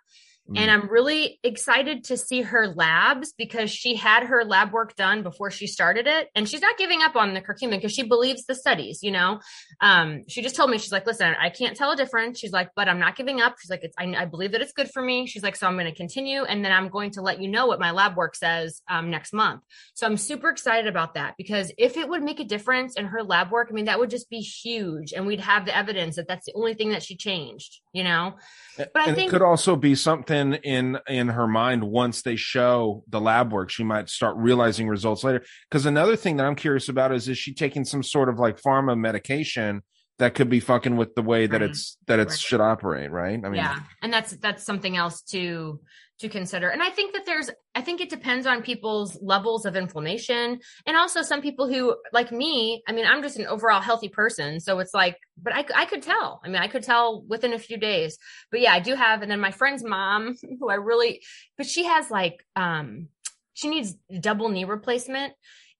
And 0.56 0.70
I'm 0.70 0.88
really 0.88 1.38
excited 1.42 2.04
to 2.04 2.16
see 2.16 2.42
her 2.42 2.68
labs 2.68 3.32
because 3.32 3.70
she 3.70 3.96
had 3.96 4.24
her 4.24 4.44
lab 4.44 4.72
work 4.72 4.96
done 4.96 5.22
before 5.22 5.50
she 5.50 5.66
started 5.66 6.06
it. 6.06 6.28
And 6.34 6.48
she's 6.48 6.60
not 6.60 6.76
giving 6.78 7.02
up 7.02 7.16
on 7.16 7.34
the 7.34 7.40
curcumin 7.40 7.72
because 7.72 7.92
she 7.92 8.02
believes 8.02 8.44
the 8.44 8.54
studies, 8.54 9.02
you 9.02 9.10
know? 9.10 9.40
Um, 9.80 10.24
she 10.28 10.42
just 10.42 10.56
told 10.56 10.70
me, 10.70 10.78
she's 10.78 10.92
like, 10.92 11.06
listen, 11.06 11.34
I 11.40 11.50
can't 11.50 11.76
tell 11.76 11.90
a 11.90 11.96
difference. 11.96 12.38
She's 12.38 12.52
like, 12.52 12.70
but 12.76 12.88
I'm 12.88 12.98
not 12.98 13.16
giving 13.16 13.40
up. 13.40 13.56
She's 13.60 13.70
like, 13.70 13.82
it's, 13.82 13.94
I, 13.98 14.04
I 14.16 14.24
believe 14.24 14.52
that 14.52 14.60
it's 14.60 14.72
good 14.72 14.90
for 14.90 15.02
me. 15.02 15.26
She's 15.26 15.42
like, 15.42 15.56
so 15.56 15.66
I'm 15.66 15.74
going 15.74 15.86
to 15.86 15.94
continue. 15.94 16.42
And 16.44 16.64
then 16.64 16.72
I'm 16.72 16.88
going 16.88 17.12
to 17.12 17.22
let 17.22 17.40
you 17.40 17.48
know 17.48 17.66
what 17.66 17.80
my 17.80 17.90
lab 17.90 18.16
work 18.16 18.34
says 18.34 18.82
um, 18.88 19.10
next 19.10 19.32
month. 19.32 19.62
So 19.94 20.06
I'm 20.06 20.16
super 20.16 20.48
excited 20.48 20.86
about 20.86 21.14
that 21.14 21.34
because 21.38 21.72
if 21.78 21.96
it 21.96 22.08
would 22.08 22.22
make 22.22 22.40
a 22.40 22.44
difference 22.44 22.94
in 22.96 23.06
her 23.06 23.22
lab 23.22 23.50
work, 23.50 23.68
I 23.70 23.74
mean, 23.74 23.86
that 23.86 23.98
would 23.98 24.10
just 24.10 24.28
be 24.28 24.40
huge. 24.40 25.12
And 25.12 25.26
we'd 25.26 25.40
have 25.40 25.64
the 25.64 25.76
evidence 25.76 26.16
that 26.16 26.28
that's 26.28 26.46
the 26.46 26.52
only 26.54 26.74
thing 26.74 26.90
that 26.90 27.02
she 27.02 27.16
changed, 27.16 27.80
you 27.92 28.04
know? 28.04 28.34
But 28.76 28.90
I 28.94 29.04
and 29.06 29.16
think 29.16 29.28
it 29.28 29.30
could 29.30 29.42
also 29.42 29.76
be 29.76 29.94
something 29.94 30.41
in 30.52 30.98
in 31.08 31.28
her 31.28 31.46
mind 31.46 31.82
once 31.84 32.22
they 32.22 32.36
show 32.36 33.04
the 33.08 33.20
lab 33.20 33.52
work 33.52 33.70
she 33.70 33.84
might 33.84 34.08
start 34.08 34.36
realizing 34.36 34.88
results 34.88 35.22
later. 35.24 35.42
Because 35.70 35.86
another 35.86 36.16
thing 36.16 36.36
that 36.38 36.46
i'm 36.46 36.56
curious 36.56 36.88
about 36.88 37.12
is 37.12 37.28
is 37.28 37.38
she 37.38 37.54
taking 37.54 37.84
some 37.84 38.02
sort 38.02 38.28
of 38.28 38.38
like 38.38 38.60
pharma 38.60 38.98
medication 38.98 39.82
that 40.18 40.34
could 40.34 40.48
be 40.50 40.60
fucking 40.60 40.96
with 40.96 41.14
the 41.14 41.22
way 41.22 41.46
that 41.46 41.60
Right. 41.60 41.70
it's 41.70 41.96
that 42.06 42.18
it 42.20 42.30
should 42.32 42.60
operate 42.60 43.10
right? 43.10 43.38
I 43.44 43.48
mean 43.48 43.54
yeah 43.54 43.80
and 44.02 44.12
that's 44.12 44.32
that's 44.36 44.64
something 44.64 44.96
else 44.96 45.22
to 45.32 45.80
to 46.22 46.28
consider. 46.28 46.68
And 46.70 46.82
i 46.82 46.90
think 46.90 47.12
that 47.12 47.26
there's 47.26 47.50
i 47.74 47.80
think 47.80 48.00
it 48.00 48.10
depends 48.10 48.46
on 48.46 48.62
people's 48.62 49.18
levels 49.20 49.66
of 49.66 49.76
inflammation 49.76 50.58
and 50.86 50.96
also 50.96 51.22
some 51.22 51.42
people 51.42 51.68
who 51.68 51.96
like 52.12 52.32
me 52.32 52.82
i 52.88 52.92
mean 52.92 53.06
i'm 53.06 53.22
just 53.22 53.38
an 53.38 53.46
overall 53.46 53.80
healthy 53.80 54.08
person. 54.08 54.58
So 54.58 54.78
it's 54.78 54.94
like 54.94 55.16
but 55.40 55.54
i, 55.54 55.64
I 55.74 55.84
could 55.84 56.02
tell. 56.02 56.40
I 56.44 56.48
mean 56.48 56.62
i 56.62 56.68
could 56.68 56.82
tell 56.82 57.22
within 57.28 57.52
a 57.52 57.58
few 57.58 57.76
days. 57.76 58.18
But 58.50 58.60
yeah 58.60 58.72
i 58.72 58.80
do 58.80 58.94
have 58.94 59.22
and 59.22 59.30
then 59.30 59.40
my 59.40 59.50
friend's 59.50 59.84
mom 59.84 60.36
who 60.58 60.70
i 60.70 60.74
really 60.74 61.22
but 61.56 61.66
she 61.66 61.84
has 61.84 62.10
like 62.10 62.44
um 62.56 63.08
she 63.54 63.68
needs 63.68 63.94
double 64.20 64.48
knee 64.48 64.64
replacement. 64.64 65.34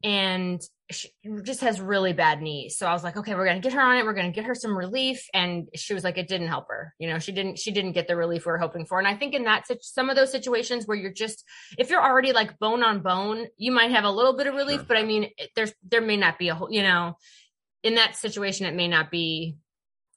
And 0.05 0.61
she 0.93 1.11
just 1.43 1.61
has 1.61 1.81
really 1.81 2.13
bad 2.13 2.41
knees. 2.41 2.77
So 2.79 2.87
I 2.87 2.93
was 2.93 3.03
like, 3.03 3.17
okay, 3.17 3.35
we're 3.35 3.47
gonna 3.47 3.61
get 3.61 3.73
her 3.73 3.81
on 3.81 3.97
it. 3.97 4.05
We're 4.05 4.15
gonna 4.15 4.31
get 4.31 4.45
her 4.45 4.55
some 4.55 4.77
relief. 4.77 5.27
And 5.35 5.69
she 5.75 5.95
was 5.95 6.05
like, 6.05 6.19
it 6.19 6.29
didn't 6.29 6.49
help 6.49 6.69
her. 6.69 6.95
You 6.99 7.09
know, 7.09 7.19
she 7.19 7.33
didn't 7.33 7.59
she 7.59 7.71
didn't 7.71 7.93
get 7.93 8.09
the 8.09 8.17
relief 8.17 8.47
we 8.47 8.53
were 8.53 8.59
hoping 8.59 8.87
for. 8.87 8.99
And 8.99 9.09
I 9.09 9.17
think 9.17 9.35
in 9.35 9.45
that 9.45 9.67
some 9.81 10.11
of 10.11 10.17
those 10.17 10.31
situations 10.31 10.87
where 10.87 10.97
you're 10.97 11.13
just 11.13 11.45
if 11.79 11.91
you're 11.91 12.03
already 12.03 12.33
like 12.33 12.59
bone 12.59 12.83
on 12.83 13.01
bone, 13.01 13.47
you 13.57 13.73
might 13.73 13.91
have 13.91 14.05
a 14.05 14.11
little 14.11 14.37
bit 14.37 14.47
of 14.47 14.55
relief. 14.55 14.87
But 14.87 14.97
I 14.97 15.03
mean, 15.03 15.31
there's 15.57 15.73
there 15.89 16.01
may 16.01 16.17
not 16.17 16.39
be 16.39 16.49
a 16.49 16.55
whole. 16.55 16.73
You 16.73 16.83
know, 16.83 17.17
in 17.83 17.97
that 17.97 18.17
situation, 18.17 18.67
it 18.67 18.75
may 18.75 18.89
not 18.89 19.11
be 19.11 19.57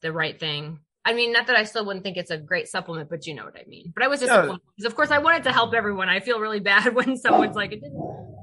the 0.02 0.12
right 0.12 0.40
thing. 0.40 0.80
I 1.06 1.14
mean, 1.14 1.32
not 1.32 1.48
that 1.48 1.56
I 1.56 1.64
still 1.66 1.86
wouldn't 1.86 2.04
think 2.04 2.18
it's 2.18 2.32
a 2.32 2.38
great 2.38 2.68
supplement, 2.68 3.10
but 3.10 3.28
you 3.28 3.36
know 3.36 3.46
what 3.46 3.56
I 3.56 3.64
mean. 3.68 3.94
But 3.94 4.04
I 4.04 4.08
was 4.08 4.22
disappointed 4.22 4.60
because, 4.76 4.92
of 4.92 4.96
course, 4.96 5.12
I 5.12 5.20
wanted 5.20 5.44
to 5.44 5.52
help 5.52 5.74
everyone. 5.76 6.10
I 6.10 6.20
feel 6.20 6.40
really 6.40 6.60
bad 6.60 6.96
when 7.00 7.16
someone's 7.18 7.56
like, 7.56 7.72
it 7.72 7.82
didn't, 7.82 7.94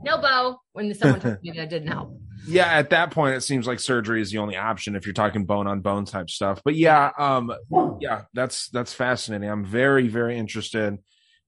no 0.04 0.18
bow, 0.20 0.60
when 0.72 0.94
someone 0.94 1.20
told 1.20 1.42
me 1.42 1.52
that 1.56 1.68
didn't 1.70 1.88
help. 1.88 2.16
yeah 2.48 2.66
at 2.66 2.90
that 2.90 3.10
point 3.12 3.36
it 3.36 3.40
seems 3.40 3.66
like 3.68 3.78
surgery 3.78 4.20
is 4.20 4.32
the 4.32 4.38
only 4.38 4.56
option 4.56 4.96
if 4.96 5.06
you're 5.06 5.12
talking 5.12 5.44
bone 5.44 5.68
on 5.68 5.80
bone 5.80 6.04
type 6.04 6.28
stuff 6.28 6.60
but 6.64 6.74
yeah 6.74 7.10
um 7.16 7.52
yeah 8.00 8.22
that's 8.34 8.68
that's 8.70 8.92
fascinating 8.92 9.48
i'm 9.48 9.64
very 9.64 10.08
very 10.08 10.36
interested 10.36 10.98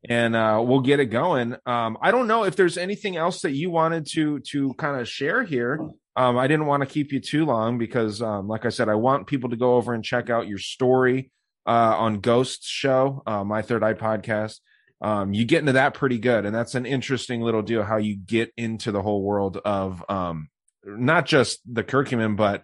and 0.09 0.37
uh 0.37 0.63
we'll 0.65 0.81
get 0.81 1.01
it 1.01 1.07
going 1.07 1.57
um 1.67 1.99
i 2.01 2.13
don't 2.13 2.29
know 2.29 2.45
if 2.45 2.55
there's 2.55 2.79
anything 2.79 3.17
else 3.17 3.41
that 3.41 3.51
you 3.53 3.71
wanted 3.71 4.07
to 4.07 4.39
to 4.41 4.73
kind 4.75 5.01
of 5.01 5.09
share 5.09 5.43
here 5.43 5.81
um 6.17 6.39
i 6.39 6.47
didn't 6.47 6.67
want 6.67 6.83
to 6.83 6.87
keep 6.87 7.13
you 7.13 7.21
too 7.21 7.45
long 7.45 7.79
because 7.79 8.23
um 8.23 8.49
like 8.49 8.65
i 8.65 8.69
said 8.69 8.89
i 8.89 8.95
want 8.95 9.27
people 9.27 9.51
to 9.51 9.57
go 9.57 9.75
over 9.77 9.95
and 9.95 10.05
check 10.05 10.31
out 10.31 10.49
your 10.49 10.59
story 10.59 11.31
uh 11.67 11.95
on 11.99 12.21
ghosts 12.21 12.69
show 12.69 13.23
uh 13.27 13.45
my 13.45 13.63
third 13.63 13.83
eye 13.83 13.95
podcast. 13.95 14.61
Um, 15.01 15.35
you 15.35 15.45
get 15.45 15.59
into 15.59 15.73
that 15.73 15.93
pretty 15.93 16.19
good, 16.19 16.47
and 16.47 16.55
that's 16.55 16.75
an 16.75 16.87
interesting 16.87 17.43
little 17.43 17.61
deal 17.61 17.83
how 17.83 17.99
you 17.99 18.17
get 18.17 18.53
into 18.57 18.91
the 18.91 19.03
whole 19.03 19.23
world 19.23 19.59
of 19.63 20.03
um, 20.09 20.49
not 20.85 21.27
just 21.27 21.61
the 21.71 21.85
curcumin, 21.85 22.37
but 22.37 22.63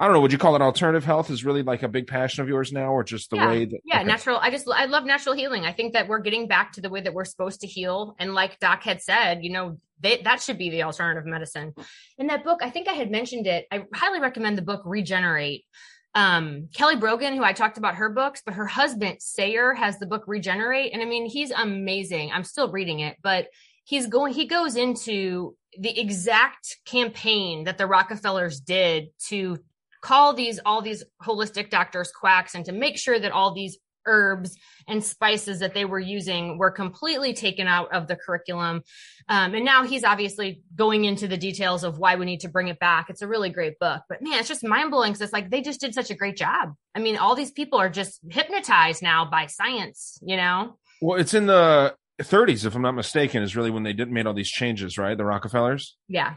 I 0.00 0.06
don't 0.06 0.14
know. 0.14 0.20
Would 0.22 0.32
you 0.32 0.38
call 0.38 0.56
it 0.56 0.62
alternative 0.62 1.04
health? 1.04 1.30
Is 1.30 1.44
really 1.44 1.62
like 1.62 1.82
a 1.82 1.88
big 1.88 2.06
passion 2.06 2.42
of 2.42 2.48
yours 2.48 2.72
now, 2.72 2.90
or 2.90 3.04
just 3.04 3.28
the 3.28 3.36
yeah. 3.36 3.48
way 3.48 3.64
that? 3.66 3.80
Yeah, 3.84 3.98
okay. 3.98 4.04
natural. 4.04 4.38
I 4.38 4.50
just 4.50 4.66
I 4.66 4.86
love 4.86 5.04
natural 5.04 5.34
healing. 5.34 5.66
I 5.66 5.72
think 5.72 5.92
that 5.92 6.08
we're 6.08 6.20
getting 6.20 6.48
back 6.48 6.72
to 6.72 6.80
the 6.80 6.88
way 6.88 7.02
that 7.02 7.12
we're 7.12 7.26
supposed 7.26 7.60
to 7.60 7.66
heal, 7.66 8.16
and 8.18 8.32
like 8.32 8.58
Doc 8.60 8.82
had 8.82 9.02
said, 9.02 9.44
you 9.44 9.52
know, 9.52 9.78
they, 10.00 10.22
that 10.22 10.40
should 10.40 10.56
be 10.56 10.70
the 10.70 10.84
alternative 10.84 11.26
medicine. 11.26 11.74
In 12.16 12.28
that 12.28 12.44
book, 12.44 12.60
I 12.62 12.70
think 12.70 12.88
I 12.88 12.94
had 12.94 13.10
mentioned 13.10 13.46
it. 13.46 13.66
I 13.70 13.84
highly 13.94 14.20
recommend 14.20 14.56
the 14.56 14.62
book 14.62 14.80
Regenerate. 14.86 15.66
Um, 16.14 16.70
Kelly 16.74 16.96
Brogan, 16.96 17.36
who 17.36 17.44
I 17.44 17.52
talked 17.52 17.76
about 17.76 17.96
her 17.96 18.08
books, 18.08 18.42
but 18.44 18.54
her 18.54 18.66
husband 18.66 19.18
Sayer 19.20 19.74
has 19.74 19.98
the 19.98 20.06
book 20.06 20.24
Regenerate, 20.26 20.94
and 20.94 21.02
I 21.02 21.04
mean, 21.04 21.26
he's 21.26 21.50
amazing. 21.50 22.32
I'm 22.32 22.44
still 22.44 22.72
reading 22.72 23.00
it, 23.00 23.18
but 23.22 23.48
he's 23.84 24.06
going. 24.06 24.32
He 24.32 24.46
goes 24.46 24.76
into 24.76 25.56
the 25.78 26.00
exact 26.00 26.78
campaign 26.86 27.64
that 27.64 27.76
the 27.76 27.86
Rockefellers 27.86 28.60
did 28.60 29.08
to 29.26 29.58
call 30.00 30.32
these 30.34 30.58
all 30.64 30.82
these 30.82 31.04
holistic 31.22 31.70
doctors 31.70 32.10
quacks 32.10 32.54
and 32.54 32.64
to 32.64 32.72
make 32.72 32.98
sure 32.98 33.18
that 33.18 33.32
all 33.32 33.54
these 33.54 33.78
herbs 34.06 34.56
and 34.88 35.04
spices 35.04 35.60
that 35.60 35.74
they 35.74 35.84
were 35.84 35.98
using 35.98 36.58
were 36.58 36.70
completely 36.70 37.32
taken 37.32 37.66
out 37.66 37.92
of 37.92 38.06
the 38.08 38.16
curriculum. 38.16 38.82
Um, 39.28 39.54
and 39.54 39.64
now 39.64 39.84
he's 39.84 40.04
obviously 40.04 40.62
going 40.74 41.04
into 41.04 41.28
the 41.28 41.36
details 41.36 41.84
of 41.84 41.98
why 41.98 42.16
we 42.16 42.24
need 42.24 42.40
to 42.40 42.48
bring 42.48 42.68
it 42.68 42.78
back. 42.78 43.10
It's 43.10 43.22
a 43.22 43.28
really 43.28 43.50
great 43.50 43.78
book, 43.78 44.02
but 44.08 44.22
man, 44.22 44.38
it's 44.38 44.48
just 44.48 44.64
mind 44.64 44.90
blowing 44.90 45.12
because 45.12 45.20
it's 45.20 45.32
like 45.32 45.50
they 45.50 45.62
just 45.62 45.80
did 45.80 45.94
such 45.94 46.10
a 46.10 46.14
great 46.14 46.36
job. 46.36 46.74
I 46.94 47.00
mean, 47.00 47.16
all 47.16 47.34
these 47.34 47.52
people 47.52 47.78
are 47.78 47.90
just 47.90 48.20
hypnotized 48.28 49.02
now 49.02 49.24
by 49.24 49.46
science, 49.46 50.18
you 50.22 50.36
know? 50.36 50.78
Well, 51.00 51.18
it's 51.18 51.34
in 51.34 51.46
the 51.46 51.94
30s, 52.20 52.66
if 52.66 52.74
I'm 52.74 52.82
not 52.82 52.92
mistaken, 52.92 53.42
is 53.42 53.56
really 53.56 53.70
when 53.70 53.82
they 53.82 53.92
did 53.92 54.10
made 54.10 54.26
all 54.26 54.34
these 54.34 54.50
changes, 54.50 54.98
right? 54.98 55.16
The 55.16 55.24
Rockefellers. 55.24 55.96
Yeah 56.08 56.34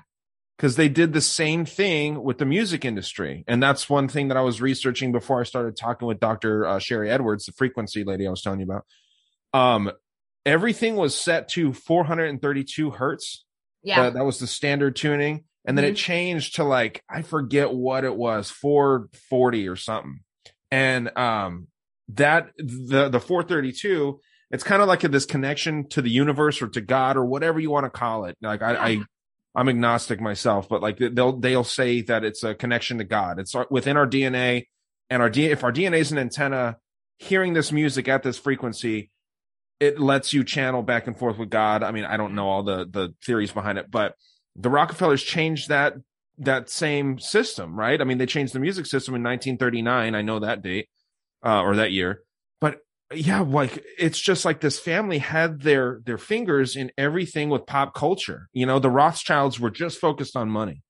because 0.63 0.77
they 0.77 0.87
did 0.87 1.11
the 1.11 1.19
same 1.19 1.65
thing 1.65 2.23
with 2.23 2.37
the 2.37 2.45
music 2.45 2.85
industry. 2.85 3.43
And 3.49 3.61
that's 3.61 3.89
one 3.89 4.07
thing 4.07 4.29
that 4.29 4.37
I 4.37 4.41
was 4.43 4.61
researching 4.61 5.11
before 5.11 5.41
I 5.41 5.43
started 5.43 5.75
talking 5.75 6.07
with 6.07 6.21
Dr. 6.21 6.65
Uh, 6.65 6.79
Sharry 6.79 7.09
Edwards, 7.09 7.47
the 7.47 7.51
frequency 7.51 8.05
lady 8.05 8.25
I 8.25 8.29
was 8.29 8.41
telling 8.41 8.61
you 8.61 8.67
about. 8.67 8.85
Um, 9.53 9.91
everything 10.45 10.95
was 10.95 11.19
set 11.19 11.49
to 11.49 11.73
432 11.73 12.91
hertz. 12.91 13.43
Yeah. 13.83 14.03
That, 14.03 14.13
that 14.13 14.23
was 14.23 14.39
the 14.39 14.47
standard 14.47 14.95
tuning. 14.95 15.43
And 15.65 15.77
then 15.77 15.83
mm-hmm. 15.83 15.95
it 15.95 15.97
changed 15.97 16.55
to 16.55 16.63
like, 16.63 17.03
I 17.09 17.23
forget 17.23 17.73
what 17.73 18.05
it 18.05 18.15
was, 18.15 18.49
440 18.49 19.67
or 19.67 19.75
something. 19.75 20.21
And, 20.71 21.11
um, 21.17 21.67
that 22.07 22.51
the, 22.57 23.09
the 23.09 23.19
432, 23.19 24.17
it's 24.49 24.63
kind 24.63 24.81
of 24.81 24.87
like 24.87 25.03
a, 25.03 25.09
this 25.09 25.25
connection 25.25 25.89
to 25.89 26.01
the 26.01 26.09
universe 26.09 26.61
or 26.61 26.69
to 26.69 26.79
God 26.79 27.17
or 27.17 27.25
whatever 27.25 27.59
you 27.59 27.69
want 27.69 27.85
to 27.85 27.89
call 27.89 28.23
it. 28.23 28.37
Like 28.41 28.61
I, 28.61 28.71
yeah. 28.71 28.81
I 28.81 29.03
I'm 29.55 29.69
agnostic 29.69 30.19
myself, 30.19 30.67
but 30.67 30.81
like 30.81 30.97
they'll 30.97 31.37
they'll 31.37 31.63
say 31.63 32.01
that 32.01 32.23
it's 32.23 32.43
a 32.43 32.55
connection 32.55 32.97
to 32.97 33.03
God. 33.03 33.39
It's 33.39 33.53
within 33.69 33.97
our 33.97 34.07
DNA, 34.07 34.67
and 35.09 35.21
our 35.21 35.29
D, 35.29 35.45
if 35.45 35.63
our 35.63 35.71
DNA 35.71 35.99
is 35.99 36.11
an 36.11 36.17
antenna, 36.17 36.77
hearing 37.19 37.53
this 37.53 37.71
music 37.71 38.07
at 38.07 38.23
this 38.23 38.37
frequency, 38.37 39.11
it 39.79 39.99
lets 39.99 40.33
you 40.33 40.43
channel 40.43 40.81
back 40.81 41.07
and 41.07 41.17
forth 41.17 41.37
with 41.37 41.49
God. 41.49 41.83
I 41.83 41.91
mean, 41.91 42.05
I 42.05 42.17
don't 42.17 42.35
know 42.35 42.49
all 42.49 42.63
the 42.63 42.85
the 42.89 43.13
theories 43.23 43.51
behind 43.51 43.77
it, 43.77 43.91
but 43.91 44.15
the 44.55 44.69
Rockefellers 44.69 45.21
changed 45.21 45.69
that 45.69 45.95
that 46.39 46.69
same 46.69 47.19
system, 47.19 47.77
right? 47.77 48.01
I 48.01 48.03
mean, 48.05 48.17
they 48.17 48.25
changed 48.25 48.53
the 48.53 48.59
music 48.59 48.85
system 48.85 49.13
in 49.13 49.21
1939. 49.21 50.15
I 50.15 50.21
know 50.21 50.39
that 50.39 50.63
date 50.63 50.89
uh, 51.45 51.61
or 51.61 51.75
that 51.75 51.91
year, 51.91 52.23
yeah, 53.15 53.41
like 53.41 53.83
it's 53.97 54.19
just 54.19 54.45
like 54.45 54.61
this 54.61 54.79
family 54.79 55.17
had 55.17 55.61
their 55.61 56.01
their 56.05 56.17
fingers 56.17 56.75
in 56.75 56.91
everything 56.97 57.49
with 57.49 57.65
pop 57.65 57.93
culture. 57.93 58.49
You 58.53 58.65
know, 58.65 58.79
the 58.79 58.89
Rothschilds 58.89 59.59
were 59.59 59.71
just 59.71 59.99
focused 59.99 60.35
on 60.35 60.49
money. 60.49 60.83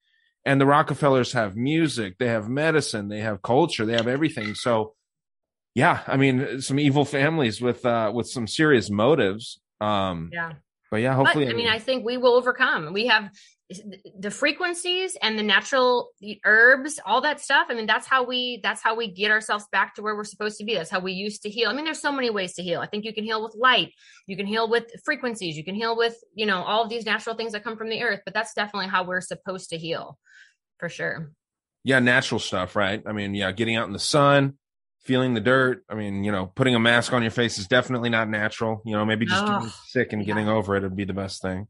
And 0.45 0.59
the 0.59 0.65
Rockefellers 0.65 1.31
have 1.33 1.55
music, 1.55 2.17
they 2.17 2.27
have 2.27 2.49
medicine, 2.49 3.07
they 3.07 3.21
have 3.21 3.41
culture, 3.41 3.85
they 3.85 3.93
have 3.93 4.07
everything. 4.07 4.55
So 4.55 4.93
yeah, 5.73 6.01
I 6.05 6.17
mean, 6.17 6.61
some 6.61 6.79
evil 6.79 7.05
families 7.05 7.61
with 7.61 7.85
uh 7.85 8.11
with 8.13 8.27
some 8.27 8.47
serious 8.47 8.89
motives. 8.89 9.59
Um 9.79 10.29
Yeah. 10.33 10.53
But 10.93 11.01
yeah, 11.01 11.15
hopefully 11.15 11.45
but, 11.45 11.55
I 11.55 11.57
mean, 11.57 11.67
I 11.67 11.79
think 11.79 12.05
we 12.05 12.17
will 12.17 12.35
overcome. 12.35 12.93
We 12.93 13.07
have 13.07 13.31
the 14.19 14.29
frequencies 14.29 15.17
and 15.23 15.39
the 15.39 15.41
natural 15.41 16.11
the 16.19 16.39
herbs 16.45 16.99
all 17.03 17.21
that 17.21 17.39
stuff. 17.39 17.65
I 17.71 17.73
mean 17.73 17.87
that's 17.87 18.05
how 18.05 18.23
we 18.23 18.59
that's 18.61 18.83
how 18.83 18.95
we 18.95 19.11
get 19.11 19.31
ourselves 19.31 19.65
back 19.71 19.95
to 19.95 20.03
where 20.03 20.15
we're 20.15 20.23
supposed 20.23 20.59
to 20.59 20.63
be. 20.63 20.75
That's 20.75 20.91
how 20.91 20.99
we 20.99 21.13
used 21.13 21.41
to 21.41 21.49
heal. 21.49 21.71
I 21.71 21.73
mean 21.73 21.85
there's 21.85 21.99
so 21.99 22.11
many 22.11 22.29
ways 22.29 22.53
to 22.57 22.61
heal. 22.61 22.79
I 22.79 22.85
think 22.85 23.05
you 23.05 23.13
can 23.15 23.23
heal 23.23 23.41
with 23.41 23.55
light. 23.55 23.89
You 24.27 24.37
can 24.37 24.45
heal 24.45 24.69
with 24.69 24.83
frequencies. 25.03 25.57
You 25.57 25.63
can 25.63 25.73
heal 25.73 25.97
with 25.97 26.15
you 26.35 26.45
know 26.45 26.61
all 26.61 26.83
of 26.83 26.89
these 26.89 27.07
natural 27.07 27.35
things 27.35 27.53
that 27.53 27.63
come 27.63 27.75
from 27.75 27.89
the 27.89 28.03
earth. 28.03 28.19
But 28.23 28.35
that's 28.35 28.53
definitely 28.53 28.89
how 28.89 29.03
we're 29.03 29.21
supposed 29.21 29.71
to 29.71 29.79
heal 29.79 30.19
for 30.77 30.89
sure. 30.89 31.31
Yeah 31.83 31.97
natural 31.97 32.37
stuff 32.37 32.75
right? 32.75 33.01
I 33.03 33.13
mean 33.13 33.33
yeah 33.33 33.51
getting 33.51 33.77
out 33.77 33.87
in 33.87 33.93
the 33.93 33.97
sun 33.97 34.59
feeling 35.03 35.33
the 35.33 35.41
dirt 35.41 35.83
i 35.89 35.95
mean 35.95 36.23
you 36.23 36.31
know 36.31 36.45
putting 36.55 36.75
a 36.75 36.79
mask 36.79 37.13
on 37.13 37.21
your 37.21 37.31
face 37.31 37.57
is 37.57 37.67
definitely 37.67 38.09
not 38.09 38.29
natural 38.29 38.81
you 38.85 38.93
know 38.93 39.05
maybe 39.05 39.25
just 39.25 39.43
oh, 39.43 39.47
getting 39.47 39.69
sick 39.85 40.13
and 40.13 40.21
yeah. 40.21 40.27
getting 40.27 40.47
over 40.47 40.75
it 40.75 40.83
would 40.83 40.95
be 40.95 41.05
the 41.05 41.13
best 41.13 41.41
thing. 41.41 41.67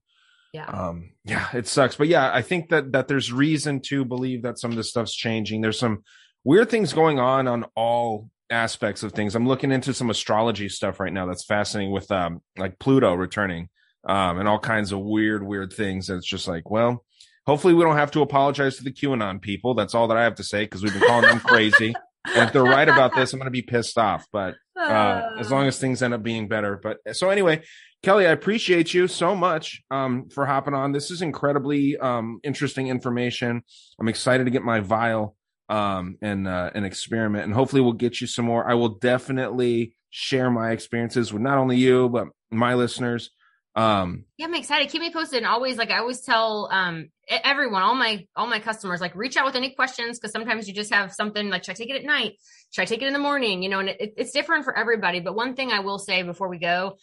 Yeah. 0.53 0.65
Um 0.65 1.13
yeah 1.25 1.47
it 1.53 1.65
sucks 1.65 1.95
but 1.95 2.07
yeah 2.07 2.31
i 2.31 2.43
think 2.43 2.69
that 2.69 2.91
that 2.91 3.07
there's 3.07 3.33
reason 3.33 3.79
to 3.81 4.05
believe 4.05 4.43
that 4.43 4.59
some 4.59 4.69
of 4.69 4.77
this 4.77 4.89
stuff's 4.89 5.15
changing. 5.15 5.61
There's 5.61 5.79
some 5.79 6.03
weird 6.43 6.69
things 6.69 6.93
going 6.93 7.19
on 7.19 7.47
on 7.47 7.65
all 7.75 8.29
aspects 8.51 9.01
of 9.01 9.13
things. 9.13 9.33
I'm 9.33 9.47
looking 9.47 9.71
into 9.71 9.95
some 9.95 10.11
astrology 10.11 10.69
stuff 10.69 10.99
right 10.99 11.11
now 11.11 11.25
that's 11.25 11.43
fascinating 11.43 11.91
with 11.91 12.11
um 12.11 12.41
like 12.55 12.77
pluto 12.77 13.15
returning 13.15 13.69
um 14.07 14.37
and 14.37 14.47
all 14.47 14.59
kinds 14.59 14.91
of 14.91 14.99
weird 14.99 15.41
weird 15.41 15.73
things 15.73 16.09
and 16.09 16.19
it's 16.19 16.27
just 16.27 16.47
like 16.47 16.69
well 16.69 17.03
hopefully 17.47 17.73
we 17.73 17.83
don't 17.83 17.97
have 17.97 18.11
to 18.11 18.21
apologize 18.21 18.77
to 18.77 18.83
the 18.83 18.91
qanon 18.91 19.41
people. 19.41 19.73
That's 19.73 19.95
all 19.95 20.07
that 20.09 20.17
i 20.17 20.23
have 20.23 20.35
to 20.35 20.43
say 20.43 20.65
because 20.65 20.83
we've 20.83 20.93
been 20.93 21.07
calling 21.07 21.29
them 21.29 21.39
crazy 21.43 21.95
and 22.25 22.47
if 22.47 22.53
they're 22.53 22.63
right 22.63 22.89
about 22.89 23.15
this 23.15 23.33
i'm 23.33 23.39
going 23.39 23.45
to 23.45 23.51
be 23.51 23.61
pissed 23.73 23.97
off 23.97 24.25
but 24.31 24.55
uh, 24.75 25.29
as 25.39 25.51
long 25.51 25.67
as 25.67 25.77
things 25.77 26.01
end 26.01 26.13
up 26.13 26.23
being 26.23 26.47
better 26.47 26.79
but 26.81 26.97
so 27.15 27.29
anyway 27.29 27.61
Kelly, 28.03 28.27
I 28.27 28.31
appreciate 28.31 28.93
you 28.93 29.07
so 29.07 29.33
much 29.33 29.81
um, 29.89 30.27
for 30.27 30.45
hopping 30.45 30.73
on. 30.73 30.91
This 30.91 31.09
is 31.09 31.21
incredibly 31.21 31.95
um, 31.95 32.41
interesting 32.43 32.89
information. 32.89 33.63
I'm 33.97 34.09
excited 34.09 34.43
to 34.43 34.51
get 34.51 34.61
my 34.61 34.81
vial 34.81 35.37
um, 35.69 36.17
and 36.21 36.45
uh, 36.45 36.69
an 36.75 36.83
experiment, 36.83 37.45
and 37.45 37.53
hopefully 37.53 37.81
we'll 37.81 37.93
get 37.93 38.19
you 38.19 38.27
some 38.27 38.43
more. 38.43 38.69
I 38.69 38.73
will 38.73 38.99
definitely 38.99 39.95
share 40.09 40.51
my 40.51 40.71
experiences 40.71 41.31
with 41.31 41.41
not 41.41 41.57
only 41.57 41.77
you 41.77 42.09
but 42.09 42.27
my 42.51 42.73
listeners. 42.73 43.31
Um, 43.75 44.25
yeah, 44.37 44.45
I'm 44.45 44.53
excited. 44.53 44.89
Keep 44.89 45.01
me 45.01 45.11
posted. 45.11 45.37
And 45.37 45.47
always, 45.47 45.77
like 45.77 45.89
I 45.89 45.97
always 45.97 46.21
tell 46.21 46.69
um, 46.71 47.09
everyone, 47.27 47.81
all 47.81 47.95
my 47.95 48.27
all 48.35 48.47
my 48.47 48.59
customers, 48.59 49.01
like 49.01 49.15
reach 49.15 49.35
out 49.35 49.45
with 49.45 49.55
any 49.55 49.73
questions 49.73 50.19
because 50.19 50.31
sometimes 50.31 50.67
you 50.67 50.73
just 50.73 50.93
have 50.93 51.13
something 51.13 51.49
like, 51.49 51.63
should 51.63 51.71
I 51.71 51.75
take 51.75 51.89
it 51.89 51.95
at 51.95 52.03
night? 52.03 52.33
Should 52.71 52.83
I 52.83 52.85
take 52.85 53.01
it 53.01 53.07
in 53.07 53.13
the 53.13 53.19
morning? 53.19 53.63
You 53.63 53.69
know, 53.69 53.79
and 53.79 53.89
it, 53.89 54.13
it's 54.17 54.31
different 54.31 54.65
for 54.65 54.77
everybody. 54.77 55.19
But 55.21 55.35
one 55.35 55.55
thing 55.55 55.71
I 55.71 55.79
will 55.79 55.99
say 55.99 56.21
before 56.23 56.49
we 56.49 56.59
go 56.59 56.97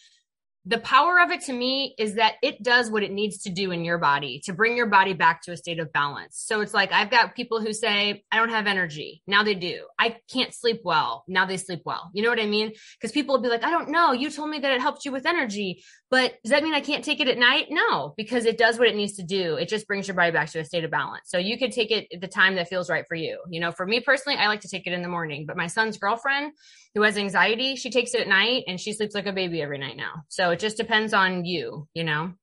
the 0.65 0.77
power 0.77 1.19
of 1.19 1.31
it 1.31 1.41
to 1.41 1.53
me 1.53 1.95
is 1.97 2.15
that 2.15 2.35
it 2.43 2.61
does 2.61 2.91
what 2.91 3.01
it 3.01 3.11
needs 3.11 3.39
to 3.43 3.49
do 3.49 3.71
in 3.71 3.83
your 3.83 3.97
body 3.97 4.41
to 4.45 4.53
bring 4.53 4.77
your 4.77 4.85
body 4.85 5.13
back 5.13 5.41
to 5.41 5.51
a 5.51 5.57
state 5.57 5.79
of 5.79 5.91
balance. 5.91 6.37
So 6.37 6.61
it's 6.61 6.73
like 6.73 6.91
I've 6.91 7.09
got 7.09 7.35
people 7.35 7.59
who 7.59 7.73
say, 7.73 8.23
I 8.31 8.37
don't 8.37 8.49
have 8.49 8.67
energy. 8.67 9.23
Now 9.25 9.41
they 9.43 9.55
do. 9.55 9.85
I 9.97 10.17
can't 10.31 10.53
sleep 10.53 10.81
well. 10.83 11.23
Now 11.27 11.47
they 11.47 11.57
sleep 11.57 11.81
well. 11.83 12.11
You 12.13 12.21
know 12.21 12.29
what 12.29 12.39
I 12.39 12.45
mean? 12.45 12.73
Because 12.99 13.11
people 13.11 13.35
will 13.35 13.41
be 13.41 13.49
like, 13.49 13.63
I 13.63 13.71
don't 13.71 13.89
know. 13.89 14.11
You 14.11 14.29
told 14.29 14.51
me 14.51 14.59
that 14.59 14.71
it 14.71 14.81
helped 14.81 15.03
you 15.03 15.11
with 15.11 15.25
energy, 15.25 15.83
but 16.11 16.33
does 16.43 16.51
that 16.51 16.61
mean 16.61 16.73
I 16.73 16.81
can't 16.81 17.05
take 17.05 17.21
it 17.21 17.29
at 17.29 17.37
night? 17.37 17.67
No, 17.69 18.13
because 18.17 18.45
it 18.45 18.57
does 18.57 18.77
what 18.77 18.89
it 18.89 18.97
needs 18.97 19.13
to 19.13 19.23
do. 19.23 19.55
It 19.55 19.69
just 19.69 19.87
brings 19.87 20.09
your 20.09 20.15
body 20.15 20.31
back 20.31 20.49
to 20.51 20.59
a 20.59 20.65
state 20.65 20.83
of 20.83 20.91
balance. 20.91 21.29
So 21.29 21.37
you 21.37 21.57
could 21.57 21.71
take 21.71 21.89
it 21.89 22.07
at 22.13 22.19
the 22.19 22.27
time 22.27 22.55
that 22.55 22.67
feels 22.67 22.89
right 22.89 23.05
for 23.07 23.15
you. 23.15 23.39
You 23.49 23.61
know, 23.61 23.71
for 23.71 23.85
me 23.85 24.01
personally, 24.01 24.37
I 24.37 24.47
like 24.47 24.59
to 24.61 24.67
take 24.67 24.85
it 24.85 24.93
in 24.93 25.01
the 25.01 25.07
morning, 25.07 25.45
but 25.47 25.55
my 25.55 25.67
son's 25.67 25.97
girlfriend 25.97 26.51
who 26.93 27.01
has 27.03 27.17
anxiety, 27.17 27.77
she 27.77 27.89
takes 27.89 28.13
it 28.13 28.19
at 28.19 28.27
night 28.27 28.65
and 28.67 28.77
she 28.77 28.91
sleeps 28.91 29.15
like 29.15 29.25
a 29.25 29.31
baby 29.31 29.61
every 29.61 29.77
night 29.77 29.95
now. 29.95 30.23
So 30.27 30.49
it 30.51 30.59
just 30.59 30.75
depends 30.75 31.13
on 31.13 31.45
you, 31.45 31.87
you 31.93 32.03
know? 32.03 32.33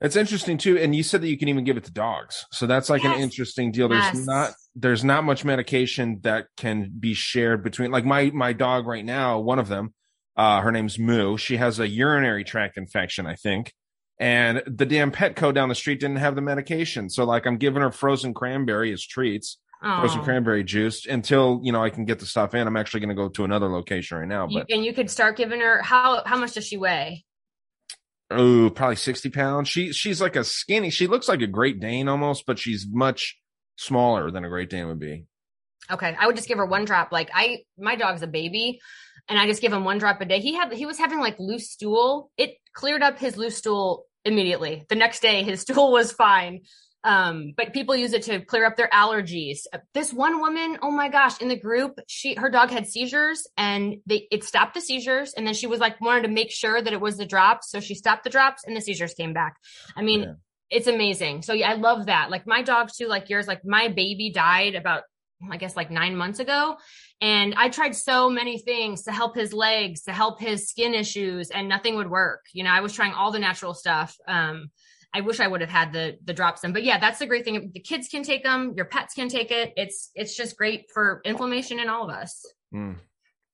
It's 0.00 0.16
interesting 0.16 0.56
too. 0.56 0.78
And 0.78 0.94
you 0.94 1.02
said 1.02 1.20
that 1.20 1.28
you 1.28 1.36
can 1.36 1.48
even 1.48 1.64
give 1.64 1.76
it 1.76 1.84
to 1.84 1.92
dogs. 1.92 2.46
So 2.52 2.66
that's 2.66 2.88
like 2.88 3.02
yes. 3.02 3.16
an 3.16 3.22
interesting 3.22 3.72
deal. 3.72 3.88
There's 3.88 4.04
yes. 4.04 4.24
not, 4.24 4.52
there's 4.76 5.04
not 5.04 5.24
much 5.24 5.44
medication 5.44 6.20
that 6.22 6.46
can 6.56 6.92
be 6.98 7.12
shared 7.12 7.64
between 7.64 7.90
like 7.90 8.04
my, 8.04 8.30
my 8.32 8.52
dog 8.52 8.86
right 8.86 9.04
now, 9.04 9.40
one 9.40 9.58
of 9.58 9.66
them, 9.66 9.94
uh, 10.40 10.62
her 10.62 10.72
name's 10.72 10.98
Moo. 10.98 11.36
She 11.36 11.58
has 11.58 11.78
a 11.78 11.86
urinary 11.86 12.44
tract 12.44 12.78
infection, 12.78 13.26
I 13.26 13.34
think. 13.34 13.74
And 14.18 14.62
the 14.66 14.86
damn 14.86 15.12
Petco 15.12 15.52
down 15.52 15.68
the 15.68 15.74
street 15.74 16.00
didn't 16.00 16.16
have 16.16 16.34
the 16.34 16.40
medication. 16.40 17.10
So 17.10 17.24
like 17.24 17.46
I'm 17.46 17.58
giving 17.58 17.82
her 17.82 17.90
frozen 17.90 18.32
cranberry 18.32 18.90
as 18.90 19.06
treats 19.06 19.58
frozen 19.80 20.22
cranberry 20.22 20.64
juice 20.64 21.06
until 21.06 21.60
you 21.62 21.72
know 21.72 21.82
I 21.82 21.90
can 21.90 22.06
get 22.06 22.18
the 22.20 22.26
stuff 22.26 22.54
in. 22.54 22.66
I'm 22.66 22.76
actually 22.76 23.00
going 23.00 23.10
to 23.10 23.14
go 23.14 23.28
to 23.28 23.44
another 23.44 23.68
location 23.68 24.18
right 24.18 24.28
now. 24.28 24.46
But 24.46 24.66
you, 24.68 24.76
and 24.76 24.84
you 24.84 24.94
could 24.94 25.10
start 25.10 25.36
giving 25.36 25.60
her 25.60 25.82
how 25.82 26.22
how 26.24 26.38
much 26.38 26.52
does 26.54 26.66
she 26.66 26.76
weigh? 26.78 27.24
Oh, 28.30 28.70
probably 28.70 28.96
sixty 28.96 29.28
pounds. 29.28 29.68
She 29.68 29.92
she's 29.92 30.20
like 30.20 30.36
a 30.36 30.44
skinny. 30.44 30.90
She 30.90 31.06
looks 31.06 31.28
like 31.28 31.42
a 31.42 31.46
Great 31.46 31.80
Dane 31.80 32.08
almost, 32.08 32.44
but 32.46 32.58
she's 32.58 32.86
much 32.90 33.38
smaller 33.76 34.30
than 34.30 34.44
a 34.44 34.48
Great 34.48 34.70
Dane 34.70 34.86
would 34.88 35.00
be. 35.00 35.26
Okay, 35.90 36.16
I 36.18 36.26
would 36.26 36.36
just 36.36 36.48
give 36.48 36.58
her 36.58 36.66
one 36.66 36.84
drop. 36.84 37.10
Like 37.10 37.30
I, 37.34 37.64
my 37.78 37.96
dog's 37.96 38.22
a 38.22 38.26
baby, 38.26 38.80
and 39.28 39.38
I 39.38 39.46
just 39.46 39.62
give 39.62 39.72
him 39.72 39.84
one 39.84 39.98
drop 39.98 40.20
a 40.20 40.24
day. 40.24 40.40
He 40.40 40.54
had 40.54 40.72
he 40.72 40.86
was 40.86 40.98
having 40.98 41.20
like 41.20 41.38
loose 41.38 41.70
stool. 41.70 42.30
It 42.36 42.54
cleared 42.72 43.02
up 43.02 43.18
his 43.18 43.36
loose 43.36 43.56
stool 43.56 44.06
immediately. 44.24 44.84
The 44.88 44.94
next 44.94 45.20
day, 45.20 45.42
his 45.42 45.60
stool 45.62 45.92
was 45.92 46.12
fine. 46.12 46.60
Um, 47.02 47.54
but 47.56 47.72
people 47.72 47.96
use 47.96 48.12
it 48.12 48.24
to 48.24 48.44
clear 48.44 48.66
up 48.66 48.76
their 48.76 48.88
allergies. 48.88 49.60
This 49.94 50.12
one 50.12 50.40
woman, 50.40 50.78
oh 50.82 50.90
my 50.90 51.08
gosh, 51.08 51.40
in 51.40 51.48
the 51.48 51.58
group, 51.58 51.98
she 52.06 52.34
her 52.34 52.50
dog 52.50 52.70
had 52.70 52.86
seizures 52.86 53.46
and 53.56 53.96
they 54.06 54.28
it 54.30 54.44
stopped 54.44 54.74
the 54.74 54.82
seizures 54.82 55.32
and 55.32 55.46
then 55.46 55.54
she 55.54 55.66
was 55.66 55.80
like 55.80 56.00
wanted 56.00 56.22
to 56.22 56.28
make 56.28 56.50
sure 56.50 56.80
that 56.80 56.92
it 56.92 57.00
was 57.00 57.16
the 57.16 57.24
drops, 57.24 57.70
so 57.70 57.80
she 57.80 57.94
stopped 57.94 58.24
the 58.24 58.30
drops 58.30 58.64
and 58.64 58.76
the 58.76 58.82
seizures 58.82 59.14
came 59.14 59.32
back. 59.32 59.56
I 59.96 60.02
mean, 60.02 60.20
yeah. 60.20 60.32
it's 60.68 60.88
amazing. 60.88 61.40
So 61.40 61.54
yeah, 61.54 61.70
I 61.70 61.74
love 61.74 62.06
that. 62.06 62.30
Like 62.30 62.46
my 62.46 62.60
dog 62.62 62.90
too, 62.94 63.06
like 63.06 63.30
yours, 63.30 63.46
like 63.46 63.64
my 63.64 63.88
baby 63.88 64.30
died 64.30 64.74
about 64.74 65.04
I 65.50 65.56
guess 65.56 65.76
like 65.76 65.90
9 65.90 66.16
months 66.16 66.38
ago 66.38 66.76
and 67.20 67.54
I 67.56 67.68
tried 67.68 67.94
so 67.94 68.28
many 68.28 68.58
things 68.58 69.02
to 69.02 69.12
help 69.12 69.34
his 69.34 69.52
legs, 69.52 70.02
to 70.02 70.12
help 70.12 70.40
his 70.40 70.68
skin 70.68 70.94
issues 70.94 71.50
and 71.50 71.68
nothing 71.68 71.96
would 71.96 72.10
work. 72.10 72.46
You 72.52 72.64
know, 72.64 72.70
I 72.70 72.80
was 72.80 72.92
trying 72.92 73.12
all 73.12 73.30
the 73.30 73.38
natural 73.38 73.74
stuff. 73.74 74.16
Um 74.26 74.70
I 75.12 75.22
wish 75.22 75.40
I 75.40 75.48
would 75.48 75.60
have 75.60 75.70
had 75.70 75.92
the 75.92 76.18
the 76.24 76.32
drops 76.32 76.64
in. 76.64 76.72
But 76.72 76.84
yeah, 76.84 76.98
that's 76.98 77.18
the 77.18 77.26
great 77.26 77.44
thing. 77.44 77.70
The 77.74 77.80
kids 77.80 78.08
can 78.08 78.22
take 78.22 78.44
them. 78.44 78.74
Your 78.76 78.84
pets 78.84 79.14
can 79.14 79.28
take 79.28 79.50
it. 79.50 79.72
It's 79.76 80.10
it's 80.14 80.36
just 80.36 80.56
great 80.56 80.90
for 80.92 81.20
inflammation 81.24 81.80
in 81.80 81.88
all 81.88 82.08
of 82.08 82.10
us. 82.10 82.46
Mm. 82.72 82.96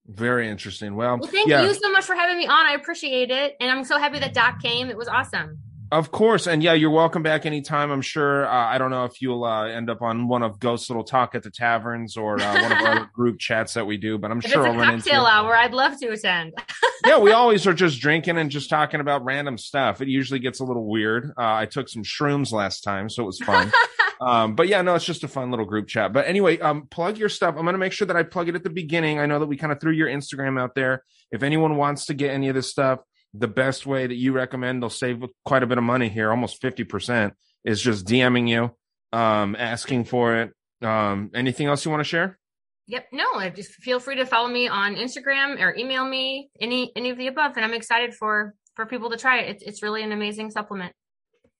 Very 0.06 0.48
interesting. 0.48 0.94
Well, 0.94 1.18
well 1.18 1.30
thank 1.30 1.48
yeah. 1.48 1.62
you 1.62 1.74
so 1.74 1.90
much 1.90 2.04
for 2.04 2.14
having 2.14 2.38
me 2.38 2.46
on. 2.46 2.66
I 2.66 2.74
appreciate 2.74 3.30
it, 3.30 3.56
and 3.60 3.70
I'm 3.70 3.84
so 3.84 3.98
happy 3.98 4.18
that 4.20 4.34
Doc 4.34 4.62
came. 4.62 4.88
It 4.88 4.96
was 4.96 5.08
awesome. 5.08 5.58
Of 5.92 6.10
course, 6.10 6.48
and 6.48 6.64
yeah, 6.64 6.72
you're 6.72 6.90
welcome 6.90 7.22
back 7.22 7.46
anytime. 7.46 7.92
I'm 7.92 8.02
sure. 8.02 8.44
Uh, 8.44 8.50
I 8.50 8.76
don't 8.76 8.90
know 8.90 9.04
if 9.04 9.22
you'll 9.22 9.44
uh, 9.44 9.66
end 9.66 9.88
up 9.88 10.02
on 10.02 10.26
one 10.26 10.42
of 10.42 10.58
Ghost's 10.58 10.90
little 10.90 11.04
talk 11.04 11.36
at 11.36 11.44
the 11.44 11.50
taverns 11.50 12.16
or 12.16 12.40
uh, 12.40 12.60
one 12.60 12.72
of 12.72 12.78
our 12.78 13.04
group 13.14 13.38
chats 13.38 13.74
that 13.74 13.86
we 13.86 13.96
do, 13.96 14.18
but 14.18 14.32
I'm 14.32 14.38
if 14.38 14.50
sure 14.50 14.66
it's 14.66 14.74
I'll 14.74 14.74
a 14.74 14.78
run 14.78 14.96
cocktail 14.96 15.26
hour. 15.26 15.54
I'd 15.54 15.72
love 15.72 15.98
to 16.00 16.08
attend. 16.08 16.54
yeah, 17.06 17.18
we 17.20 17.30
always 17.30 17.68
are 17.68 17.72
just 17.72 18.00
drinking 18.00 18.36
and 18.36 18.50
just 18.50 18.68
talking 18.68 19.00
about 19.00 19.24
random 19.24 19.56
stuff. 19.58 20.00
It 20.00 20.08
usually 20.08 20.40
gets 20.40 20.58
a 20.58 20.64
little 20.64 20.86
weird. 20.86 21.30
Uh, 21.38 21.54
I 21.54 21.66
took 21.66 21.88
some 21.88 22.02
shrooms 22.02 22.50
last 22.50 22.80
time, 22.80 23.08
so 23.08 23.22
it 23.22 23.26
was 23.26 23.38
fun. 23.38 23.72
um, 24.20 24.56
but 24.56 24.66
yeah, 24.66 24.82
no, 24.82 24.96
it's 24.96 25.04
just 25.04 25.22
a 25.22 25.28
fun 25.28 25.52
little 25.52 25.66
group 25.66 25.86
chat. 25.86 26.12
But 26.12 26.26
anyway, 26.26 26.58
um, 26.58 26.88
plug 26.88 27.16
your 27.16 27.28
stuff. 27.28 27.54
I'm 27.56 27.64
gonna 27.64 27.78
make 27.78 27.92
sure 27.92 28.06
that 28.06 28.16
I 28.16 28.24
plug 28.24 28.48
it 28.48 28.56
at 28.56 28.64
the 28.64 28.70
beginning. 28.70 29.20
I 29.20 29.26
know 29.26 29.38
that 29.38 29.46
we 29.46 29.56
kind 29.56 29.72
of 29.72 29.80
threw 29.80 29.92
your 29.92 30.08
Instagram 30.08 30.60
out 30.60 30.74
there. 30.74 31.04
If 31.30 31.44
anyone 31.44 31.76
wants 31.76 32.06
to 32.06 32.14
get 32.14 32.32
any 32.32 32.48
of 32.48 32.56
this 32.56 32.68
stuff 32.68 33.00
the 33.38 33.48
best 33.48 33.86
way 33.86 34.06
that 34.06 34.14
you 34.14 34.32
recommend 34.32 34.82
they'll 34.82 34.90
save 34.90 35.24
quite 35.44 35.62
a 35.62 35.66
bit 35.66 35.78
of 35.78 35.84
money 35.84 36.08
here 36.08 36.30
almost 36.30 36.60
50% 36.62 37.32
is 37.64 37.80
just 37.80 38.06
dming 38.06 38.48
you 38.48 38.70
um 39.12 39.56
asking 39.58 40.04
for 40.04 40.36
it 40.36 40.52
um 40.82 41.30
anything 41.34 41.66
else 41.66 41.84
you 41.84 41.90
want 41.90 42.00
to 42.00 42.04
share 42.04 42.38
yep 42.86 43.06
no 43.12 43.48
just 43.50 43.72
feel 43.74 44.00
free 44.00 44.16
to 44.16 44.26
follow 44.26 44.48
me 44.48 44.68
on 44.68 44.94
instagram 44.96 45.60
or 45.60 45.74
email 45.76 46.04
me 46.04 46.50
any 46.60 46.92
any 46.96 47.10
of 47.10 47.18
the 47.18 47.26
above 47.26 47.52
and 47.56 47.64
i'm 47.64 47.74
excited 47.74 48.14
for 48.14 48.54
for 48.74 48.86
people 48.86 49.10
to 49.10 49.16
try 49.16 49.38
it 49.38 49.50
it's, 49.50 49.62
it's 49.62 49.82
really 49.82 50.02
an 50.02 50.12
amazing 50.12 50.50
supplement 50.50 50.92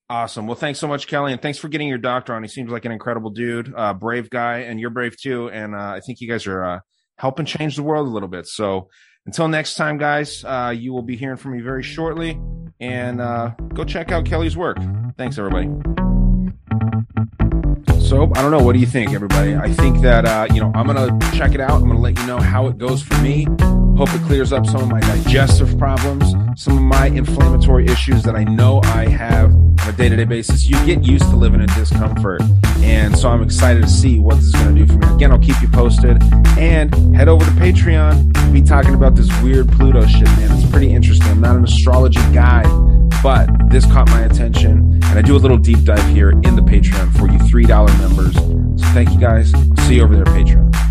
Awesome. 0.09 0.47
Well, 0.47 0.55
thanks 0.55 0.79
so 0.79 0.87
much, 0.87 1.09
Kelly, 1.09 1.33
and 1.33 1.43
thanks 1.43 1.59
for 1.59 1.69
getting 1.69 1.89
your 1.89 1.99
doctor 1.99 2.33
on. 2.33 2.45
He 2.45 2.49
seems 2.49 2.71
like 2.71 2.85
an 2.85 2.93
incredible 2.93 3.31
dude, 3.31 3.75
uh, 3.77 3.93
brave 3.93 4.31
guy, 4.31 4.59
and 4.59 4.79
you're 4.79 4.91
brave 4.91 5.17
too. 5.21 5.51
And 5.51 5.75
uh, 5.75 5.79
I 5.97 6.01
think 6.01 6.21
you 6.21 6.29
guys 6.29 6.47
are 6.47 6.65
uh, 6.65 6.79
helping 7.19 7.45
change 7.45 7.75
the 7.75 7.83
world 7.83 8.07
a 8.07 8.11
little 8.11 8.29
bit. 8.29 8.47
So 8.47 8.89
until 9.27 9.49
next 9.49 9.75
time, 9.75 9.99
guys, 9.99 10.45
uh, 10.45 10.73
you 10.75 10.93
will 10.93 11.03
be 11.03 11.17
hearing 11.17 11.37
from 11.37 11.53
me 11.53 11.61
very 11.61 11.83
shortly. 11.83 12.41
And 12.81 13.21
uh, 13.21 13.51
go 13.75 13.85
check 13.85 14.13
out 14.13 14.25
Kelly's 14.25 14.57
work. 14.57 14.79
Thanks, 15.17 15.39
everybody. 15.39 15.69
So 18.07 18.31
I 18.37 18.41
don't 18.41 18.53
know. 18.53 18.63
What 18.63 18.75
do 18.75 18.79
you 18.79 18.87
think, 18.87 19.13
everybody? 19.15 19.57
I 19.57 19.69
think 19.69 20.01
that 20.03 20.25
uh, 20.25 20.47
you 20.55 20.61
know 20.61 20.71
I'm 20.77 20.87
gonna 20.87 21.19
check 21.33 21.55
it 21.55 21.61
out. 21.61 21.83
I'm 21.83 21.89
gonna 21.89 21.99
let 21.99 22.17
you 22.17 22.25
know 22.25 22.39
how 22.39 22.69
it 22.69 22.79
goes 22.79 23.03
for 23.03 23.21
me. 23.21 23.49
Hope 23.97 24.15
it 24.15 24.23
clears 24.27 24.53
up 24.53 24.65
some 24.65 24.81
of 24.81 24.89
my 24.89 25.01
digestive 25.01 25.77
problems, 25.77 26.33
some 26.55 26.77
of 26.77 26.85
my 26.85 27.07
inflammatory 27.07 27.87
issues 27.87 28.23
that 28.23 28.37
I 28.37 28.45
know 28.45 28.81
I 28.85 29.09
have 29.09 29.53
on 29.53 29.89
a 29.89 29.93
day-to-day 29.93 30.23
basis. 30.23 30.69
You 30.69 30.77
get 30.87 31.03
used 31.03 31.25
to 31.25 31.35
living 31.35 31.61
in 31.61 31.67
discomfort, 31.71 32.43
and 32.77 33.19
so 33.19 33.29
I'm 33.29 33.43
excited 33.43 33.83
to 33.83 33.89
see 33.89 34.21
what 34.21 34.37
this 34.37 34.45
is 34.45 34.53
gonna 34.53 34.77
do 34.77 34.87
for 34.87 34.99
me. 34.99 35.09
Again, 35.17 35.33
I'll 35.33 35.41
keep 35.41 35.61
you 35.61 35.69
posted. 35.69 36.23
And 36.59 36.95
head 37.17 37.27
over 37.27 37.45
to 37.45 37.51
Patreon. 37.53 38.37
We'll 38.45 38.53
be 38.53 38.63
talking 38.63 38.95
about 38.95 39.17
this 39.17 39.29
weird 39.43 39.69
Pluto 39.73 40.07
shit, 40.07 40.29
man. 40.37 40.57
It's 40.57 40.71
pretty 40.71 40.93
interesting. 40.93 41.27
I'm 41.27 41.41
not 41.41 41.57
an 41.57 41.65
astrology 41.65 42.21
guy 42.33 42.63
but 43.27 43.49
this 43.71 43.85
caught 43.87 44.09
my 44.11 44.21
attention, 44.23 44.86
and 45.17 45.25
I 45.25 45.27
do 45.27 45.35
a 45.35 45.39
little 45.39 45.57
deep 45.57 45.83
dive 45.83 46.07
here 46.15 46.31
in 46.31 46.57
the 46.57 46.63
Patreon 46.63 47.17
for 47.17 47.27
you 47.27 47.39
$3 47.39 47.99
members. 47.99 48.35
So 48.35 48.93
thank 48.93 49.11
you 49.11 49.19
guys. 49.19 49.51
See 49.87 49.97
you 49.97 50.03
over 50.03 50.15
there, 50.15 50.27
Patreon. 50.27 50.86